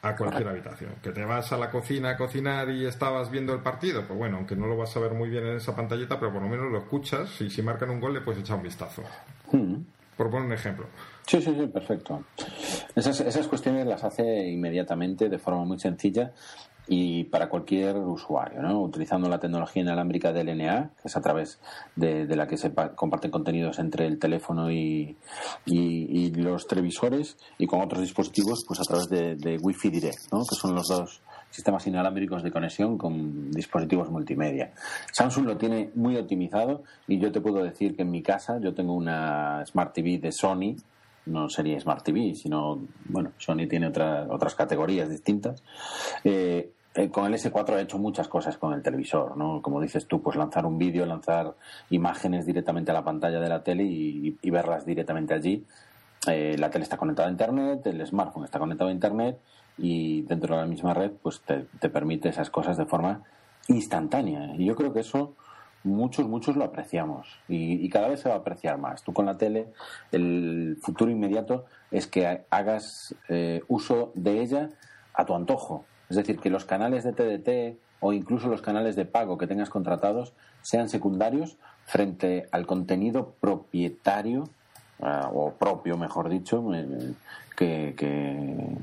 a 0.00 0.16
cualquier 0.16 0.48
habitación. 0.48 0.94
Que 1.02 1.10
te 1.10 1.26
vas 1.26 1.52
a 1.52 1.58
la 1.58 1.70
cocina 1.70 2.12
a 2.12 2.16
cocinar 2.16 2.70
y 2.70 2.86
estabas 2.86 3.30
viendo 3.30 3.52
el 3.52 3.60
partido, 3.60 4.06
pues 4.06 4.18
bueno, 4.18 4.38
aunque 4.38 4.56
no 4.56 4.66
lo 4.66 4.78
vas 4.78 4.96
a 4.96 5.00
ver 5.00 5.12
muy 5.12 5.28
bien 5.28 5.46
en 5.46 5.56
esa 5.56 5.76
pantallita, 5.76 6.18
pero 6.18 6.32
por 6.32 6.40
lo 6.40 6.48
menos 6.48 6.72
lo 6.72 6.78
escuchas 6.78 7.38
y 7.42 7.50
si 7.50 7.60
marcan 7.60 7.90
un 7.90 8.00
gol 8.00 8.14
le 8.14 8.22
puedes 8.22 8.40
echar 8.40 8.56
un 8.56 8.62
vistazo. 8.62 9.02
Por 9.50 10.30
poner 10.30 10.46
un 10.46 10.52
ejemplo. 10.54 10.86
Sí, 11.26 11.42
sí, 11.42 11.54
sí, 11.54 11.66
perfecto. 11.66 12.24
Esas, 12.96 13.20
esas 13.20 13.46
cuestiones 13.46 13.86
las 13.86 14.02
hace 14.04 14.48
inmediatamente 14.48 15.28
de 15.28 15.38
forma 15.38 15.66
muy 15.66 15.78
sencilla 15.78 16.32
y 16.92 17.22
para 17.22 17.48
cualquier 17.48 17.96
usuario, 17.98 18.60
¿no? 18.62 18.82
utilizando 18.82 19.28
la 19.28 19.38
tecnología 19.38 19.80
inalámbrica 19.80 20.32
del 20.32 20.48
LNA, 20.48 20.90
que 21.00 21.06
es 21.06 21.16
a 21.16 21.20
través 21.20 21.60
de, 21.94 22.26
la 22.34 22.48
que 22.48 22.56
se 22.56 22.72
comparten 22.96 23.30
contenidos 23.30 23.78
entre 23.78 24.08
el 24.08 24.18
teléfono 24.18 24.72
y, 24.72 25.16
y, 25.66 26.30
los 26.32 26.66
televisores, 26.66 27.36
y 27.58 27.68
con 27.68 27.80
otros 27.80 28.00
dispositivos, 28.00 28.64
pues 28.66 28.80
a 28.80 28.82
través 28.82 29.08
de, 29.08 29.36
de 29.36 29.56
Wi-Fi 29.58 29.88
Direct, 29.88 30.32
¿no? 30.32 30.40
que 30.40 30.56
son 30.56 30.74
los 30.74 30.88
dos 30.88 31.22
sistemas 31.48 31.86
inalámbricos 31.86 32.42
de 32.42 32.50
conexión 32.50 32.98
con 32.98 33.52
dispositivos 33.52 34.10
multimedia. 34.10 34.72
Samsung 35.12 35.46
lo 35.46 35.56
tiene 35.56 35.92
muy 35.94 36.16
optimizado 36.16 36.82
y 37.06 37.20
yo 37.20 37.30
te 37.30 37.40
puedo 37.40 37.62
decir 37.62 37.94
que 37.94 38.02
en 38.02 38.10
mi 38.10 38.20
casa 38.20 38.58
yo 38.60 38.74
tengo 38.74 38.94
una 38.94 39.64
Smart 39.64 39.94
TV 39.94 40.18
de 40.18 40.32
Sony, 40.32 40.74
no 41.26 41.48
sería 41.48 41.78
Smart 41.78 42.02
TV, 42.02 42.34
sino, 42.34 42.80
bueno, 43.04 43.30
Sony 43.38 43.68
tiene 43.68 43.86
otras 43.86 44.56
categorías 44.56 45.08
distintas. 45.08 45.62
Eh, 46.24 46.72
con 47.12 47.26
el 47.26 47.34
S4 47.34 47.74
ha 47.74 47.80
hecho 47.80 47.98
muchas 47.98 48.26
cosas 48.26 48.58
con 48.58 48.72
el 48.72 48.82
televisor, 48.82 49.36
¿no? 49.36 49.62
Como 49.62 49.80
dices 49.80 50.06
tú, 50.06 50.20
pues 50.22 50.36
lanzar 50.36 50.66
un 50.66 50.76
vídeo, 50.76 51.06
lanzar 51.06 51.54
imágenes 51.90 52.46
directamente 52.46 52.90
a 52.90 52.94
la 52.94 53.04
pantalla 53.04 53.38
de 53.38 53.48
la 53.48 53.62
tele 53.62 53.84
y, 53.84 54.50
verlas 54.50 54.84
directamente 54.84 55.34
allí. 55.34 55.64
Eh, 56.26 56.56
la 56.58 56.68
tele 56.68 56.82
está 56.82 56.96
conectada 56.96 57.28
a 57.28 57.30
Internet, 57.30 57.86
el 57.86 58.04
smartphone 58.06 58.44
está 58.44 58.58
conectado 58.58 58.90
a 58.90 58.92
Internet 58.92 59.38
y 59.78 60.22
dentro 60.22 60.54
de 60.54 60.62
la 60.62 60.66
misma 60.66 60.92
red 60.92 61.12
pues 61.22 61.40
te, 61.42 61.88
permite 61.88 62.28
esas 62.28 62.50
cosas 62.50 62.76
de 62.76 62.86
forma 62.86 63.22
instantánea. 63.68 64.56
Y 64.56 64.64
yo 64.64 64.74
creo 64.74 64.92
que 64.92 65.00
eso 65.00 65.36
muchos, 65.84 66.26
muchos 66.26 66.56
lo 66.56 66.64
apreciamos 66.64 67.38
y, 67.48 67.88
cada 67.88 68.08
vez 68.08 68.20
se 68.20 68.28
va 68.28 68.34
a 68.34 68.38
apreciar 68.38 68.78
más. 68.78 69.04
Tú 69.04 69.12
con 69.12 69.26
la 69.26 69.38
tele, 69.38 69.68
el 70.10 70.76
futuro 70.82 71.08
inmediato 71.08 71.66
es 71.92 72.08
que 72.08 72.44
hagas 72.50 73.14
eh, 73.28 73.62
uso 73.68 74.10
de 74.14 74.42
ella 74.42 74.70
a 75.14 75.24
tu 75.24 75.36
antojo 75.36 75.84
es 76.10 76.16
decir, 76.16 76.38
que 76.40 76.50
los 76.50 76.64
canales 76.64 77.04
de 77.04 77.12
TDT 77.12 77.78
o 78.00 78.12
incluso 78.12 78.48
los 78.48 78.62
canales 78.62 78.96
de 78.96 79.04
pago 79.04 79.38
que 79.38 79.46
tengas 79.46 79.70
contratados 79.70 80.32
sean 80.62 80.88
secundarios 80.88 81.56
frente 81.84 82.48
al 82.50 82.66
contenido 82.66 83.34
propietario 83.40 84.48
ah, 85.00 85.30
o 85.32 85.52
propio, 85.52 85.96
mejor 85.96 86.28
dicho, 86.28 86.74
eh, 86.74 87.14
que, 87.56 87.94
que, 87.96 88.76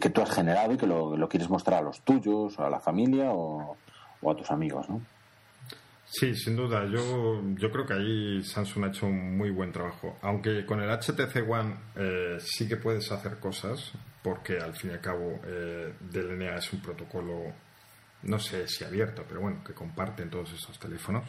que, 0.00 0.10
tú 0.10 0.22
has 0.22 0.30
generado 0.30 0.72
y 0.72 0.76
que 0.76 0.86
lo, 0.86 1.28
quieres 1.28 1.48
mostrar 1.48 1.80
a 1.80 1.82
los 1.82 2.00
tuyos, 2.00 2.58
a 2.58 2.68
la 2.68 2.80
familia 2.80 3.30
o, 3.32 3.76
a 4.28 4.34
tus 4.34 4.50
amigos, 4.50 4.88
¿no? 4.88 5.00
Sí, 6.06 6.34
sin 6.34 6.56
duda. 6.56 6.84
Yo, 6.86 7.42
yo 7.56 7.70
creo 7.70 7.86
que 7.86 7.94
ahí 7.94 8.42
Samsung 8.42 8.84
ha 8.84 8.88
hecho 8.88 9.06
un 9.06 9.36
muy 9.36 9.50
buen 9.50 9.72
trabajo. 9.72 10.16
Aunque 10.22 10.64
con 10.64 10.80
el 10.80 10.90
HTC 10.90 11.48
One 11.48 11.76
eh, 11.96 12.36
sí 12.38 12.68
que 12.68 12.76
puedes 12.76 13.10
hacer 13.10 13.38
cosas, 13.38 13.92
porque 14.22 14.58
al 14.58 14.74
fin 14.74 14.90
y 14.90 14.94
al 14.94 15.00
cabo 15.00 15.40
eh, 15.44 15.94
DLNA 16.00 16.56
es 16.56 16.72
un 16.72 16.80
protocolo, 16.80 17.52
no 18.22 18.38
sé 18.38 18.68
si 18.68 18.84
abierto, 18.84 19.24
pero 19.26 19.40
bueno, 19.40 19.62
que 19.64 19.72
comparten 19.72 20.30
todos 20.30 20.52
esos 20.52 20.78
teléfonos. 20.78 21.24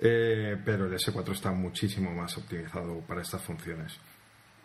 Eh, 0.00 0.56
pero 0.64 0.86
el 0.86 0.92
S4 0.92 1.32
está 1.32 1.52
muchísimo 1.52 2.10
más 2.12 2.36
optimizado 2.36 3.00
para 3.00 3.22
estas 3.22 3.42
funciones. 3.42 3.96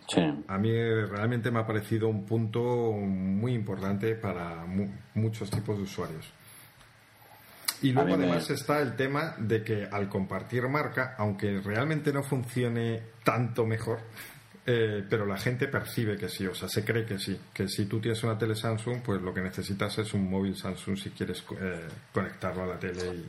Sí. 0.08 0.22
A 0.48 0.58
mí 0.58 0.72
realmente 0.72 1.52
me 1.52 1.60
ha 1.60 1.68
parecido 1.68 2.08
un 2.08 2.26
punto 2.26 2.94
muy 2.94 3.54
importante 3.54 4.16
para 4.16 4.66
muchos 5.14 5.52
tipos 5.52 5.78
de 5.78 5.84
usuarios. 5.84 6.34
Y 7.82 7.94
luego 7.94 8.16
además 8.16 8.50
está 8.50 8.82
el 8.82 8.96
tema 8.96 9.36
de 9.38 9.64
que 9.64 9.88
al 9.90 10.10
compartir 10.10 10.68
marca, 10.68 11.16
aunque 11.18 11.62
realmente 11.62 12.12
no 12.12 12.24
funcione 12.24 13.02
tanto 13.24 13.66
mejor, 13.66 14.00
eh, 14.66 15.04
pero 15.10 15.26
la 15.26 15.38
gente 15.38 15.68
percibe 15.68 16.18
que 16.18 16.30
sí, 16.30 16.46
o 16.46 16.54
sea, 16.54 16.68
se 16.68 16.84
cree 16.84 17.06
que 17.06 17.18
sí, 17.18 17.40
que 17.54 17.68
si 17.68 17.86
tú 17.86 18.00
tienes 18.00 18.24
una 18.24 18.38
tele 18.38 18.56
Samsung, 18.56 19.02
pues 19.04 19.22
lo 19.22 19.34
que 19.34 19.42
necesitas 19.42 19.98
es 19.98 20.14
un 20.14 20.30
móvil 20.30 20.56
Samsung 20.56 20.98
si 20.98 21.10
quieres 21.12 21.44
eh, 21.60 21.88
conectarlo 22.14 22.64
a 22.64 22.68
la 22.68 22.80
tele. 22.80 23.02
Y... 23.16 23.26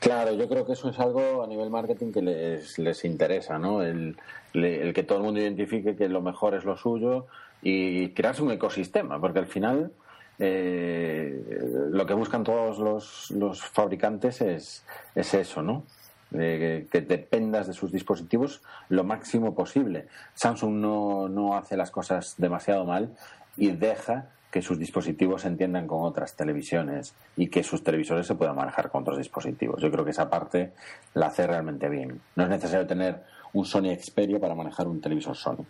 Claro, 0.00 0.34
yo 0.34 0.48
creo 0.48 0.66
que 0.66 0.72
eso 0.72 0.90
es 0.90 0.98
algo 0.98 1.42
a 1.42 1.46
nivel 1.46 1.70
marketing 1.70 2.12
que 2.12 2.20
les, 2.20 2.78
les 2.78 3.04
interesa, 3.04 3.58
¿no? 3.58 3.82
El, 3.82 4.16
el 4.52 4.92
que 4.92 5.04
todo 5.04 5.18
el 5.18 5.24
mundo 5.24 5.40
identifique 5.40 5.96
que 5.96 6.08
lo 6.08 6.20
mejor 6.20 6.54
es 6.54 6.64
lo 6.64 6.76
suyo 6.76 7.26
y 7.62 8.10
crearse 8.10 8.42
un 8.42 8.50
ecosistema, 8.50 9.18
porque 9.18 9.38
al 9.38 9.46
final 9.46 9.92
eh, 10.38 11.88
lo 11.90 12.06
que 12.06 12.14
buscan 12.14 12.44
todos 12.44 12.78
los, 12.78 13.30
los 13.30 13.62
fabricantes 13.62 14.40
es, 14.40 14.84
es 15.14 15.34
eso, 15.34 15.62
¿no? 15.62 15.84
que 16.30 17.06
dependas 17.06 17.68
de 17.68 17.72
sus 17.72 17.92
dispositivos 17.92 18.60
lo 18.88 19.04
máximo 19.04 19.54
posible. 19.54 20.08
Samsung 20.34 20.74
no, 20.74 21.28
no 21.28 21.56
hace 21.56 21.76
las 21.76 21.92
cosas 21.92 22.34
demasiado 22.38 22.84
mal 22.84 23.14
y 23.56 23.70
deja 23.70 24.30
que 24.54 24.62
sus 24.62 24.78
dispositivos 24.78 25.42
se 25.42 25.48
entiendan 25.48 25.88
con 25.88 26.02
otras 26.02 26.36
televisiones 26.36 27.14
y 27.36 27.48
que 27.48 27.64
sus 27.64 27.82
televisores 27.82 28.24
se 28.24 28.36
puedan 28.36 28.54
manejar 28.54 28.88
con 28.88 29.02
otros 29.02 29.18
dispositivos. 29.18 29.82
Yo 29.82 29.90
creo 29.90 30.04
que 30.04 30.12
esa 30.12 30.30
parte 30.30 30.72
la 31.14 31.26
hace 31.26 31.44
realmente 31.44 31.88
bien. 31.88 32.20
No 32.36 32.44
es 32.44 32.50
necesario 32.50 32.86
tener 32.86 33.24
un 33.52 33.64
Sony 33.64 33.96
Xperia 34.00 34.38
para 34.38 34.54
manejar 34.54 34.86
un 34.86 35.00
televisor 35.00 35.36
Sony. 35.36 35.64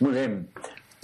Muy 0.00 0.10
bien. 0.10 0.48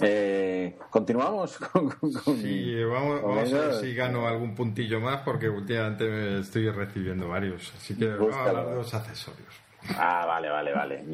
Eh, 0.01 0.77
Continuamos 0.89 1.57
con, 1.71 1.89
Sí, 2.37 2.83
vamos, 2.83 3.21
a 3.23 3.43
ver 3.43 3.73
si 3.75 3.93
gano 3.93 4.27
algún 4.27 4.53
puntillo 4.53 4.99
más 4.99 5.21
porque 5.21 5.47
últimamente 5.49 6.09
me 6.09 6.39
estoy 6.39 6.69
recibiendo 6.69 7.29
varios. 7.29 7.73
Así 7.75 7.95
que 7.95 8.07
vamos 8.07 8.35
a 8.35 8.43
hablar 8.43 8.67
de 8.67 8.75
los 8.75 8.93
accesorios. 8.93 9.53
Ah, 9.97 10.25
vale, 10.27 10.49
vale, 10.49 10.73
vale. 10.73 11.05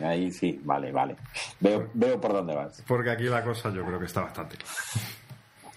Ahí 0.00 0.30
sí, 0.32 0.60
vale, 0.64 0.92
vale. 0.92 1.16
Veo, 1.60 1.88
veo 1.94 2.20
por 2.20 2.32
dónde 2.32 2.54
vas. 2.54 2.82
Porque 2.86 3.10
aquí 3.10 3.24
la 3.24 3.42
cosa 3.42 3.70
yo 3.70 3.84
creo 3.84 3.98
que 3.98 4.06
está 4.06 4.22
bastante. 4.22 4.56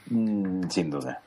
Mm, 0.09 0.67
sin 0.69 0.89
duda. 0.89 1.21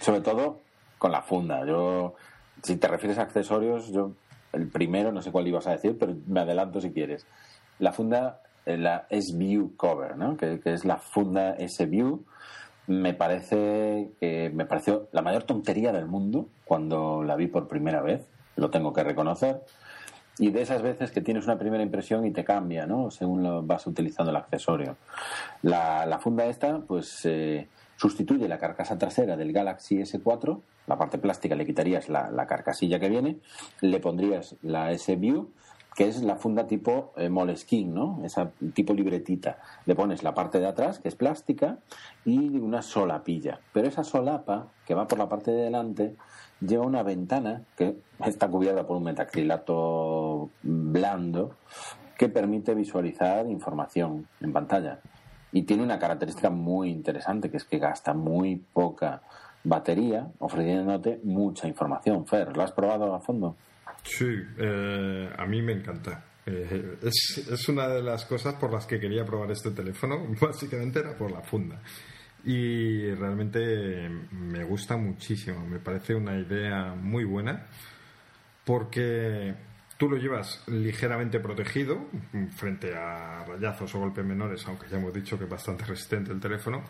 Sobre 0.00 0.20
todo 0.20 0.60
con 0.98 1.12
la 1.12 1.22
funda. 1.22 1.64
Yo, 1.66 2.14
si 2.62 2.76
te 2.76 2.88
refieres 2.88 3.18
a 3.18 3.22
accesorios, 3.22 3.90
yo 3.90 4.12
el 4.52 4.68
primero, 4.68 5.12
no 5.12 5.22
sé 5.22 5.32
cuál 5.32 5.48
ibas 5.48 5.66
a 5.66 5.72
decir, 5.72 5.96
pero 5.98 6.14
me 6.26 6.40
adelanto 6.40 6.80
si 6.80 6.92
quieres. 6.92 7.26
La 7.78 7.92
funda 7.92 8.42
la 8.66 9.06
S-View 9.10 9.76
Cover, 9.76 10.16
¿no? 10.16 10.36
que, 10.36 10.60
es 10.64 10.84
la 10.84 10.98
funda 10.98 11.54
S-View, 11.56 12.24
me 12.86 13.14
parece 13.14 14.10
que 14.20 14.50
me 14.50 14.66
pareció 14.66 15.08
la 15.12 15.22
mayor 15.22 15.44
tontería 15.44 15.92
del 15.92 16.06
mundo 16.06 16.48
cuando 16.64 17.22
la 17.22 17.36
vi 17.36 17.46
por 17.46 17.68
primera 17.68 18.02
vez, 18.02 18.26
lo 18.56 18.70
tengo 18.70 18.92
que 18.92 19.04
reconocer. 19.04 19.62
Y 20.38 20.50
de 20.50 20.62
esas 20.62 20.80
veces 20.82 21.10
que 21.10 21.20
tienes 21.20 21.44
una 21.44 21.58
primera 21.58 21.82
impresión 21.82 22.24
y 22.24 22.30
te 22.30 22.42
cambia, 22.42 22.86
¿no? 22.86 23.10
Según 23.10 23.42
lo 23.42 23.62
vas 23.62 23.86
utilizando 23.86 24.30
el 24.30 24.36
accesorio. 24.36 24.96
La, 25.60 26.18
funda 26.22 26.46
esta, 26.46 26.78
pues 26.78 27.20
eh, 27.24 27.68
sustituye 27.96 28.48
la 28.48 28.58
carcasa 28.58 28.96
trasera 28.96 29.36
del 29.36 29.52
Galaxy 29.52 29.98
S4. 29.98 30.58
La 30.86 30.96
parte 30.96 31.18
plástica 31.18 31.54
le 31.54 31.66
quitarías 31.66 32.08
la, 32.08 32.30
la 32.30 32.46
carcasilla 32.46 32.98
que 32.98 33.10
viene, 33.10 33.36
le 33.82 34.00
pondrías 34.00 34.56
la 34.62 34.90
S-View 34.92 35.50
que 35.94 36.08
es 36.08 36.22
la 36.22 36.36
funda 36.36 36.66
tipo 36.66 37.12
eh, 37.16 37.28
¿no? 37.28 38.20
Esa 38.24 38.50
tipo 38.74 38.94
libretita. 38.94 39.58
Le 39.86 39.94
pones 39.94 40.22
la 40.22 40.34
parte 40.34 40.58
de 40.58 40.66
atrás, 40.66 40.98
que 40.98 41.08
es 41.08 41.14
plástica, 41.14 41.78
y 42.24 42.58
una 42.58 42.82
solapilla. 42.82 43.60
Pero 43.72 43.88
esa 43.88 44.04
solapa, 44.04 44.68
que 44.86 44.94
va 44.94 45.06
por 45.06 45.18
la 45.18 45.28
parte 45.28 45.50
de 45.50 45.64
delante, 45.64 46.16
lleva 46.60 46.84
una 46.84 47.02
ventana 47.02 47.62
que 47.76 47.96
está 48.24 48.48
cubierta 48.48 48.86
por 48.86 48.96
un 48.96 49.04
metacrilato 49.04 50.50
blando 50.62 51.56
que 52.16 52.28
permite 52.28 52.74
visualizar 52.74 53.46
información 53.48 54.28
en 54.40 54.52
pantalla. 54.52 55.00
Y 55.50 55.62
tiene 55.62 55.82
una 55.82 55.98
característica 55.98 56.50
muy 56.50 56.90
interesante, 56.90 57.50
que 57.50 57.58
es 57.58 57.64
que 57.64 57.78
gasta 57.78 58.14
muy 58.14 58.56
poca 58.72 59.22
batería, 59.64 60.28
ofreciéndote 60.38 61.20
mucha 61.24 61.68
información. 61.68 62.26
Fer, 62.26 62.56
¿lo 62.56 62.62
has 62.62 62.72
probado 62.72 63.14
a 63.14 63.20
fondo? 63.20 63.56
Sí, 64.02 64.34
eh, 64.58 65.32
a 65.36 65.46
mí 65.46 65.62
me 65.62 65.72
encanta. 65.72 66.24
Eh, 66.44 66.98
es, 67.02 67.46
es, 67.50 67.68
una 67.68 67.86
de 67.88 68.02
las 68.02 68.24
cosas 68.24 68.54
por 68.54 68.72
las 68.72 68.86
que 68.86 68.98
quería 68.98 69.24
probar 69.24 69.50
este 69.52 69.70
teléfono, 69.70 70.26
básicamente 70.40 70.98
era 70.98 71.16
por 71.16 71.30
la 71.30 71.40
funda. 71.40 71.80
Y 72.44 73.12
realmente 73.14 74.08
me 74.32 74.64
gusta 74.64 74.96
muchísimo, 74.96 75.64
me 75.64 75.78
parece 75.78 76.14
una 76.14 76.36
idea 76.36 76.92
muy 76.94 77.22
buena, 77.24 77.68
porque 78.64 79.54
tú 79.96 80.10
lo 80.10 80.16
llevas 80.16 80.64
ligeramente 80.66 81.38
protegido 81.38 82.08
frente 82.56 82.96
a 82.96 83.44
rayazos 83.44 83.94
o 83.94 84.00
golpes 84.00 84.24
menores, 84.24 84.66
aunque 84.66 84.88
ya 84.88 84.96
hemos 84.96 85.14
dicho 85.14 85.38
que 85.38 85.44
es 85.44 85.50
bastante 85.50 85.84
resistente 85.84 86.32
el 86.32 86.40
teléfono 86.40 86.82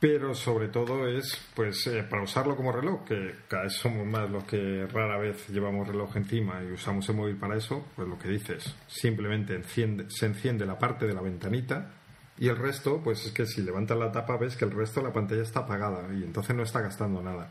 pero 0.00 0.34
sobre 0.34 0.68
todo 0.68 1.08
es 1.08 1.36
pues 1.54 1.86
eh, 1.88 2.04
para 2.08 2.22
usarlo 2.22 2.56
como 2.56 2.72
reloj, 2.72 3.04
que 3.04 3.34
cada 3.48 3.64
vez 3.64 3.74
somos 3.74 4.06
más 4.06 4.30
los 4.30 4.44
que 4.44 4.86
rara 4.86 5.18
vez 5.18 5.48
llevamos 5.48 5.88
reloj 5.88 6.16
encima 6.16 6.62
y 6.62 6.72
usamos 6.72 7.08
el 7.08 7.16
móvil 7.16 7.36
para 7.36 7.56
eso, 7.56 7.84
pues 7.96 8.08
lo 8.08 8.18
que 8.18 8.28
dices, 8.28 8.76
simplemente 8.86 9.54
enciende, 9.54 10.06
se 10.08 10.26
enciende 10.26 10.66
la 10.66 10.78
parte 10.78 11.06
de 11.06 11.14
la 11.14 11.20
ventanita 11.20 11.90
y 12.38 12.48
el 12.48 12.56
resto, 12.56 13.00
pues 13.02 13.26
es 13.26 13.32
que 13.32 13.46
si 13.46 13.62
levantas 13.62 13.98
la 13.98 14.12
tapa 14.12 14.36
ves 14.36 14.56
que 14.56 14.64
el 14.64 14.70
resto 14.70 15.00
de 15.00 15.08
la 15.08 15.12
pantalla 15.12 15.42
está 15.42 15.60
apagada 15.60 16.06
y 16.14 16.22
entonces 16.22 16.54
no 16.54 16.62
está 16.62 16.80
gastando 16.80 17.20
nada. 17.20 17.50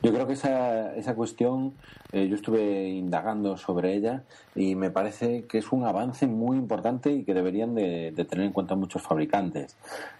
Yo 0.00 0.12
creo 0.12 0.28
que 0.28 0.34
esa, 0.34 0.94
esa 0.94 1.16
cuestión, 1.16 1.74
eh, 2.12 2.28
yo 2.28 2.36
estuve 2.36 2.88
indagando 2.88 3.56
sobre 3.56 3.94
ella 3.94 4.22
y 4.54 4.76
me 4.76 4.90
parece 4.90 5.46
que 5.46 5.58
es 5.58 5.72
un 5.72 5.84
avance 5.84 6.28
muy 6.28 6.56
importante 6.56 7.10
y 7.10 7.24
que 7.24 7.34
deberían 7.34 7.74
de, 7.74 8.12
tener 8.28 8.46
en 8.46 8.52
cuenta 8.52 8.76
muchos 8.76 9.02
fabricantes. 9.02 9.76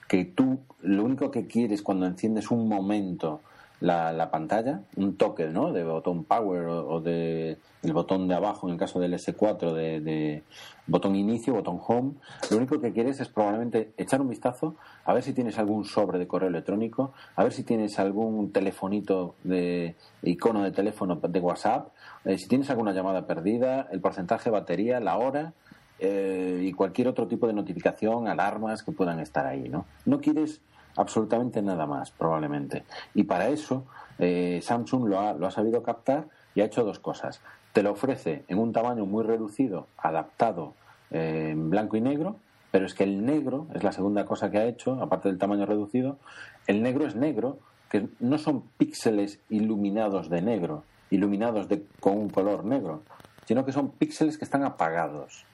Que 0.09 0.25
tú 0.25 0.59
lo 0.83 1.05
único 1.05 1.31
que 1.31 1.47
quieres 1.47 1.83
cuando 1.83 2.07
enciendes 2.07 2.51
un 2.51 2.69
momento 2.69 3.41
la, 3.81 4.13
la 4.13 4.31
pantalla, 4.31 4.83
un 4.97 5.17
toque 5.17 5.47
¿no? 5.49 5.73
de 5.73 5.85
botón 5.85 6.25
power 6.25 6.67
o, 6.67 7.01
de 7.01 7.59
el 7.83 7.93
botón 7.93 8.27
de 8.27 8.35
abajo 8.35 8.67
en 8.67 8.73
el 8.73 8.79
caso 8.79 8.99
del 8.99 9.15
S4 9.15 9.73
de, 9.73 10.01
de, 10.01 10.43
botón 10.89 11.15
inicio, 11.15 11.55
botón 11.55 11.79
home, 11.87 12.15
lo 12.51 12.57
único 12.57 12.81
que 12.81 12.93
quieres 12.93 13.21
es 13.21 13.29
probablemente 13.29 13.93
echar 13.97 14.21
un 14.21 14.29
vistazo 14.29 14.75
a 15.05 15.15
ver 15.15 15.23
si 15.23 15.33
tienes 15.33 15.59
algún 15.59 15.85
sobre 15.85 16.19
de 16.19 16.27
correo 16.27 16.49
electrónico, 16.49 17.13
a 17.37 17.45
ver 17.45 17.53
si 17.53 17.63
tienes 17.63 17.99
algún 18.01 18.51
telefonito 18.51 19.37
de 19.45 19.95
icono 20.23 20.65
de 20.65 20.73
teléfono 20.73 21.17
de 21.17 21.41
WhatsApp, 21.41 21.91
eh, 22.25 22.37
si 22.37 22.49
tienes 22.49 22.69
alguna 22.71 22.93
llamada 22.93 23.27
perdida, 23.27 23.89
el 23.93 24.01
porcentaje 24.01 24.51
de 24.51 24.59
batería, 24.59 24.99
la 24.99 25.17
hora 25.19 25.53
eh, 26.01 26.63
y 26.65 26.73
cualquier 26.73 27.09
otro 27.09 27.29
tipo 27.29 27.47
de 27.47 27.53
notificación, 27.53 28.27
alarmas 28.27 28.83
que 28.83 28.93
puedan 28.93 29.21
estar 29.21 29.47
ahí, 29.47 29.69
¿no? 29.69 29.87
No 30.05 30.21
quieres 30.21 30.63
absolutamente 30.99 31.63
nada 31.63 31.87
más, 31.87 32.11
probablemente. 32.11 32.85
Y 33.15 33.25
para 33.25 33.49
eso, 33.49 33.87
eh, 34.19 34.61
Samsung 34.63 35.09
lo 35.09 35.21
ha, 35.21 35.33
lo 35.33 35.47
ha 35.47 35.51
sabido 35.51 35.83
captar 35.83 36.27
y 36.55 36.61
ha 36.61 36.65
hecho 36.65 36.85
dos 36.85 36.99
cosas. 36.99 37.41
Te 37.73 37.83
lo 37.83 37.93
ofrece 37.93 38.45
en 38.49 38.59
un 38.59 38.73
tamaño 38.73 39.07
muy 39.07 39.25
reducido, 39.25 39.87
adaptado 39.97 40.75
eh, 41.11 41.51
en 41.53 41.71
blanco 41.71 41.97
y 41.97 42.01
negro, 42.01 42.37
pero 42.71 42.85
es 42.85 42.95
que 42.95 43.05
el 43.05 43.25
negro 43.25 43.69
es 43.75 43.83
la 43.85 43.93
segunda 43.93 44.25
cosa 44.25 44.51
que 44.51 44.59
ha 44.59 44.67
hecho, 44.67 45.01
aparte 45.01 45.29
del 45.29 45.39
tamaño 45.39 45.67
reducido. 45.67 46.19
El 46.67 46.83
negro 46.83 47.07
es 47.07 47.15
negro, 47.15 47.59
que 47.89 48.09
no 48.19 48.39
son 48.39 48.63
píxeles 48.77 49.41
iluminados 49.49 50.29
de 50.29 50.43
negro, 50.43 50.83
iluminados 51.11 51.69
de, 51.69 51.87
con 52.01 52.19
un 52.19 52.29
color 52.29 52.65
negro, 52.65 53.03
sino 53.47 53.65
que 53.65 53.73
son 53.73 53.91
píxeles 53.93 54.37
que 54.37 54.45
están 54.45 54.65
apagados. 54.65 55.47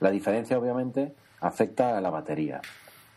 La 0.00 0.10
diferencia, 0.10 0.58
obviamente, 0.58 1.14
afecta 1.40 1.98
a 1.98 2.00
la 2.00 2.10
batería. 2.10 2.62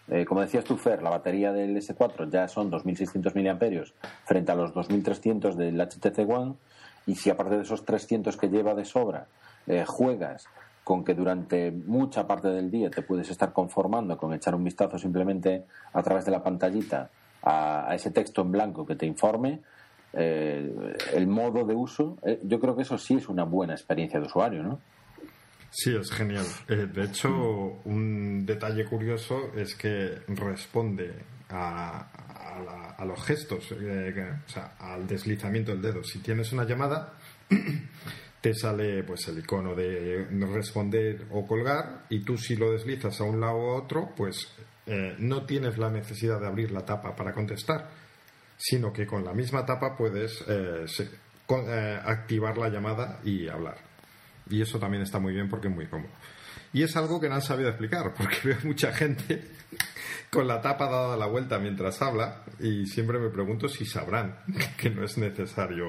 Eh, 0.10 0.26
como 0.26 0.42
decías 0.42 0.64
tú, 0.64 0.78
Fer, 0.78 1.04
la 1.04 1.10
batería 1.10 1.52
del 1.52 1.76
S4 1.76 2.30
ya 2.30 2.48
son 2.48 2.72
2.600 2.72 3.34
mAh 3.36 3.84
frente 4.24 4.52
a 4.52 4.56
los 4.56 4.74
2.300 4.74 5.56
del 5.56 5.80
HTC 5.80 6.30
One. 6.30 6.56
Y 7.06 7.16
si 7.16 7.30
aparte 7.30 7.56
de 7.58 7.64
esos 7.64 7.86
300 7.86 8.36
que 8.38 8.50
lleva 8.50 8.74
de 8.74 8.86
sobra 8.86 9.28
eh, 9.66 9.86
juegas 9.86 10.46
con 10.84 11.04
que 11.04 11.14
durante 11.14 11.72
mucha 11.72 12.26
parte 12.26 12.48
del 12.48 12.72
día 12.72 12.90
te 12.90 13.02
puedes 13.02 13.30
estar 13.30 13.52
conformando 13.52 14.18
con 14.18 14.34
echar 14.34 14.56
un 14.56 14.64
vistazo 14.64 14.98
simplemente 14.98 15.66
a 15.92 16.02
través 16.02 16.24
de 16.24 16.32
la 16.32 16.42
pantallita 16.42 17.10
a, 17.44 17.94
ese 17.94 18.12
texto 18.12 18.42
en 18.42 18.52
blanco 18.54 18.86
que 18.86 18.96
te 18.96 19.06
informe, 19.06 19.62
eh, 20.14 20.96
el 21.14 21.28
modo 21.28 21.66
de 21.66 21.76
uso, 21.76 22.18
yo 22.44 22.60
creo 22.62 22.76
que 22.76 22.84
eso 22.84 22.98
sí 22.98 23.16
es 23.16 23.28
una 23.28 23.44
buena 23.44 23.74
experiencia 23.74 24.20
de 24.20 24.26
usuario, 24.26 24.64
¿no? 24.64 24.80
Sí, 25.70 25.96
es 25.96 26.12
genial. 26.12 26.46
Eh, 26.68 26.88
de 26.92 27.04
hecho, 27.04 27.30
un 27.86 28.46
detalle 28.46 28.86
curioso 28.86 29.52
es 29.56 29.76
que 29.76 30.22
responde 30.28 31.14
a, 31.50 32.08
los 33.06 33.24
gestos, 33.24 33.72
eh, 33.80 34.34
o 34.46 34.50
sea, 34.50 34.76
al 34.80 35.08
deslizamiento 35.08 35.72
del 35.72 35.82
dedo. 35.82 36.04
Si 36.04 36.20
tienes 36.20 36.52
una 36.52 36.64
llamada, 36.64 37.14
te 38.42 38.54
sale 38.54 39.04
pues 39.04 39.28
el 39.28 39.40
icono 39.40 39.76
de 39.76 40.28
responder 40.52 41.26
o 41.32 41.46
colgar 41.46 42.06
y 42.10 42.22
tú 42.22 42.38
si 42.38 42.56
lo 42.56 42.72
deslizas 42.72 43.20
a 43.22 43.24
un 43.24 43.40
lado 43.40 43.56
o 43.58 43.72
a 43.74 43.84
otro, 43.84 44.14
pues 44.16 44.48
eh, 44.86 45.16
no 45.20 45.46
tienes 45.46 45.78
la 45.78 45.90
necesidad 45.90 46.40
de 46.40 46.48
abrir 46.48 46.72
la 46.72 46.86
tapa 46.86 47.16
para 47.16 47.34
contestar, 47.34 47.90
sino 48.58 48.92
que 48.92 49.06
con 49.06 49.24
la 49.24 49.34
misma 49.34 49.66
tapa 49.66 49.96
puedes 49.96 50.44
activar 52.04 52.58
la 52.58 52.70
llamada 52.70 53.20
y 53.24 53.48
hablar. 53.48 53.87
Y 54.50 54.62
eso 54.62 54.80
también 54.80 55.04
está 55.04 55.20
muy 55.20 55.34
bien 55.34 55.50
porque 55.50 55.68
es 55.68 55.76
muy 55.76 55.88
cómodo. 55.88 56.10
Y 56.74 56.84
es 56.84 56.96
algo 56.98 57.20
que 57.20 57.30
no 57.30 57.36
han 57.36 57.42
sabido 57.42 57.70
explicar, 57.70 58.14
porque 58.18 58.38
veo 58.44 58.58
mucha 58.64 58.92
gente 58.92 59.42
con 60.30 60.48
la 60.48 60.62
tapa 60.62 60.90
dada 60.90 61.16
la 61.16 61.28
vuelta 61.28 61.58
mientras 61.60 62.02
habla 62.02 62.44
y 62.60 62.86
siempre 62.86 63.18
me 63.20 63.30
pregunto 63.30 63.68
si 63.68 63.86
sabrán 63.86 64.38
que 64.78 64.90
no 64.90 65.04
es 65.04 65.18
necesario. 65.18 65.88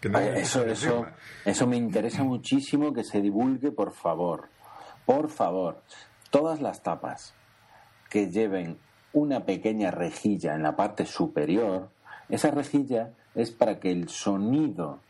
Que 0.00 0.10
eso, 0.36 0.64
eso, 0.64 1.06
eso 1.44 1.66
me 1.66 1.76
interesa 1.76 2.22
muchísimo 2.24 2.92
que 2.92 3.04
se 3.04 3.20
divulgue, 3.20 3.70
por 3.70 3.92
favor. 3.92 4.48
Por 5.04 5.28
favor, 5.28 5.82
todas 6.30 6.62
las 6.62 6.82
tapas 6.82 7.34
que 8.08 8.30
lleven 8.30 8.78
una 9.12 9.44
pequeña 9.44 9.90
rejilla 9.90 10.54
en 10.54 10.62
la 10.62 10.76
parte 10.76 11.04
superior, 11.04 11.90
esa 12.28 12.50
rejilla 12.50 13.10
es 13.34 13.50
para 13.50 13.78
que 13.78 13.92
el 13.92 14.08
sonido 14.08 15.00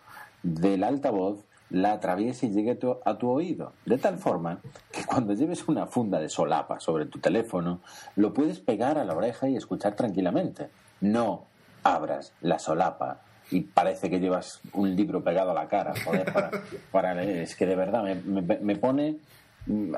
del 0.42 0.82
altavoz 0.82 1.44
la 1.70 1.92
atraviese 1.92 2.46
y 2.46 2.50
llegue 2.50 2.78
a 3.04 3.16
tu 3.16 3.28
oído, 3.28 3.72
de 3.84 3.98
tal 3.98 4.18
forma 4.18 4.60
que 4.92 5.04
cuando 5.04 5.32
lleves 5.32 5.66
una 5.66 5.86
funda 5.86 6.20
de 6.20 6.28
solapa 6.28 6.78
sobre 6.78 7.06
tu 7.06 7.18
teléfono, 7.18 7.80
lo 8.16 8.32
puedes 8.32 8.60
pegar 8.60 8.98
a 8.98 9.04
la 9.04 9.14
oreja 9.14 9.48
y 9.48 9.56
escuchar 9.56 9.96
tranquilamente. 9.96 10.68
No 11.00 11.46
abras 11.82 12.32
la 12.40 12.58
solapa 12.58 13.20
y 13.50 13.60
parece 13.60 14.08
que 14.08 14.20
llevas 14.20 14.60
un 14.72 14.94
libro 14.94 15.22
pegado 15.22 15.50
a 15.50 15.54
la 15.54 15.68
cara, 15.68 15.94
para, 16.90 17.14
leer. 17.14 17.42
Es 17.42 17.56
que 17.56 17.66
de 17.66 17.76
verdad 17.76 18.02
me, 18.02 18.76
pone... 18.76 19.16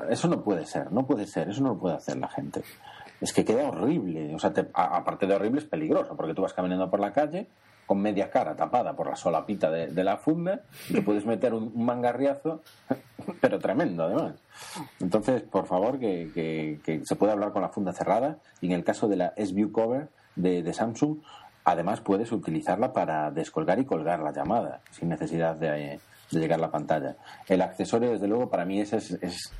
Eso 0.09 0.27
no 0.27 0.43
puede 0.43 0.65
ser, 0.65 0.91
no 0.91 1.05
puede 1.05 1.27
ser, 1.27 1.49
eso 1.49 1.61
no 1.61 1.69
lo 1.69 1.77
puede 1.77 1.95
hacer 1.95 2.17
la 2.17 2.29
gente. 2.29 2.63
Es 3.19 3.33
que 3.33 3.43
queda 3.43 3.67
horrible, 3.67 4.33
o 4.33 4.39
sea, 4.39 4.53
aparte 4.73 5.27
de 5.27 5.35
horrible 5.35 5.59
es 5.59 5.65
peligroso, 5.65 6.15
porque 6.15 6.33
tú 6.33 6.41
vas 6.41 6.53
caminando 6.53 6.89
por 6.89 6.99
la 6.99 7.11
calle 7.11 7.47
con 7.87 8.01
media 8.01 8.29
cara 8.29 8.55
tapada 8.55 8.93
por 8.95 9.07
la 9.07 9.15
solapita 9.15 9.71
de, 9.71 9.87
de 9.87 10.03
la 10.03 10.17
funda, 10.17 10.61
te 10.91 11.01
puedes 11.01 11.25
meter 11.25 11.53
un, 11.53 11.71
mangarriazo, 11.73 12.61
pero 13.41 13.57
tremendo 13.59 14.03
además. 14.03 14.35
Entonces, 14.99 15.41
por 15.43 15.65
favor, 15.65 15.97
que, 15.97 17.01
se 17.03 17.15
pueda 17.15 17.31
hablar 17.31 17.53
con 17.53 17.61
la 17.61 17.69
funda 17.69 17.93
cerrada 17.93 18.39
y 18.59 18.67
en 18.67 18.73
el 18.73 18.83
caso 18.83 19.07
de 19.07 19.15
la 19.15 19.33
S-View 19.37 19.71
Cover 19.71 20.09
de, 20.35 20.73
Samsung, 20.73 21.19
además 21.63 22.01
puedes 22.01 22.31
utilizarla 22.33 22.91
para 22.91 23.31
descolgar 23.31 23.79
y 23.79 23.85
colgar 23.85 24.19
la 24.19 24.33
llamada 24.33 24.81
sin 24.91 25.07
necesidad 25.07 25.55
de, 25.55 25.99
llegar 26.29 26.59
a 26.59 26.63
la 26.63 26.71
pantalla. 26.71 27.15
El 27.47 27.61
accesorio, 27.61 28.11
desde 28.11 28.27
luego, 28.27 28.49
para 28.49 28.65
mí 28.65 28.81
ese 28.81 28.97
es 28.97 29.17
es 29.21 29.53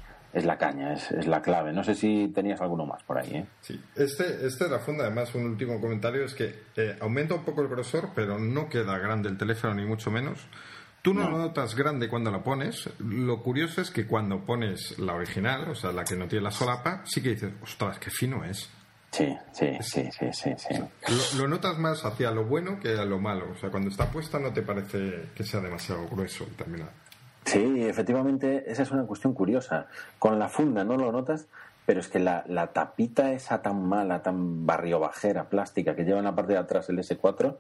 la 0.46 0.58
caña, 0.58 0.94
es, 0.94 1.12
es, 1.12 1.28
la 1.28 1.42
clave. 1.42 1.74
No 1.74 1.84
sé 1.84 1.96
si 1.96 2.28
tenías 2.28 2.62
alguno 2.62 2.86
más 2.86 3.04
por 3.04 3.18
ahí. 3.18 3.36
¿eh? 3.36 3.46
Sí, 3.62 3.82
este, 3.96 4.46
este 4.46 4.66
de 4.66 4.72
la 4.72 4.80
funda, 4.80 5.06
además, 5.06 5.34
un 5.36 5.46
último 5.46 5.80
comentario 5.80 6.24
es 6.26 6.34
que 6.34 6.64
eh, 6.76 6.98
aumenta 7.02 7.36
un 7.36 7.44
poco 7.44 7.62
el 7.62 7.68
grosor, 7.68 8.10
pero 8.14 8.38
no 8.38 8.70
queda 8.70 8.98
grande 8.98 9.30
el 9.30 9.38
teléfono, 9.38 9.74
ni 9.74 9.86
mucho 9.86 10.12
menos. 10.12 10.40
Tú 11.02 11.14
no, 11.14 11.30
lo 11.30 11.38
notas 11.38 11.76
grande 11.76 12.10
cuando 12.10 12.32
lo 12.32 12.44
pones. 12.44 12.90
Lo 13.00 13.42
curioso 13.42 13.82
es 13.82 13.92
que 13.92 14.06
cuando 14.06 14.44
pones 14.44 15.00
la 15.00 15.14
original, 15.14 15.70
o 15.70 15.76
sea, 15.76 15.92
la 15.92 16.04
que 16.04 16.16
no 16.16 16.28
tiene 16.28 16.44
la 16.44 16.52
solapa, 16.52 17.04
sí 17.06 17.22
que 17.22 17.30
dices, 17.30 17.54
ostras, 17.64 17.98
qué 17.98 18.10
fino 18.10 18.44
es. 18.44 18.70
Sí, 19.12 19.36
sí, 19.54 19.78
sí, 19.80 20.10
sí, 20.12 20.26
sí. 20.34 20.50
sí. 20.58 21.38
Lo, 21.38 21.48
notas 21.48 21.78
más 21.78 22.04
hacia 22.04 22.30
lo 22.32 22.44
bueno 22.44 22.80
que 22.80 22.90
a 22.90 23.06
lo 23.06 23.20
malo. 23.20 23.52
O 23.52 23.56
sea, 23.56 23.70
cuando 23.70 23.90
está 23.90 24.12
puesta 24.12 24.38
no 24.38 24.52
te 24.52 24.62
parece 24.62 25.30
que 25.34 25.44
sea 25.44 25.62
demasiado 25.62 26.08
grueso 26.08 26.44
el 26.44 26.56
terminal. 26.56 26.90
Sí, 27.48 27.82
efectivamente, 27.82 28.70
esa 28.70 28.84
es 28.84 28.92
una 28.92 29.06
cuestión 29.06 29.34
curiosa. 29.34 29.88
Con 30.20 30.38
la 30.38 30.50
funda 30.50 30.84
no 30.84 30.98
lo 30.98 31.14
notas, 31.14 31.48
pero 31.86 32.02
es 32.02 32.10
que 32.10 32.20
la, 32.20 32.44
tapita 32.74 33.32
esa 33.32 33.62
tan 33.62 33.88
mala, 33.88 34.22
tan 34.22 34.66
barriobajera, 34.66 35.46
plástica, 35.46 35.96
que 35.96 36.04
lleva 36.04 36.20
en 36.20 36.26
la 36.26 36.36
parte 36.36 36.52
de 36.52 36.60
atrás 36.60 36.90
el 36.90 37.00
S4, 37.00 37.56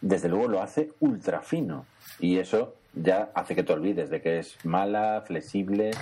desde 0.00 0.28
luego 0.28 0.48
lo 0.48 0.60
hace 0.60 0.90
ultra 0.98 1.40
fino. 1.40 1.86
Y 2.18 2.38
eso 2.38 2.74
ya 2.94 3.30
hace 3.32 3.54
que 3.54 3.62
te 3.62 3.72
olvides 3.72 4.10
de 4.10 4.20
que 4.20 4.40
es 4.40 4.58
mala, 4.64 5.22
flexible 5.24 5.92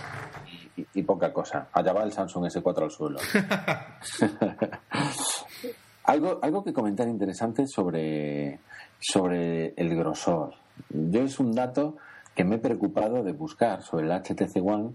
y, 0.94 1.02
poca 1.02 1.34
cosa. 1.34 1.68
Allá 1.74 1.92
va 1.92 2.04
el 2.04 2.12
Samsung 2.12 2.46
S4 2.46 2.84
al 2.84 2.90
suelo. 2.90 3.18
algo, 6.04 6.38
algo 6.40 6.64
que 6.64 6.72
comentar 6.72 7.06
interesante 7.06 7.66
sobre, 7.66 8.60
sobre 8.98 9.74
el 9.76 9.94
grosor. 9.94 10.54
Yo 10.88 11.20
es 11.20 11.38
un 11.38 11.52
dato 11.52 11.98
que 12.36 12.44
me 12.44 12.56
he 12.56 12.58
preocupado 12.58 13.24
de 13.24 13.32
buscar 13.32 13.82
sobre 13.82 14.06
el 14.06 14.12
HTC 14.12 14.62
One, 14.62 14.90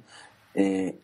eh, 0.54 1.00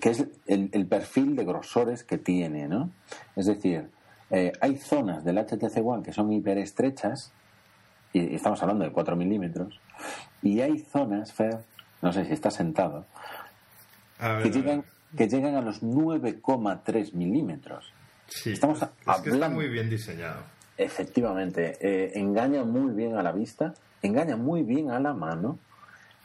que 0.00 0.10
es 0.10 0.24
el, 0.46 0.86
perfil 0.86 1.34
de 1.34 1.44
grosores 1.44 2.04
que 2.04 2.18
tiene, 2.18 2.68
¿no? 2.68 2.90
Es 3.34 3.46
decir, 3.46 3.88
eh, 4.30 4.52
hay 4.60 4.76
zonas 4.76 5.24
del 5.24 5.38
HTC 5.38 5.78
One 5.82 6.02
que 6.02 6.12
son 6.12 6.30
hiperestrechas, 6.30 7.32
y 8.12 8.34
estamos 8.34 8.62
hablando 8.62 8.84
de 8.84 8.92
4 8.92 9.16
milímetros, 9.16 9.80
y 10.42 10.60
hay 10.60 10.78
zonas, 10.78 11.32
Fer, 11.32 11.58
no 12.02 12.12
sé 12.12 12.26
si 12.26 12.34
está 12.34 12.50
sentado, 12.50 13.06
que, 14.42 14.50
llegan, 14.50 14.84
que 15.16 15.26
llegan 15.26 15.54
a 15.54 15.62
los 15.62 15.82
9,3 15.82 17.14
milímetros. 17.14 17.94
Sí, 18.26 18.52
Estamos 18.52 18.82
es 18.82 19.20
que 19.22 19.30
está 19.30 19.48
muy 19.48 19.68
bien 19.68 19.88
diseñado. 19.88 20.42
Efectivamente, 20.76 21.78
eh, 21.80 22.12
engaña 22.16 22.62
muy 22.62 22.92
bien 22.92 23.16
a 23.16 23.22
la 23.22 23.32
vista, 23.32 23.72
engaña 24.02 24.36
muy 24.36 24.62
bien 24.62 24.90
a 24.90 25.00
la 25.00 25.14
mano, 25.14 25.58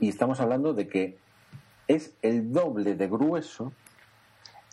y 0.03 0.09
estamos 0.09 0.41
hablando 0.41 0.73
de 0.73 0.89
que 0.89 1.17
es 1.87 2.13
el 2.21 2.51
doble 2.51 2.95
de 2.95 3.07
grueso 3.07 3.71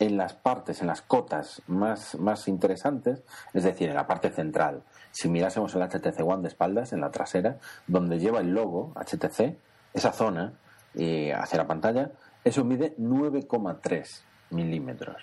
en 0.00 0.16
las 0.16 0.34
partes, 0.34 0.80
en 0.80 0.88
las 0.88 1.02
cotas 1.02 1.62
más, 1.68 2.16
más 2.16 2.48
interesantes, 2.48 3.22
es 3.54 3.62
decir, 3.62 3.88
en 3.88 3.94
la 3.94 4.08
parte 4.08 4.30
central. 4.30 4.82
Si 5.12 5.28
mirásemos 5.28 5.72
el 5.76 5.82
HTC 5.82 6.20
One 6.20 6.42
de 6.42 6.48
espaldas, 6.48 6.92
en 6.92 7.00
la 7.00 7.12
trasera, 7.12 7.60
donde 7.86 8.18
lleva 8.18 8.40
el 8.40 8.52
logo 8.52 8.92
HTC, 8.96 9.56
esa 9.94 10.12
zona 10.12 10.54
eh, 10.94 11.32
hacia 11.32 11.58
la 11.58 11.66
pantalla, 11.68 12.10
eso 12.42 12.64
mide 12.64 12.96
9,3 12.96 14.22
milímetros. 14.50 15.22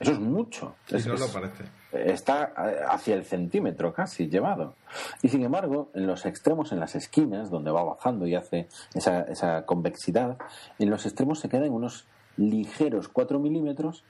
Eso 0.00 0.12
es 0.12 0.18
mucho. 0.18 0.76
no 0.90 1.14
lo 1.14 1.28
parece. 1.28 1.64
Está 1.92 2.52
eh, 2.56 2.80
hacia 2.88 3.14
el 3.14 3.24
centímetro 3.24 3.92
casi 3.92 4.28
llevado. 4.28 4.74
Y 5.22 5.28
sin 5.28 5.42
embargo, 5.42 5.90
en 5.94 6.06
los 6.06 6.26
extremos, 6.26 6.72
en 6.72 6.80
las 6.80 6.94
esquinas, 6.94 7.50
donde 7.50 7.70
va 7.70 7.84
bajando 7.84 8.26
y 8.26 8.34
hace 8.34 8.68
esa, 8.94 9.22
esa 9.22 9.66
convexidad, 9.66 10.38
en 10.78 10.90
los 10.90 11.04
extremos 11.06 11.40
se 11.40 11.48
quedan 11.48 11.70
unos 11.70 12.06
ligeros 12.36 13.08
4 13.08 13.38
milímetros 13.38 14.04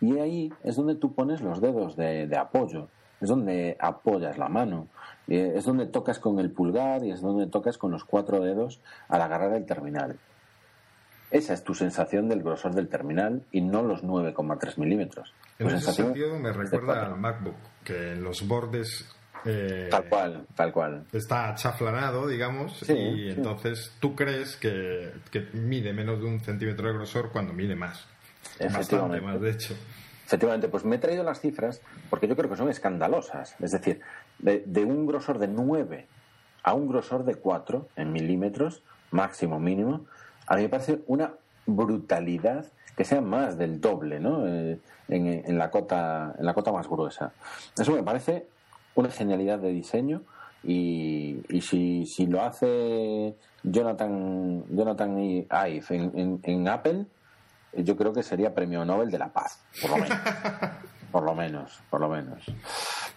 y 0.00 0.18
ahí 0.18 0.52
es 0.62 0.76
donde 0.76 0.94
tú 0.94 1.14
pones 1.14 1.40
los 1.40 1.60
dedos 1.60 1.96
de, 1.96 2.26
de 2.26 2.36
apoyo, 2.36 2.88
es 3.20 3.28
donde 3.28 3.76
apoyas 3.80 4.38
la 4.38 4.48
mano, 4.48 4.88
es 5.26 5.64
donde 5.64 5.86
tocas 5.86 6.18
con 6.18 6.38
el 6.38 6.50
pulgar 6.50 7.04
y 7.04 7.10
es 7.10 7.20
donde 7.20 7.46
tocas 7.46 7.78
con 7.78 7.90
los 7.90 8.04
cuatro 8.04 8.40
dedos 8.40 8.80
al 9.08 9.22
agarrar 9.22 9.54
el 9.54 9.66
terminal. 9.66 10.18
Esa 11.30 11.54
es 11.54 11.64
tu 11.64 11.74
sensación 11.74 12.28
del 12.28 12.42
grosor 12.42 12.74
del 12.74 12.88
terminal 12.88 13.42
y 13.50 13.60
no 13.60 13.82
los 13.82 14.04
9,3 14.04 14.78
milímetros. 14.78 15.34
En 15.58 15.68
ese 15.68 15.92
sentido 15.92 16.38
me 16.38 16.52
recuerda 16.52 17.06
al 17.06 17.18
MacBook, 17.18 17.56
que 17.84 18.12
en 18.12 18.22
los 18.22 18.46
bordes... 18.46 19.12
Eh, 19.44 19.88
tal 19.90 20.08
cual, 20.08 20.46
tal 20.54 20.72
cual. 20.72 21.04
Está 21.12 21.54
chaflanado, 21.54 22.26
digamos, 22.26 22.88
y 22.88 23.30
entonces 23.30 23.92
tú 24.00 24.14
crees 24.14 24.56
que, 24.56 25.12
mide 25.52 25.92
menos 25.92 26.20
de 26.20 26.26
un 26.26 26.40
centímetro 26.40 26.88
de 26.88 26.94
grosor 26.94 27.30
cuando 27.30 27.52
mide 27.52 27.76
más. 27.76 28.06
Bastante 28.60 29.20
más, 29.20 29.40
de 29.40 29.50
hecho. 29.50 29.74
Efectivamente, 30.24 30.68
pues 30.68 30.84
me 30.84 30.96
he 30.96 30.98
traído 30.98 31.22
las 31.22 31.40
cifras 31.40 31.80
porque 32.10 32.26
yo 32.26 32.34
creo 32.34 32.50
que 32.50 32.56
son 32.56 32.68
escandalosas. 32.68 33.54
Es 33.60 33.70
decir, 33.70 34.00
de, 34.40 34.64
de 34.66 34.84
un 34.84 35.06
grosor 35.06 35.38
de 35.38 35.46
9 35.46 36.06
a 36.64 36.74
un 36.74 36.88
grosor 36.88 37.24
de 37.24 37.36
4 37.36 37.88
en 37.94 38.12
milímetros, 38.12 38.82
máximo, 39.12 39.60
mínimo, 39.60 40.06
a 40.46 40.56
mí 40.56 40.62
me 40.62 40.68
parece 40.68 41.00
una 41.06 41.34
brutalidad 41.66 42.66
que 42.96 43.04
sea 43.04 43.20
más 43.20 43.58
del 43.58 43.80
doble 43.80 44.20
¿no? 44.20 44.46
Eh, 44.46 44.78
en, 45.08 45.58
la 45.58 45.70
cota, 45.70 46.34
en 46.38 46.44
la 46.44 46.54
cota 46.54 46.72
más 46.72 46.88
gruesa. 46.88 47.32
Eso 47.78 47.92
me 47.92 48.02
parece 48.02 48.46
una 48.94 49.10
genialidad 49.10 49.58
de 49.58 49.68
diseño 49.68 50.22
y, 50.64 51.42
y 51.48 51.60
si, 51.60 52.06
si, 52.06 52.26
lo 52.26 52.42
hace 52.42 53.36
Jonathan, 53.62 54.64
Jonathan 54.70 55.18
Ive 55.18 55.84
en, 55.90 56.40
en, 56.42 56.68
Apple, 56.68 57.06
yo 57.74 57.96
creo 57.96 58.12
que 58.12 58.22
sería 58.22 58.54
premio 58.54 58.84
Nobel 58.84 59.10
de 59.10 59.18
la 59.18 59.28
Paz, 59.28 59.62
por 59.80 59.90
lo 59.90 59.98
menos. 59.98 60.18
por 61.12 61.22
lo 61.22 61.34
menos, 61.34 61.82
por 61.88 62.00
lo 62.00 62.08
menos. 62.08 62.44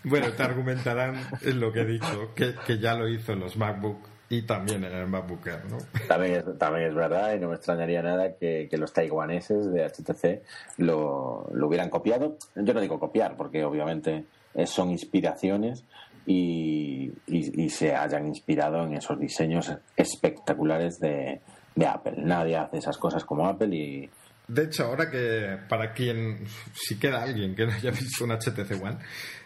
Bueno, 0.04 0.32
te 0.34 0.44
argumentarán 0.44 1.16
en 1.42 1.60
lo 1.60 1.72
que 1.72 1.82
he 1.82 1.86
dicho, 1.86 2.34
que, 2.36 2.54
que 2.68 2.78
ya 2.78 2.94
lo 2.94 3.08
hizo 3.08 3.34
en 3.34 3.40
los 3.40 3.58
MacBook 3.58 3.98
y 4.30 4.44
también 4.44 4.84
en 4.84 4.94
el 4.94 5.08
MacBook 5.08 5.48
Air, 5.48 5.66
¿no? 5.66 5.78
También 6.08 6.36
es, 6.36 6.58
también 6.58 6.88
es 6.88 6.96
verdad 6.96 7.36
y 7.36 7.40
no 7.40 7.50
me 7.50 7.56
extrañaría 7.56 8.02
nada 8.02 8.36
que, 8.36 8.70
los 8.74 8.94
taiwaneses 8.94 9.72
de 9.72 9.86
HTC 9.86 10.44
lo, 10.78 11.50
lo, 11.52 11.68
hubieran 11.68 11.90
copiado. 11.90 12.38
Yo 12.56 12.74
no 12.74 12.82
digo 12.82 13.00
copiar, 13.00 13.36
porque 13.36 13.64
obviamente 13.64 14.26
son 14.66 14.92
inspiraciones 14.92 15.84
y, 16.26 17.12
y, 17.28 17.70
se 17.70 17.96
hayan 17.96 18.28
inspirado 18.28 18.84
en 18.84 18.94
esos 18.94 19.20
diseños 19.20 19.72
espectaculares 19.96 21.00
de, 21.00 21.42
de 21.76 21.86
Apple. 21.88 22.14
Nadie 22.18 22.58
hace 22.58 22.78
esas 22.78 22.98
cosas 22.98 23.26
como 23.26 23.48
Apple 23.48 23.76
y, 23.76 24.10
de 24.50 24.64
hecho, 24.64 24.86
ahora 24.86 25.12
que 25.12 25.60
para 25.70 25.94
quien, 25.94 26.40
si 26.74 26.98
queda 26.98 27.22
alguien 27.22 27.56
que 27.56 27.68
no 27.68 27.72
haya 27.72 27.92
visto 27.92 28.26
un 28.26 28.32
HTC 28.32 28.84
One, 28.84 28.98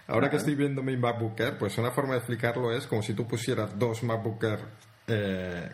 Ahora 0.08 0.30
que 0.30 0.38
estoy 0.38 0.56
viendo 0.56 0.84
mi 0.84 0.98
MacBook 0.98 1.40
Air, 1.40 1.58
pues 1.58 1.78
una 1.78 1.92
forma 1.92 2.14
de 2.14 2.20
explicarlo 2.20 2.72
es 2.76 2.88
como 2.88 3.02
si 3.02 3.14
tú 3.14 3.26
pusieras 3.26 3.78
dos 3.80 4.04
MacBook 4.04 4.44
Air, 4.44 4.60
eh, 5.08 5.70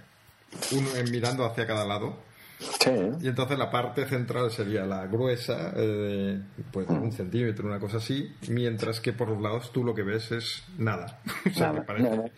uno 0.71 0.89
mirando 1.11 1.45
hacia 1.45 1.65
cada 1.65 1.85
lado. 1.85 2.17
Sí. 2.59 2.91
Y 3.21 3.27
entonces 3.27 3.57
la 3.57 3.71
parte 3.71 4.05
central 4.05 4.51
sería 4.51 4.85
la 4.85 5.07
gruesa, 5.07 5.73
eh, 5.75 6.41
pues 6.71 6.89
mm. 6.89 7.01
un 7.01 7.11
centímetro, 7.11 7.65
una 7.65 7.79
cosa 7.79 7.97
así, 7.97 8.35
mientras 8.49 8.99
que 8.99 9.13
por 9.13 9.29
los 9.29 9.41
lados 9.41 9.71
tú 9.71 9.83
lo 9.83 9.95
que 9.95 10.03
ves 10.03 10.31
es 10.31 10.63
nada. 10.77 11.19
o 11.45 11.53
sea, 11.53 11.73
parece, 11.85 12.31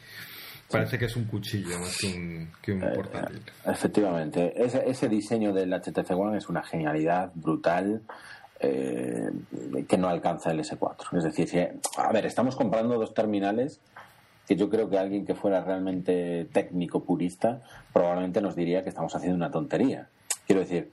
parece 0.70 1.00
que 1.00 1.06
es 1.06 1.16
un 1.16 1.26
cuchillo 1.26 1.80
más 1.80 1.98
que 1.98 2.08
un, 2.08 2.52
que 2.62 2.72
un 2.72 2.84
eh, 2.84 2.92
portátil. 2.94 3.42
Efectivamente, 3.66 4.54
ese, 4.56 4.88
ese 4.88 5.10
diseño 5.10 5.54
del 5.54 5.74
HTC 5.74 6.12
One 6.12 6.38
es 6.38 6.48
una 6.48 6.64
genialidad 6.64 7.32
brutal. 7.34 8.04
Eh, 8.64 9.32
que 9.88 9.98
no 9.98 10.08
alcanza 10.08 10.52
el 10.52 10.60
S4. 10.60 11.18
Es 11.18 11.24
decir, 11.24 11.80
a 11.98 12.12
ver, 12.12 12.28
estamos 12.28 12.56
comparando 12.56 12.96
dos 13.00 13.16
terminales 13.16 13.80
que 14.48 14.56
yo 14.56 14.70
creo 14.70 14.88
que 14.88 15.00
alguien 15.00 15.26
que 15.26 15.34
fuera 15.34 15.64
realmente 15.64 16.48
técnico 16.54 17.04
purista 17.04 17.62
probablemente 17.92 18.40
nos 18.40 18.56
diría 18.56 18.84
que 18.84 18.90
estamos 18.90 19.16
haciendo 19.16 19.36
una 19.36 19.50
tontería. 19.50 20.10
Quiero 20.46 20.62
decir, 20.62 20.92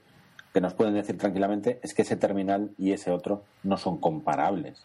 que 0.51 0.61
nos 0.61 0.73
pueden 0.73 0.95
decir 0.95 1.17
tranquilamente 1.19 1.79
es 1.83 1.93
que 1.93 2.01
ese 2.01 2.15
terminal 2.15 2.71
y 2.79 2.93
ese 2.93 3.11
otro 3.11 3.43
no 3.61 3.77
son 3.77 3.97
comparables. 3.97 4.83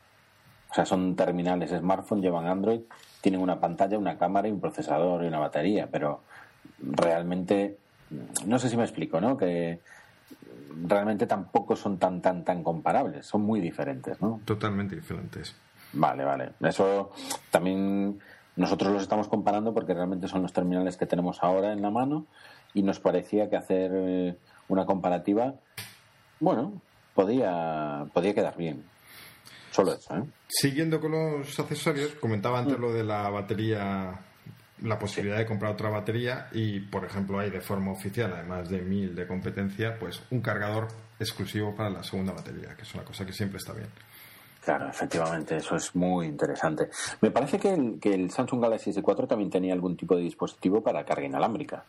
O 0.71 0.75
sea, 0.75 0.85
son 0.85 1.17
terminales 1.17 1.71
smartphone, 1.71 2.21
llevan 2.21 2.47
Android, 2.47 2.81
tienen 3.23 3.41
una 3.41 3.61
pantalla, 3.61 3.97
una 3.97 4.19
cámara 4.19 4.49
y 4.49 4.51
un 4.51 4.61
procesador 4.61 5.25
y 5.25 5.29
una 5.29 5.39
batería, 5.39 5.89
pero 5.91 6.21
realmente, 6.81 7.79
no 8.45 8.59
sé 8.59 8.69
si 8.69 8.77
me 8.77 8.83
explico, 8.83 9.21
¿no? 9.21 9.39
Que 9.39 9.79
realmente 10.83 11.27
tampoco 11.27 11.77
son 11.77 11.99
tan 11.99 12.21
tan 12.21 12.45
tan 12.45 12.63
comparables, 12.63 13.27
son 13.27 13.43
muy 13.43 13.61
diferentes, 13.61 14.21
¿no? 14.21 14.41
Totalmente 14.45 14.97
diferentes. 14.97 15.55
Vale, 15.93 16.25
vale. 16.25 16.53
Eso 16.61 17.13
también 17.51 18.19
nosotros 18.57 18.93
los 18.93 19.03
estamos 19.03 19.29
comparando 19.29 19.73
porque 19.75 19.95
realmente 19.95 20.29
son 20.29 20.43
los 20.43 20.53
terminales 20.53 20.97
que 20.97 21.07
tenemos 21.07 21.43
ahora 21.43 21.73
en 21.73 21.83
la 21.83 21.91
mano 21.91 22.27
y 22.73 22.83
nos 22.83 23.01
parecía 23.01 23.49
que 23.49 23.57
hacer 23.57 23.91
eh, 23.95 24.37
una 24.69 24.87
comparativa, 24.87 25.55
bueno, 26.41 26.81
podía, 27.15 28.07
podía 28.13 28.35
quedar 28.35 28.57
bien. 28.57 28.85
Solo 29.71 29.95
eso, 29.95 30.17
¿eh? 30.17 30.25
Siguiendo 30.49 31.01
con 31.01 31.13
los 31.13 31.59
accesorios, 31.59 32.15
comentaba 32.15 32.61
antes 32.61 32.79
mm. 32.79 32.81
lo 32.81 32.93
de 32.93 33.05
la 33.05 33.29
batería 33.31 34.21
la 34.85 34.99
posibilidad 34.99 35.39
de 35.39 35.47
comprar 35.47 35.73
otra 35.73 35.89
batería 35.89 36.49
y, 36.53 36.81
por 36.81 37.05
ejemplo, 37.05 37.39
hay 37.39 37.51
de 37.51 37.61
forma 37.61 37.93
oficial, 37.93 38.33
además 38.35 38.69
de 38.69 38.83
mil 38.83 39.15
de 39.15 39.27
competencia, 39.27 39.99
pues 39.99 40.23
un 40.31 40.41
cargador 40.41 40.89
exclusivo 41.19 41.75
para 41.75 41.91
la 41.91 42.03
segunda 42.03 42.33
batería, 42.33 42.75
que 42.77 42.83
es 42.83 42.95
una 42.95 43.05
cosa 43.05 43.25
que 43.25 43.33
siempre 43.33 43.59
está 43.59 43.73
bien. 43.73 43.89
Claro, 44.63 44.89
efectivamente, 44.89 45.57
eso 45.57 45.77
es 45.77 45.95
muy 45.95 46.27
interesante. 46.27 46.89
Me 47.21 47.31
parece 47.31 47.59
que 47.59 47.73
el, 47.73 47.99
que 48.01 48.15
el 48.15 48.31
Samsung 48.31 48.63
Galaxy 48.63 48.93
S4 48.93 49.29
también 49.29 49.51
tenía 49.51 49.75
algún 49.75 49.97
tipo 49.97 50.17
de 50.17 50.23
dispositivo 50.23 50.83
para 50.83 51.05
carga 51.05 51.27
inalámbrica. 51.27 51.85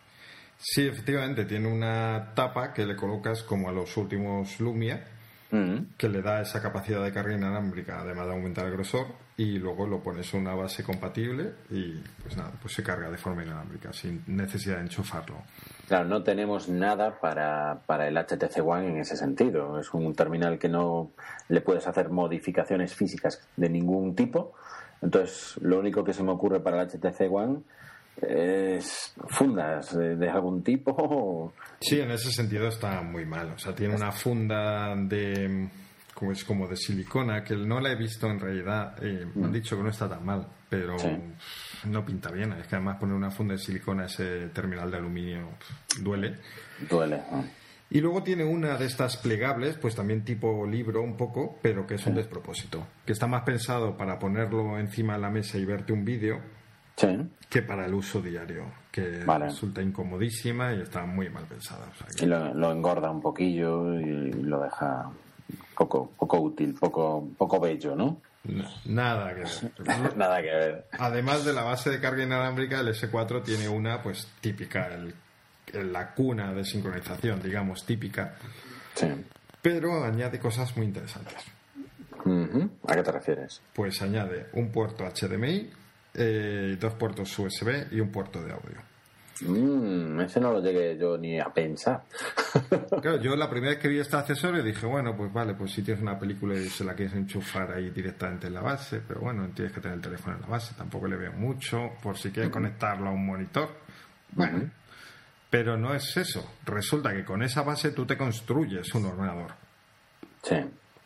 Sí, 0.57 0.87
efectivamente, 0.87 1.45
tiene 1.45 1.67
una 1.67 2.33
tapa 2.33 2.73
que 2.73 2.85
le 2.85 2.95
colocas 2.95 3.43
como 3.43 3.69
a 3.69 3.71
los 3.71 3.95
últimos 3.97 4.59
Lumia, 4.59 5.05
mm. 5.51 5.95
que 5.97 6.09
le 6.09 6.21
da 6.21 6.41
esa 6.41 6.61
capacidad 6.61 7.03
de 7.03 7.11
carga 7.11 7.33
inalámbrica, 7.33 7.99
además 7.99 8.27
de 8.27 8.33
aumentar 8.33 8.65
el 8.65 8.73
grosor, 8.73 9.07
y 9.37 9.57
luego 9.57 9.85
lo 9.85 9.99
pones 9.99 10.33
a 10.33 10.37
una 10.37 10.55
base 10.55 10.81
compatible 10.83 11.51
y 11.69 11.93
pues 12.23 12.37
nada, 12.37 12.53
pues 12.61 12.73
se 12.73 12.83
carga 12.83 13.09
de 13.09 13.17
forma 13.17 13.43
inalámbrica 13.43 13.91
sin 13.91 14.23
necesidad 14.27 14.77
de 14.77 14.83
enchufarlo. 14.83 15.43
Claro, 15.87 16.05
no 16.05 16.23
tenemos 16.23 16.69
nada 16.69 17.19
para, 17.19 17.81
para 17.85 18.07
el 18.07 18.15
HTC 18.15 18.65
One 18.65 18.87
en 18.91 18.97
ese 18.97 19.17
sentido. 19.17 19.77
Es 19.77 19.93
un 19.93 20.15
terminal 20.15 20.57
que 20.57 20.69
no 20.69 21.11
le 21.49 21.61
puedes 21.61 21.85
hacer 21.85 22.09
modificaciones 22.09 22.95
físicas 22.95 23.45
de 23.57 23.69
ningún 23.69 24.15
tipo 24.15 24.53
Entonces, 25.01 25.57
lo 25.61 25.79
único 25.79 26.03
que 26.03 26.13
se 26.13 26.23
me 26.23 26.31
ocurre 26.31 26.61
para 26.61 26.81
el 26.81 26.87
HTC 26.87 27.29
One 27.29 27.59
es 28.21 29.13
fundas 29.27 29.93
de, 29.97 30.29
algún 30.29 30.63
tipo. 30.63 31.53
Sí, 31.81 31.99
en 31.99 32.11
ese 32.11 32.31
sentido 32.31 32.67
está 32.67 33.01
muy 33.01 33.25
mal. 33.25 33.51
O 33.51 33.57
sea, 33.57 33.75
tiene 33.75 33.95
una 33.95 34.11
funda 34.11 34.95
de 34.95 35.69
como 36.15 36.31
es 36.31 36.43
como 36.45 36.67
de 36.67 36.77
silicona 36.77 37.43
que 37.43 37.55
no 37.55 37.79
la 37.79 37.91
he 37.91 37.95
visto 37.95 38.27
en 38.27 38.39
realidad. 38.39 38.95
Eh, 39.03 39.27
Me 39.35 39.43
han 39.43 39.51
mm. 39.51 39.53
dicho 39.53 39.77
que 39.77 39.83
no 39.83 39.89
está 39.89 40.09
tan 40.09 40.25
mal, 40.25 40.47
pero 40.69 40.95
no 41.85 42.05
pinta 42.05 42.31
bien. 42.31 42.53
Es 42.53 42.67
que 42.67 42.77
además 42.77 42.97
poner 42.97 43.15
una 43.15 43.29
funda 43.29 43.53
de 43.53 43.59
silicona 43.59 44.03
a 44.03 44.05
ese 44.07 44.47
terminal 44.47 44.89
de 44.89 44.97
aluminio 44.97 45.49
duele. 46.01 46.37
Duele. 46.89 47.21
Y 47.89 48.01
luego 48.01 48.23
tiene 48.23 48.45
una 48.45 48.77
de 48.77 48.85
estas 48.85 49.17
plegables, 49.17 49.77
pues 49.77 49.93
también 49.93 50.23
tipo 50.23 50.65
libro 50.65 51.01
un 51.01 51.15
poco, 51.15 51.59
pero 51.61 51.85
que 51.85 51.95
es 51.95 52.05
un 52.07 52.15
despropósito. 52.15 52.87
Que 53.05 53.11
está 53.11 53.27
más 53.27 53.43
pensado 53.43 53.95
para 53.95 54.17
ponerlo 54.17 54.79
encima 54.79 55.13
de 55.13 55.19
la 55.19 55.29
mesa 55.29 55.57
y 55.57 55.65
verte 55.65 55.93
un 55.93 56.03
vídeo 56.03 56.39
que 57.49 57.61
para 57.61 57.85
el 57.85 57.93
uso 57.93 58.21
diario, 58.21 58.65
que 58.89 59.23
resulta 59.25 59.81
incomodísima 59.81 60.73
y 60.73 60.81
está 60.81 61.05
muy 61.05 61.29
mal 61.29 61.43
pensada. 61.43 61.87
Y 62.21 62.25
lo, 62.25 62.71
engorda 62.71 63.11
un 63.11 63.21
poquillo 63.21 63.99
y 63.99 64.31
lo 64.31 64.61
deja 64.61 65.11
poco, 65.75 66.11
poco 66.17 66.39
útil, 66.39 66.73
poco, 66.73 67.27
poco 67.37 67.59
bello, 67.59 67.95
¿no? 67.95 68.21
nada 68.85 69.33
que 69.33 69.41
ver. 69.41 70.15
nada 70.15 70.41
que 70.41 70.51
ver. 70.51 70.85
Además 70.99 71.45
de 71.45 71.53
la 71.53 71.63
base 71.63 71.89
de 71.89 71.99
carga 71.99 72.23
inalámbrica, 72.23 72.79
el 72.79 72.89
S4 72.89 73.43
tiene 73.43 73.67
una 73.67 74.03
pues 74.03 74.27
típica, 74.39 74.87
el 74.87 75.13
la 75.73 76.13
cuna 76.13 76.53
de 76.53 76.63
sincronización, 76.63 77.41
digamos, 77.41 77.85
típica. 77.85 78.35
Sí. 78.93 79.07
Pero 79.61 80.03
añade 80.03 80.39
cosas 80.39 80.75
muy 80.77 80.85
interesantes. 80.85 81.37
¿A 82.87 82.95
qué 82.95 83.03
te 83.03 83.11
refieres? 83.11 83.61
Pues 83.73 84.01
añade 84.01 84.47
un 84.53 84.71
puerto 84.71 85.05
HDMI, 85.05 85.69
eh, 86.15 86.77
dos 86.79 86.93
puertos 86.93 87.37
USB 87.37 87.91
y 87.91 87.99
un 87.99 88.11
puerto 88.11 88.41
de 88.41 88.51
audio. 88.51 88.94
Mm, 89.41 90.21
ese 90.21 90.39
no 90.39 90.53
lo 90.53 90.61
llegué 90.61 90.97
yo 90.97 91.17
ni 91.17 91.39
a 91.39 91.53
pensar. 91.53 92.03
claro, 93.01 93.21
yo 93.21 93.35
la 93.35 93.49
primera 93.49 93.73
vez 93.73 93.81
que 93.81 93.89
vi 93.89 93.99
este 93.99 94.15
accesorio 94.15 94.63
dije, 94.63 94.85
bueno, 94.85 95.15
pues 95.15 95.31
vale, 95.33 95.55
pues 95.55 95.71
si 95.71 95.81
tienes 95.81 96.01
una 96.01 96.17
película 96.17 96.55
y 96.55 96.69
se 96.69 96.85
la 96.85 96.93
quieres 96.93 97.15
enchufar 97.15 97.73
ahí 97.73 97.89
directamente 97.89 98.47
en 98.47 98.53
la 98.53 98.61
base, 98.61 99.01
pero 99.05 99.21
bueno, 99.21 99.49
tienes 99.53 99.73
que 99.73 99.81
tener 99.81 99.97
el 99.97 100.01
teléfono 100.01 100.35
en 100.37 100.41
la 100.41 100.47
base, 100.47 100.73
tampoco 100.75 101.07
le 101.07 101.17
veo 101.17 101.33
mucho, 101.33 101.91
por 102.01 102.17
si 102.17 102.31
quieres 102.31 102.51
conectarlo 102.51 103.09
a 103.09 103.11
un 103.11 103.25
monitor. 103.25 103.69
Bueno, 104.31 104.69
pero 105.49 105.77
no 105.77 105.93
es 105.93 106.15
eso. 106.17 106.57
Resulta 106.65 107.13
que 107.13 107.25
con 107.25 107.43
esa 107.43 107.61
base 107.61 107.91
tú 107.91 108.05
te 108.05 108.17
construyes 108.17 108.93
un 108.95 109.05
ordenador. 109.05 109.53
Sí. 110.43 110.55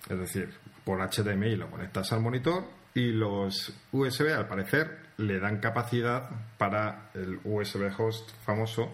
Es 0.10 0.20
decir, 0.20 0.54
por 0.84 1.00
HDMI 1.00 1.56
lo 1.56 1.70
conectas 1.70 2.12
al 2.14 2.22
monitor 2.22 2.64
y 2.94 3.12
los 3.12 3.74
USB, 3.92 4.34
al 4.36 4.48
parecer, 4.48 5.09
le 5.20 5.40
dan 5.40 5.60
capacidad 5.60 6.30
para 6.58 7.12
el 7.14 7.40
USB 7.44 7.92
host 7.98 8.32
famoso 8.44 8.94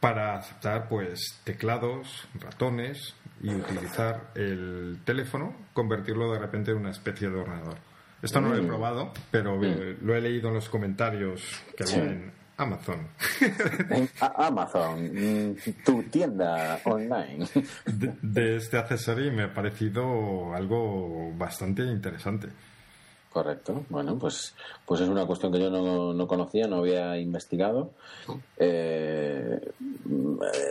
para 0.00 0.34
aceptar 0.36 0.88
pues 0.88 1.40
teclados, 1.44 2.28
ratones 2.38 3.14
y 3.42 3.54
utilizar 3.54 4.30
el 4.34 4.98
teléfono, 5.04 5.54
convertirlo 5.72 6.32
de 6.32 6.38
repente 6.38 6.72
en 6.72 6.78
una 6.78 6.90
especie 6.90 7.30
de 7.30 7.36
ordenador. 7.36 7.78
Esto 8.20 8.40
no 8.40 8.50
lo 8.50 8.56
he 8.56 8.62
mm. 8.62 8.66
probado, 8.66 9.12
pero 9.30 9.56
mm. 9.56 9.98
lo 10.02 10.14
he 10.14 10.20
leído 10.20 10.48
en 10.48 10.54
los 10.54 10.68
comentarios 10.68 11.62
que 11.76 11.84
había 11.84 12.10
en, 12.10 12.32
Amazon. 12.60 13.08
Amazon, 14.36 15.04
mm, 15.04 15.56
tu 15.82 16.02
tienda 16.04 16.78
online. 16.84 17.46
De, 18.20 18.56
este 18.56 18.76
accesorio 18.76 19.32
me 19.32 19.44
ha 19.44 19.54
parecido 19.54 20.54
algo 20.54 21.32
bastante 21.38 21.82
interesante. 21.84 22.48
Correcto. 23.30 23.84
Bueno, 23.88 24.18
pues, 24.18 24.54
pues 24.84 25.00
es 25.00 25.08
una 25.08 25.24
cuestión 25.24 25.52
que 25.52 25.60
yo 25.60 25.70
no, 25.70 26.26
conocía, 26.26 26.66
no 26.66 26.78
había 26.78 27.16
investigado. 27.16 27.92
Eh, 28.56 29.72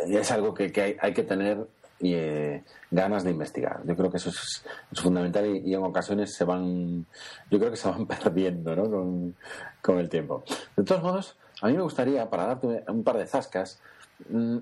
es 0.10 0.32
algo 0.32 0.54
que, 0.54 0.98
hay, 1.02 1.14
que 1.14 1.24
tener 1.24 1.66
eh, 2.02 2.64
ganas 2.92 3.24
de 3.24 3.32
investigar. 3.32 3.82
Yo 3.86 3.96
creo 3.96 4.12
que 4.12 4.18
eso 4.18 4.30
es, 4.30 4.66
fundamental 4.94 5.46
y, 5.46 5.74
en 5.74 5.84
ocasiones 5.84 6.36
se 6.36 6.44
van, 6.44 7.06
yo 7.50 7.60
creo 7.60 7.72
que 7.72 7.78
se 7.78 7.90
van 7.90 8.06
perdiendo 8.08 8.76
¿no? 8.76 8.92
con, 8.92 9.36
con 9.82 9.98
el 9.98 10.10
tiempo. 10.10 10.44
De 10.76 10.84
todos 10.84 11.02
modos, 11.02 11.38
a 11.62 11.68
mí 11.68 11.78
me 11.78 11.84
gustaría, 11.84 12.30
para 12.30 12.46
darte 12.46 12.84
un 12.90 13.06
par 13.06 13.18
de 13.18 13.26
zascas, 13.26 13.80
mm, 14.28 14.58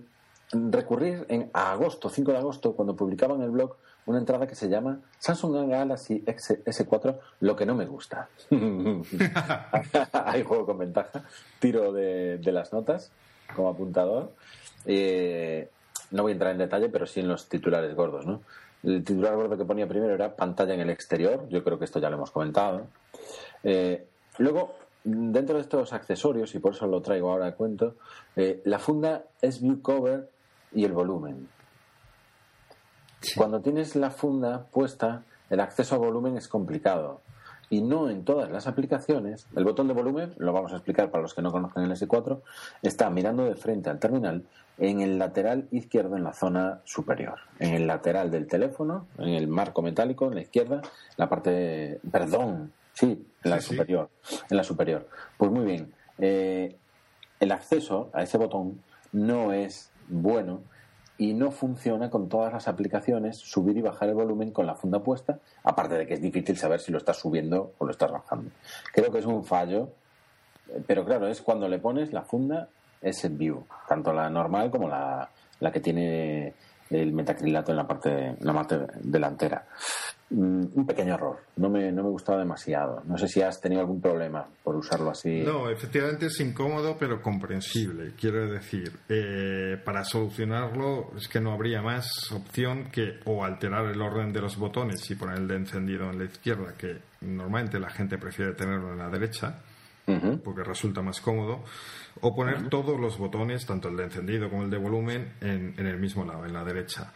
recurrir 0.70 1.26
en, 1.30 1.50
a 1.54 1.72
agosto, 1.72 2.10
5 2.10 2.32
de 2.32 2.38
agosto, 2.38 2.74
cuando 2.74 2.96
publicaba 2.96 3.34
en 3.34 3.42
el 3.42 3.50
blog 3.50 3.76
una 4.08 4.20
entrada 4.20 4.48
que 4.48 4.56
se 4.56 4.70
llama 4.70 5.02
Samsung 5.20 5.70
Galaxy 5.70 6.24
S4, 6.26 7.20
lo 7.42 7.56
que 7.56 7.66
no 7.66 7.76
me 7.76 7.86
gusta. 7.86 8.30
Hay 10.26 10.44
juego 10.44 10.66
con 10.66 10.80
ventaja, 10.80 11.24
tiro 11.60 11.92
de, 11.92 12.40
las 12.46 12.72
notas 12.74 13.12
como 13.54 13.70
apuntador. 13.70 14.32
Eh, 14.86 15.70
no 16.12 16.24
voy 16.24 16.32
a 16.32 16.34
entrar 16.34 16.52
en 16.54 16.58
detalle, 16.58 16.88
pero 16.88 17.06
sí 17.06 17.20
en 17.20 17.28
los 17.28 17.50
titulares 17.50 17.94
gordos, 17.96 18.26
¿no? 18.26 18.42
El 18.84 19.04
titular 19.04 19.36
gordo 19.36 19.58
que 19.58 19.66
ponía 19.66 19.88
primero 19.88 20.14
era 20.14 20.36
pantalla 20.36 20.74
en 20.74 20.80
el 20.80 20.90
exterior, 20.90 21.48
yo 21.50 21.62
creo 21.64 21.78
que 21.78 21.86
esto 21.86 22.00
ya 22.00 22.10
lo 22.10 22.16
hemos 22.16 22.32
comentado. 22.32 22.88
Eh, 23.64 24.06
luego, 24.38 24.76
dentro 25.04 25.56
de 25.56 25.64
estos 25.64 25.92
accesorios, 25.92 26.56
y 26.56 26.60
por 26.60 26.74
eso 26.74 26.88
lo 26.88 27.02
traigo 27.02 27.30
ahora 27.30 27.48
a 27.48 27.56
cuento, 27.56 27.96
eh, 28.38 28.62
la 28.64 28.80
funda 28.80 29.26
es 29.42 29.62
view 29.62 29.82
cover 29.82 30.30
y 30.72 30.86
el 30.86 30.94
volumen. 30.94 31.50
Cuando 33.36 33.62
tienes 33.62 33.96
la 33.96 34.10
funda 34.10 34.66
puesta, 34.72 35.24
el 35.50 35.60
acceso 35.60 35.96
a 35.96 35.98
volumen 35.98 36.38
es 36.38 36.48
complicado. 36.48 37.22
Y 37.70 37.82
no 37.82 38.10
en 38.10 38.24
todas 38.24 38.50
las 38.50 38.68
aplicaciones. 38.68 39.46
El 39.56 39.66
botón 39.66 39.88
de 39.88 39.94
volumen, 39.94 40.34
lo 40.38 40.54
vamos 40.54 40.72
a 40.72 40.78
explicar 40.78 41.12
para 41.12 41.22
los 41.22 41.34
que 41.34 41.42
no 41.42 41.52
conocen 41.52 41.84
el 41.84 41.92
S4, 41.92 42.42
está 42.82 43.10
mirando 43.10 43.44
de 43.44 43.56
frente 43.56 43.90
al 43.90 44.00
terminal 44.00 44.44
en 44.78 45.02
el 45.02 45.18
lateral 45.18 45.68
izquierdo 45.72 46.16
en 46.16 46.24
la 46.24 46.34
zona 46.34 46.82
superior. 46.86 47.40
En 47.60 47.74
el 47.74 47.88
lateral 47.88 48.32
del 48.32 48.48
teléfono, 48.48 49.08
en 49.18 49.30
el 49.30 49.48
marco 49.48 49.82
metálico, 49.82 50.28
en 50.28 50.36
la 50.36 50.42
izquierda, 50.42 50.82
la 51.18 51.28
parte, 51.28 52.00
perdón, 52.10 52.72
Sí, 52.98 53.28
en 53.44 53.52
la 53.52 53.62
superior. 53.62 54.10
En 54.50 54.58
la 54.58 54.64
superior. 54.64 55.08
Pues 55.38 55.52
muy 55.52 55.66
bien. 55.66 55.94
Eh, 56.18 56.76
el 57.40 57.52
acceso 57.52 58.10
a 58.12 58.24
ese 58.24 58.40
botón 58.40 58.82
no 59.12 59.54
es 59.54 59.92
bueno 60.08 60.62
y 61.18 61.34
no 61.34 61.52
funciona 61.52 62.10
con 62.10 62.30
todas 62.30 62.54
las 62.54 62.68
aplicaciones 62.68 63.38
subir 63.38 63.78
y 63.78 63.82
bajar 63.82 64.10
el 64.10 64.16
volumen 64.16 64.52
con 64.52 64.66
la 64.68 64.76
funda 64.76 65.00
puesta, 65.04 65.40
aparte 65.64 65.96
de 65.96 66.06
que 66.06 66.14
es 66.14 66.22
difícil 66.22 66.58
saber 66.58 66.80
si 66.80 66.92
lo 66.92 67.00
estás 67.00 67.18
subiendo 67.18 67.74
o 67.78 67.86
lo 67.86 67.92
estás 67.92 68.12
bajando. 68.12 68.52
Creo 68.94 69.12
que 69.12 69.20
es 69.20 69.26
un 69.26 69.44
fallo, 69.44 69.90
eh, 70.70 70.82
pero 70.86 71.04
claro, 71.06 71.28
es 71.28 71.42
cuando 71.42 71.68
le 71.68 71.80
pones 71.80 72.14
la 72.14 72.22
funda 72.22 72.70
es 73.02 73.24
en 73.26 73.38
view, 73.38 73.66
tanto 73.88 74.14
la 74.14 74.30
normal 74.30 74.72
como 74.72 74.88
la, 74.88 75.30
la 75.60 75.72
que 75.72 75.80
tiene 75.80 76.54
el 76.90 77.14
metacrilato 77.14 77.72
en 77.72 77.78
la 77.78 77.88
parte, 77.88 78.10
en 78.30 78.38
la 78.46 78.54
parte 78.54 78.80
delantera. 79.02 79.66
Mm, 80.30 80.66
un 80.74 80.86
pequeño 80.86 81.14
error. 81.14 81.38
No 81.56 81.70
me, 81.70 81.90
no 81.90 82.04
me 82.04 82.10
gustaba 82.10 82.40
demasiado. 82.40 83.02
No 83.06 83.18
sé 83.18 83.30
si 83.30 83.42
has 83.42 83.62
tenido 83.62 83.80
algún 83.82 84.02
problema 84.02 84.46
por 84.62 84.76
usarlo 84.76 85.12
así. 85.12 85.42
No, 85.42 85.70
efectivamente 85.70 86.26
es 86.26 86.40
incómodo, 86.42 86.98
pero 87.00 87.22
comprensible. 87.22 88.12
Quiero 88.20 88.46
decir, 88.52 88.92
eh, 89.08 89.78
para 89.86 90.04
solucionarlo 90.04 91.12
es 91.16 91.30
que 91.30 91.40
no 91.40 91.54
habría 91.54 91.82
más 91.82 92.10
opción 92.34 92.92
que 92.92 93.20
o 93.24 93.46
alterar 93.46 93.86
el 93.86 94.02
orden 94.02 94.34
de 94.34 94.42
los 94.42 94.58
botones 94.58 95.10
y 95.10 95.16
poner 95.16 95.38
el 95.38 95.48
de 95.48 95.56
encendido 95.56 96.10
en 96.10 96.20
la 96.20 96.26
izquierda, 96.26 96.74
que 96.78 96.98
normalmente 97.22 97.80
la 97.80 97.90
gente 97.90 98.18
prefiere 98.18 98.54
tenerlo 98.54 98.92
en 98.92 99.00
la 99.00 99.10
derecha, 99.10 99.62
porque 100.44 100.64
resulta 100.64 101.02
más 101.02 101.20
cómodo, 101.20 101.64
o 102.22 102.36
poner 102.36 102.70
todos 102.70 103.00
los 103.00 103.18
botones, 103.18 103.66
tanto 103.66 103.90
el 103.90 103.98
de 103.98 104.06
encendido 104.06 104.50
como 104.50 104.64
el 104.64 104.70
de 104.70 104.78
volumen, 104.78 105.34
en, 105.42 105.74
en 105.78 105.86
el 105.86 106.00
mismo 106.00 106.26
lado, 106.26 106.46
en 106.46 106.54
la 106.54 106.64
derecha 106.64 107.14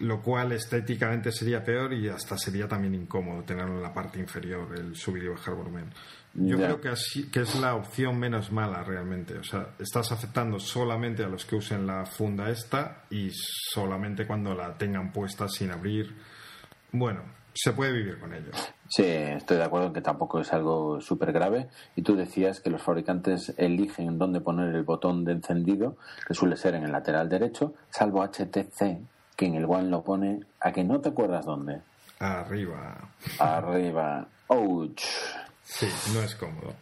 lo 0.00 0.20
cual 0.20 0.52
estéticamente 0.52 1.30
sería 1.30 1.62
peor 1.62 1.92
y 1.92 2.08
hasta 2.08 2.36
sería 2.36 2.66
también 2.66 2.94
incómodo 2.94 3.42
tenerlo 3.42 3.76
en 3.76 3.82
la 3.82 3.92
parte 3.92 4.18
inferior, 4.18 4.68
el 4.76 4.96
subir 4.96 5.24
y 5.24 5.28
bajar 5.28 5.54
volumen. 5.54 5.92
Yo 6.34 6.56
creo 6.56 6.80
que, 6.80 6.88
así, 6.88 7.30
que 7.30 7.42
es 7.42 7.54
la 7.60 7.74
opción 7.74 8.18
menos 8.18 8.50
mala 8.50 8.82
realmente. 8.82 9.36
O 9.36 9.44
sea, 9.44 9.74
estás 9.78 10.10
afectando 10.12 10.58
solamente 10.58 11.22
a 11.22 11.28
los 11.28 11.44
que 11.44 11.56
usen 11.56 11.86
la 11.86 12.06
funda 12.06 12.48
esta 12.48 13.04
y 13.10 13.28
solamente 13.32 14.26
cuando 14.26 14.54
la 14.54 14.76
tengan 14.78 15.12
puesta 15.12 15.46
sin 15.46 15.70
abrir. 15.70 16.16
Bueno, 16.90 17.22
se 17.54 17.72
puede 17.72 17.92
vivir 17.92 18.18
con 18.18 18.34
ello. 18.34 18.50
Sí, 18.88 19.04
estoy 19.04 19.56
de 19.56 19.64
acuerdo 19.64 19.88
en 19.88 19.92
que 19.94 20.00
tampoco 20.00 20.40
es 20.40 20.52
algo 20.52 21.00
súper 21.00 21.32
grave. 21.32 21.68
Y 21.96 22.02
tú 22.02 22.16
decías 22.16 22.60
que 22.60 22.70
los 22.70 22.82
fabricantes 22.82 23.54
eligen 23.56 24.18
dónde 24.18 24.40
poner 24.40 24.74
el 24.74 24.82
botón 24.82 25.24
de 25.24 25.32
encendido, 25.32 25.96
que 26.26 26.34
suele 26.34 26.56
ser 26.56 26.74
en 26.74 26.84
el 26.84 26.92
lateral 26.92 27.28
derecho, 27.28 27.74
salvo 27.90 28.22
HTC, 28.22 29.00
que 29.36 29.46
en 29.46 29.54
el 29.54 29.64
One 29.64 29.88
lo 29.88 30.02
pone 30.02 30.40
a 30.60 30.72
que 30.72 30.84
no 30.84 31.00
te 31.00 31.10
acuerdas 31.10 31.46
dónde. 31.46 31.80
Arriba. 32.18 33.08
Arriba. 33.38 34.26
Ouch. 34.48 35.02
Sí, 35.62 35.88
no 36.14 36.22
es 36.22 36.34
cómodo. 36.34 36.74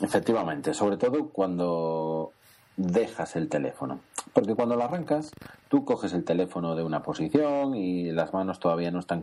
Efectivamente, 0.00 0.74
sobre 0.74 0.96
todo 0.96 1.28
cuando 1.30 2.32
dejas 2.76 3.36
el 3.36 3.48
teléfono. 3.48 4.00
Porque 4.32 4.54
cuando 4.54 4.76
lo 4.76 4.84
arrancas, 4.84 5.30
tú 5.68 5.84
coges 5.84 6.12
el 6.12 6.24
teléfono 6.24 6.76
de 6.76 6.84
una 6.84 7.02
posición 7.02 7.74
y 7.74 8.12
las 8.12 8.34
manos 8.34 8.60
todavía 8.60 8.90
no 8.90 8.98
están 8.98 9.22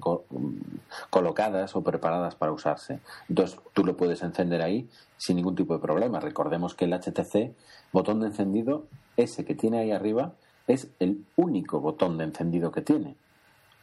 colocadas 1.09 1.75
o 1.75 1.83
preparadas 1.83 2.35
para 2.35 2.51
usarse. 2.51 2.99
Entonces 3.29 3.59
tú 3.73 3.85
lo 3.85 3.95
puedes 3.95 4.23
encender 4.23 4.61
ahí 4.61 4.89
sin 5.17 5.35
ningún 5.35 5.55
tipo 5.55 5.73
de 5.73 5.79
problema. 5.79 6.19
Recordemos 6.19 6.73
que 6.73 6.85
el 6.85 6.93
HTC 6.93 7.53
botón 7.91 8.21
de 8.21 8.27
encendido, 8.27 8.87
ese 9.17 9.45
que 9.45 9.55
tiene 9.55 9.79
ahí 9.79 9.91
arriba, 9.91 10.33
es 10.67 10.89
el 10.99 11.25
único 11.35 11.79
botón 11.79 12.17
de 12.17 12.23
encendido 12.23 12.71
que 12.71 12.81
tiene. 12.81 13.15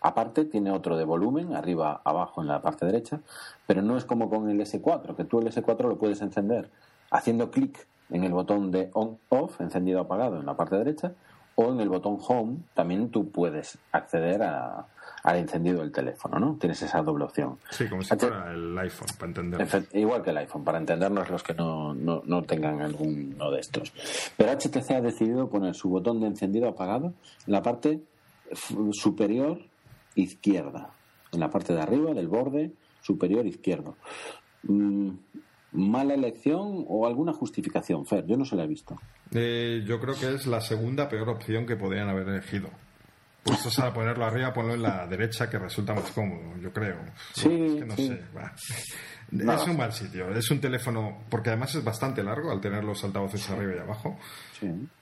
Aparte 0.00 0.46
tiene 0.46 0.70
otro 0.70 0.96
de 0.96 1.04
volumen, 1.04 1.54
arriba, 1.54 2.00
abajo 2.04 2.40
en 2.40 2.48
la 2.48 2.62
parte 2.62 2.86
derecha, 2.86 3.20
pero 3.66 3.82
no 3.82 3.98
es 3.98 4.06
como 4.06 4.30
con 4.30 4.48
el 4.48 4.58
S4, 4.58 5.14
que 5.14 5.24
tú 5.24 5.40
el 5.40 5.52
S4 5.52 5.88
lo 5.88 5.98
puedes 5.98 6.22
encender 6.22 6.70
haciendo 7.10 7.50
clic 7.50 7.86
en 8.10 8.24
el 8.24 8.32
botón 8.32 8.70
de 8.70 8.90
on-off, 8.92 9.60
encendido 9.60 10.00
apagado 10.00 10.38
en 10.38 10.46
la 10.46 10.56
parte 10.56 10.76
derecha, 10.76 11.12
o 11.54 11.72
en 11.72 11.80
el 11.80 11.88
botón 11.88 12.18
home 12.26 12.58
también 12.74 13.10
tú 13.10 13.30
puedes 13.30 13.78
acceder 13.92 14.42
al 14.42 15.36
encendido 15.36 15.80
del 15.80 15.92
teléfono, 15.92 16.38
¿no? 16.38 16.56
Tienes 16.58 16.80
esa 16.80 17.02
doble 17.02 17.24
opción. 17.24 17.58
Sí, 17.70 17.86
como 17.88 18.02
si 18.02 18.16
fuera 18.16 18.52
el 18.52 18.78
iPhone, 18.78 19.08
para 19.18 19.28
entenderlo. 19.28 19.86
Igual 19.92 20.22
que 20.22 20.30
el 20.30 20.38
iPhone, 20.38 20.64
para 20.64 20.78
entendernos 20.78 21.28
los 21.28 21.42
que 21.42 21.52
no, 21.54 21.92
no, 21.94 22.22
no 22.24 22.42
tengan 22.44 22.80
alguno 22.80 23.50
de 23.50 23.60
estos. 23.60 23.92
Pero 24.36 24.52
HTC 24.52 24.90
ha 24.92 25.00
decidido 25.02 25.50
poner 25.50 25.74
su 25.74 25.90
botón 25.90 26.20
de 26.20 26.28
encendido 26.28 26.68
apagado 26.68 27.12
en 27.46 27.52
la 27.52 27.62
parte 27.62 28.00
superior 28.92 29.58
izquierda, 30.14 30.90
en 31.32 31.40
la 31.40 31.50
parte 31.50 31.74
de 31.74 31.82
arriba 31.82 32.14
del 32.14 32.28
borde 32.28 32.72
superior 33.02 33.46
izquierdo. 33.46 33.96
¿Mala 35.72 36.14
elección 36.14 36.84
o 36.88 37.06
alguna 37.06 37.32
justificación, 37.32 38.04
Fer? 38.06 38.26
Yo 38.26 38.36
no 38.36 38.44
se 38.44 38.56
la 38.56 38.64
he 38.64 38.66
visto. 38.66 38.96
Eh, 39.32 39.84
yo 39.86 40.00
creo 40.00 40.14
que 40.14 40.34
es 40.34 40.46
la 40.46 40.60
segunda 40.60 41.08
peor 41.08 41.28
opción 41.28 41.66
que 41.66 41.76
podrían 41.76 42.08
haber 42.08 42.28
elegido. 42.28 42.68
Pues 43.42 43.78
a 43.78 43.92
ponerlo 43.92 44.24
arriba, 44.26 44.52
ponlo 44.52 44.74
en 44.74 44.82
la 44.82 45.06
derecha, 45.06 45.48
que 45.48 45.58
resulta 45.58 45.94
más 45.94 46.10
cómodo, 46.10 46.56
yo 46.60 46.72
creo. 46.72 46.98
Sí, 47.32 47.48
es 47.48 47.86
no 47.86 47.96
sé. 47.96 48.20
Es 49.32 49.66
un 49.66 49.76
mal 49.76 49.92
sitio. 49.92 50.30
Es 50.30 50.50
un 50.50 50.60
teléfono, 50.60 51.24
porque 51.30 51.50
además 51.50 51.74
es 51.74 51.82
bastante 51.82 52.22
largo 52.22 52.50
al 52.50 52.60
tener 52.60 52.84
los 52.84 53.02
altavoces 53.02 53.48
arriba 53.50 53.76
y 53.76 53.78
abajo. 53.78 54.18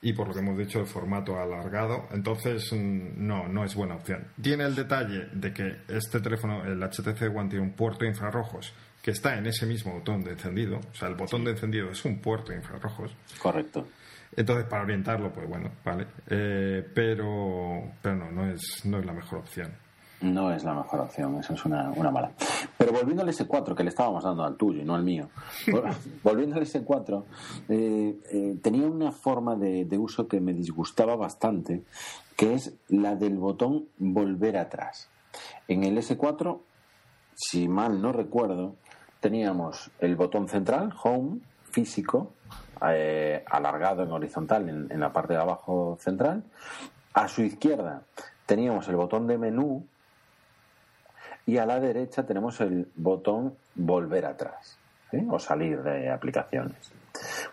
Y 0.03 0.13
por 0.13 0.29
lo 0.29 0.35
que 0.35 0.41
hemos 0.41 0.57
dicho, 0.57 0.79
el 0.79 0.87
formato 0.87 1.39
alargado. 1.39 2.07
Entonces, 2.13 2.73
mm, 2.73 3.27
no, 3.27 3.49
no 3.49 3.65
es 3.65 3.75
buena 3.75 3.97
opción. 3.97 4.29
Tiene 4.41 4.65
el 4.65 4.75
detalle 4.75 5.29
de 5.33 5.53
que 5.53 5.79
este 5.89 6.21
teléfono, 6.21 6.65
el 6.65 6.81
HTC 6.81 7.35
One, 7.35 7.49
tiene 7.49 7.65
un 7.65 7.73
puerto 7.73 8.05
de 8.05 8.11
infrarrojos 8.11 8.73
que 9.09 9.13
está 9.13 9.39
en 9.39 9.47
ese 9.47 9.65
mismo 9.65 9.95
botón 9.95 10.23
de 10.23 10.33
encendido. 10.33 10.81
O 10.91 10.95
sea, 10.95 11.09
el 11.09 11.15
botón 11.15 11.43
de 11.43 11.53
encendido 11.53 11.91
es 11.91 12.05
un 12.05 12.19
puerto 12.19 12.53
de 12.53 12.59
infrarrojos. 12.59 13.11
Correcto. 13.41 13.87
Entonces, 14.37 14.67
para 14.67 14.83
orientarlo, 14.83 15.33
pues 15.33 15.49
bueno, 15.49 15.71
vale. 15.83 16.09
Eh, 16.29 16.87
pero, 16.95 17.85
pero 18.03 18.17
no, 18.17 18.31
no 18.31 18.51
es, 18.51 18.85
no 18.85 18.99
es 18.99 19.07
la 19.07 19.15
mejor 19.15 19.39
opción. 19.39 19.73
No 20.21 20.53
es 20.53 20.63
la 20.63 20.75
mejor 20.75 21.01
opción, 21.01 21.37
eso 21.37 21.55
es 21.55 21.65
una, 21.65 21.91
una 21.93 22.11
mala. 22.11 22.33
Pero 22.77 22.93
volviendo 22.93 23.23
al 23.23 23.31
S4, 23.31 23.75
que 23.75 23.83
le 23.83 23.89
estábamos 23.89 24.25
dando 24.25 24.45
al 24.45 24.59
tuyo 24.59 24.83
y 24.83 24.85
no 24.85 24.95
al 24.95 25.05
mío, 25.05 25.31
volviendo 26.23 26.57
al 26.57 26.67
S4, 26.67 27.25
eh, 27.71 28.19
eh, 28.31 28.59
tenía 28.63 28.87
una 28.87 29.11
forma 29.11 29.57
de, 29.57 29.87
de, 29.87 29.97
uso 29.97 30.29
que 30.29 30.39
me 30.39 30.53
disgustaba 30.53 31.17
bastante, 31.17 31.83
que 32.37 32.53
es 32.53 32.75
la 32.89 33.15
del 33.15 33.39
botón 33.39 33.87
volver 33.97 34.59
atrás. 34.59 35.09
En 35.67 35.85
el 35.85 35.97
S4, 35.97 36.61
si 37.35 37.69
mal 37.69 38.03
no 38.03 38.13
recuerdo, 38.13 38.75
teníamos 39.21 39.91
el 39.99 40.17
botón 40.17 40.49
central, 40.49 40.95
Home, 41.03 41.41
físico, 41.71 42.33
eh, 42.89 43.45
alargado 43.47 44.03
en 44.03 44.13
horizontal 44.13 44.69
en, 44.69 44.91
en 44.91 45.01
la 45.01 45.13
parte 45.13 45.35
de 45.35 45.41
abajo 45.41 45.97
central. 46.01 46.43
A 47.15 47.29
su 47.29 47.43
izquierda 47.43 48.03
teníamos 48.47 48.89
el 48.89 48.97
botón 48.97 49.27
de 49.27 49.39
menú 49.39 49.85
y 51.47 51.59
a 51.59 51.67
la 51.67 51.81
derecha 51.81 52.25
tenemos 52.25 52.61
el 52.61 52.91
botón 52.95 53.55
volver 53.75 54.27
atrás 54.27 54.79
o 55.31 55.39
salir 55.39 55.83
de 55.83 56.11
aplicaciones. 56.11 56.93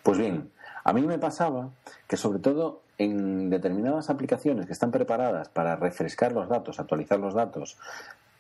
Pues 0.04 0.18
bien, 0.18 0.52
a 0.84 0.94
mí 0.94 1.02
me 1.02 1.18
pasaba 1.18 1.70
que 2.08 2.18
sobre 2.18 2.40
todo 2.40 2.82
en 2.98 3.50
determinadas 3.50 4.10
aplicaciones 4.10 4.66
que 4.66 4.74
están 4.74 4.92
preparadas 4.92 5.50
para 5.50 5.76
refrescar 5.76 6.32
los 6.32 6.50
datos, 6.50 6.80
actualizar 6.80 7.20
los 7.20 7.34
datos, 7.34 7.78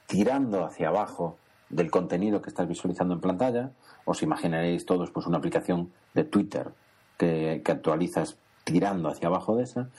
tirando 0.08 0.66
hacia 0.66 0.90
abajo 0.90 1.38
del 1.70 1.92
contenido 1.92 2.42
que 2.42 2.50
estás 2.50 2.68
visualizando 2.68 3.14
en 3.14 3.22
pantalla, 3.22 3.72
os 4.06 4.22
imaginaréis 4.22 4.86
todos 4.86 5.12
pues 5.12 5.26
una 5.26 5.38
aplicación 5.38 5.92
de 6.14 6.24
Twitter 6.24 6.72
que, 7.18 7.62
que 7.64 7.72
actualizas 7.72 8.38
tirando 8.64 9.10
hacia 9.10 9.28
abajo 9.28 9.56
de 9.56 9.64
esa, 9.64 9.90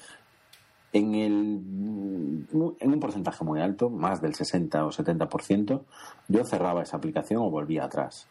en, 0.93 1.15
el, 1.15 2.47
en 2.81 2.93
un 2.93 3.01
porcentaje 3.01 3.45
muy 3.45 3.61
alto, 3.61 3.91
más 3.91 4.21
del 4.21 4.35
60 4.35 4.85
o 4.85 4.91
70%, 4.91 5.83
yo 6.29 6.45
cerraba 6.45 6.83
esa 6.83 6.97
aplicación 6.97 7.43
o 7.43 7.51
volvía 7.51 7.85
atrás. 7.85 8.29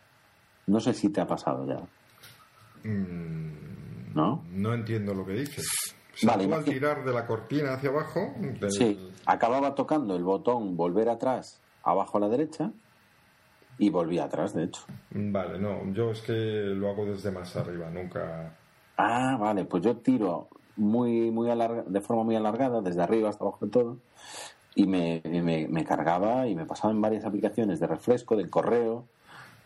No 0.67 0.79
sé 0.79 0.93
si 0.93 1.09
te 1.09 1.21
ha 1.21 1.27
pasado 1.27 1.65
ya. 1.67 2.89
Mm, 2.89 4.13
¿No? 4.15 4.43
No 4.51 4.73
entiendo 4.73 5.13
lo 5.13 5.25
que 5.25 5.33
dices. 5.33 5.65
vale, 6.23 6.51
al 6.53 6.63
tirar 6.63 7.05
de 7.05 7.13
la 7.13 7.27
cortina 7.27 7.73
hacia 7.73 7.89
abajo. 7.89 8.33
Sí, 8.69 9.11
acababa 9.25 9.75
tocando 9.75 10.15
el 10.15 10.23
botón 10.23 10.75
volver 10.75 11.09
atrás 11.09 11.61
abajo 11.83 12.17
a 12.17 12.21
la 12.21 12.29
derecha 12.29 12.71
y 13.77 13.89
volvía 13.89 14.25
atrás, 14.25 14.53
de 14.53 14.63
hecho. 14.65 14.81
Vale, 15.11 15.59
no, 15.59 15.91
yo 15.93 16.11
es 16.11 16.21
que 16.21 16.33
lo 16.33 16.89
hago 16.89 17.05
desde 17.05 17.31
más 17.31 17.55
arriba, 17.55 17.89
nunca. 17.89 18.55
Ah, 18.97 19.37
vale, 19.39 19.65
pues 19.65 19.83
yo 19.83 19.97
tiro 19.97 20.47
muy, 20.77 21.31
muy 21.31 21.49
de 21.87 22.01
forma 22.01 22.23
muy 22.23 22.35
alargada, 22.35 22.81
desde 22.81 23.01
arriba 23.01 23.29
hasta 23.29 23.43
abajo 23.43 23.65
de 23.65 23.71
todo, 23.71 23.97
y 24.75 24.87
me, 24.87 25.21
me, 25.23 25.85
cargaba 25.85 26.47
y 26.47 26.55
me 26.55 26.65
pasaba 26.65 26.93
en 26.93 27.01
varias 27.01 27.25
aplicaciones 27.25 27.79
de 27.79 27.87
refresco, 27.87 28.35
del 28.35 28.49
correo, 28.49 29.05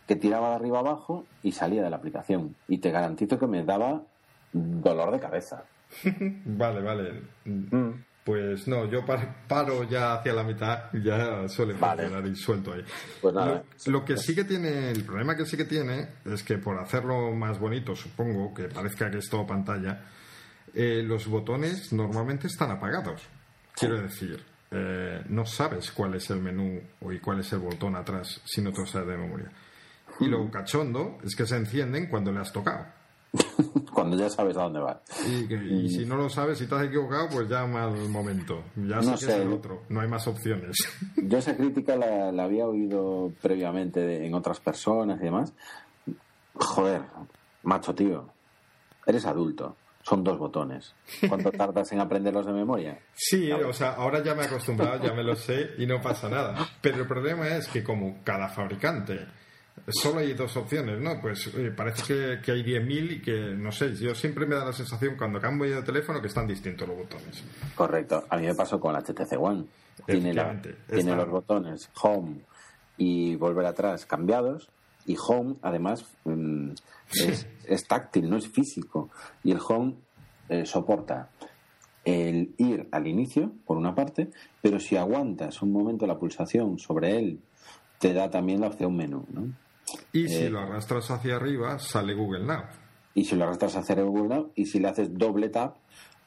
que 0.06 0.16
tiraba 0.16 0.50
de 0.50 0.54
arriba 0.56 0.80
abajo 0.80 1.24
y 1.42 1.52
salía 1.52 1.82
de 1.82 1.90
la 1.90 1.96
aplicación. 1.96 2.54
Y 2.68 2.78
te 2.78 2.90
garantizo 2.90 3.38
que 3.38 3.46
me 3.46 3.64
daba 3.64 4.02
dolor 4.52 5.10
de 5.12 5.20
cabeza. 5.20 5.64
vale, 6.44 6.80
vale. 6.80 7.22
Mm. 7.44 8.04
Pues 8.24 8.68
no, 8.68 8.84
yo 8.84 9.04
paro 9.48 9.84
ya 9.84 10.14
hacia 10.14 10.34
la 10.34 10.42
mitad, 10.42 10.92
ya 10.92 11.48
suele 11.48 11.74
funcionar 11.74 12.26
y 12.26 12.36
suelto 12.36 12.74
ahí. 12.74 12.84
Pues 13.20 13.34
nada, 13.34 13.64
lo, 13.86 14.04
que 14.04 14.16
sí 14.18 14.34
que 14.34 14.44
tiene, 14.44 14.90
el 14.90 15.04
problema 15.04 15.34
que 15.34 15.46
sí 15.46 15.56
que 15.56 15.64
tiene 15.64 16.08
es 16.26 16.42
que 16.42 16.58
por 16.58 16.78
hacerlo 16.78 17.32
más 17.32 17.58
bonito, 17.58 17.96
supongo, 17.96 18.52
que 18.52 18.64
parezca 18.64 19.10
que 19.10 19.18
es 19.18 19.28
todo 19.30 19.46
pantalla, 19.46 20.04
eh, 20.74 21.02
los 21.02 21.26
botones 21.26 21.92
normalmente 21.92 22.46
están 22.46 22.70
apagados. 22.70 23.22
Quiero 23.74 24.00
decir, 24.00 24.44
eh, 24.70 25.22
no 25.28 25.46
sabes 25.46 25.90
cuál 25.90 26.14
es 26.14 26.28
el 26.30 26.40
menú 26.40 26.80
o 27.00 27.12
y 27.12 27.18
cuál 27.18 27.40
es 27.40 27.52
el 27.54 27.60
botón 27.60 27.96
atrás 27.96 28.40
si 28.44 28.60
no 28.60 28.70
te 28.70 28.80
lo 28.80 28.86
sabes 28.86 29.08
de 29.08 29.16
memoria. 29.16 29.50
Y 30.20 30.26
lo 30.26 30.50
cachondo 30.50 31.18
es 31.24 31.34
que 31.34 31.46
se 31.46 31.56
encienden 31.56 32.06
cuando 32.06 32.30
le 32.30 32.40
has 32.40 32.52
tocado. 32.52 32.99
cuando 33.94 34.16
ya 34.16 34.28
sabes 34.28 34.56
a 34.56 34.62
dónde 34.62 34.80
va. 34.80 35.00
Y, 35.26 35.88
si 35.88 36.04
no 36.04 36.16
lo 36.16 36.28
sabes, 36.28 36.60
y 36.60 36.66
te 36.66 36.74
has 36.74 36.84
equivocado, 36.84 37.28
pues 37.30 37.48
llama 37.48 37.84
al 37.84 38.08
momento. 38.08 38.64
Ya 38.76 39.00
no 39.00 39.16
sé, 39.16 39.42
el 39.42 39.52
otro. 39.52 39.82
No 39.88 40.00
hay 40.00 40.08
más 40.08 40.26
opciones. 40.26 40.76
Yo 41.16 41.38
esa 41.38 41.56
crítica 41.56 41.96
la, 41.96 42.32
la 42.32 42.44
había 42.44 42.66
oído 42.66 43.32
previamente 43.40 44.26
en 44.26 44.34
otras 44.34 44.60
personas 44.60 45.20
y 45.20 45.24
demás. 45.24 45.52
Joder, 46.54 47.02
macho 47.62 47.94
tío, 47.94 48.28
eres 49.06 49.24
adulto 49.26 49.76
son 50.02 50.24
dos 50.24 50.38
botones. 50.38 50.94
¿Cuánto 51.28 51.52
tardas 51.56 51.92
en 51.92 52.00
aprenderlos 52.00 52.46
de 52.46 52.52
memoria? 52.52 52.98
Sí, 53.14 53.50
o 53.52 53.72
sea, 53.72 53.94
ahora 53.94 54.22
ya 54.22 54.34
me 54.34 54.42
he 54.42 54.46
acostumbrado, 54.46 55.02
ya 55.02 55.12
me 55.12 55.22
lo 55.22 55.36
sé 55.36 55.70
y 55.78 55.86
no 55.86 56.00
pasa 56.00 56.28
nada. 56.28 56.68
Pero 56.80 57.02
el 57.02 57.06
problema 57.06 57.48
es 57.48 57.68
que 57.68 57.84
como 57.84 58.22
cada 58.24 58.48
fabricante 58.48 59.26
solo 59.92 60.20
hay 60.20 60.34
dos 60.34 60.56
opciones, 60.56 61.00
¿no? 61.00 61.20
Pues 61.20 61.50
parece 61.76 62.02
que, 62.02 62.40
que 62.42 62.52
hay 62.52 62.62
10.000 62.62 63.12
y 63.12 63.22
que, 63.22 63.54
no 63.56 63.72
sé, 63.72 63.94
yo 63.94 64.14
siempre 64.14 64.46
me 64.46 64.54
da 64.54 64.64
la 64.64 64.72
sensación 64.72 65.16
cuando 65.16 65.40
cambio 65.40 65.74
de 65.74 65.82
teléfono 65.82 66.20
que 66.20 66.28
están 66.28 66.46
distintos 66.46 66.86
los 66.88 66.96
botones. 66.96 67.42
Correcto. 67.74 68.24
A 68.28 68.36
mí 68.36 68.46
me 68.46 68.54
pasó 68.54 68.78
con 68.78 68.92
la 68.92 69.00
HTC 69.00 69.38
One. 69.38 69.64
Tiene, 70.06 70.34
tiene 70.88 71.16
los 71.16 71.28
botones 71.28 71.90
Home 72.02 72.40
y 72.96 73.36
volver 73.36 73.66
atrás 73.66 74.06
cambiados 74.06 74.68
y 75.06 75.16
Home, 75.26 75.56
además, 75.62 76.04
mm, 76.24 76.70
es, 77.66 77.88
táctil, 77.88 78.28
no 78.28 78.36
es 78.36 78.48
físico. 78.48 79.10
Y 79.42 79.52
el 79.52 79.58
Home 79.66 79.94
eh, 80.48 80.64
soporta 80.66 81.30
el 82.04 82.54
ir 82.58 82.88
al 82.92 83.06
inicio, 83.06 83.52
por 83.66 83.76
una 83.76 83.94
parte, 83.94 84.30
pero 84.62 84.78
si 84.78 84.96
aguantas 84.96 85.62
un 85.62 85.72
momento 85.72 86.06
la 86.06 86.18
pulsación 86.18 86.78
sobre 86.78 87.18
él, 87.18 87.40
te 87.98 88.12
da 88.14 88.30
también 88.30 88.60
la 88.60 88.68
opción 88.68 88.96
menú. 88.96 89.26
¿no? 89.30 89.52
Y 90.12 90.28
si 90.28 90.44
eh, 90.44 90.50
lo 90.50 90.60
arrastras 90.60 91.10
hacia 91.10 91.36
arriba, 91.36 91.78
sale 91.78 92.14
Google 92.14 92.44
Now. 92.44 92.64
Y 93.14 93.24
si 93.24 93.36
lo 93.36 93.44
arrastras 93.44 93.76
hacia 93.76 93.96
Google 94.02 94.34
Now, 94.34 94.52
y 94.54 94.66
si 94.66 94.78
le 94.78 94.88
haces 94.88 95.16
doble 95.16 95.48
tap, 95.48 95.76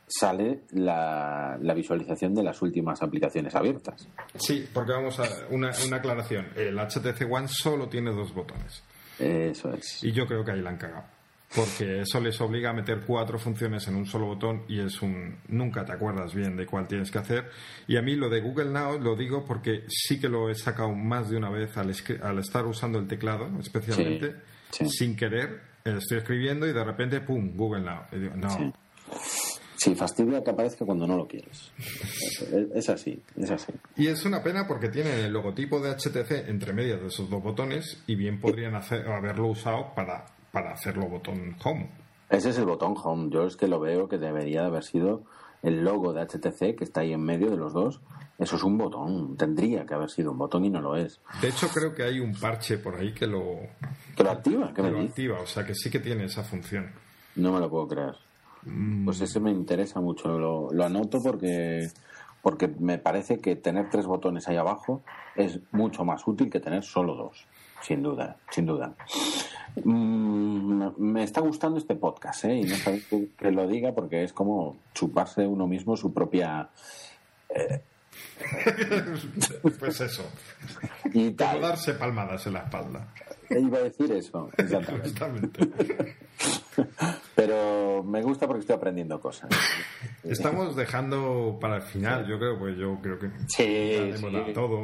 sale 0.08 0.62
la, 0.72 1.58
visualización 1.76 2.36
de 2.36 2.44
las 2.44 2.62
últimas 2.62 3.02
aplicaciones 3.02 3.56
abiertas. 3.56 4.08
Sí, 4.36 4.68
porque 4.74 4.92
vamos 4.92 5.20
a 5.20 5.24
una, 5.50 5.72
una 5.86 5.98
aclaración. 5.98 6.48
El 6.56 6.78
HTC 6.78 7.30
One 7.30 7.48
solo 7.48 7.88
tiene 7.88 8.12
dos 8.12 8.34
botones. 8.34 8.84
Eso 9.20 9.74
es. 9.74 10.04
Y 10.04 10.12
yo 10.12 10.26
creo 10.26 10.44
que 10.44 10.52
ahí 10.52 10.62
la 10.62 10.72
han 10.72 10.78
cagado. 10.78 11.06
Porque 11.56 12.02
eso 12.02 12.20
les 12.20 12.40
obliga 12.42 12.72
a 12.72 12.74
meter 12.74 13.02
cuatro 13.06 13.38
funciones 13.38 13.88
en 13.88 13.96
un 13.96 14.06
solo 14.06 14.28
botón 14.28 14.64
y 14.68 14.80
es 14.80 15.02
un 15.02 15.38
nunca 15.48 15.86
te 15.86 15.94
acuerdas 15.94 16.34
bien 16.34 16.56
de 16.56 16.66
cuál 16.66 16.88
tienes 16.88 17.12
que 17.12 17.20
hacer. 17.20 17.50
Y 17.88 17.98
a 17.98 18.02
mí 18.02 18.16
lo 18.16 18.30
de 18.30 18.42
Google 18.42 18.72
Now 18.72 19.00
lo 19.00 19.16
digo 19.16 19.46
porque 19.46 19.84
sí 19.88 20.20
que 20.20 20.30
lo 20.30 20.50
he 20.50 20.56
sacado 20.56 20.94
más 20.94 21.30
de 21.30 21.38
una 21.38 21.50
vez 21.50 21.78
al, 21.78 21.90
estar 21.92 22.66
usando 22.66 23.00
el 23.00 23.08
teclado 23.08 23.50
especialmente 23.60 24.36
sin 24.72 25.16
querer 25.16 25.74
estoy 25.92 26.20
escribiendo 26.20 26.68
y 26.68 26.74
de 26.74 26.84
repente 26.84 27.22
pum 27.22 27.56
Google 27.56 27.82
Now. 27.82 28.04
Y 28.12 28.20
digo, 28.20 28.36
no. 28.36 28.74
Sí, 29.76 29.96
fastidia 29.96 30.42
que 30.42 30.52
aparezca 30.52 30.86
cuando 30.86 31.06
no 31.06 31.18
lo 31.18 31.28
quieres. 31.28 31.72
Es 32.74 32.90
así, 32.90 33.22
es 33.36 33.52
así. 33.52 33.74
Y 33.98 34.08
es 34.08 34.24
una 34.24 34.42
pena 34.42 34.66
porque 34.66 34.88
tiene 34.88 35.26
el 35.26 35.34
logotipo 35.34 35.82
de 35.82 35.92
HTC 35.92 36.48
entre 36.48 36.72
medias 36.72 37.02
de 37.02 37.08
esos 37.08 37.30
dos 37.30 37.44
botones 37.44 38.02
y 38.08 38.16
bien 38.16 38.40
podrían 38.40 38.76
hacer, 38.76 39.06
haberlo 39.08 39.48
usado 39.48 39.94
para, 39.94 40.26
para 40.54 40.72
hacerlo 40.72 41.08
botón 41.08 41.56
home. 41.64 41.90
Ese 42.30 42.52
es 42.52 42.58
el 42.60 42.66
botón 42.66 42.96
home. 43.04 43.30
Yo 43.32 43.48
es 43.48 43.58
que 43.58 43.68
lo 43.68 43.80
veo 43.80 44.08
que 44.08 44.20
debería 44.20 44.62
de 44.62 44.68
haber 44.68 44.84
sido 44.84 45.24
el 45.64 45.84
logo 45.84 46.14
de 46.14 46.22
HTC 46.22 46.78
que 46.78 46.84
está 46.84 47.02
ahí 47.02 47.12
en 47.12 47.24
medio 47.24 47.50
de 47.50 47.58
los 47.58 47.74
dos. 47.74 48.02
Eso 48.38 48.56
es 48.58 48.64
un 48.64 48.78
botón. 48.78 49.36
Tendría 49.36 49.84
que 49.88 49.96
haber 49.96 50.12
sido 50.12 50.32
un 50.32 50.38
botón 50.38 50.64
y 50.64 50.70
no 50.70 50.80
lo 50.80 50.96
es. 50.96 51.20
De 51.42 51.48
hecho, 51.48 51.68
creo 51.70 51.96
que 51.96 52.04
hay 52.04 52.20
un 52.20 52.34
parche 52.34 52.78
por 52.78 52.96
ahí 52.96 53.14
que 53.14 53.26
lo... 53.26 53.62
Que 54.16 54.24
lo 54.24 54.30
activa, 54.30 54.72
que, 54.76 54.84
lo 54.84 55.00
activa. 55.00 55.40
O 55.42 55.48
sea, 55.48 55.66
que 55.66 55.74
sí 55.74 55.90
que 55.90 56.00
tiene 56.00 56.26
esa 56.26 56.44
función. 56.44 56.92
No 57.36 57.52
me 57.52 57.60
lo 57.60 57.68
puedo 57.68 57.88
creer. 57.88 58.16
Mm. 58.62 59.06
Pues 59.06 59.22
ese 59.22 59.40
me 59.40 59.50
interesa 59.50 60.02
mucho, 60.02 60.38
lo, 60.38 60.84
anoto 60.84 61.20
porque, 61.22 61.90
porque 62.44 62.68
me 62.68 63.00
parece 63.00 63.40
que 63.40 63.56
tener 63.56 63.90
tres 63.90 64.06
botones 64.06 64.48
ahí 64.48 64.58
abajo 64.58 65.02
es 65.36 65.60
mucho 65.72 66.06
más 66.06 66.28
útil 66.28 66.52
que 66.52 66.60
tener 66.60 66.84
solo 66.84 67.16
dos, 67.16 67.48
sin 67.82 68.04
duda, 68.04 68.38
sin 68.52 68.68
duda. 68.68 68.96
Mm, 69.84 70.90
me 70.98 71.24
está 71.24 71.42
gustando 71.42 71.78
este 71.78 71.96
podcast, 71.96 72.46
¿eh? 72.46 72.58
Y 72.58 72.64
no 72.64 72.76
sabéis 72.76 73.08
que, 73.08 73.52
lo 73.52 73.68
diga 73.68 73.92
porque 73.94 74.24
es 74.24 74.34
como 74.34 74.78
chuparse 74.94 75.46
uno 75.48 75.68
mismo 75.68 75.98
su 75.98 76.14
propia... 76.14 76.70
Eh, 77.50 77.82
pues 79.80 80.02
eso. 80.02 80.24
Y 81.14 81.32
tal. 81.32 81.62
darse 81.62 81.94
palmadas 81.94 82.48
en 82.48 82.54
la 82.54 82.60
espalda. 82.60 83.08
Iba 83.50 83.78
a 83.78 83.82
decir 83.82 84.12
eso, 84.12 84.50
exactamente. 84.58 85.70
Pero 87.46 88.04
me 88.04 88.22
gusta 88.22 88.48
porque 88.48 88.62
estoy 88.62 88.78
aprendiendo 88.78 89.20
cosas. 89.20 89.50
Estamos 90.24 90.78
dejando 90.78 91.58
para 91.60 91.76
el 91.76 91.82
final, 91.82 92.26
yo 92.26 92.40
creo, 92.40 92.58
pues 92.58 92.78
yo 92.78 92.98
creo 93.02 93.20
que 93.20 93.30
sí, 93.48 94.14
todo. 94.54 94.80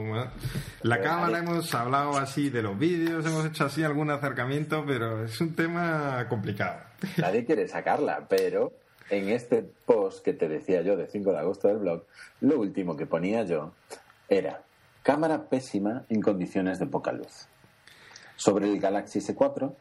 La 0.81 0.99
cámara 0.99 1.39
hemos 1.39 1.73
hablado 1.73 2.17
así 2.17 2.49
de 2.49 2.61
los 2.61 2.77
vídeos, 2.77 3.25
hemos 3.25 3.45
hecho 3.45 3.63
así 3.63 3.81
algún 3.81 4.11
acercamiento, 4.11 4.83
pero 4.85 5.23
es 5.23 5.39
un 5.39 5.55
tema 5.55 6.25
complicado. 6.27 6.81
Nadie 7.17 7.45
quiere 7.45 7.65
sacarla, 7.69 8.27
pero 8.27 8.73
en 9.09 9.29
este 9.29 9.63
post 9.85 10.21
que 10.21 10.33
te 10.33 10.49
decía 10.49 10.81
yo 10.81 10.97
de 10.97 11.07
5 11.07 11.31
de 11.31 11.37
agosto 11.39 11.69
del 11.69 11.77
blog, 11.77 12.03
lo 12.41 12.59
último 12.59 12.97
que 12.97 13.05
ponía 13.05 13.43
yo 13.43 13.71
era 14.27 14.63
cámara 15.01 15.47
pésima 15.47 16.03
en 16.09 16.21
condiciones 16.21 16.77
de 16.77 16.87
poca 16.87 17.13
luz. 17.13 17.47
Sobre 18.35 18.69
el 18.69 18.81
Galaxy 18.81 19.19
S4 19.19 19.73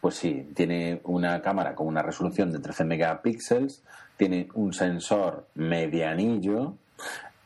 pues 0.00 0.16
sí, 0.16 0.50
tiene 0.54 1.00
una 1.04 1.42
cámara 1.42 1.74
con 1.74 1.86
una 1.86 2.02
resolución 2.02 2.52
de 2.52 2.58
13 2.58 2.84
megapíxeles, 2.84 3.82
tiene 4.16 4.48
un 4.54 4.72
sensor 4.72 5.46
medianillo, 5.54 6.74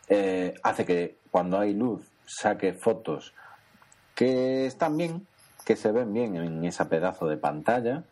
eh, 0.08 0.54
hace 0.62 0.84
que 0.84 1.16
cuando 1.30 1.58
hay 1.58 1.74
luz 1.74 2.02
saque 2.26 2.72
fotos 2.72 3.34
que 4.14 4.66
están 4.66 4.96
bien, 4.96 5.26
que 5.64 5.76
se 5.76 5.92
ven 5.92 6.12
bien 6.12 6.36
en 6.36 6.64
ese 6.64 6.84
pedazo 6.84 7.26
de 7.26 7.36
pantalla. 7.36 8.04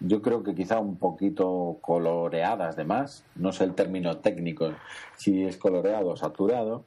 Yo 0.00 0.20
creo 0.20 0.42
que 0.42 0.54
quizá 0.54 0.78
un 0.78 0.96
poquito 0.96 1.78
coloreadas 1.80 2.76
de 2.76 2.84
más, 2.84 3.24
no 3.36 3.52
sé 3.52 3.64
el 3.64 3.74
término 3.74 4.18
técnico 4.18 4.72
si 5.16 5.44
es 5.44 5.56
coloreado 5.56 6.10
o 6.10 6.16
saturado, 6.16 6.84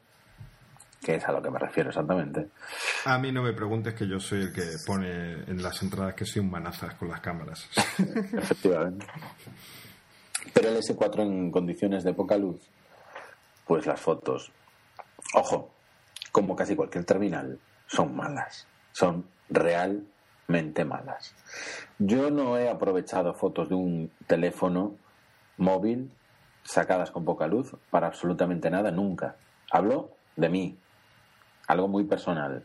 que 1.02 1.16
es 1.16 1.24
a 1.26 1.32
lo 1.32 1.42
que 1.42 1.50
me 1.50 1.60
refiero 1.60 1.90
exactamente. 1.90 2.48
A 3.06 3.18
mí 3.18 3.32
no 3.32 3.44
me 3.44 3.54
preguntes 3.54 3.94
que 3.94 4.08
yo 4.08 4.20
soy 4.20 4.42
el 4.42 4.54
que 4.54 4.64
pone 4.86 5.44
en 5.48 5.62
las 5.62 5.82
entradas 5.82 6.16
que 6.16 6.26
soy 6.26 6.42
un 6.42 6.52
manazas 6.52 6.96
con 6.96 7.10
las 7.10 7.22
cámaras. 7.22 7.70
Efectivamente. 7.98 9.06
Pero 10.54 10.70
el 10.70 10.78
S4 10.78 11.22
en 11.22 11.52
condiciones 11.52 12.04
de 12.04 12.14
poca 12.14 12.38
luz, 12.38 12.60
pues 13.66 13.86
las 13.86 14.00
fotos, 14.00 14.52
ojo, 15.34 15.70
como 16.32 16.56
casi 16.56 16.76
cualquier 16.76 17.06
terminal, 17.06 17.60
son 17.88 18.16
malas. 18.16 18.68
Son 18.92 19.26
realmente 19.50 20.86
malas. 20.86 21.36
Yo 22.00 22.32
no 22.32 22.58
he 22.58 22.70
aprovechado 22.70 23.34
fotos 23.34 23.70
de 23.70 23.76
un 23.76 24.12
teléfono 24.26 24.96
móvil 25.58 26.12
sacadas 26.64 27.12
con 27.12 27.26
poca 27.26 27.48
luz 27.48 27.76
para 27.90 28.08
absolutamente 28.08 28.70
nada 28.70 28.92
nunca. 28.92 29.36
Hablo 29.72 30.12
de 30.36 30.50
mí, 30.50 30.78
algo 31.68 31.88
muy 31.88 32.06
personal. 32.06 32.64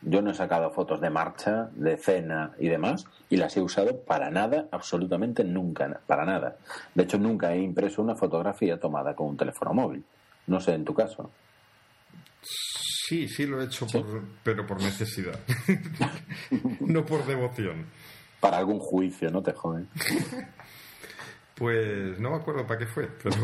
Yo 0.00 0.22
no 0.22 0.30
he 0.30 0.34
sacado 0.34 0.70
fotos 0.70 1.00
de 1.00 1.10
marcha, 1.10 1.70
de 1.72 1.96
cena 1.96 2.52
y 2.58 2.68
demás, 2.68 3.04
y 3.28 3.36
las 3.36 3.56
he 3.56 3.60
usado 3.60 4.00
para 4.00 4.30
nada, 4.30 4.66
absolutamente 4.70 5.42
nunca, 5.44 6.00
para 6.06 6.24
nada. 6.24 6.56
De 6.94 7.02
hecho, 7.02 7.18
nunca 7.18 7.52
he 7.52 7.60
impreso 7.60 8.02
una 8.02 8.14
fotografía 8.14 8.78
tomada 8.78 9.14
con 9.14 9.28
un 9.28 9.36
teléfono 9.36 9.74
móvil. 9.74 10.04
No 10.46 10.60
sé, 10.60 10.74
en 10.74 10.84
tu 10.84 10.94
caso. 10.94 11.30
Sí, 12.40 13.26
sí 13.26 13.46
lo 13.46 13.60
he 13.60 13.64
hecho, 13.64 13.86
pero 14.44 14.66
por 14.66 14.80
necesidad. 14.80 15.38
no 16.80 17.04
por 17.04 17.26
devoción. 17.26 17.86
Para 18.38 18.58
algún 18.58 18.78
juicio, 18.78 19.30
no 19.30 19.42
te 19.42 19.52
joden. 19.52 19.88
pues 21.56 22.20
no 22.20 22.30
me 22.30 22.36
acuerdo 22.36 22.64
para 22.66 22.78
qué 22.78 22.86
fue, 22.86 23.08
pero... 23.20 23.36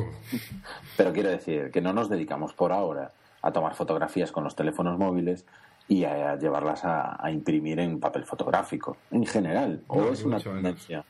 pero 0.97 1.13
quiero 1.13 1.31
decir 1.31 1.73
que 1.73 1.81
no 1.81 1.93
nos 1.93 2.09
dedicamos 2.09 2.55
por 2.55 2.73
ahora 2.73 3.11
a 3.45 3.53
tomar 3.53 3.75
fotografías 3.75 4.33
con 4.33 4.43
los 4.43 4.57
teléfonos 4.57 4.99
móviles 4.99 5.45
y 5.87 6.05
a, 6.05 6.37
llevarlas 6.37 6.81
a, 6.85 7.31
imprimir 7.31 7.79
en 7.79 8.01
papel 8.01 8.25
fotográfico, 8.25 8.97
en 9.11 9.27
general. 9.27 9.83
o 9.87 10.05
es 10.05 10.25
una 10.25 10.41
tendencia. 10.41 11.05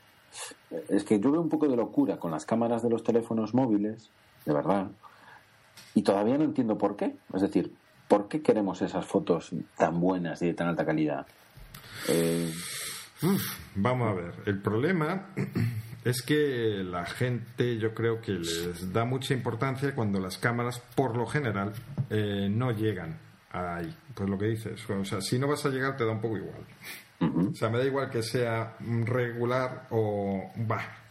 Es 0.89 1.05
que 1.05 1.17
yo 1.17 1.31
veo 1.31 1.39
un 1.39 1.47
poco 1.47 1.69
de 1.69 1.77
locura 1.77 2.17
con 2.17 2.31
las 2.31 2.45
cámaras 2.45 2.83
de 2.83 2.89
los 2.89 3.03
teléfonos 3.03 3.53
móviles, 3.53 4.11
de 4.45 4.53
verdad, 4.53 4.87
y 5.93 6.01
todavía 6.01 6.37
no 6.37 6.43
entiendo 6.43 6.77
por 6.77 6.97
qué. 6.97 7.15
Es 7.33 7.41
decir, 7.41 7.73
¿por 8.09 8.27
qué 8.27 8.41
queremos 8.41 8.81
esas 8.81 9.05
fotos 9.05 9.51
tan 9.77 10.01
buenas 10.01 10.41
y 10.41 10.47
de 10.47 10.53
tan 10.53 10.67
alta 10.67 10.85
calidad? 10.85 11.25
Eh, 12.09 12.51
vamos 13.75 14.11
a 14.11 14.13
ver, 14.13 14.33
el 14.45 14.61
problema 14.61 15.27
es 16.05 16.21
que 16.21 16.83
la 16.83 17.05
gente 17.05 17.77
yo 17.79 17.95
creo 17.95 18.21
que 18.21 18.33
les 18.33 18.93
da 18.93 19.05
mucha 19.05 19.33
importancia 19.33 19.93
cuando 19.95 20.19
las 20.19 20.37
cámaras, 20.37 20.79
por 20.93 21.17
lo 21.17 21.25
general, 21.25 21.73
eh, 22.11 22.47
no 22.49 22.71
llegan 22.71 23.19
ahí. 23.51 23.93
Pues 24.13 24.29
lo 24.29 24.37
que 24.37 24.45
dices, 24.45 24.87
o 24.87 25.03
sea, 25.03 25.19
si 25.19 25.39
no 25.39 25.47
vas 25.47 25.65
a 25.65 25.69
llegar 25.69 25.97
te 25.97 26.05
da 26.05 26.11
un 26.11 26.21
poco 26.21 26.37
igual. 26.37 26.63
O 27.19 27.55
sea, 27.55 27.69
me 27.69 27.79
da 27.79 27.85
igual 27.85 28.11
que 28.11 28.21
sea 28.21 28.77
regular 28.79 29.87
o 29.89 30.51
va. 30.69 31.04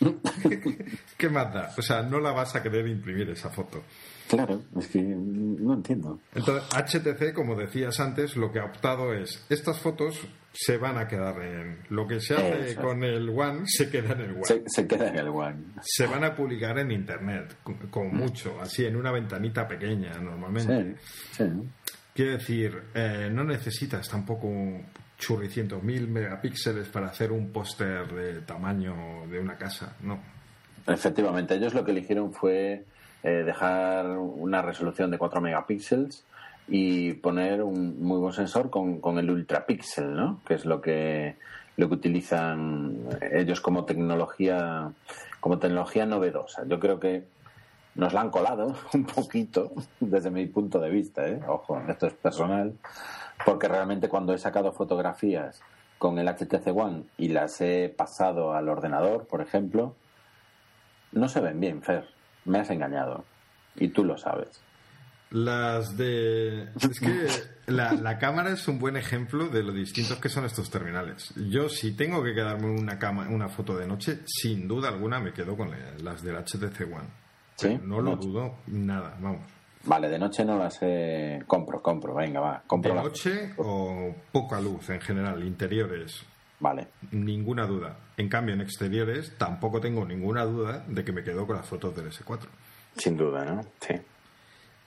¿Qué 1.16 1.28
más 1.28 1.52
da? 1.52 1.74
O 1.76 1.82
sea, 1.82 2.02
no 2.02 2.20
la 2.20 2.32
vas 2.32 2.54
a 2.56 2.62
querer 2.62 2.86
imprimir 2.88 3.30
esa 3.30 3.50
foto. 3.50 3.82
Claro, 4.28 4.62
es 4.78 4.86
que 4.86 5.02
no 5.02 5.74
entiendo. 5.74 6.20
Entonces, 6.34 6.68
HTC, 6.72 7.34
como 7.34 7.56
decías 7.56 7.98
antes, 7.98 8.36
lo 8.36 8.52
que 8.52 8.60
ha 8.60 8.64
optado 8.64 9.12
es, 9.12 9.44
estas 9.48 9.78
fotos 9.80 10.20
se 10.52 10.76
van 10.76 10.98
a 10.98 11.08
quedar 11.08 11.42
en... 11.42 11.78
Lo 11.88 12.06
que 12.06 12.20
se 12.20 12.34
hace 12.34 12.76
con 12.76 13.02
el 13.02 13.28
One 13.28 13.62
se 13.66 13.90
queda 13.90 14.12
en 14.12 14.20
el 14.20 14.30
One. 14.32 14.62
Se, 14.66 14.86
queda 14.86 15.08
en 15.08 15.18
el 15.18 15.28
One. 15.28 15.64
Se 15.82 16.06
van 16.06 16.24
a 16.24 16.34
publicar 16.34 16.78
en 16.78 16.92
Internet, 16.92 17.56
con, 17.90 18.14
mucho, 18.14 18.60
así 18.60 18.84
en 18.84 18.96
una 18.96 19.10
ventanita 19.10 19.66
pequeña 19.66 20.12
normalmente. 20.20 20.96
Sí, 21.32 21.44
sí. 21.44 21.44
Quiero 22.14 22.32
decir, 22.32 22.82
eh, 22.94 23.30
no 23.32 23.44
necesitas 23.44 24.08
tampoco 24.08 24.48
churricientos 25.20 25.82
mil 25.82 26.08
megapíxeles 26.08 26.88
para 26.88 27.06
hacer 27.06 27.30
un 27.30 27.52
póster 27.52 28.08
de 28.12 28.40
tamaño 28.40 28.94
de 29.30 29.38
una 29.38 29.56
casa, 29.56 29.94
no. 30.02 30.18
Efectivamente, 30.86 31.54
ellos 31.54 31.74
lo 31.74 31.84
que 31.84 31.92
eligieron 31.92 32.32
fue 32.32 32.84
eh, 33.22 33.28
dejar 33.44 34.06
una 34.18 34.62
resolución 34.62 35.10
de 35.10 35.18
4 35.18 35.40
megapíxeles 35.40 36.24
y 36.66 37.12
poner 37.14 37.62
un 37.62 38.02
muy 38.02 38.18
buen 38.18 38.32
sensor 38.32 38.70
con, 38.70 39.00
con 39.00 39.18
el 39.18 39.30
ultrapíxel, 39.30 40.14
¿no? 40.14 40.40
Que 40.46 40.54
es 40.54 40.64
lo 40.64 40.80
que 40.80 41.36
lo 41.76 41.88
que 41.88 41.94
utilizan 41.94 43.08
ellos 43.32 43.60
como 43.60 43.84
tecnología 43.84 44.90
como 45.38 45.58
tecnología 45.58 46.04
novedosa. 46.06 46.64
Yo 46.66 46.78
creo 46.78 47.00
que 47.00 47.24
nos 47.94 48.12
la 48.12 48.20
han 48.22 48.30
colado 48.30 48.74
un 48.94 49.04
poquito 49.04 49.72
desde 49.98 50.30
mi 50.30 50.46
punto 50.46 50.78
de 50.78 50.90
vista, 50.90 51.26
¿eh? 51.26 51.40
ojo, 51.46 51.80
esto 51.88 52.06
es 52.06 52.14
personal, 52.14 52.74
porque 53.44 53.68
realmente 53.68 54.08
cuando 54.08 54.32
he 54.34 54.38
sacado 54.38 54.72
fotografías 54.72 55.60
con 55.98 56.18
el 56.18 56.28
HTC 56.28 56.66
One 56.74 57.04
y 57.18 57.28
las 57.28 57.60
he 57.60 57.92
pasado 57.94 58.54
al 58.54 58.68
ordenador, 58.68 59.26
por 59.26 59.40
ejemplo, 59.40 59.94
no 61.12 61.28
se 61.28 61.40
ven 61.40 61.60
bien, 61.60 61.82
Fer 61.82 62.06
me 62.44 62.58
has 62.58 62.70
engañado. 62.70 63.24
Y 63.76 63.88
tú 63.88 64.04
lo 64.04 64.16
sabes. 64.16 64.62
Las 65.30 65.96
de... 65.96 66.64
Es 66.80 66.98
que 66.98 67.28
la, 67.66 67.92
la, 67.92 68.18
cámara 68.18 68.50
es 68.50 68.66
un 68.66 68.80
buen 68.80 68.96
ejemplo 68.96 69.48
de 69.48 69.62
lo 69.62 69.72
distintos 69.72 70.18
que 70.18 70.28
son 70.28 70.44
estos 70.44 70.70
terminales. 70.70 71.32
Yo 71.48 71.68
si 71.68 71.92
tengo 71.96 72.22
que 72.22 72.34
quedarme 72.34 72.68
una, 72.68 72.98
cama, 72.98 73.28
una 73.28 73.48
foto 73.48 73.76
de 73.76 73.86
noche, 73.86 74.20
sin 74.26 74.66
duda 74.66 74.88
alguna 74.88 75.20
me 75.20 75.32
quedo 75.32 75.56
con 75.56 75.70
las 76.02 76.22
del 76.22 76.36
HTC 76.36 76.80
One. 76.92 77.08
¿Sí? 77.56 77.78
No 77.84 78.00
lo 78.00 78.16
dudo 78.16 78.56
nada, 78.66 79.16
vamos. 79.20 79.59
Vale, 79.84 80.08
de 80.08 80.18
noche 80.18 80.44
no 80.44 80.58
las 80.58 80.78
eh, 80.82 81.42
compro, 81.46 81.80
compro, 81.80 82.14
venga, 82.14 82.40
va. 82.40 82.62
Compro 82.66 82.94
de 82.94 83.02
noche 83.02 83.54
o 83.56 84.14
poca 84.30 84.60
luz 84.60 84.90
en 84.90 85.00
general, 85.00 85.42
interiores. 85.42 86.22
Vale. 86.60 86.88
Ninguna 87.12 87.66
duda. 87.66 87.96
En 88.18 88.28
cambio, 88.28 88.54
en 88.54 88.60
exteriores 88.60 89.36
tampoco 89.38 89.80
tengo 89.80 90.04
ninguna 90.04 90.44
duda 90.44 90.84
de 90.86 91.02
que 91.02 91.12
me 91.12 91.22
quedo 91.22 91.46
con 91.46 91.56
las 91.56 91.66
fotos 91.66 91.96
del 91.96 92.10
S4. 92.10 92.46
Sin 92.96 93.16
duda, 93.16 93.44
¿no? 93.46 93.62
Sí. 93.80 93.94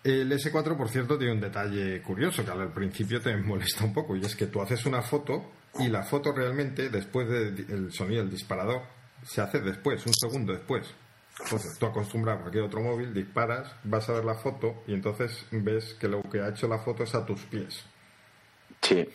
El 0.03 0.31
S4, 0.31 0.77
por 0.77 0.89
cierto, 0.89 1.17
tiene 1.17 1.33
un 1.33 1.39
detalle 1.39 2.01
curioso 2.01 2.45
que 2.45 2.51
al 2.51 2.71
principio 2.71 3.19
te 3.21 3.35
molesta 3.43 3.85
un 3.85 3.93
poco 3.93 4.15
y 4.15 4.21
es 4.21 4.35
que 4.35 4.47
tú 4.47 4.61
haces 4.61 4.85
una 4.85 5.01
foto 5.01 5.45
y 5.79 5.87
la 5.87 6.03
foto 6.03 6.31
realmente, 6.31 6.89
después 6.89 7.27
del 7.27 7.91
sonido 7.91 8.21
del 8.21 8.29
disparador, 8.29 8.83
se 9.23 9.41
hace 9.41 9.59
después, 9.59 10.05
un 10.05 10.13
segundo 10.13 10.53
después. 10.53 10.93
Entonces, 11.39 11.77
tú 11.79 11.85
acostumbras 11.85 12.37
a 12.37 12.41
cualquier 12.41 12.63
otro 12.63 12.81
móvil, 12.81 13.13
disparas, 13.13 13.71
vas 13.83 14.07
a 14.09 14.13
ver 14.13 14.25
la 14.25 14.35
foto 14.35 14.83
y 14.87 14.93
entonces 14.93 15.45
ves 15.51 15.95
que 15.95 16.07
lo 16.07 16.21
que 16.21 16.41
ha 16.41 16.49
hecho 16.49 16.67
la 16.67 16.79
foto 16.79 17.03
es 17.03 17.15
a 17.15 17.25
tus 17.25 17.41
pies. 17.41 17.83
Sí, 18.81 19.07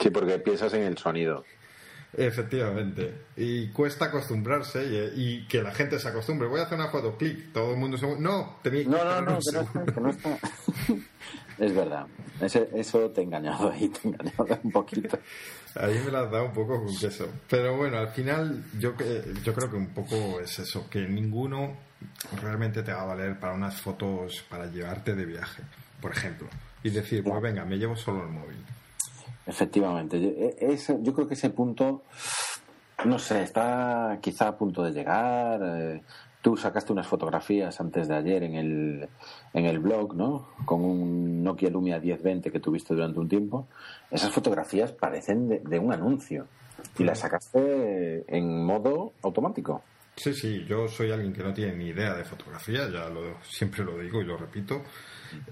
sí, 0.00 0.10
porque 0.10 0.38
piensas 0.38 0.72
en 0.74 0.82
el 0.82 0.96
sonido. 0.96 1.44
Efectivamente. 2.16 3.24
Y 3.36 3.68
cuesta 3.68 4.06
acostumbrarse 4.06 5.12
y, 5.16 5.46
que 5.48 5.62
la 5.62 5.72
gente 5.72 5.98
se 5.98 6.08
acostumbre. 6.08 6.48
Voy 6.48 6.60
a 6.60 6.64
hacer 6.64 6.78
una 6.78 6.88
foto, 6.88 7.16
clic, 7.16 7.52
todo 7.52 7.72
el 7.72 7.78
mundo 7.78 7.98
se... 7.98 8.06
No, 8.06 8.18
No, 8.20 8.60
no, 8.62 9.20
no, 9.20 9.38
que 9.84 10.00
no 10.00 10.10
está, 10.10 10.38
es 11.58 11.74
verdad. 11.74 12.06
eso 12.40 13.10
te 13.10 13.20
he 13.20 13.24
engañado 13.24 13.70
ahí, 13.70 13.88
te 13.88 14.08
he 14.08 14.10
engañado 14.12 14.60
un 14.62 14.70
poquito. 14.70 15.18
Ahí 15.76 16.00
me 16.04 16.10
la 16.10 16.20
has 16.20 16.30
dado 16.30 16.46
un 16.46 16.52
poco 16.52 16.84
con 16.84 16.96
queso. 16.96 17.28
Pero 17.48 17.76
bueno, 17.76 17.98
al 17.98 18.08
final 18.08 18.64
yo, 18.78 18.94
yo 19.42 19.54
creo 19.54 19.70
que 19.70 19.76
un 19.76 19.88
poco 19.88 20.40
es 20.40 20.58
eso, 20.58 20.88
que 20.88 21.00
ninguno 21.00 21.76
realmente 22.40 22.82
te 22.82 22.92
va 22.92 23.02
a 23.02 23.06
valer 23.06 23.38
para 23.38 23.54
unas 23.54 23.80
fotos 23.80 24.44
para 24.48 24.66
llevarte 24.66 25.14
de 25.14 25.24
viaje, 25.24 25.62
por 26.00 26.12
ejemplo. 26.12 26.48
Y 26.82 26.90
decir, 26.90 27.24
pues 27.24 27.40
venga, 27.40 27.64
me 27.64 27.76
llevo 27.76 27.96
solo 27.96 28.22
el 28.24 28.30
móvil. 28.30 28.58
Efectivamente. 29.46 30.20
Yo, 30.20 30.28
e, 30.28 30.78
yo 31.02 31.14
creo 31.14 31.26
que 31.26 31.34
ese 31.34 31.50
punto, 31.50 32.04
no 33.04 33.18
sé, 33.18 33.42
está 33.42 34.18
quizá 34.20 34.48
a 34.48 34.56
punto 34.56 34.82
de 34.82 34.92
llegar. 34.92 35.60
Eh, 35.62 36.02
tú 36.44 36.58
sacaste 36.58 36.92
unas 36.92 37.06
fotografías 37.06 37.80
antes 37.80 38.06
de 38.06 38.14
ayer 38.14 38.42
en 38.42 38.54
el, 38.54 39.08
en 39.54 39.64
el 39.64 39.78
blog, 39.78 40.14
¿no? 40.14 40.50
Con 40.66 40.84
un 40.84 41.42
Nokia 41.42 41.70
Lumia 41.70 41.98
1020 41.98 42.52
que 42.52 42.60
tuviste 42.60 42.92
durante 42.92 43.18
un 43.18 43.30
tiempo. 43.30 43.66
Esas 44.10 44.30
fotografías 44.30 44.92
parecen 44.92 45.48
de, 45.48 45.78
un 45.78 45.90
anuncio. 45.90 46.46
Y 46.98 47.04
las 47.04 47.20
sacaste 47.20 48.26
en 48.28 48.62
modo 48.62 49.14
automático. 49.22 49.82
Sí, 50.16 50.34
sí, 50.34 50.66
yo 50.68 50.86
soy 50.86 51.12
alguien 51.12 51.32
que 51.32 51.42
no 51.42 51.54
tiene 51.54 51.76
ni 51.76 51.86
idea 51.86 52.12
de 52.14 52.24
fotografía, 52.24 52.90
ya 52.90 53.08
lo, 53.08 53.42
siempre 53.42 53.82
lo 53.82 53.98
digo 53.98 54.20
y 54.20 54.26
lo 54.26 54.36
repito. 54.36 54.82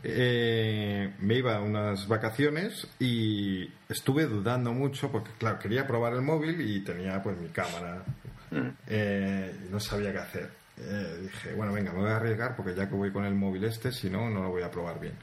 Eh, 0.05 1.15
me 1.21 1.37
iba 1.37 1.57
a 1.57 1.63
unas 1.63 2.07
vacaciones 2.07 2.87
y 3.01 3.67
estuve 3.89 4.27
dudando 4.27 4.75
mucho 4.75 5.11
porque, 5.11 5.31
claro, 5.39 5.59
quería 5.59 5.87
probar 5.87 6.13
el 6.13 6.21
móvil 6.21 6.61
y 6.61 6.85
tenía 6.85 7.23
pues 7.23 7.41
mi 7.41 7.49
cámara. 7.49 8.05
Mm. 8.51 8.69
Eh, 8.89 9.57
y 9.67 9.73
no 9.73 9.81
sabía 9.81 10.13
qué 10.13 10.19
hacer. 10.19 10.62
Eh, 10.79 11.19
dije, 11.23 11.55
bueno, 11.55 11.73
venga, 11.73 11.93
me 11.93 12.01
voy 12.01 12.11
a 12.11 12.17
arriesgar 12.17 12.57
porque 12.57 12.75
ya 12.75 12.89
que 12.89 12.95
voy 12.95 13.13
con 13.13 13.25
el 13.25 13.35
móvil 13.35 13.65
este, 13.65 13.93
si 13.93 14.09
no, 14.09 14.31
no 14.31 14.43
lo 14.43 14.51
voy 14.51 14.63
a 14.63 14.71
probar 14.71 14.99
bien. 14.99 15.15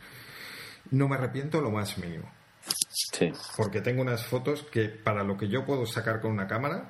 No 0.91 1.07
me 1.07 1.15
arrepiento 1.15 1.61
lo 1.61 1.71
más 1.71 1.97
mínimo. 1.97 2.31
Sí. 2.89 3.31
Porque 3.57 3.81
tengo 3.81 4.01
unas 4.01 4.25
fotos 4.25 4.63
que 4.63 4.89
para 4.89 5.23
lo 5.23 5.37
que 5.37 5.47
yo 5.47 5.65
puedo 5.65 5.85
sacar 5.85 6.21
con 6.21 6.31
una 6.31 6.47
cámara, 6.47 6.89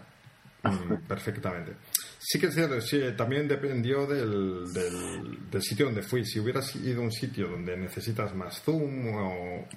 mm, 0.63 1.07
perfectamente. 1.07 1.73
Sí 2.19 2.39
que 2.39 2.47
es 2.47 2.53
cierto, 2.53 2.79
sí, 2.81 3.01
también 3.15 3.47
dependió 3.47 4.05
del, 4.05 4.65
del, 4.73 5.61
sitio 5.61 5.85
donde 5.85 6.03
fui. 6.03 6.25
Si 6.25 6.39
hubieras 6.39 6.75
ido 6.75 7.01
a 7.01 7.05
un 7.05 7.11
sitio 7.11 7.47
donde 7.47 7.77
necesitas 7.77 8.35
más 8.35 8.61
zoom 8.61 9.15
o... 9.15 9.67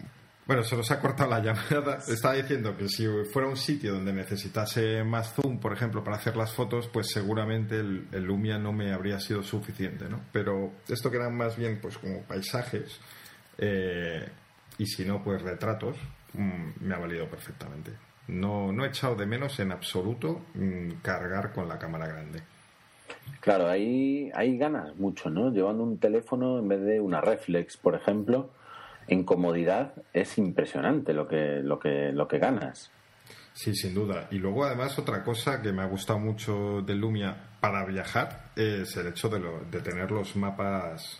Bueno, 0.44 0.64
se 0.64 0.76
nos 0.76 0.90
ha 0.90 1.00
cortado 1.00 1.30
la 1.30 1.40
llamada. 1.40 1.98
Estaba 2.08 2.34
diciendo 2.34 2.76
que 2.76 2.88
si 2.88 3.06
fuera 3.32 3.48
un 3.48 3.56
sitio 3.56 3.94
donde 3.94 4.12
necesitase 4.12 5.04
más 5.04 5.34
zoom, 5.34 5.60
por 5.60 5.72
ejemplo, 5.72 6.02
para 6.02 6.16
hacer 6.16 6.36
las 6.36 6.52
fotos, 6.52 6.88
pues 6.88 7.10
seguramente 7.12 7.78
el, 7.78 8.08
Lumia 8.24 8.58
no 8.58 8.72
me 8.72 8.92
habría 8.92 9.20
sido 9.20 9.42
suficiente, 9.42 10.08
¿no? 10.08 10.20
Pero 10.32 10.72
esto 10.88 11.10
que 11.10 11.18
eran 11.18 11.36
más 11.36 11.56
bien 11.56 11.78
pues 11.80 11.96
como 11.96 12.22
paisajes 12.22 13.00
eh, 13.58 14.28
y 14.78 14.86
si 14.86 15.04
no, 15.04 15.22
pues 15.22 15.40
retratos, 15.42 15.96
mm, 16.32 16.86
me 16.86 16.94
ha 16.94 16.98
valido 16.98 17.28
perfectamente. 17.28 17.92
No, 18.26 18.72
no 18.72 18.84
he 18.84 18.88
echado 18.88 19.14
de 19.14 19.26
menos 19.26 19.60
en 19.60 19.70
absoluto 19.70 20.40
mm, 20.54 21.02
cargar 21.02 21.52
con 21.52 21.68
la 21.68 21.78
cámara 21.78 22.08
grande. 22.08 22.42
Claro, 23.40 23.68
ahí, 23.68 24.30
ahí 24.34 24.56
ganas 24.56 24.96
mucho, 24.96 25.30
¿no? 25.30 25.50
Llevando 25.50 25.84
un 25.84 25.98
teléfono 25.98 26.58
en 26.58 26.68
vez 26.68 26.80
de 26.82 27.00
una 27.00 27.20
reflex, 27.20 27.76
por 27.76 27.94
ejemplo, 27.94 28.50
en 29.12 29.24
comodidad 29.24 29.94
es 30.12 30.38
impresionante 30.38 31.12
lo 31.12 31.28
que, 31.28 31.60
lo 31.62 31.78
que, 31.78 32.12
lo 32.12 32.26
que 32.26 32.38
ganas. 32.38 32.90
Sí, 33.54 33.74
sin 33.74 33.94
duda. 33.94 34.28
Y 34.30 34.38
luego, 34.38 34.64
además, 34.64 34.98
otra 34.98 35.22
cosa 35.22 35.60
que 35.60 35.72
me 35.72 35.82
ha 35.82 35.86
gustado 35.86 36.18
mucho 36.18 36.80
de 36.80 36.94
Lumia 36.94 37.36
para 37.60 37.84
viajar 37.84 38.50
es 38.56 38.96
el 38.96 39.08
hecho 39.08 39.28
de, 39.28 39.40
de 39.70 39.80
tener 39.80 40.10
los 40.10 40.34
mapas 40.36 41.18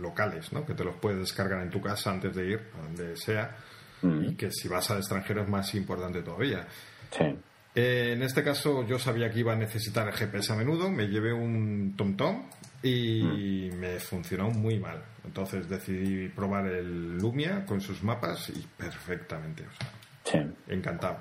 locales, 0.00 0.52
¿no? 0.52 0.64
Que 0.64 0.74
te 0.74 0.84
los 0.84 0.96
puedes 0.96 1.18
descargar 1.18 1.62
en 1.62 1.70
tu 1.70 1.80
casa 1.80 2.10
antes 2.10 2.34
de 2.34 2.46
ir 2.46 2.60
a 2.78 2.82
donde 2.82 3.16
sea 3.16 3.56
Mm. 4.02 4.24
y 4.24 4.34
que 4.34 4.50
si 4.50 4.68
vas 4.68 4.90
al 4.90 4.98
extranjero 4.98 5.42
es 5.42 5.48
más 5.48 5.74
importante 5.74 6.22
todavía. 6.22 6.66
Eh, 7.74 8.12
en 8.12 8.22
este 8.22 8.42
caso 8.42 8.86
yo 8.86 8.98
sabía 8.98 9.30
que 9.30 9.40
iba 9.40 9.52
a 9.52 9.56
necesitar 9.56 10.06
el 10.08 10.14
GPS 10.14 10.52
a 10.52 10.56
menudo, 10.56 10.90
me 10.90 11.06
llevé 11.08 11.32
un 11.32 11.94
TomTom 11.96 12.42
y 12.86 13.70
mm. 13.72 13.76
me 13.78 13.98
funcionó 13.98 14.50
muy 14.50 14.78
mal. 14.78 15.02
Entonces 15.24 15.68
decidí 15.68 16.28
probar 16.28 16.66
el 16.66 17.18
Lumia 17.18 17.64
con 17.66 17.80
sus 17.80 18.02
mapas 18.02 18.50
y 18.50 18.64
perfectamente. 18.76 19.64
Encantado. 20.68 21.18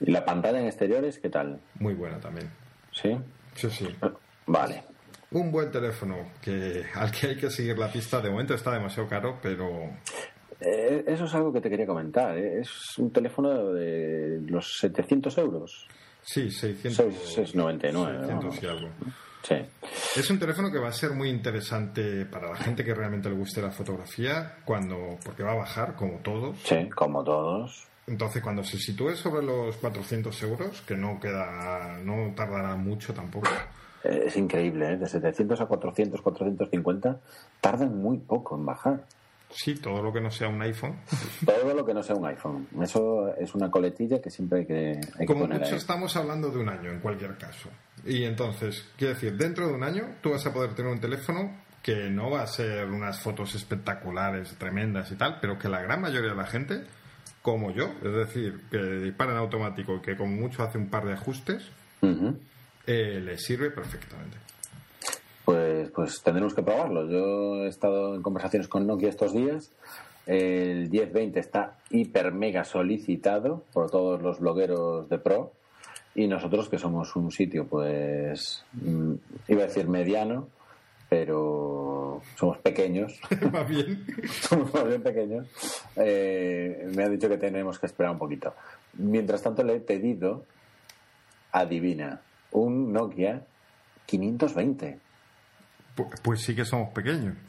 ¿Y 0.00 0.10
la 0.10 0.24
pantalla 0.24 0.60
en 0.60 0.66
exteriores 0.66 1.18
qué 1.18 1.30
tal? 1.30 1.60
Muy 1.78 1.94
buena 1.94 2.18
también. 2.18 2.48
¿Sí? 2.92 3.16
Sí, 3.54 3.70
sí. 3.70 3.88
Vale. 4.46 4.84
Un 5.30 5.50
buen 5.50 5.70
teléfono 5.70 6.32
que 6.40 6.84
al 6.94 7.10
que 7.10 7.28
hay 7.28 7.36
que 7.36 7.50
seguir 7.50 7.78
la 7.78 7.90
pista. 7.90 8.20
De 8.20 8.30
momento 8.30 8.54
está 8.54 8.72
demasiado 8.72 9.08
caro, 9.08 9.38
pero 9.42 9.90
eh, 10.60 11.04
eso 11.06 11.24
es 11.24 11.34
algo 11.34 11.52
que 11.52 11.60
te 11.60 11.70
quería 11.70 11.86
comentar. 11.86 12.36
¿eh? 12.36 12.60
Es 12.60 12.98
un 12.98 13.10
teléfono 13.10 13.72
de 13.72 14.40
los 14.46 14.78
700 14.78 15.38
euros. 15.38 15.86
Sí, 16.22 16.50
600. 16.50 17.14
699. 17.34 18.58
y 18.62 18.66
algo. 18.66 18.88
Sí. 19.44 19.56
Es 20.16 20.30
un 20.30 20.38
teléfono 20.38 20.72
que 20.72 20.78
va 20.78 20.88
a 20.88 20.92
ser 20.92 21.10
muy 21.10 21.28
interesante 21.28 22.24
para 22.24 22.48
la 22.48 22.56
gente 22.56 22.82
que 22.82 22.94
realmente 22.94 23.28
le 23.28 23.36
guste 23.36 23.60
la 23.60 23.70
fotografía, 23.70 24.56
cuando 24.64 25.18
porque 25.22 25.42
va 25.42 25.52
a 25.52 25.56
bajar 25.56 25.94
como 25.94 26.18
todos. 26.20 26.56
Sí, 26.64 26.88
como 26.88 27.22
todos. 27.22 27.86
Entonces, 28.06 28.42
cuando 28.42 28.64
se 28.64 28.78
sitúe 28.78 29.14
sobre 29.16 29.42
los 29.44 29.76
400 29.76 30.42
euros, 30.42 30.82
que 30.82 30.96
no 30.96 31.20
queda, 31.20 31.98
no 32.02 32.34
tardará 32.34 32.74
mucho 32.76 33.12
tampoco. 33.12 33.48
Eh, 34.04 34.24
es 34.26 34.36
increíble, 34.36 34.92
¿eh? 34.92 34.96
de 34.96 35.06
700 35.06 35.60
a 35.60 35.66
400, 35.66 36.20
450, 36.20 37.20
tardan 37.60 37.98
muy 38.00 38.18
poco 38.18 38.56
en 38.56 38.66
bajar. 38.66 39.04
Sí, 39.54 39.76
todo 39.76 40.02
lo 40.02 40.12
que 40.12 40.20
no 40.20 40.30
sea 40.30 40.48
un 40.48 40.60
iPhone. 40.62 40.96
Todo 41.46 41.74
lo 41.74 41.86
que 41.86 41.94
no 41.94 42.02
sea 42.02 42.16
un 42.16 42.26
iPhone. 42.26 42.66
Eso 42.82 43.34
es 43.36 43.54
una 43.54 43.70
coletilla 43.70 44.20
que 44.20 44.28
siempre 44.28 44.60
hay 44.60 44.66
que, 44.66 45.00
hay 45.18 45.26
Como 45.26 45.46
mucho 45.46 45.76
estamos 45.76 46.16
hablando 46.16 46.50
de 46.50 46.58
un 46.58 46.68
año 46.68 46.90
en 46.90 46.98
cualquier 46.98 47.38
caso. 47.38 47.68
Y 48.04 48.24
entonces, 48.24 48.84
quiero 48.96 49.14
decir, 49.14 49.36
dentro 49.36 49.68
de 49.68 49.74
un 49.74 49.84
año 49.84 50.16
tú 50.20 50.30
vas 50.30 50.44
a 50.44 50.52
poder 50.52 50.74
tener 50.74 50.90
un 50.90 51.00
teléfono 51.00 51.56
que 51.82 52.10
no 52.10 52.30
va 52.30 52.42
a 52.42 52.46
ser 52.46 52.86
unas 52.86 53.20
fotos 53.20 53.54
espectaculares, 53.54 54.56
tremendas 54.58 55.12
y 55.12 55.16
tal, 55.16 55.38
pero 55.40 55.58
que 55.58 55.68
la 55.68 55.82
gran 55.82 56.00
mayoría 56.00 56.30
de 56.30 56.36
la 56.36 56.46
gente, 56.46 56.82
como 57.42 57.70
yo, 57.70 57.92
es 58.02 58.12
decir, 58.12 58.62
que 58.70 58.78
dispara 58.78 59.32
en 59.32 59.38
automático 59.38 59.96
y 59.96 60.00
que 60.00 60.16
como 60.16 60.34
mucho 60.34 60.62
hace 60.62 60.78
un 60.78 60.88
par 60.88 61.04
de 61.04 61.12
ajustes, 61.12 61.70
eh, 62.86 63.20
le 63.20 63.38
sirve 63.38 63.70
perfectamente. 63.70 64.43
Pues, 65.44 65.90
pues 65.90 66.22
tendremos 66.22 66.54
que 66.54 66.62
probarlo. 66.62 67.08
Yo 67.08 67.64
he 67.64 67.68
estado 67.68 68.14
en 68.14 68.22
conversaciones 68.22 68.68
con 68.68 68.86
Nokia 68.86 69.10
estos 69.10 69.34
días. 69.34 69.70
El 70.26 70.88
1020 70.90 71.38
está 71.38 71.76
hiper 71.90 72.32
mega 72.32 72.64
solicitado 72.64 73.62
por 73.72 73.90
todos 73.90 74.22
los 74.22 74.40
blogueros 74.40 75.08
de 75.08 75.18
Pro. 75.18 75.52
Y 76.14 76.28
nosotros, 76.28 76.68
que 76.68 76.78
somos 76.78 77.14
un 77.16 77.30
sitio, 77.30 77.66
pues, 77.66 78.64
mm, 78.72 79.14
iba 79.48 79.62
a 79.64 79.66
decir 79.66 79.88
mediano, 79.88 80.48
pero 81.08 82.22
somos 82.36 82.58
pequeños. 82.58 83.20
Más 83.52 83.68
bien. 83.68 84.06
somos 84.40 84.72
más 84.72 84.86
bien 84.86 85.02
pequeños. 85.02 85.46
Eh, 85.96 86.90
me 86.94 87.04
ha 87.04 87.08
dicho 87.08 87.28
que 87.28 87.36
tenemos 87.36 87.78
que 87.78 87.86
esperar 87.86 88.12
un 88.12 88.18
poquito. 88.18 88.54
Mientras 88.94 89.42
tanto, 89.42 89.62
le 89.62 89.76
he 89.76 89.80
pedido, 89.80 90.44
adivina, 91.52 92.22
un 92.52 92.92
Nokia 92.92 93.44
520. 94.06 95.03
Pues, 96.22 96.42
sí 96.42 96.54
que 96.54 96.64
somos 96.64 96.90
pequeños. 96.92 97.34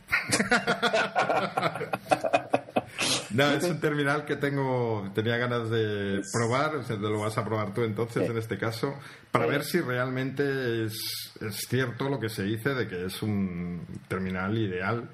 No, 3.31 3.49
es 3.49 3.65
un 3.65 3.81
terminal 3.81 4.23
que 4.23 4.37
tengo, 4.37 5.09
tenía 5.13 5.35
ganas 5.35 5.69
de 5.69 6.21
probar, 6.31 6.77
o 6.77 6.83
sea, 6.83 6.95
lo 6.95 7.19
vas 7.19 7.37
a 7.37 7.43
probar 7.43 7.73
tú 7.73 7.81
entonces 7.81 8.29
en 8.29 8.37
este 8.37 8.57
caso, 8.57 8.93
para 9.31 9.45
ver 9.45 9.63
si 9.63 9.81
realmente 9.81 10.85
es, 10.85 11.33
es 11.41 11.55
cierto 11.67 12.07
lo 12.07 12.17
que 12.17 12.29
se 12.29 12.43
dice 12.43 12.73
de 12.73 12.87
que 12.87 13.05
es 13.05 13.21
un 13.21 13.85
terminal 14.07 14.57
ideal 14.57 15.09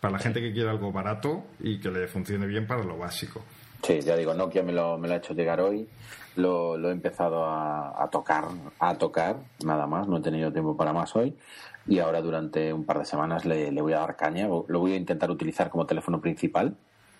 para 0.00 0.12
la 0.12 0.18
gente 0.20 0.40
que 0.40 0.52
quiere 0.52 0.70
algo 0.70 0.92
barato 0.92 1.44
y 1.58 1.80
que 1.80 1.90
le 1.90 2.06
funcione 2.06 2.46
bien 2.46 2.68
para 2.68 2.84
lo 2.84 2.98
básico. 2.98 3.42
Sí, 3.82 4.00
ya 4.00 4.16
digo, 4.16 4.32
Nokia 4.32 4.62
me 4.62 4.72
lo, 4.72 4.96
me 4.96 5.08
lo 5.08 5.14
ha 5.14 5.16
hecho 5.16 5.34
llegar 5.34 5.60
hoy, 5.60 5.88
lo, 6.36 6.76
lo 6.76 6.90
he 6.90 6.92
empezado 6.92 7.44
a, 7.46 8.00
a, 8.00 8.08
tocar, 8.10 8.44
a 8.78 8.94
tocar, 8.94 9.38
nada 9.64 9.88
más, 9.88 10.06
no 10.06 10.18
he 10.18 10.22
tenido 10.22 10.52
tiempo 10.52 10.76
para 10.76 10.92
más 10.92 11.16
hoy 11.16 11.36
y 11.86 11.98
ahora 11.98 12.20
durante 12.20 12.72
un 12.72 12.84
par 12.84 12.98
de 12.98 13.04
semanas 13.04 13.44
le, 13.44 13.70
le 13.70 13.82
voy 13.82 13.92
a 13.92 14.00
dar 14.00 14.16
caña, 14.16 14.46
lo 14.46 14.80
voy 14.80 14.92
a 14.92 14.96
intentar 14.96 15.30
utilizar 15.30 15.70
como 15.70 15.86
teléfono 15.86 16.20
principal 16.20 16.76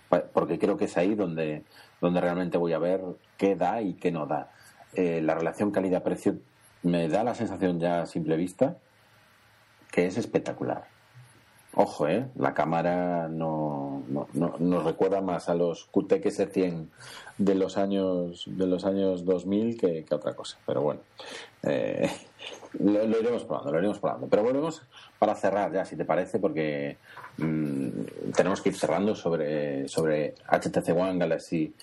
porque 0.09 0.57
creo 0.57 0.77
que 0.77 0.85
es 0.85 0.97
ahí 0.97 1.15
donde, 1.15 1.63
donde 2.01 2.21
realmente 2.21 2.57
voy 2.57 2.73
a 2.73 2.79
ver 2.79 3.01
qué 3.37 3.55
da 3.55 3.81
y 3.81 3.93
qué 3.93 4.11
no 4.11 4.25
da. 4.25 4.51
Eh, 4.93 5.21
la 5.21 5.35
relación 5.35 5.71
calidad-precio 5.71 6.37
me 6.83 7.07
da 7.09 7.23
la 7.23 7.35
sensación 7.35 7.79
ya 7.79 8.01
a 8.01 8.05
simple 8.05 8.37
vista 8.37 8.77
que 9.91 10.05
es 10.05 10.17
espectacular. 10.17 10.85
Ojo, 11.73 12.07
¿eh? 12.07 12.27
La 12.35 12.53
cámara 12.53 13.27
no, 13.27 14.03
no, 14.07 14.27
no, 14.33 14.55
nos 14.57 14.83
recuerda 14.83 15.21
más 15.21 15.47
a 15.47 15.53
los 15.53 15.85
QTEC 15.85 16.25
S100 16.25 16.87
de 17.37 17.55
los 17.55 17.77
años, 17.77 18.45
de 18.47 18.65
los 18.65 18.83
años 18.83 19.25
2000 19.25 19.77
que, 19.77 20.03
que 20.03 20.15
otra 20.15 20.33
cosa. 20.35 20.57
Pero 20.65 20.81
bueno, 20.81 21.01
eh, 21.63 22.09
lo, 22.79 23.19
iremos 23.19 23.43
probando, 23.43 23.71
lo 23.71 23.79
iremos 23.79 23.99
probando. 23.99 24.27
Pero 24.27 24.43
volvemos 24.43 24.81
para 25.19 25.35
cerrar 25.35 25.71
ya, 25.71 25.85
si 25.85 25.95
te 25.95 26.05
parece, 26.05 26.39
porque 26.39 26.97
mmm, 27.37 27.89
tenemos 28.35 28.61
que 28.61 28.69
ir 28.69 28.75
cerrando 28.75 29.15
sobre, 29.15 29.87
sobre 29.87 30.35
HTC 30.47 30.89
One 30.89 31.17
Galaxy 31.17 31.73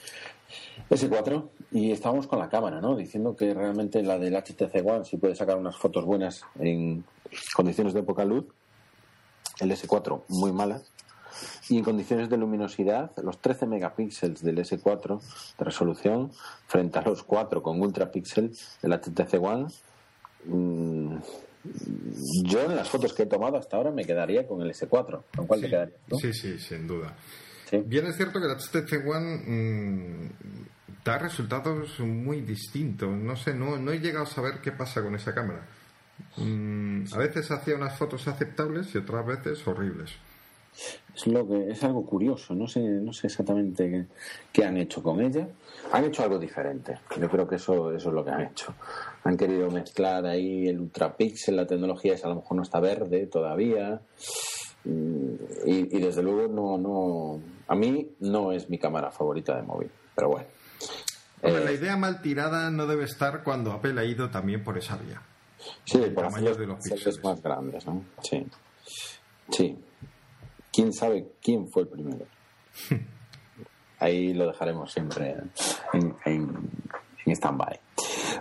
S4 0.91 1.49
y 1.73 1.91
estábamos 1.93 2.27
con 2.27 2.39
la 2.39 2.49
cámara, 2.49 2.81
¿no? 2.81 2.97
Diciendo 2.97 3.35
que 3.37 3.55
realmente 3.55 4.03
la 4.03 4.19
del 4.19 4.35
HTC 4.35 4.85
One 4.85 5.05
sí 5.05 5.17
puede 5.17 5.35
sacar 5.35 5.57
unas 5.57 5.77
fotos 5.77 6.05
buenas 6.05 6.43
en 6.59 7.05
condiciones 7.55 7.95
de 7.95 8.03
poca 8.03 8.25
luz 8.25 8.45
el 9.61 9.71
S4 9.71 10.23
muy 10.29 10.53
malas 10.53 10.91
y 11.69 11.79
en 11.79 11.85
condiciones 11.85 12.29
de 12.29 12.37
luminosidad 12.37 13.11
los 13.23 13.39
13 13.39 13.67
megapíxeles 13.67 14.43
del 14.43 14.59
S4 14.59 15.21
de 15.59 15.65
resolución 15.65 16.33
frente 16.67 16.99
a 16.99 17.03
los 17.03 17.23
4 17.23 17.63
con 17.63 17.81
ultrapíxel 17.81 18.57
del 18.83 18.93
HTC 18.93 19.35
One 19.43 19.67
mmm, 20.47 21.17
yo 22.45 22.63
en 22.63 22.77
las 22.77 22.89
fotos 22.89 23.13
que 23.15 23.23
he 23.23 23.27
tomado 23.27 23.57
hasta 23.57 23.77
ahora 23.77 23.91
me 23.91 24.05
quedaría 24.05 24.47
con 24.47 24.61
el 24.61 24.71
S4 24.71 25.23
¿con 25.35 25.47
cuál 25.47 25.61
sí, 25.61 25.67
te 25.67 25.71
quedaría? 25.71 25.97
¿no? 26.09 26.19
sí, 26.19 26.33
sí, 26.33 26.59
sin 26.59 26.87
duda 26.87 27.15
¿Sí? 27.71 27.83
bien 27.85 28.07
es 28.07 28.17
cierto 28.17 28.39
que 28.41 28.47
el 28.47 28.57
HTC 28.57 29.07
One 29.07 29.37
mmm, 29.47 30.31
da 31.05 31.19
resultados 31.19 32.01
muy 32.01 32.43
distintos 32.43 33.11
no 33.11 33.37
sé, 33.37 33.55
no, 33.55 33.79
no 33.79 33.93
he 33.93 34.01
llegado 34.01 34.25
a 34.25 34.29
saber 34.29 34.61
qué 34.63 34.73
pasa 34.73 35.03
con 35.03 35.15
esa 35.15 35.35
cámara 35.35 35.67
Mm, 36.37 37.05
a 37.13 37.19
veces 37.19 37.51
hacía 37.51 37.77
unas 37.77 37.97
fotos 37.97 38.27
aceptables 38.29 38.95
y 38.95 38.99
otras 38.99 39.27
veces 39.27 39.67
horribles. 39.67 40.13
Es 41.15 41.27
lo 41.29 41.47
que 41.47 41.71
es 41.71 41.85
algo 41.85 42.05
curioso, 42.05 42.55
no 42.55 42.67
sé, 42.67 42.81
no 42.81 43.13
sé 43.13 43.29
exactamente 43.29 43.89
qué, 43.89 44.05
qué, 44.53 44.65
han 44.65 44.77
hecho 44.77 45.03
con 45.03 45.21
ella. 45.21 45.47
Han 45.93 46.05
hecho 46.05 46.25
algo 46.25 46.39
diferente. 46.39 46.99
Yo 47.21 47.29
creo 47.31 47.47
que 47.47 47.57
eso, 47.57 47.93
eso 47.93 48.09
es 48.09 48.15
lo 48.15 48.25
que 48.25 48.31
han 48.31 48.41
hecho. 48.43 48.75
Han 49.25 49.37
querido 49.37 49.71
mezclar 49.71 50.27
ahí 50.27 50.69
el 50.69 50.81
ultrapixel, 50.81 51.57
la 51.57 51.67
tecnología 51.67 52.15
esa 52.15 52.27
a 52.27 52.31
lo 52.31 52.37
mejor 52.37 52.57
no 52.59 52.63
está 52.63 52.79
verde 52.81 53.27
todavía. 53.27 54.01
Mm, 54.85 55.35
Y, 55.67 55.97
y 55.97 56.01
desde 56.01 56.23
luego 56.23 56.47
no, 56.49 56.77
no, 56.79 57.41
a 57.69 57.75
mí 57.75 58.11
no 58.21 58.53
es 58.53 58.69
mi 58.69 58.79
cámara 58.79 59.11
favorita 59.11 59.57
de 59.57 59.63
móvil, 59.63 59.91
pero 60.15 60.29
bueno. 60.29 60.47
Hombre, 61.43 61.63
eh, 61.63 61.65
la 61.65 61.73
idea 61.73 61.97
mal 61.97 62.21
tirada 62.21 62.71
no 62.71 62.87
debe 62.87 63.05
estar 63.05 63.43
cuando 63.43 63.73
Apple 63.73 63.99
ha 64.01 64.05
ido 64.05 64.31
también 64.31 64.63
por 64.63 64.77
esa 64.77 64.97
vía. 64.97 65.23
Sí, 65.85 65.99
por 66.15 66.25
tamaño 66.25 66.55
de 66.55 66.67
los 66.67 66.79
píxeles 66.83 67.25
más 67.25 67.41
grandes, 67.43 67.87
¿no? 67.87 68.05
Sí. 68.23 68.47
Sí. 69.51 69.75
¿Quién 70.71 70.93
sabe 70.93 71.33
quién 71.43 71.67
fue 71.71 71.83
el 71.83 71.89
primero? 71.89 72.27
Ahí 74.01 74.35
lo 74.35 74.47
dejaremos 74.49 74.93
siempre 74.93 75.35
en, 75.95 76.15
en, 76.27 76.71
en 77.25 77.33
stand-by. 77.33 77.81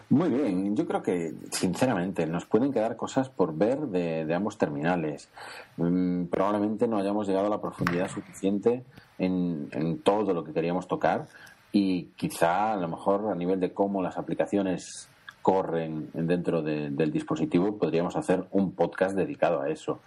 Muy 0.09 0.29
bien, 0.29 0.75
yo 0.75 0.85
creo 0.85 1.01
que 1.01 1.33
sinceramente 1.51 2.25
nos 2.27 2.45
pueden 2.45 2.71
quedar 2.71 2.95
cosas 2.95 3.29
por 3.29 3.55
ver 3.55 3.79
de, 3.87 4.31
ambos 4.33 4.57
terminales. 4.57 5.29
Mm, 5.77 6.25
probablemente 6.25 6.87
no 6.87 6.97
hayamos 6.97 7.27
llegado 7.27 7.47
a 7.47 7.49
la 7.49 7.61
profundidad 7.61 8.09
suficiente 8.09 8.83
en, 9.17 9.69
en 9.71 9.99
todo 9.99 10.33
lo 10.33 10.43
que 10.43 10.53
queríamos 10.53 10.87
tocar 10.87 11.27
y 11.71 12.05
quizá 12.15 12.73
a 12.73 12.77
lo 12.77 12.87
mejor 12.87 13.31
a 13.31 13.35
nivel 13.35 13.59
de 13.59 13.73
cómo 13.73 14.01
las 14.01 14.17
aplicaciones 14.17 15.09
corren 15.43 16.09
dentro 16.13 16.61
de, 16.63 16.89
del 16.89 17.11
dispositivo, 17.11 17.77
podríamos 17.77 18.15
hacer 18.15 18.45
un 18.51 18.71
podcast 18.71 19.15
dedicado 19.15 19.61
a 19.61 19.69
eso. 19.69 19.99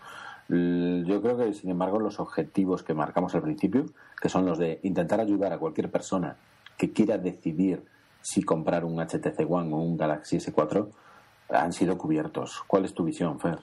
Yo 0.49 1.21
creo 1.23 1.37
que, 1.37 1.53
sin 1.53 1.71
embargo, 1.71 1.99
los 1.99 2.19
objetivos 2.21 2.83
que 2.83 2.95
marcamos 2.95 3.35
al 3.35 3.43
principio, 3.43 3.87
que 4.21 4.29
son 4.29 4.47
los 4.47 4.59
de 4.59 4.81
intentar 4.83 5.21
ayudar 5.21 5.53
a 5.53 5.59
cualquier 5.59 5.91
persona 5.91 6.37
que 6.79 6.93
quiera 6.93 7.19
decidir 7.19 7.83
si 8.27 8.43
comprar 8.43 8.85
un 8.85 8.99
HTC 8.99 9.49
One 9.49 9.73
o 9.73 9.77
un 9.77 9.97
Galaxy 9.97 10.39
S4, 10.39 10.89
han 11.51 11.73
sido 11.73 11.97
cubiertos. 11.97 12.65
¿Cuál 12.67 12.85
es 12.85 12.93
tu 12.93 13.05
visión, 13.05 13.39
Fer? 13.39 13.59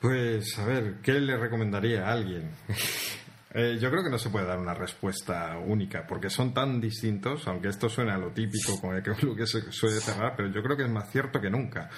Pues, 0.00 0.58
a 0.58 0.64
ver, 0.64 0.96
¿qué 1.00 1.12
le 1.20 1.36
recomendaría 1.36 2.06
a 2.06 2.12
alguien? 2.12 2.50
Eh, 3.52 3.78
yo 3.80 3.90
creo 3.90 4.04
que 4.04 4.10
no 4.10 4.18
se 4.18 4.30
puede 4.30 4.46
dar 4.46 4.60
una 4.60 4.74
respuesta 4.74 5.58
única, 5.58 6.06
porque 6.06 6.30
son 6.30 6.54
tan 6.54 6.80
distintos, 6.80 7.48
aunque 7.48 7.66
esto 7.66 7.88
suena 7.88 8.14
a 8.14 8.16
lo 8.16 8.30
típico, 8.30 8.80
como 8.80 8.92
que 9.02 9.10
lo 9.26 9.34
que 9.34 9.44
se 9.44 9.72
suele 9.72 9.98
cerrar, 9.98 10.34
pero 10.36 10.50
yo 10.50 10.62
creo 10.62 10.76
que 10.76 10.84
es 10.84 10.88
más 10.88 11.10
cierto 11.10 11.40
que 11.40 11.50
nunca. 11.50 11.90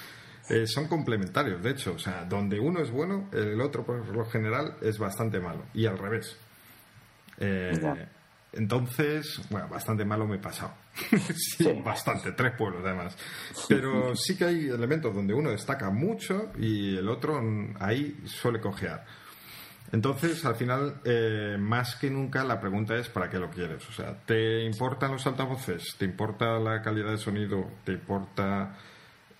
Eh, 0.49 0.65
son 0.65 0.87
complementarios, 0.87 1.61
de 1.61 1.69
hecho, 1.69 1.93
o 1.93 1.99
sea, 1.99 2.25
donde 2.25 2.59
uno 2.59 2.81
es 2.81 2.89
bueno, 2.89 3.29
el 3.31 3.61
otro 3.61 3.85
por 3.85 4.03
lo 4.07 4.25
general 4.25 4.77
es 4.81 4.97
bastante 4.97 5.39
malo, 5.39 5.65
y 5.75 5.85
al 5.85 5.99
revés. 5.99 6.35
Eh, 7.37 7.69
entonces, 8.53 9.41
bueno, 9.49 9.67
bastante 9.67 10.05
malo 10.05 10.27
me 10.27 10.35
he 10.35 10.39
pasado. 10.39 10.73
sí, 11.09 11.63
sí, 11.63 11.81
bastante, 11.83 12.31
tres 12.33 12.53
pueblos 12.57 12.81
además. 12.85 13.17
Pero 13.67 14.15
sí 14.15 14.37
que 14.37 14.45
hay 14.45 14.67
elementos 14.67 15.13
donde 15.13 15.33
uno 15.33 15.49
destaca 15.49 15.89
mucho 15.89 16.51
y 16.57 16.97
el 16.97 17.09
otro 17.09 17.41
ahí 17.79 18.21
suele 18.25 18.59
cojear. 18.59 19.05
Entonces, 19.91 20.43
al 20.45 20.55
final, 20.55 21.01
eh, 21.03 21.55
más 21.59 21.95
que 21.95 22.09
nunca, 22.09 22.43
la 22.43 22.59
pregunta 22.59 22.95
es 22.95 23.09
¿para 23.09 23.29
qué 23.29 23.37
lo 23.37 23.49
quieres? 23.49 23.87
O 23.89 23.91
sea, 23.91 24.17
¿te 24.25 24.63
importan 24.63 25.11
los 25.11 25.25
altavoces? 25.27 25.95
¿Te 25.99 26.05
importa 26.05 26.57
la 26.59 26.81
calidad 26.81 27.11
de 27.11 27.17
sonido? 27.17 27.69
¿Te 27.83 27.91
importa 27.91 28.75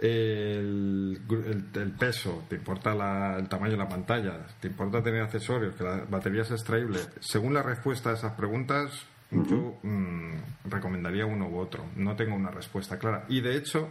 el, 0.03 1.21
el, 1.29 1.65
el 1.73 1.91
peso? 1.91 2.43
¿Te 2.49 2.57
importa 2.57 2.93
la, 2.93 3.37
el 3.37 3.47
tamaño 3.47 3.71
de 3.71 3.77
la 3.77 3.87
pantalla? 3.87 4.45
¿Te 4.59 4.67
importa 4.67 5.01
tener 5.01 5.21
accesorios? 5.21 5.75
¿Que 5.75 5.83
la 5.83 6.03
batería 6.09 6.41
es 6.41 6.51
extraíble? 6.51 6.99
Según 7.21 7.53
la 7.53 7.63
respuesta 7.63 8.09
a 8.09 8.13
esas 8.13 8.33
preguntas, 8.33 9.05
uh 9.31 9.37
-huh. 9.37 9.49
yo 9.49 9.79
mmm, 9.81 10.35
recomendaría 10.65 11.25
uno 11.25 11.47
u 11.47 11.57
otro. 11.57 11.85
No 11.95 12.17
tengo 12.17 12.35
una 12.35 12.51
respuesta 12.51 12.99
clara. 12.99 13.23
Y 13.29 13.39
de 13.39 13.55
hecho, 13.55 13.89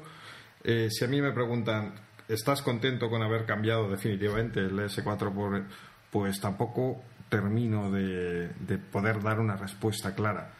eh, 0.65 0.89
si 0.91 1.05
a 1.05 1.09
mí 1.09 1.23
me 1.23 1.33
preguntan, 1.33 1.95
¿estás 2.29 2.61
contento 2.61 3.09
con 3.09 3.23
haber 3.23 3.47
cambiado 3.47 3.89
definitivamente 3.89 4.61
el 4.61 4.79
S4 4.79 5.33
por 5.33 5.63
pues 6.11 6.39
tampoco 6.41 7.03
termino 7.31 7.91
de, 7.91 8.49
de, 8.61 8.77
poder 8.77 9.23
dar 9.23 9.41
una 9.41 9.57
respuesta 9.57 10.15
clara. 10.15 10.53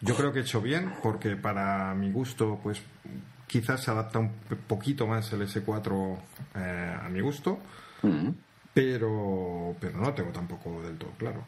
Yo 0.00 0.14
creo 0.14 0.32
que 0.32 0.40
he 0.40 0.42
hecho 0.42 0.60
bien 0.60 0.92
porque 1.02 1.36
para 1.36 1.94
mi 1.94 2.10
gusto, 2.10 2.58
pues 2.62 2.82
quizás 3.46 3.82
se 3.82 3.90
adapta 3.90 4.18
un 4.18 4.30
poquito 4.66 5.06
más 5.06 5.32
el 5.32 5.42
S4 5.42 6.16
eh, 6.54 6.96
a 7.02 7.08
mi 7.08 7.20
gusto, 7.20 7.58
uh 8.02 8.06
-huh. 8.06 8.34
pero, 8.72 9.74
pero 9.80 9.98
no 9.98 10.06
lo 10.06 10.14
tengo 10.14 10.30
tampoco 10.30 10.80
del 10.82 10.96
todo 10.96 11.10
claro. 11.18 11.44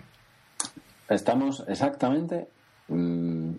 Estamos 1.08 1.64
exactamente 1.68 2.48
mmm, 2.88 3.52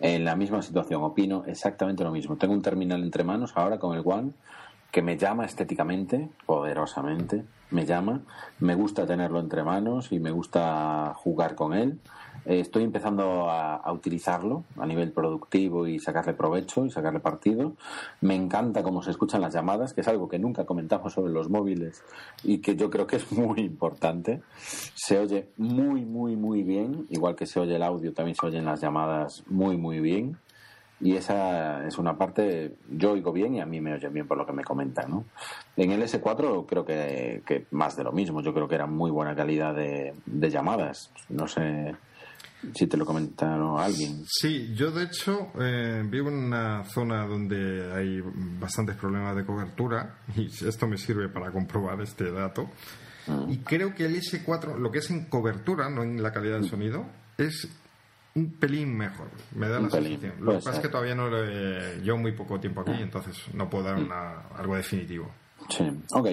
en 0.00 0.24
la 0.24 0.36
misma 0.36 0.62
situación, 0.62 1.02
opino 1.02 1.44
exactamente 1.46 2.04
lo 2.04 2.12
mismo. 2.12 2.36
Tengo 2.36 2.54
un 2.54 2.62
terminal 2.62 3.02
entre 3.02 3.24
manos 3.24 3.52
ahora 3.56 3.78
con 3.78 3.96
el 3.96 4.02
One 4.04 4.32
que 4.96 5.02
me 5.02 5.18
llama 5.18 5.44
estéticamente, 5.44 6.30
poderosamente, 6.46 7.44
me 7.70 7.84
llama, 7.84 8.22
me 8.60 8.74
gusta 8.74 9.06
tenerlo 9.06 9.40
entre 9.40 9.62
manos 9.62 10.10
y 10.10 10.18
me 10.18 10.30
gusta 10.30 11.12
jugar 11.14 11.54
con 11.54 11.74
él. 11.74 12.00
Eh, 12.46 12.60
estoy 12.60 12.84
empezando 12.84 13.50
a, 13.50 13.74
a, 13.74 13.92
utilizarlo 13.92 14.64
a 14.78 14.86
nivel 14.86 15.12
productivo 15.12 15.86
y 15.86 15.98
sacarle 15.98 16.32
provecho 16.32 16.86
y 16.86 16.90
sacarle 16.90 17.20
partido. 17.20 17.74
Me 18.22 18.36
encanta 18.36 18.82
cómo 18.82 19.02
se 19.02 19.10
escuchan 19.10 19.42
las 19.42 19.52
llamadas, 19.52 19.92
que 19.92 20.00
es 20.00 20.08
algo 20.08 20.30
que 20.30 20.38
nunca 20.38 20.64
comentamos 20.64 21.12
sobre 21.12 21.30
los 21.30 21.50
móviles 21.50 22.02
y 22.42 22.62
que 22.62 22.74
yo 22.74 22.88
creo 22.88 23.06
que 23.06 23.16
es 23.16 23.30
muy 23.32 23.60
importante. 23.60 24.40
Se 24.94 25.18
oye 25.18 25.50
muy, 25.58 26.06
muy, 26.06 26.36
muy 26.36 26.62
bien, 26.62 27.06
igual 27.10 27.36
que 27.36 27.44
se 27.44 27.60
oye 27.60 27.76
el 27.76 27.82
audio, 27.82 28.14
también 28.14 28.34
se 28.34 28.46
oyen 28.46 28.64
las 28.64 28.80
llamadas 28.80 29.44
muy, 29.46 29.76
muy 29.76 30.00
bien. 30.00 30.38
Y 31.00 31.14
esa 31.16 31.86
es 31.86 31.98
una 31.98 32.16
parte, 32.16 32.74
yo 32.90 33.12
oigo 33.12 33.32
bien 33.32 33.54
y 33.54 33.60
a 33.60 33.66
mí 33.66 33.80
me 33.80 33.94
oyen 33.94 34.12
bien 34.12 34.26
por 34.26 34.38
lo 34.38 34.46
que 34.46 34.52
me 34.52 34.64
comentan, 34.64 35.10
¿no? 35.10 35.24
En 35.76 35.90
el 35.90 36.02
S4 36.02 36.64
creo 36.66 36.84
que, 36.84 37.42
que 37.46 37.66
más 37.72 37.96
de 37.96 38.04
lo 38.04 38.12
mismo, 38.12 38.40
yo 38.40 38.54
creo 38.54 38.66
que 38.66 38.76
era 38.76 38.86
muy 38.86 39.10
buena 39.10 39.34
calidad 39.34 39.74
de, 39.74 40.14
de 40.24 40.50
llamadas, 40.50 41.12
no 41.28 41.46
sé 41.46 41.94
si 42.74 42.86
te 42.86 42.96
lo 42.96 43.04
comentaron 43.04 43.78
alguien. 43.78 44.24
Sí, 44.26 44.74
yo 44.74 44.90
de 44.90 45.04
hecho 45.04 45.52
eh, 45.60 46.02
vivo 46.08 46.30
en 46.30 46.36
una 46.36 46.84
zona 46.84 47.26
donde 47.26 47.92
hay 47.94 48.20
bastantes 48.58 48.96
problemas 48.96 49.36
de 49.36 49.44
cobertura 49.44 50.18
y 50.34 50.46
esto 50.46 50.86
me 50.86 50.96
sirve 50.96 51.28
para 51.28 51.50
comprobar 51.50 52.00
este 52.00 52.30
dato. 52.30 52.70
Mm. 53.26 53.50
Y 53.50 53.58
creo 53.58 53.94
que 53.94 54.06
el 54.06 54.16
S4, 54.16 54.78
lo 54.78 54.90
que 54.90 54.98
es 54.98 55.10
en 55.10 55.26
cobertura, 55.26 55.90
no 55.90 56.02
en 56.02 56.22
la 56.22 56.32
calidad 56.32 56.58
del 56.60 56.68
sonido, 56.68 57.04
es 57.36 57.68
un 58.36 58.52
pelín 58.52 58.96
mejor, 58.96 59.28
me 59.54 59.68
da 59.68 59.80
la 59.80 59.90
sensación. 59.90 60.34
Lo 60.40 60.52
que 60.52 60.58
pasa 60.58 60.74
es 60.74 60.78
que 60.80 60.88
todavía 60.88 61.14
no 61.14 61.28
lo 61.28 61.42
he, 61.42 62.00
yo 62.02 62.16
muy 62.16 62.32
poco 62.32 62.60
tiempo 62.60 62.82
aquí, 62.82 62.92
entonces 63.00 63.36
no 63.54 63.68
puedo 63.68 63.84
dar 63.84 63.98
algo 64.56 64.76
definitivo. 64.76 65.30
Sí, 65.68 65.90
ok. 66.12 66.28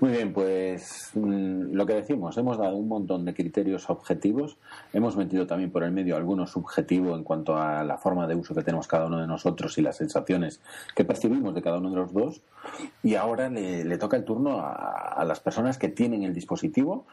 Muy 0.00 0.10
bien, 0.10 0.32
pues 0.32 1.10
mm, 1.14 1.72
lo 1.72 1.86
que 1.86 1.94
decimos, 1.94 2.36
hemos 2.36 2.58
dado 2.58 2.76
un 2.76 2.86
montón 2.86 3.24
de 3.24 3.34
criterios 3.34 3.88
objetivos, 3.88 4.58
hemos 4.92 5.16
metido 5.16 5.46
también 5.46 5.70
por 5.70 5.84
el 5.84 5.92
medio 5.92 6.16
algunos 6.16 6.50
subjetivos 6.50 7.16
en 7.16 7.24
cuanto 7.24 7.56
a 7.56 7.82
la 7.82 7.98
forma 7.98 8.26
de 8.26 8.34
uso 8.34 8.54
que 8.54 8.62
tenemos 8.62 8.86
cada 8.86 9.06
uno 9.06 9.20
de 9.20 9.26
nosotros 9.26 9.78
y 9.78 9.82
las 9.82 9.96
sensaciones 9.96 10.60
que 10.94 11.04
percibimos 11.04 11.54
de 11.54 11.62
cada 11.62 11.78
uno 11.78 11.90
de 11.90 11.96
los 11.96 12.12
dos, 12.12 12.42
y 13.02 13.14
ahora 13.14 13.48
le, 13.48 13.96
toca 13.96 14.16
el 14.16 14.24
turno 14.24 14.60
a 14.60 15.24
las 15.24 15.40
personas 15.40 15.78
que 15.78 15.88
tienen 15.88 16.24
el 16.24 16.34
dispositivo 16.34 17.06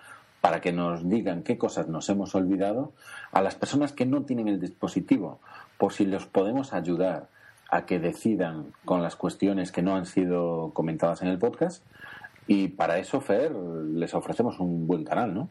para 0.45 0.61
que 0.61 0.71
nos 0.71 1.09
digan 1.09 1.41
qué 1.41 1.57
cosas 1.57 1.87
nos 1.87 2.07
hemos 2.07 2.35
olvidado, 2.35 2.93
a 3.31 3.41
las 3.41 3.55
personas 3.55 3.93
que 3.93 4.05
no 4.05 4.25
tienen 4.25 4.47
el 4.47 4.61
dispositivo, 4.61 5.39
por 5.79 5.91
si 5.91 6.05
los 6.05 6.27
podemos 6.27 6.71
ayudar 6.71 7.29
a 7.71 7.87
que 7.87 7.97
decidan 7.97 8.67
con 8.85 9.01
las 9.01 9.15
cuestiones 9.15 9.71
que 9.71 9.81
no 9.81 9.95
han 9.95 10.05
sido 10.05 10.69
comentadas 10.75 11.23
en 11.23 11.29
el 11.29 11.39
podcast. 11.39 11.83
Y 12.45 12.67
para 12.67 12.99
eso, 12.99 13.21
Fer, 13.21 13.53
les 13.53 14.13
ofrecemos 14.13 14.59
un 14.59 14.85
buen 14.85 15.03
canal, 15.03 15.33
¿no? 15.33 15.49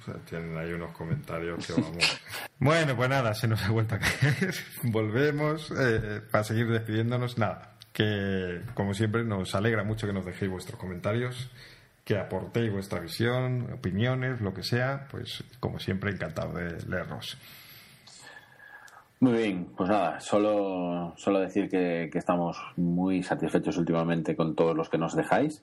O 0.00 0.04
sea, 0.04 0.14
tienen 0.28 0.58
ahí 0.58 0.72
unos 0.72 0.90
comentarios 0.90 1.64
que 1.64 1.74
vamos. 1.74 2.20
bueno, 2.58 2.96
pues 2.96 3.08
nada, 3.08 3.34
se 3.34 3.46
nos 3.46 3.62
ha 3.62 3.70
vuelto 3.70 3.94
a 3.94 4.00
caer. 4.00 4.54
Volvemos 4.82 5.72
eh, 5.78 6.20
para 6.32 6.42
seguir 6.42 6.66
despidiéndonos. 6.66 7.38
Nada, 7.38 7.76
que 7.92 8.62
como 8.74 8.92
siempre 8.92 9.22
nos 9.22 9.54
alegra 9.54 9.84
mucho 9.84 10.08
que 10.08 10.12
nos 10.12 10.26
dejéis 10.26 10.50
vuestros 10.50 10.80
comentarios 10.80 11.48
que 12.04 12.18
aportéis 12.18 12.72
vuestra 12.72 13.00
visión, 13.00 13.72
opiniones, 13.72 14.40
lo 14.40 14.52
que 14.52 14.62
sea, 14.62 15.06
pues 15.10 15.44
como 15.60 15.78
siempre 15.78 16.10
encantado 16.10 16.54
de 16.54 16.84
leerlos. 16.86 17.38
Muy 19.20 19.34
bien, 19.34 19.68
pues 19.76 19.88
nada, 19.88 20.18
solo, 20.18 21.14
solo 21.16 21.38
decir 21.38 21.68
que, 21.68 22.10
estamos 22.12 22.60
muy 22.76 23.22
satisfechos 23.22 23.76
últimamente 23.76 24.34
con 24.34 24.56
todos 24.56 24.76
los 24.76 24.88
que 24.88 24.98
nos 24.98 25.14
dejáis, 25.14 25.62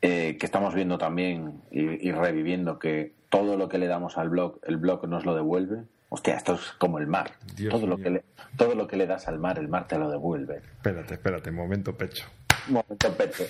eh, 0.00 0.36
que 0.38 0.46
estamos 0.46 0.72
viendo 0.72 0.96
también 0.96 1.60
y, 1.72 2.12
reviviendo 2.12 2.78
que 2.78 3.14
todo 3.30 3.56
lo 3.56 3.68
que 3.68 3.78
le 3.78 3.88
damos 3.88 4.16
al 4.16 4.28
blog, 4.28 4.60
el 4.62 4.76
blog 4.76 5.08
nos 5.08 5.26
lo 5.26 5.34
devuelve. 5.34 5.82
Hostia, 6.08 6.36
esto 6.36 6.54
es 6.54 6.72
como 6.78 7.00
el 7.00 7.08
mar. 7.08 7.32
todo, 7.68 7.86
lo 7.88 7.96
que 7.96 8.10
le, 8.10 8.24
todo 8.56 8.76
lo 8.76 8.86
que 8.86 8.96
le 8.96 9.08
das 9.08 9.26
al 9.26 9.40
mar, 9.40 9.58
el 9.58 9.66
mar 9.66 9.88
te 9.88 9.98
lo 9.98 10.08
devuelve. 10.08 10.58
Espérate, 10.58 11.14
espérate, 11.14 11.50
momento 11.50 11.96
pecho. 11.96 12.26
Momento 12.68 13.12
pecho. 13.14 13.44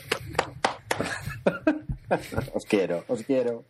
os 2.55 2.64
quiero, 2.64 3.05
os 3.09 3.23
quiero. 3.23 3.64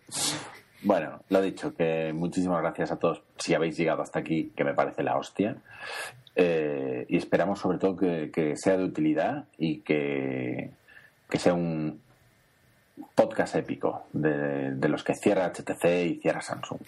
Bueno, 0.82 1.20
lo 1.28 1.40
dicho, 1.40 1.74
que 1.74 2.12
muchísimas 2.12 2.60
gracias 2.60 2.90
a 2.90 2.98
todos 2.98 3.22
si 3.38 3.54
habéis 3.54 3.76
llegado 3.76 4.02
hasta 4.02 4.18
aquí, 4.18 4.52
que 4.56 4.64
me 4.64 4.74
parece 4.74 5.02
la 5.02 5.16
hostia. 5.16 5.56
Eh, 6.34 7.04
y 7.08 7.16
esperamos 7.16 7.60
sobre 7.60 7.78
todo 7.78 7.96
que, 7.96 8.54
sea 8.56 8.76
de 8.76 8.84
utilidad 8.84 9.44
y 9.58 9.80
que, 9.80 10.70
sea 11.38 11.54
un 11.54 12.00
podcast 13.14 13.54
épico 13.56 14.06
de, 14.12 14.88
los 14.88 15.04
que 15.04 15.14
cierra 15.14 15.52
HTC 15.52 15.84
y 16.06 16.20
cierra 16.20 16.40
Samsung. 16.40 16.80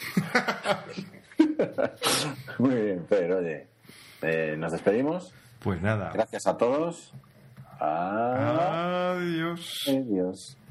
Muy 2.58 2.74
bien, 2.74 3.06
pero 3.08 3.38
oye, 3.38 3.66
eh, 4.22 4.56
nos 4.58 4.72
despedimos. 4.72 5.32
Pues 5.60 5.80
nada. 5.80 6.10
Gracias 6.12 6.46
a 6.46 6.56
todos. 6.56 7.12
Adiós. 9.16 9.84
Adiós. 9.88 10.63